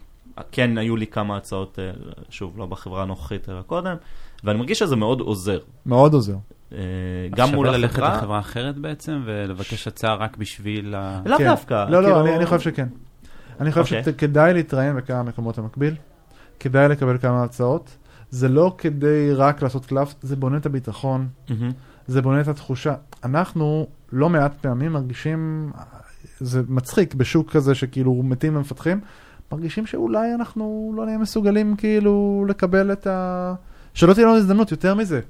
כן 0.51 0.77
היו 0.77 0.95
לי 0.95 1.07
כמה 1.07 1.37
הצעות, 1.37 1.79
uh, 1.79 2.21
שוב, 2.29 2.57
לא 2.57 2.65
בחברה 2.65 3.03
הנוכחית, 3.03 3.49
אלא 3.49 3.61
קודם, 3.61 3.95
ואני 4.43 4.59
מרגיש 4.59 4.79
שזה 4.79 4.95
מאוד 4.95 5.19
עוזר. 5.21 5.59
מאוד 5.85 6.13
עוזר. 6.13 6.35
גם 7.35 7.49
מול 7.55 7.67
החברה... 7.67 7.77
ללכת 7.77 7.99
לחברה 7.99 8.39
אחרת 8.39 8.77
בעצם, 8.77 9.21
ולבקש 9.25 9.87
הצעה 9.87 10.15
רק 10.15 10.37
בשביל 10.37 10.95
ה... 10.95 11.21
לאו 11.25 11.37
כן. 11.37 11.45
דווקא. 11.45 11.85
לא, 11.89 12.01
לא, 12.01 12.07
כאילו... 12.07 12.21
אני, 12.21 12.35
אני 12.35 12.45
חושב 12.45 12.59
שכן. 12.59 12.87
אני 13.59 13.71
חושב. 13.71 13.95
אוקיי. 13.95 14.13
שכדאי 14.13 14.53
להתראיין 14.53 14.95
בכמה 14.95 15.23
מקומות 15.23 15.59
במקביל, 15.59 15.95
כדאי 16.59 16.89
לקבל 16.89 17.17
כמה 17.17 17.43
הצעות. 17.43 17.97
זה 18.29 18.49
לא 18.49 18.75
כדי 18.77 19.33
רק 19.33 19.61
לעשות 19.61 19.85
קלף, 19.85 20.13
זה 20.21 20.35
בונה 20.35 20.57
את 20.57 20.65
הביטחון. 20.65 21.27
זה 22.07 22.21
בונה 22.21 22.41
את 22.41 22.47
התחושה. 22.47 22.95
אנחנו 23.23 23.87
לא 24.11 24.29
מעט 24.29 24.53
פעמים 24.61 24.91
מרגישים, 24.91 25.71
זה 26.39 26.61
מצחיק 26.67 27.13
בשוק 27.13 27.51
כזה 27.51 27.75
שכאילו 27.75 28.23
מתים 28.23 28.55
ומפתחים, 28.55 28.99
מרגישים 29.51 29.85
שאולי 29.85 30.33
אנחנו 30.33 30.93
לא 30.95 31.05
נהיה 31.05 31.17
מסוגלים 31.17 31.75
כאילו 31.75 32.45
לקבל 32.49 32.91
את 32.91 33.07
ה... 33.07 33.53
שלא 33.93 34.13
תהיה 34.13 34.25
לנו 34.27 34.35
הזדמנות, 34.35 34.71
יותר 34.71 34.95
מזה. 34.95 35.21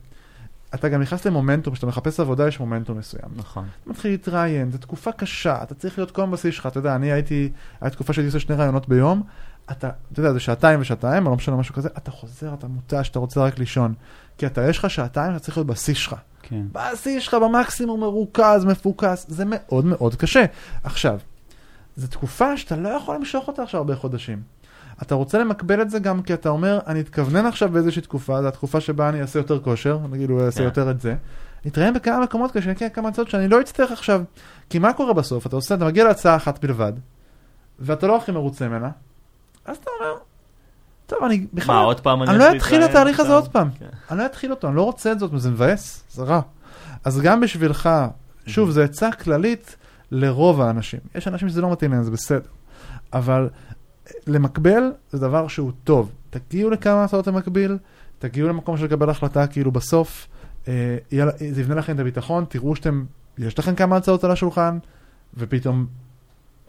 אתה 0.76 0.90
גם 0.90 1.02
נכנס 1.02 1.26
למומנטום, 1.26 1.74
כשאתה 1.74 1.88
מחפש 1.88 2.20
עבודה 2.20 2.48
יש 2.48 2.60
מומנטום 2.60 2.98
מסוים. 2.98 3.32
נכון. 3.36 3.66
אתה 3.82 3.90
מתחיל 3.90 4.12
להתראיין, 4.12 4.72
זו 4.72 4.78
תקופה 4.78 5.12
קשה, 5.12 5.64
אתה 5.64 5.76
צריך 5.76 5.98
להיות 5.98 6.12
כל 6.12 6.22
הבסיס 6.24 6.56
שלך, 6.56 6.66
אתה 6.66 6.80
יודע, 6.80 6.96
אני 6.96 7.12
הייתי, 7.12 7.52
הייתה 7.82 7.96
תקופה 7.96 8.14
שהייתי 8.14 8.28
עושה 8.28 8.40
שני 8.40 8.56
ראיונות 8.56 8.90
ביום, 8.90 9.24
אתה, 9.72 9.90
אתה 10.12 10.20
יודע, 10.20 10.34
זה 10.34 10.40
שעתיים 10.40 10.82
ושעתיים, 10.82 11.26
או 11.26 11.32
לא 11.32 11.36
משנה 11.36 11.56
משהו 11.56 11.76
כזה, 11.76 11.90
אתה 11.98 12.12
חוזר, 12.12 12.54
אתה 12.54 12.68
מותש, 12.68 13.10
אתה 13.10 13.20
רוצה 13.20 13.44
רק 13.44 13.60
לישון. 13.60 13.94
כי 14.38 14.46
אתה, 14.46 14.70
יש 14.70 14.78
לך 14.78 14.90
שעתיים, 14.90 15.32
אתה 15.32 15.40
צריך 15.40 15.58
להיות 15.58 15.68
בשיא 15.68 15.94
שלך. 15.94 16.16
כן. 16.42 16.62
בשיא 16.72 17.20
שלך 17.20 17.34
במקסימום 17.34 18.00
מרוכז, 18.00 18.66
מפוקס, 18.66 19.26
זה 19.30 19.44
מאוד 19.48 19.86
מאוד 19.86 20.16
קשה. 20.16 20.46
עכשיו, 20.84 21.20
זו 21.96 22.08
תקופה 22.08 22.58
שאתה 22.58 22.76
לא 22.76 22.90
יכול 22.90 23.16
למשוך 23.16 23.48
אותה 23.48 23.64
עכשיו 23.64 23.78
הרבה 23.78 23.96
חודשים. 23.96 24.42
אתה 25.02 25.16
רוצה 25.16 25.40
למקבל 25.40 25.82
את 25.82 25.90
זה 25.90 26.00
גם 26.00 26.22
כי 26.22 26.34
אתה 26.34 26.50
אומר, 26.50 26.80
אני 26.88 27.00
אתכוונן 27.00 27.46
עכשיו 27.46 27.70
באיזושהי 27.70 28.02
תקופה, 28.02 28.42
זו 28.42 28.48
התקופה 28.48 28.82
שבה 28.82 29.10
אני 29.10 29.22
אעשה 29.22 29.40
יותר 29.40 29.60
כושר, 29.60 30.00
נגיד 30.12 30.30
הוא 30.30 30.42
יעשה 30.42 30.58
כן. 30.58 30.64
יותר 30.64 30.92
את 30.92 31.02
זה. 31.02 31.16
נתראיין 31.66 31.94
בכמה 31.94 32.20
מקומות 32.20 32.52
כדי 32.52 32.62
שנגיע 32.62 32.90
כמה 32.90 33.10
הצעות 33.10 33.30
שאני 33.30 33.48
לא 33.48 33.62
אצטרך 33.62 33.92
עכשיו. 33.92 34.24
כי 34.70 34.80
מה 34.80 34.94
קורה 34.94 35.14
בסוף? 35.14 35.48
אתה 35.48 35.56
עושה, 35.56 35.76
אתה 35.76 35.86
מגיע 35.86 36.04
להצעה 36.04 36.36
אחת 36.36 36.66
בלבד, 36.66 36.94
ואתה 37.80 38.08
לא 38.08 38.18
הכי 38.18 38.32
מרוצה 38.32 38.68
ממנה, 38.68 38.90
אז 39.66 39.78
אתה 39.78 39.90
אומר, 40.00 40.18
טוב, 41.08 41.24
אני 41.24 41.46
בכלל, 41.54 41.76
מה, 41.76 41.82
עוד 41.82 42.00
פעם 42.00 42.24
אני 42.24 42.38
לא 42.38 42.44
יש 42.44 42.56
אתחיל 42.56 42.84
את 42.84 42.90
התהליך 42.90 43.20
הזה? 43.20 43.34
עוד 43.34 43.48
פעם. 43.48 43.70
כן. 43.80 43.86
אני 44.12 44.20
לא 44.20 44.26
אתחיל 44.26 44.52
אותו, 44.52 44.68
אני 44.68 44.76
לא 44.76 44.82
רוצה 44.84 45.12
את 45.12 45.20
זאת, 45.20 45.32
זה 45.36 45.52
מבאס, 45.52 46.04
זה 46.12 46.24
רע. 46.24 46.42
אז 47.04 47.22
גם 47.22 47.42
בשבילך, 47.42 47.90
שוב, 48.46 48.70
זו 48.70 48.82
עצה 48.82 49.12
כללית 49.12 49.76
לרוב 50.12 50.62
האנשים. 50.62 51.00
יש 51.16 51.28
אנשים 51.28 51.50
שזה 51.50 51.62
לא 51.62 51.72
מתאים 51.72 51.92
להם, 51.92 52.04
זה 52.04 52.12
בסדר. 52.12 52.40
אבל 53.14 53.50
אה, 54.08 54.12
למקבל 54.28 54.82
זה 55.12 55.20
דבר 55.20 55.48
שהוא 55.48 55.72
טוב. 55.84 56.12
תגיעו 56.30 56.70
לכמה 56.70 57.04
הצעות 57.04 57.28
למקביל, 57.28 57.78
תגיעו 58.20 58.50
למקום 58.50 58.78
של 58.78 58.86
לקבל 58.86 59.10
החלטה 59.10 59.48
כאילו 59.48 59.72
בסוף, 59.72 60.28
אה, 60.68 60.98
לה- 61.12 61.32
זה 61.52 61.62
יבנה 61.62 61.76
לכם 61.76 61.96
את 61.96 62.00
הביטחון, 62.00 62.46
תראו 62.50 62.76
שאתם, 62.76 63.06
יש 63.38 63.60
לכם 63.60 63.76
כמה 63.76 63.96
הצעות 63.98 64.24
על 64.24 64.32
השולחן, 64.32 64.78
ופתאום 65.38 65.86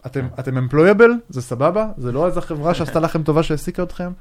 אתם, 0.05 0.27
אתם 0.39 0.57
employable, 0.57 1.11
זה 1.29 1.41
סבבה, 1.41 1.87
זה 1.97 2.11
לא 2.11 2.25
איזה 2.27 2.41
חברה 2.41 2.73
שעשתה 2.73 2.99
לכם 2.99 3.23
טובה 3.23 3.43
שהעסיקה 3.43 3.83
אתכם, 3.83 4.11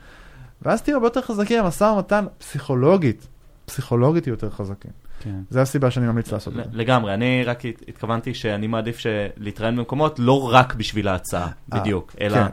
ואז 0.62 0.82
תהיו 0.82 0.94
הרבה 0.96 1.06
יותר 1.06 1.20
חזקים, 1.22 1.64
המשא 1.64 1.84
ומתן 1.84 2.24
פסיכולוגית, 2.38 3.26
פסיכולוגית 3.66 4.26
יהיו 4.26 4.34
יותר 4.34 4.50
חזקים. 4.50 4.90
כן. 5.20 5.34
זה 5.50 5.62
הסיבה 5.62 5.90
שאני 5.90 6.06
ממליץ 6.06 6.32
לעשות 6.32 6.52
את 6.58 6.64
זה. 6.64 6.70
לגמרי, 6.72 7.14
אני 7.14 7.44
רק 7.44 7.64
הת- 7.66 7.82
התכוונתי 7.88 8.34
שאני 8.34 8.66
מעדיף 8.66 8.98
להתראיין 9.36 9.76
במקומות 9.76 10.18
לא 10.18 10.50
רק 10.52 10.74
בשביל 10.74 11.08
ההצעה, 11.08 11.48
אה, 11.72 11.80
בדיוק, 11.80 12.14
אלא 12.20 12.34
כן. 12.34 12.46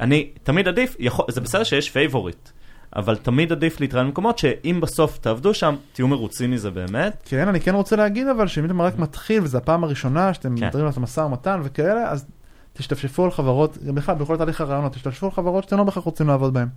אני 0.00 0.30
תמיד 0.42 0.68
עדיף, 0.68 0.96
יכול- 0.98 1.24
זה 1.30 1.40
בסדר 1.40 1.64
שיש 1.64 1.90
favorite, 1.90 2.48
אבל 2.96 3.16
תמיד 3.16 3.52
עדיף 3.52 3.80
להתראיין 3.80 4.06
במקומות 4.08 4.38
שאם 4.38 4.78
בסוף 4.82 5.18
תעבדו 5.18 5.54
שם, 5.54 5.74
תהיו 5.92 6.08
מרוצים 6.08 6.50
מזה 6.50 6.70
באמת. 6.70 7.22
כן, 7.24 7.48
אני 7.48 7.60
כן 7.60 7.74
רוצה 7.74 7.96
להגיד 7.96 8.26
אבל 8.28 8.46
שאם 8.46 8.64
אתם 8.64 8.82
רק 8.82 8.98
מתחיל 8.98 9.42
וזו 9.42 9.58
הפעם 9.58 9.84
הראשונה 9.84 10.34
שאתם 10.34 10.56
כן. 10.56 10.66
מדברים 10.66 10.86
על 10.86 10.92
המשא 10.96 11.20
ומתן 11.20 11.60
וכאלה, 11.64 12.10
אז 12.10 12.26
תשתפשפו 12.72 13.24
על 13.24 13.30
חברות, 13.30 13.78
גם 13.86 13.94
בכלל 13.94 14.14
בכל 14.14 14.36
תהליך 14.36 14.60
הרעיונות, 14.60 14.92
תשתפשפו 14.92 15.26
על 15.26 15.32
חברות 15.32 15.64
שאתם 15.64 15.78
לא 15.78 15.84
בהכרח 15.84 16.04
רוצים 16.04 16.28
לעבוד 16.28 16.54
בהן. 16.54 16.68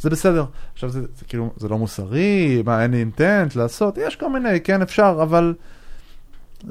זה 0.00 0.10
בסדר. 0.10 0.44
עכשיו 0.72 0.88
זה, 0.88 1.00
זה 1.00 1.24
כאילו, 1.24 1.50
זה 1.56 1.68
לא 1.68 1.78
מוסרי, 1.78 2.62
מה, 2.64 2.82
אין 2.82 2.90
לי 2.90 3.00
אינטנט 3.00 3.56
לעשות, 3.56 3.98
יש 3.98 4.16
כל 4.16 4.32
מיני, 4.32 4.60
כן 4.60 4.82
אפשר, 4.82 5.18
אבל 5.22 5.54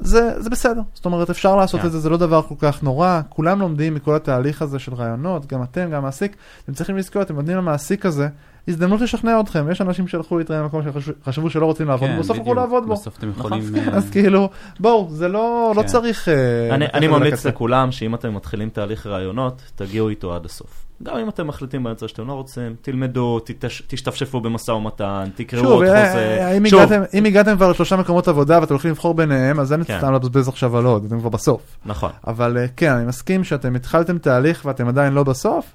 זה, 0.00 0.42
זה 0.42 0.50
בסדר. 0.50 0.80
זאת 0.94 1.04
אומרת, 1.04 1.30
אפשר 1.30 1.56
לעשות 1.56 1.80
כן. 1.80 1.86
את 1.86 1.92
זה, 1.92 2.00
זה 2.00 2.08
לא 2.08 2.16
דבר 2.16 2.42
כל 2.42 2.54
כך 2.58 2.82
נורא. 2.82 3.20
כולם 3.28 3.60
לומדים 3.60 3.94
מכל 3.94 4.14
התהליך 4.14 4.62
הזה 4.62 4.78
של 4.78 4.94
רעיונות, 4.94 5.46
גם 5.46 5.62
אתם, 5.62 5.90
גם 5.90 5.94
המעסיק. 5.94 6.36
אתם 6.64 6.74
צריכים 6.74 6.96
לזכור, 6.96 7.22
אתם 7.22 7.34
נותנים 7.34 7.56
למעסיק 7.56 8.06
הזה 8.06 8.28
הזדמנות 8.68 9.00
לשכנע 9.00 9.40
אתכם. 9.40 9.70
יש 9.70 9.80
אנשים 9.80 10.08
שהלכו 10.08 10.38
להתראיין 10.38 10.62
במקום 10.64 10.82
שחשבו 11.00 11.50
שלא 11.50 11.66
רוצים 11.66 11.88
לעבוד, 11.88 12.08
כן, 12.08 12.16
ובסוף 12.16 12.38
הלכו. 12.38 12.54
לעבוד 12.54 12.86
בו. 12.86 12.92
בסוף 12.94 13.18
אתם 13.18 13.28
נכון. 13.30 13.58
יכולים... 13.58 13.74
כן, 13.84 13.92
אה, 13.92 13.96
אז 13.96 14.10
כאילו, 14.10 14.48
בואו, 14.80 15.08
זה 15.10 15.28
לא, 15.28 15.72
לא 15.76 15.82
כן. 15.82 15.88
צריך... 15.88 16.28
אה, 16.28 16.74
אני, 16.74 16.84
אני 16.94 17.06
ממליץ. 17.08 17.46
לכולם 17.46 17.92
שאם 17.92 18.14
אתם 18.14 18.34
מתחילים 18.34 18.68
תהליך 18.68 19.06
רעיונות, 19.06 19.62
תגיעו 19.74 20.08
איתו 20.08 20.34
עד 20.34 20.44
הסוף. 20.44 20.84
גם 21.02 21.16
אם 21.16 21.28
אתם 21.28 21.46
מחליטים 21.46 21.82
באמצע 21.82 22.08
שאתם 22.08 22.26
לא 22.26 22.32
רוצים, 22.32 22.74
תלמדו, 22.82 23.38
תתש, 23.40 23.82
תשתפשפו 23.86 24.40
במשא 24.40 24.70
ומתן, 24.70 25.24
תקראו 25.34 25.68
עוד 25.72 25.84
אה, 25.86 26.06
חוזה. 26.08 26.54
אם 26.58 26.68
שוב, 26.68 26.80
הגעתם- 26.80 27.02
אם 27.14 27.24
הגעתם 27.24 27.56
כבר 27.56 27.70
לשלושה 27.70 27.96
מקומות 27.96 28.28
עבודה 28.28 28.60
ואתם 28.60 28.74
הולכים 28.74 28.90
לבחור 28.90 29.14
ביניהם, 29.14 29.60
אז 29.60 29.72
אין 29.72 29.84
כן. 29.84 29.98
סתם 29.98 30.14
לבזבז 30.14 30.48
עכשיו 30.48 30.76
על 30.76 30.84
עוד, 30.84 31.04
אתם 31.04 31.20
כבר 31.20 31.28
בסוף. 31.28 31.60
נכון. 31.86 32.10
אבל 32.26 32.56
כן, 32.76 32.92
אני 32.92 33.06
מסכים 33.06 33.44
שאתם 33.44 33.74
התחלתם 33.74 34.18
תהליך 34.18 34.62
ואתם 34.64 34.88
עדיין 34.88 35.12
לא 35.12 35.22
בסוף, 35.22 35.74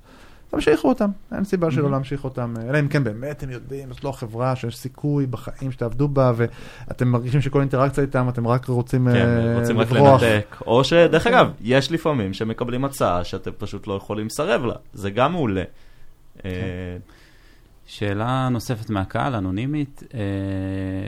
תמשיכו 0.50 0.90
אותם, 0.90 1.10
אין 1.36 1.44
סיבה 1.44 1.72
שלא. 1.72 1.92
להמשיך 1.92 2.24
אותם, 2.24 2.54
אה, 2.58 2.70
אלא 2.70 2.80
אם 2.80 2.88
כן 2.88 3.04
באמת 3.04 3.38
אתם 3.38 3.50
יודעים, 3.50 3.94
זאת 3.94 4.04
לא 4.04 4.12
חברה 4.12 4.56
שיש 4.56 4.78
סיכוי 4.78 5.26
בחיים 5.26 5.72
שתעבדו 5.72 6.08
בה, 6.08 6.32
ואתם 6.36 7.08
מרגישים 7.08 7.42
שכל 7.42 7.60
אינטראקציה 7.60 8.04
איתם 8.04 8.30
אתם 8.30 8.48
רק 8.48 8.66
רוצים 8.66 9.08
כן, 9.12 9.16
אה, 9.16 9.60
רוצים 9.60 9.80
רק 9.80 9.92
לברוח. 9.92 10.24
לנתק. 10.24 10.56
או 10.68 10.84
שדרך 10.84 11.28
אגב, 11.28 11.52
יש 11.62 11.92
לפעמים 11.92 12.34
שמקבלים 12.34 12.86
הצעה 12.86 13.24
שאתם 13.24 13.52
פשוט 13.58 13.88
לא 13.88 13.94
יכולים 13.94 14.26
לסרב 14.26 14.66
לה. 14.66 14.76
זה 14.94 15.10
גם 15.10 15.32
מעולה. 15.32 15.64
כן. 16.38 16.50
אה, 16.50 16.98
שאלה 17.86 18.50
נוספת 18.50 18.90
מהקהל, 18.90 19.36
אנונימית, 19.36 20.04
אה, 20.14 20.20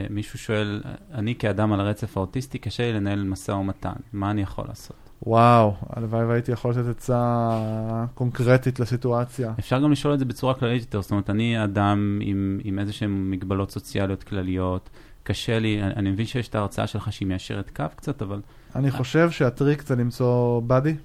מישהו 0.10 0.40
שואל, 0.40 0.82
אני 1.14 1.36
כאדם 1.36 1.74
על 1.74 1.80
הרצף 1.80 2.18
האוטיסטי, 2.18 2.58
קשה 2.58 2.84
לי 2.84 2.94
לנהל 2.94 3.24
משא 3.24 3.52
ומתן, 3.52 3.94
מה 4.14 4.32
אני 4.32 4.42
יכול 4.42 4.66
לעשות? 4.68 5.09
וואו, 5.26 5.76
הלוואי 5.90 6.26
והייתי 6.26 6.52
יכול 6.52 6.72
לתת 6.72 6.90
עצה 6.90 8.06
קונקרטית 8.14 8.80
לסיטואציה. 8.80 9.54
אפשר 9.60 9.80
גם 9.80 9.92
לשאול 9.92 10.14
את 10.14 10.20
זה 10.20 10.26
בצורה 10.26 10.54
כללית 10.54 10.82
יותר, 10.82 11.02
זאת 11.02 11.12
אומרת, 11.12 11.30
אני 11.30 11.64
אדם 11.64 12.20
עם, 12.22 12.60
עם 12.64 12.80
איזה 12.80 12.94
שהן 12.94 13.30
מגבלות 13.30 13.72
סוציאליות 13.72 14.24
כלליות, 14.24 14.90
קשה 15.24 15.60
לי, 15.60 15.84
אני, 15.84 15.94
אני 15.96 16.12
מבין 16.12 16.26
שיש 16.26 16.48
את 16.48 16.56
ההרצאה 16.56 16.88
שלך 16.88 17.14
שהיא 17.14 17.28
מיישרת 17.28 17.70
קו 17.76 17.86
קצת, 17.96 18.22
אבל 18.22 18.42
אני 18.76 18.92
חושב 18.92 19.32
שהטריק 19.32 19.88
זה 19.88 19.96
למצוא 19.96 20.62
באדי, 20.62 20.96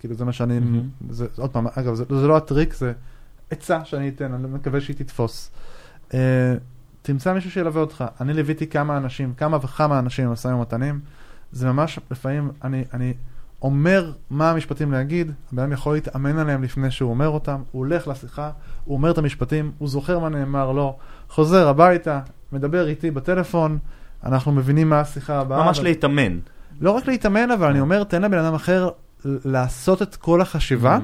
כאילו 0.00 0.14
זה 0.14 0.24
מה 0.24 0.32
שאני, 0.32 0.60
מהמם. 0.60 0.88
זה, 1.10 1.26
עוד 1.36 1.50
פעם, 1.50 1.66
אגב, 1.74 1.94
זה, 1.94 2.04
זה 2.08 2.26
לא 2.26 2.36
הטריק, 2.36 2.74
זה 2.74 2.92
עצה 3.50 3.84
שאני 3.84 4.08
אתן, 4.08 4.34
אני 4.34 4.48
מקווה 4.48 4.80
שהיא 4.80 4.96
תתפוס. 4.96 5.50
Uh, 6.08 6.14
תמצא 7.02 7.34
מישהו 7.34 7.50
שילווה 7.50 7.80
אותך. 7.80 8.04
אני 8.20 8.34
ליוויתי 8.34 8.66
כמה 8.66 8.96
אנשים, 8.96 9.34
כמה 9.34 9.56
וכמה 9.56 9.98
אנשים 9.98 10.26
עם 10.26 10.32
משאים 10.32 10.54
ומתנים, 10.54 11.00
זה 11.52 11.72
ממש, 11.72 11.98
לפעמים 12.10 12.50
אני, 12.64 12.84
אני 12.92 13.14
אומר 13.62 14.12
מה 14.30 14.50
המשפטים 14.50 14.92
להגיד, 14.92 15.32
הבן 15.52 15.62
אדם 15.62 15.72
יכול 15.72 15.94
להתאמן 15.94 16.38
עליהם 16.38 16.62
לפני 16.62 16.90
שהוא 16.90 17.10
אומר 17.10 17.28
אותם, 17.28 17.62
הוא 17.70 17.80
הולך 17.80 18.08
לשיחה, 18.08 18.50
הוא 18.84 18.96
אומר 18.96 19.10
את 19.10 19.18
המשפטים, 19.18 19.72
הוא 19.78 19.88
זוכר 19.88 20.18
מה 20.18 20.28
נאמר 20.28 20.72
לו, 20.72 20.96
חוזר 21.28 21.68
הביתה, 21.68 22.20
מדבר 22.52 22.88
איתי 22.88 23.10
בטלפון, 23.10 23.78
אנחנו 24.24 24.52
מבינים 24.52 24.90
מה 24.90 25.00
השיחה 25.00 25.40
הבאה. 25.40 25.64
ממש 25.64 25.78
ו- 25.78 25.82
להתאמן. 25.82 26.38
לא 26.80 26.90
רק 26.90 27.06
להתאמן, 27.06 27.50
אבל 27.50 27.70
אני 27.70 27.80
אומר, 27.80 28.04
תן 28.04 28.22
לבן 28.22 28.38
אדם 28.38 28.54
אחר 28.54 28.88
לעשות 29.24 30.02
את 30.02 30.16
כל 30.16 30.40
החשיבה, 30.40 30.98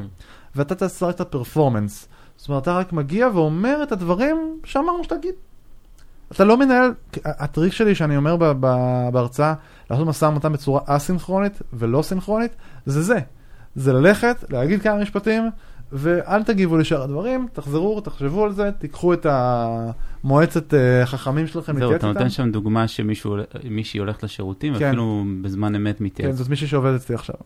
ואתה 0.56 0.74
תעשה 0.74 1.06
רק 1.06 1.14
את 1.14 1.20
הפרפורמנס. 1.20 2.08
זאת 2.36 2.48
אומרת, 2.48 2.62
אתה 2.62 2.76
רק 2.78 2.92
מגיע 2.92 3.28
ואומר 3.34 3.82
את 3.82 3.92
הדברים 3.92 4.36
שאמרנו 4.64 5.04
שתגיד. 5.04 5.34
אתה 6.32 6.44
לא 6.44 6.56
מנהל, 6.56 6.92
הטריק 7.24 7.72
שלי 7.72 7.94
שאני 7.94 8.16
אומר 8.16 8.36
בהרצאה, 9.12 9.54
לעשות 9.90 10.06
משא 10.06 10.24
ומתן 10.24 10.52
בצורה 10.52 10.80
אסינכרונית 10.86 11.62
ולא 11.72 12.02
סינכרונית, 12.02 12.56
זה 12.86 13.02
זה. 13.02 13.18
זה 13.74 13.92
ללכת, 13.92 14.44
להגיד 14.50 14.82
כמה 14.82 15.02
משפטים, 15.02 15.50
ואל 15.92 16.42
תגיבו 16.42 16.76
לשאר 16.76 17.02
הדברים, 17.02 17.46
תחזרו, 17.52 18.00
תחשבו 18.00 18.44
על 18.44 18.52
זה, 18.52 18.70
תיקחו 18.78 19.12
את 19.12 19.26
המועצת 19.30 20.74
אה, 20.74 21.06
חכמים 21.06 21.46
שלכם, 21.46 21.78
זהו, 21.78 21.94
אתה. 21.94 22.06
נותן 22.06 22.30
שם 22.30 22.50
דוגמה 22.50 22.88
שמישהי 22.88 23.98
הולכת 23.98 24.22
לשירותים, 24.22 24.78
כן. 24.78 24.88
אפילו 24.88 25.24
בזמן 25.42 25.74
אמת 25.74 25.98
כן, 25.98 26.04
מתייעץ. 26.04 26.34
זאת 26.34 26.48
מישהי 26.48 26.66
שעובדת 26.66 27.00
אצלי 27.00 27.14
עכשיו. 27.14 27.36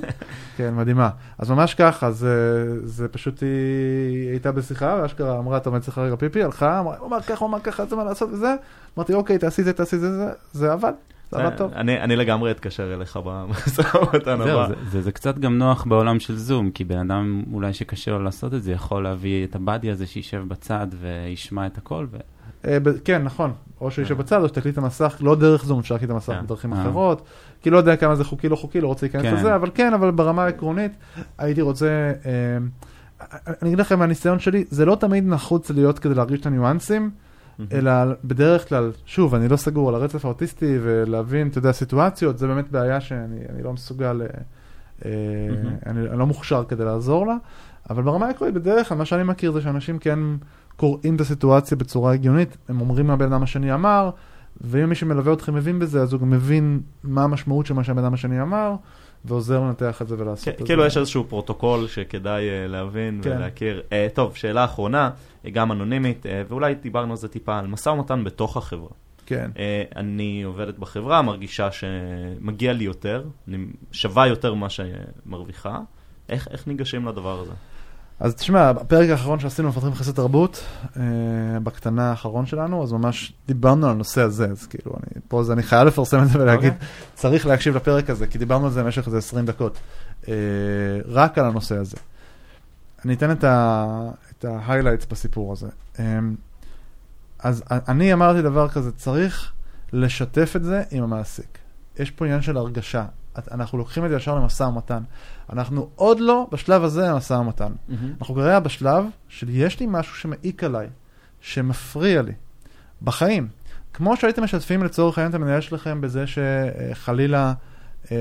כן, 0.56 0.74
מדהימה. 0.74 1.10
אז 1.38 1.50
ממש 1.50 1.74
ככה, 1.74 2.10
זה, 2.10 2.66
זה 2.84 3.08
פשוט 3.08 3.42
היא 3.42 4.30
הייתה 4.30 4.52
בשיחה, 4.52 4.98
ואשכרה 5.02 5.38
אמרה, 5.38 5.56
אתה 5.56 5.68
עומד 5.68 5.80
רגע 5.96 6.16
פיפי, 6.16 6.42
הלכה, 6.42 6.80
אמרה, 6.80 6.96
הוא 6.98 7.08
אמר 7.08 7.20
ככה, 7.20 7.44
הוא 7.44 7.48
אמר 7.48 7.60
ככה, 7.60 7.86
זה 7.86 7.96
מה 7.96 8.04
לעשות 8.04 8.30
וזה. 8.32 8.54
אמרתי, 8.98 9.14
אוקיי, 9.14 9.38
תעשי 9.38 9.62
זה, 9.62 9.72
תעשי 9.72 9.98
זה, 9.98 10.16
זה, 10.16 10.30
זה 10.52 10.72
עבד, 10.72 10.92
זה 11.30 11.46
עבד 11.46 11.56
טוב. 11.56 11.72
אני 11.72 12.00
אני 12.00 12.16
לגמרי 12.16 12.50
אתקשר 12.50 12.94
אליך 12.94 13.16
במשא 13.24 13.82
ומתן 13.96 14.38
זהו, 14.44 14.60
הבא. 14.60 14.68
זה, 14.68 14.74
זה, 14.90 15.02
זה 15.02 15.12
קצת 15.12 15.38
גם 15.38 15.58
נוח 15.58 15.84
בעולם 15.84 16.20
של 16.20 16.36
זום, 16.36 16.70
כי 16.70 16.84
בן 16.84 16.98
אדם 16.98 17.42
אולי 17.52 17.72
שקשה 17.72 18.10
לו 18.10 18.22
לעשות 18.22 18.54
את 18.54 18.62
זה, 18.62 18.72
יכול 18.72 19.04
להביא 19.04 19.46
את 19.46 19.54
הבאדי 19.54 19.90
הזה 19.90 20.06
שישב 20.06 20.42
בצד 20.48 20.86
וישמע 21.00 21.66
את 21.66 21.78
הכל. 21.78 22.06
ו... 22.10 22.16
אה, 22.64 22.78
כן, 23.04 23.22
נכון. 23.22 23.52
או 23.80 23.90
שישב 23.90 24.18
בצד, 24.18 24.42
או 24.42 24.48
שתקליט 24.48 24.72
את 24.72 24.78
המסך, 24.78 25.16
לא 25.20 25.36
דרך 25.36 25.64
זום, 25.64 25.78
אפשר 25.78 25.94
להקליט 25.94 26.10
את 26.10 26.14
המסך. 26.14 26.40
בדרכים 26.42 26.72
אה. 26.72 26.82
אחרות. 26.82 27.22
כי 27.62 27.70
לא 27.70 27.76
יודע 27.78 27.96
כמה 27.96 28.14
זה 28.14 28.24
חוקי, 28.24 28.48
לא 28.48 28.56
חוקי, 28.56 28.80
לא 28.80 28.88
רוצה 28.88 29.06
להיכנס 29.06 29.22
כן. 29.22 29.34
לזה, 29.34 29.54
אבל 29.54 29.70
כן, 29.74 29.94
אבל 29.94 30.10
ברמה 30.10 30.44
העקרונית, 30.44 30.92
הייתי 31.38 31.62
רוצה... 31.62 32.12
אה, 32.26 32.58
אני 33.62 33.68
אגיד 33.68 33.78
לכם 33.78 33.98
מהניסיון 33.98 34.38
שלי, 34.38 34.64
זה 34.70 34.84
לא 34.84 34.94
תמיד 34.94 35.26
נחוץ 35.26 35.70
להיות 35.70 35.98
כדי 35.98 36.14
להרגיש 36.14 36.40
את 36.40 36.46
הניואנסים, 36.46 37.10
אלא 37.72 37.92
בדרך 38.24 38.68
כלל, 38.68 38.92
שוב, 39.06 39.34
אני 39.34 39.48
לא 39.48 39.56
סגור 39.56 39.88
על 39.88 39.94
הרצף 39.94 40.24
האוטיסטי, 40.24 40.78
ולהבין, 40.82 41.48
אתה 41.48 41.58
יודע, 41.58 41.72
סיטואציות, 41.72 42.38
זה 42.38 42.46
באמת 42.46 42.70
בעיה 42.70 43.00
שאני 43.00 43.40
אני 43.54 43.62
לא 43.62 43.72
מסוגל, 43.72 44.22
אה, 45.04 45.10
מהמם. 45.50 45.76
אני, 45.86 46.18
לא 46.18 46.26
מוכשר 46.26 46.64
כדי 46.68 46.84
לעזור 46.84 47.26
לה, 47.26 47.36
אבל 47.90 48.02
ברמה 48.02 48.26
העקרונית, 48.26 48.54
בדרך 48.54 48.88
כלל, 48.88 48.98
מה 48.98 49.04
שאני 49.04 49.22
מכיר 49.22 49.52
זה 49.52 49.60
שאנשים 49.60 49.98
כן 49.98 50.18
קוראים 50.76 51.16
את 51.16 51.20
הסיטואציה 51.20 51.76
בצורה 51.76 52.12
הגיונית, 52.12 52.56
הם 52.68 52.80
אומרים 52.80 53.06
מה 53.06 53.12
הבן 53.12 53.32
אדם 53.32 53.42
השני 53.42 53.74
אמר, 53.74 54.10
ואם 54.60 54.88
מי 54.88 54.94
שמלווה 54.94 55.32
אתכם 55.32 55.54
מבין 55.54 55.78
בזה, 55.78 56.02
אז 56.02 56.12
הוא 56.12 56.20
גם 56.20 56.30
מבין 56.30 56.80
מה 57.04 57.24
המשמעות 57.24 57.66
של 57.66 57.74
מה 57.74 57.84
שהבן 57.84 58.04
אדם 58.04 58.14
השני 58.14 58.42
אמר, 58.42 58.74
ועוזר 59.24 59.60
לנתח 59.60 60.02
את 60.02 60.08
זה 60.08 60.14
ולעשות 60.18 60.44
כן, 60.44 60.50
את 60.50 60.58
זה. 60.58 60.64
כאילו 60.64 60.84
יש 60.84 60.96
איזשהו 60.96 61.24
פרוטוקול 61.24 61.88
שכדאי 61.88 62.48
אה, 62.48 62.66
להבין 62.66 63.20
כן. 63.22 63.30
ולהכיר. 63.30 63.82
אה, 63.92 64.06
טוב, 64.14 64.36
שאלה 64.36 64.64
אחרונה, 64.64 65.10
אה, 65.44 65.50
גם 65.50 65.72
אנונימית, 65.72 66.26
ואולי 66.48 66.74
דיברנו 66.74 67.10
על 67.10 67.16
זה 67.16 67.28
טיפה, 67.28 67.58
על 67.58 67.66
משא 67.66 67.88
ומתן 67.88 68.24
בתוך 68.24 68.56
החברה. 68.56 68.90
כן. 69.26 69.50
אני 69.96 70.42
עובדת 70.42 70.78
בחברה, 70.78 71.22
מרגישה 71.22 71.68
שמגיע 71.72 72.72
לי 72.72 72.84
יותר, 72.84 73.24
אני 73.48 73.66
שווה 73.92 74.26
יותר 74.26 74.54
ממה 74.54 74.66
שמרוויחה. 74.70 75.78
איך 76.28 76.48
איך 76.50 76.66
ניגשים 76.66 77.06
לדבר 77.08 77.40
הזה? 77.40 77.52
אז 78.20 78.34
תשמע, 78.34 78.72
בפרק 78.72 79.10
האחרון 79.10 79.40
שעשינו 79.40 79.68
מפתחים 79.68 79.94
חסד 79.94 80.14
תרבות, 80.14 80.64
אה, 80.96 81.02
בקטנה 81.62 82.10
האחרון 82.10 82.46
שלנו, 82.46 82.82
אז 82.82 82.92
ממש 82.92 83.32
דיברנו 83.46 83.86
על 83.86 83.92
הנושא 83.92 84.20
הזה, 84.20 84.46
אז 84.50 84.66
כאילו, 84.66 84.92
אני, 84.92 85.22
פה 85.28 85.42
זה, 85.42 85.52
אני 85.52 85.62
חייב 85.62 85.86
לפרסם 85.86 86.22
את 86.22 86.28
זה 86.28 86.38
ולהגיד, 86.42 86.72
אוקיי. 86.72 86.88
צריך 87.14 87.46
להקשיב 87.46 87.76
לפרק 87.76 88.10
הזה, 88.10 88.26
כי 88.26 88.38
דיברנו 88.38 88.66
על 88.66 88.72
זה 88.72 88.82
במשך 88.82 89.06
איזה 89.06 89.18
20 89.18 89.46
דקות, 89.46 89.78
אה, 90.28 90.34
רק 91.04 91.38
על 91.38 91.44
הנושא 91.44 91.76
הזה. 91.76 91.96
אני 93.04 93.14
אתן 93.14 93.30
את 93.30 93.44
ה-highlights 93.44 95.06
בסיפור 95.10 95.52
הזה. 95.52 95.68
אה, 95.98 96.18
אז 97.38 97.62
אני 97.70 98.12
אמרתי 98.12 98.42
דבר 98.42 98.68
כזה, 98.68 98.92
צריך 98.92 99.52
לשתף 99.92 100.52
את 100.56 100.64
זה 100.64 100.82
עם 100.90 101.02
המעסיק. 101.02 101.58
יש 101.98 102.10
פה 102.10 102.24
עניין 102.24 102.42
של 102.42 102.56
הרגשה. 102.56 103.04
אנחנו 103.50 103.78
לוקחים 103.78 104.04
את 104.04 104.10
זה 104.10 104.16
ישר 104.16 104.34
למשא 104.34 104.62
ומתן. 104.62 105.02
אנחנו 105.52 105.88
עוד 105.94 106.20
לא 106.20 106.48
בשלב 106.52 106.84
הזה 106.84 107.08
למשא 107.08 107.34
ומתן. 107.34 107.72
אנחנו 108.20 108.34
כרגע 108.34 108.60
בשלב 108.60 109.04
של 109.28 109.46
יש 109.50 109.80
לי 109.80 109.86
משהו 109.88 110.16
שמעיק 110.16 110.64
עליי, 110.64 110.88
שמפריע 111.40 112.22
לי, 112.22 112.32
בחיים. 113.02 113.48
כמו 113.92 114.16
שהייתם 114.16 114.44
משתפים 114.44 114.82
לצורך 114.82 115.18
העניין 115.18 115.30
את 115.30 115.34
המנהל 115.34 115.60
שלכם 115.60 116.00
בזה 116.00 116.24
שחלילה 116.26 117.52
אה, 118.12 118.16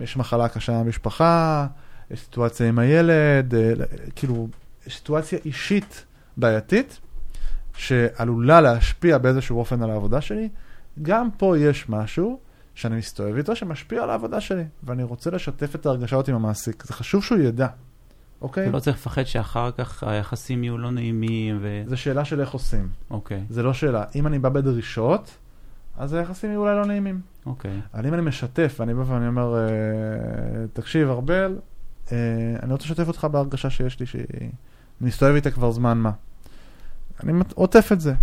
יש 0.00 0.16
מחלה 0.16 0.48
קשה 0.48 0.72
במשפחה, 0.72 1.66
יש 2.10 2.20
סיטואציה 2.20 2.68
עם 2.68 2.78
הילד, 2.78 3.54
אה, 3.54 3.72
כאילו, 4.16 4.48
סיטואציה 4.88 5.38
אישית 5.44 6.04
בעייתית, 6.36 7.00
שעלולה 7.76 8.60
להשפיע 8.60 9.18
באיזשהו 9.18 9.58
אופן 9.58 9.82
על 9.82 9.90
העבודה 9.90 10.20
שלי, 10.20 10.48
גם 11.02 11.28
פה 11.36 11.58
יש 11.58 11.88
משהו 11.88 12.40
שאני 12.80 12.96
מסתובב 12.96 13.36
איתו 13.36 13.56
שמשפיע 13.56 14.02
על 14.02 14.10
העבודה 14.10 14.40
שלי, 14.40 14.64
ואני 14.82 15.02
רוצה 15.02 15.30
לשתף 15.30 15.74
את 15.74 15.86
ההרגשות 15.86 16.28
עם 16.28 16.34
המעסיק. 16.34 16.84
זה 16.86 16.92
חשוב 16.92 17.24
שהוא 17.24 17.38
ידע, 17.38 17.66
אוקיי? 18.42 18.68
ולא 18.68 18.80
צריך 18.80 18.96
לפחד 18.96 19.24
שאחר 19.24 19.70
כך 19.70 20.02
היחסים 20.02 20.64
יהיו 20.64 20.78
לא 20.78 20.90
נעימים 20.90 21.58
ו... 21.60 21.82
זו 21.86 21.96
שאלה 21.96 22.24
של 22.24 22.40
איך 22.40 22.50
עושים. 22.50 22.88
אוקיי, 23.10 23.44
זה 23.50 23.62
לא 23.62 23.74
שאלה. 23.74 24.04
אם 24.14 24.26
אני 24.26 24.38
בא 24.38 24.48
בדרישות, 24.48 25.30
אז 25.98 26.12
היחסים 26.12 26.50
יהיו 26.50 26.60
אולי 26.60 26.74
לא 26.74 26.86
נעימים. 26.86 27.20
אוקיי. 27.46 27.80
אבל 27.94 28.06
אם 28.06 28.14
אני 28.14 28.22
משתף, 28.22 28.76
ואני 28.80 28.94
בא 28.94 29.02
ואני 29.06 29.28
אומר, 29.28 29.54
אה, 29.58 29.68
תקשיב, 30.72 31.08
ארבל, 31.08 31.58
אה, 32.12 32.16
אני 32.62 32.72
רוצה 32.72 32.84
לשתף 32.84 33.08
אותך 33.08 33.24
בהרגשה 33.24 33.70
שיש 33.70 34.00
לי, 34.00 34.06
שאני 34.06 34.50
מסתובב 35.00 35.34
איתה 35.34 35.50
כבר 35.50 35.70
זמן 35.70 35.98
מה. 35.98 36.10
אני 37.22 37.32
עוטף 37.54 37.92
את 37.92 38.00
זה. 38.00 38.14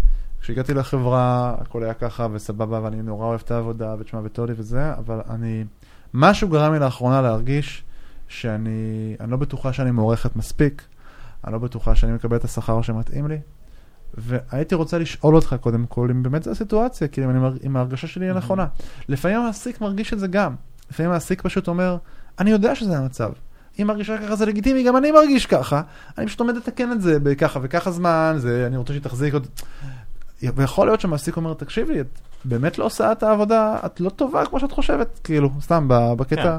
כשהגעתי 0.42 0.74
לחברה, 0.74 1.56
הכל 1.62 1.84
היה 1.84 1.94
ככה 1.94 2.28
וסבבה, 2.32 2.80
ואני 2.84 3.02
נורא 3.02 3.26
אוהב 3.26 3.42
את 3.46 3.52
העבודה, 3.52 3.96
ותשמע, 4.00 4.22
וטולי 4.24 4.54
וזה, 4.58 4.94
אבל 4.94 5.22
אני... 5.30 5.66
משהו 6.14 6.50
גרם 6.50 6.74
לי 6.74 6.80
לאחרונה 6.80 7.22
להרגיש 7.22 7.84
שאני... 8.28 9.16
אני 9.20 9.32
לא 9.32 9.38
בטוחה 9.38 9.74
שאני 9.74 9.92
מוערכת 9.92 10.36
מספיק, 10.36 10.82
אני 11.46 11.54
לא 11.54 11.60
בטוחה 11.60 11.96
שאני 11.96 12.14
מקבל 12.14 12.38
את 12.38 12.44
השכר 12.44 12.82
שמתאים 12.82 13.28
לי, 13.28 13.40
והייתי 14.14 14.76
רוצה 14.76 14.98
לשאול 14.98 15.36
אותך 15.36 15.56
קודם 15.62 15.86
כל, 15.86 16.10
אם 16.12 16.24
באמת 16.24 16.44
זו 16.44 16.52
הסיטואציה, 16.52 17.08
כאילו, 17.08 17.32
אם, 17.32 17.46
אני, 17.46 17.58
אם 17.66 17.78
ההרגשה 17.78 18.08
שלי 18.08 18.26
היא 18.26 18.34
נכונה. 18.34 18.66
לפעמים 19.10 19.38
המעסיק 19.38 19.82
מרגיש 19.82 20.14
את 20.14 20.20
זה 20.20 20.28
גם. 20.28 20.56
לפעמים 20.92 21.12
המעסיק 21.12 21.42
פשוט 21.42 21.68
אומר, 21.68 21.98
אני 22.40 22.52
יודע 22.52 22.76
שזה 22.76 22.98
המצב. 22.98 23.32
אם 23.82 23.88
מרגישה 23.88 24.18
ככה 24.18 24.36
זה 24.36 24.46
לגיטימי, 24.46 24.84
גם 24.84 24.98
אני 24.98 25.12
מרגיש 25.12 25.46
ככה. 25.46 25.82
אני 26.18 26.26
פשוט 26.28 26.40
עומד 26.40 26.58
לתקן 26.58 26.92
את 26.92 27.02
זה 27.02 27.20
בככה 27.20 27.60
וככה 27.64 27.92
זמן, 27.92 28.36
זה, 28.38 28.68
אני 28.68 28.78
רוצה 28.78 28.94
שהיא 28.94 29.04
תחזיק 29.04 29.34
עוד... 29.34 29.48
ויכול 30.44 30.88
להיות 30.88 31.02
שהמעסיק 31.02 31.38
אומר, 31.38 31.54
תקשיבי, 31.54 32.02
את 32.02 32.20
באמת 32.46 32.78
לא 32.78 32.86
עושה 32.86 33.12
את 33.12 33.24
העבודה, 33.24 33.78
את 33.86 34.00
לא 34.00 34.10
טובה 34.10 34.46
כמו 34.46 34.60
שאת 34.60 34.72
חושבת, 34.72 35.20
כאילו, 35.24 35.50
סתם 35.62 35.86
בקטע. 35.90 36.44
כן. 36.44 36.58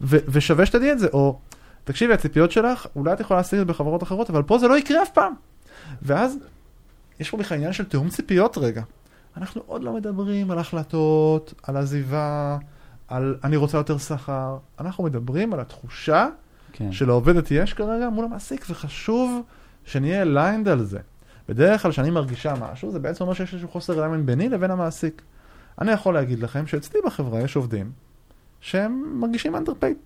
ו- 0.00 0.18
ושווה 0.28 0.66
שתדעי 0.66 0.92
את 0.92 0.98
זה, 0.98 1.08
או, 1.12 1.38
תקשיבי, 1.84 2.14
הציפיות 2.14 2.52
שלך, 2.52 2.86
אולי 2.96 3.12
את 3.12 3.20
יכולה 3.20 3.40
להשיג 3.40 3.58
את 3.58 3.66
זה 3.66 3.72
בחברות 3.72 4.02
אחרות, 4.02 4.30
אבל 4.30 4.42
פה 4.42 4.58
זה 4.58 4.68
לא 4.68 4.78
יקרה 4.78 5.02
אף 5.02 5.10
פעם. 5.10 5.32
ואז, 6.02 6.36
יש 7.20 7.30
פה 7.30 7.36
בכלל 7.36 7.56
עניין 7.58 7.72
של 7.72 7.84
תיאום 7.84 8.08
ציפיות 8.08 8.58
רגע. 8.58 8.82
אנחנו 9.36 9.62
עוד 9.66 9.82
לא 9.82 9.92
מדברים 9.92 10.50
על 10.50 10.58
החלטות, 10.58 11.54
על 11.62 11.76
עזיבה, 11.76 12.58
על 13.08 13.36
אני 13.44 13.56
רוצה 13.56 13.78
יותר 13.78 13.98
שכר. 13.98 14.56
אנחנו 14.80 15.04
מדברים 15.04 15.52
על 15.52 15.60
התחושה 15.60 16.28
כן. 16.72 16.92
שלעובדת 16.92 17.50
יש 17.50 17.74
כרגע 17.74 18.08
מול 18.08 18.24
המעסיק, 18.24 18.66
וחשוב 18.70 19.42
שנהיה 19.84 20.22
aligned 20.24 20.68
על 20.68 20.84
זה. 20.84 20.98
בדרך 21.48 21.82
כלל 21.82 21.90
כשאני 21.90 22.10
מרגישה 22.10 22.54
משהו, 22.60 22.90
זה 22.90 22.98
בעצם 22.98 23.24
אומר 23.24 23.34
שיש 23.34 23.52
איזשהו 23.52 23.68
חוסר 23.68 24.04
alignment 24.04 24.22
ביני 24.24 24.48
לבין 24.48 24.70
המעסיק. 24.70 25.22
אני 25.80 25.92
יכול 25.92 26.14
להגיד 26.14 26.38
לכם 26.38 26.66
שאצלי 26.66 27.00
בחברה 27.06 27.40
יש 27.40 27.56
עובדים 27.56 27.92
שהם 28.60 29.20
מרגישים 29.20 29.54
underpaid, 29.54 29.96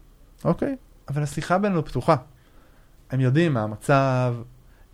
אוקיי? 0.45 0.77
אבל 1.09 1.23
השיחה 1.23 1.59
בינינו 1.59 1.85
פתוחה. 1.85 2.17
הם 3.11 3.21
יודעים 3.21 3.55
מה 3.55 3.63
המצב, 3.63 4.35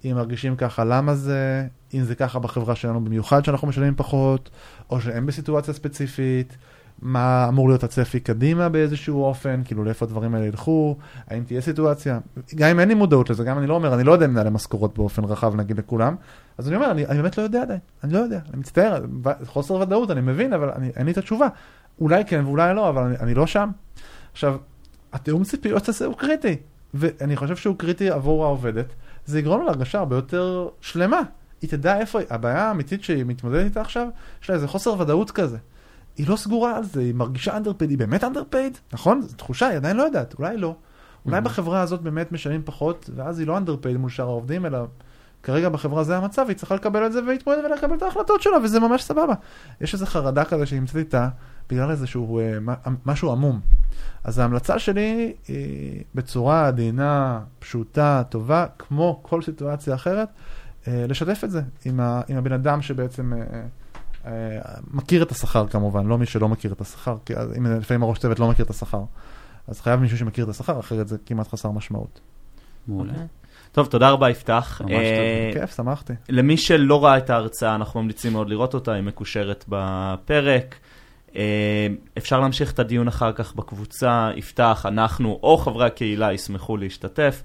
אם 0.04 0.12
מרגישים 0.14 0.56
ככה, 0.56 0.84
למה 0.84 1.14
זה, 1.14 1.66
אם 1.94 2.02
זה 2.02 2.14
ככה 2.14 2.38
בחברה 2.38 2.74
שלנו, 2.74 3.04
במיוחד 3.04 3.44
שאנחנו 3.44 3.68
משלמים 3.68 3.94
פחות, 3.96 4.50
או 4.90 5.00
שהם 5.00 5.26
בסיטואציה 5.26 5.74
ספציפית, 5.74 6.56
מה 7.04 7.48
אמור 7.48 7.68
להיות 7.68 7.84
הצפי 7.84 8.20
קדימה 8.20 8.68
באיזשהו 8.68 9.24
אופן, 9.24 9.62
כאילו 9.64 9.84
לאיפה 9.84 10.04
הדברים 10.04 10.34
האלה 10.34 10.46
ילכו, 10.46 10.96
האם 11.28 11.44
תהיה 11.44 11.60
סיטואציה, 11.60 12.18
גם 12.54 12.70
אם 12.70 12.80
אין 12.80 12.88
לי 12.88 12.94
מודעות 12.94 13.30
לזה, 13.30 13.44
גם 13.44 13.52
אם 13.52 13.58
אני 13.58 13.66
לא 13.66 13.74
אומר, 13.74 13.94
אני 13.94 14.04
לא 14.04 14.12
יודע 14.12 14.26
מנהלי 14.26 14.50
משכורות 14.50 14.98
באופן 14.98 15.24
רחב 15.24 15.56
נגיד 15.56 15.78
לכולם, 15.78 16.16
אז 16.58 16.68
אני 16.68 16.76
אומר, 16.76 16.90
אני, 16.90 17.06
אני 17.06 17.22
באמת 17.22 17.38
לא 17.38 17.42
יודע 17.42 17.62
עדיין, 17.62 17.80
אני 18.04 18.12
לא 18.12 18.18
יודע, 18.18 18.40
אני 18.50 18.60
מצטער, 18.60 19.04
חוסר 19.44 19.74
ודאות, 19.74 20.10
אני 20.10 20.20
מבין, 20.20 20.52
אבל 20.52 20.70
אני, 20.70 20.90
אין 20.96 21.06
לי 21.06 21.12
את 21.12 21.18
התשובה. 21.18 21.48
אולי 22.00 22.24
כן 22.24 22.44
ואולי 22.44 22.74
לא, 22.74 22.88
אבל 22.88 23.02
אני, 23.02 23.16
אני 23.20 23.34
לא 23.34 23.46
שם. 23.46 23.70
עכשיו, 24.32 24.56
התיאום 25.12 25.44
ציפיות 25.44 25.88
הזה 25.88 26.06
הוא 26.06 26.14
קריטי, 26.14 26.56
ואני 26.94 27.36
חושב 27.36 27.56
שהוא 27.56 27.76
קריטי 27.78 28.10
עבור 28.10 28.44
העובדת, 28.44 28.94
זה 29.26 29.38
יגרום 29.38 29.60
לה 29.60 29.66
להרגשה 29.66 29.98
הרבה 29.98 30.16
יותר 30.16 30.68
שלמה. 30.80 31.20
היא 31.62 31.70
תדע 31.70 31.98
איפה. 31.98 32.18
הבעיה 32.30 32.68
האמיתית 32.68 33.04
שהיא 33.04 33.24
מתמודדת 33.24 33.64
איתה 33.64 33.80
עכשיו, 33.80 34.08
יש 34.42 34.50
לה 34.50 34.54
איזה 34.54 34.68
חוסר 34.68 35.00
ודאות 35.00 35.30
כזה. 35.30 35.58
היא 36.16 36.28
לא 36.28 36.36
סגורה 36.36 36.76
על 36.76 36.84
זה, 36.84 37.00
היא 37.00 37.14
מרגישה 37.14 37.56
underpaid, 37.56 37.88
היא 37.88 37.98
באמת 37.98 38.24
underpaid, 38.24 38.78
נכון? 38.92 39.22
זו 39.22 39.36
תחושה, 39.36 39.66
היא 39.66 39.76
עדיין 39.76 39.96
לא 39.96 40.02
יודעת, 40.02 40.34
אולי 40.38 40.56
לא. 40.56 40.74
אולי 41.26 41.38
Mhm. 41.38 41.40
בחברה 41.40 41.80
הזאת 41.80 42.00
באמת 42.02 42.32
משלמים 42.32 42.62
פחות, 42.64 43.10
ואז 43.16 43.38
היא 43.38 43.46
לא 43.46 43.58
underpaid 43.58 43.98
מול 43.98 44.10
שאר 44.10 44.24
העובדים, 44.24 44.66
אלא 44.66 44.78
כרגע 45.42 45.68
בחברה 45.68 46.04
זה 46.04 46.16
המצב, 46.16 46.44
היא 46.48 46.56
צריכה 46.56 46.74
לקבל 46.74 47.06
את 47.06 47.12
זה 47.12 47.22
ולהתמודד 47.22 47.58
ולקבל 47.70 47.96
את 47.96 48.02
ההחלטות 48.02 48.42
שלה, 48.42 48.56
וזה 48.64 48.80
ממש 48.80 49.02
סבבה. 49.02 49.34
יש 49.80 49.94
איזו 49.94 50.06
חרדה 50.06 50.44
כזה 50.44 50.66
שהיא 50.66 50.80
נמצאת 50.80 50.96
איתה, 50.96 51.28
בגלל 51.70 51.90
איזשהו 51.90 52.40
אה, 52.40 52.58
משהו 53.06 53.32
עמום. 53.32 53.60
אז 54.24 54.38
ההמלצה 54.38 54.78
שלי 54.78 55.32
היא 55.48 56.02
בצורה 56.14 56.66
עדינה, 56.66 57.40
פשוטה, 57.58 58.22
טובה, 58.28 58.66
כמו 58.78 59.20
כל 59.22 59.42
סיטואציה 59.42 59.94
אחרת, 59.94 60.28
אה, 60.88 61.04
לשתף 61.08 61.44
את 61.44 61.50
זה 61.50 61.62
עם, 61.84 62.00
ה, 62.00 62.20
עם 62.28 62.36
הבן 62.36 62.52
אדם 62.52 62.82
שבעצם 62.82 63.32
אה, 63.32 63.38
אה, 63.38 63.62
מכיר 64.90 65.22
את 65.22 65.30
השכר 65.30 65.66
כמובן, 65.66 66.06
לא 66.06 66.18
מי 66.18 66.26
שלא 66.26 66.48
מכיר 66.48 66.72
את 66.72 66.80
השכר, 66.80 67.16
כי 67.24 67.34
אם 67.58 67.66
לפעמים 67.66 68.02
הראש 68.02 68.18
צוות 68.18 68.38
לא 68.38 68.48
מכיר 68.48 68.64
את 68.64 68.70
השכר. 68.70 69.02
אז 69.68 69.80
חייב 69.80 70.00
מישהו 70.00 70.18
שמכיר 70.18 70.44
את 70.44 70.48
השכר, 70.48 70.80
אחרת 70.80 71.08
זה 71.08 71.16
כמעט 71.26 71.48
חסר 71.48 71.70
משמעות. 71.70 72.20
מעולה. 72.86 73.12
אוקיי. 73.12 73.26
טוב, 73.72 73.86
תודה 73.86 74.10
רבה 74.10 74.30
יפתח. 74.30 74.80
ממש 74.84 74.92
אה, 74.92 75.50
כיף, 75.52 75.76
שמחתי. 75.76 76.12
למי 76.28 76.56
שלא 76.56 77.04
ראה 77.04 77.18
את 77.18 77.30
ההרצאה, 77.30 77.74
אנחנו 77.74 78.02
ממליצים 78.02 78.32
מאוד 78.32 78.48
לראות 78.48 78.74
אותה, 78.74 78.92
היא 78.92 79.02
מקושרת 79.02 79.64
בפרק. 79.68 80.76
אה, 81.36 81.86
אפשר 82.18 82.40
להמשיך 82.40 82.72
את 82.72 82.78
הדיון 82.78 83.08
אחר 83.08 83.32
כך 83.32 83.54
בקבוצה, 83.54 84.30
יפתח, 84.36 84.86
אנחנו 84.88 85.38
או 85.42 85.58
חברי 85.58 85.86
הקהילה 85.86 86.32
ישמחו 86.32 86.76
להשתתף. 86.76 87.42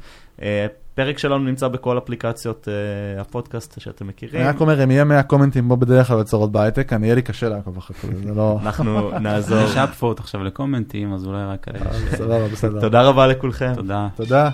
אה, 0.99 1.05
פרק 1.05 1.17
שלנו 1.17 1.43
נמצא 1.43 1.67
בכל 1.67 1.97
אפליקציות 1.97 2.67
אה, 2.67 3.21
הפודקאסט 3.21 3.81
שאתם 3.81 4.07
מכירים. 4.07 4.41
אני 4.41 4.49
רק 4.49 4.61
אומר, 4.61 4.83
אם 4.83 4.91
יהיה 4.91 5.03
100 5.03 5.23
קומנטים 5.23 5.67
בו 5.67 5.77
בדרך 5.77 6.07
כלל 6.07 6.19
בצורות 6.19 6.51
בהייטק, 6.51 6.93
אני 6.93 7.05
יהיה 7.05 7.15
לי 7.15 7.21
קשה 7.21 7.49
לעקוב 7.49 7.77
אחרי 7.77 7.95
כל 7.95 8.07
זה, 8.23 8.33
לא... 8.33 8.59
אנחנו 8.61 9.11
נעזור. 9.21 9.59
יש 9.59 9.77
אפפורט 9.77 10.19
עכשיו 10.19 10.43
לקומנטים, 10.43 11.13
אז 11.13 11.25
אולי 11.25 11.43
רק 11.45 11.65
ש... 11.91 12.15
סבבה, 12.15 12.47
בסדר. 12.47 12.81
תודה 12.81 13.01
רבה 13.01 13.27
לכולכם. 13.27 13.71
תודה. 13.75 14.07
תודה. 14.15 14.49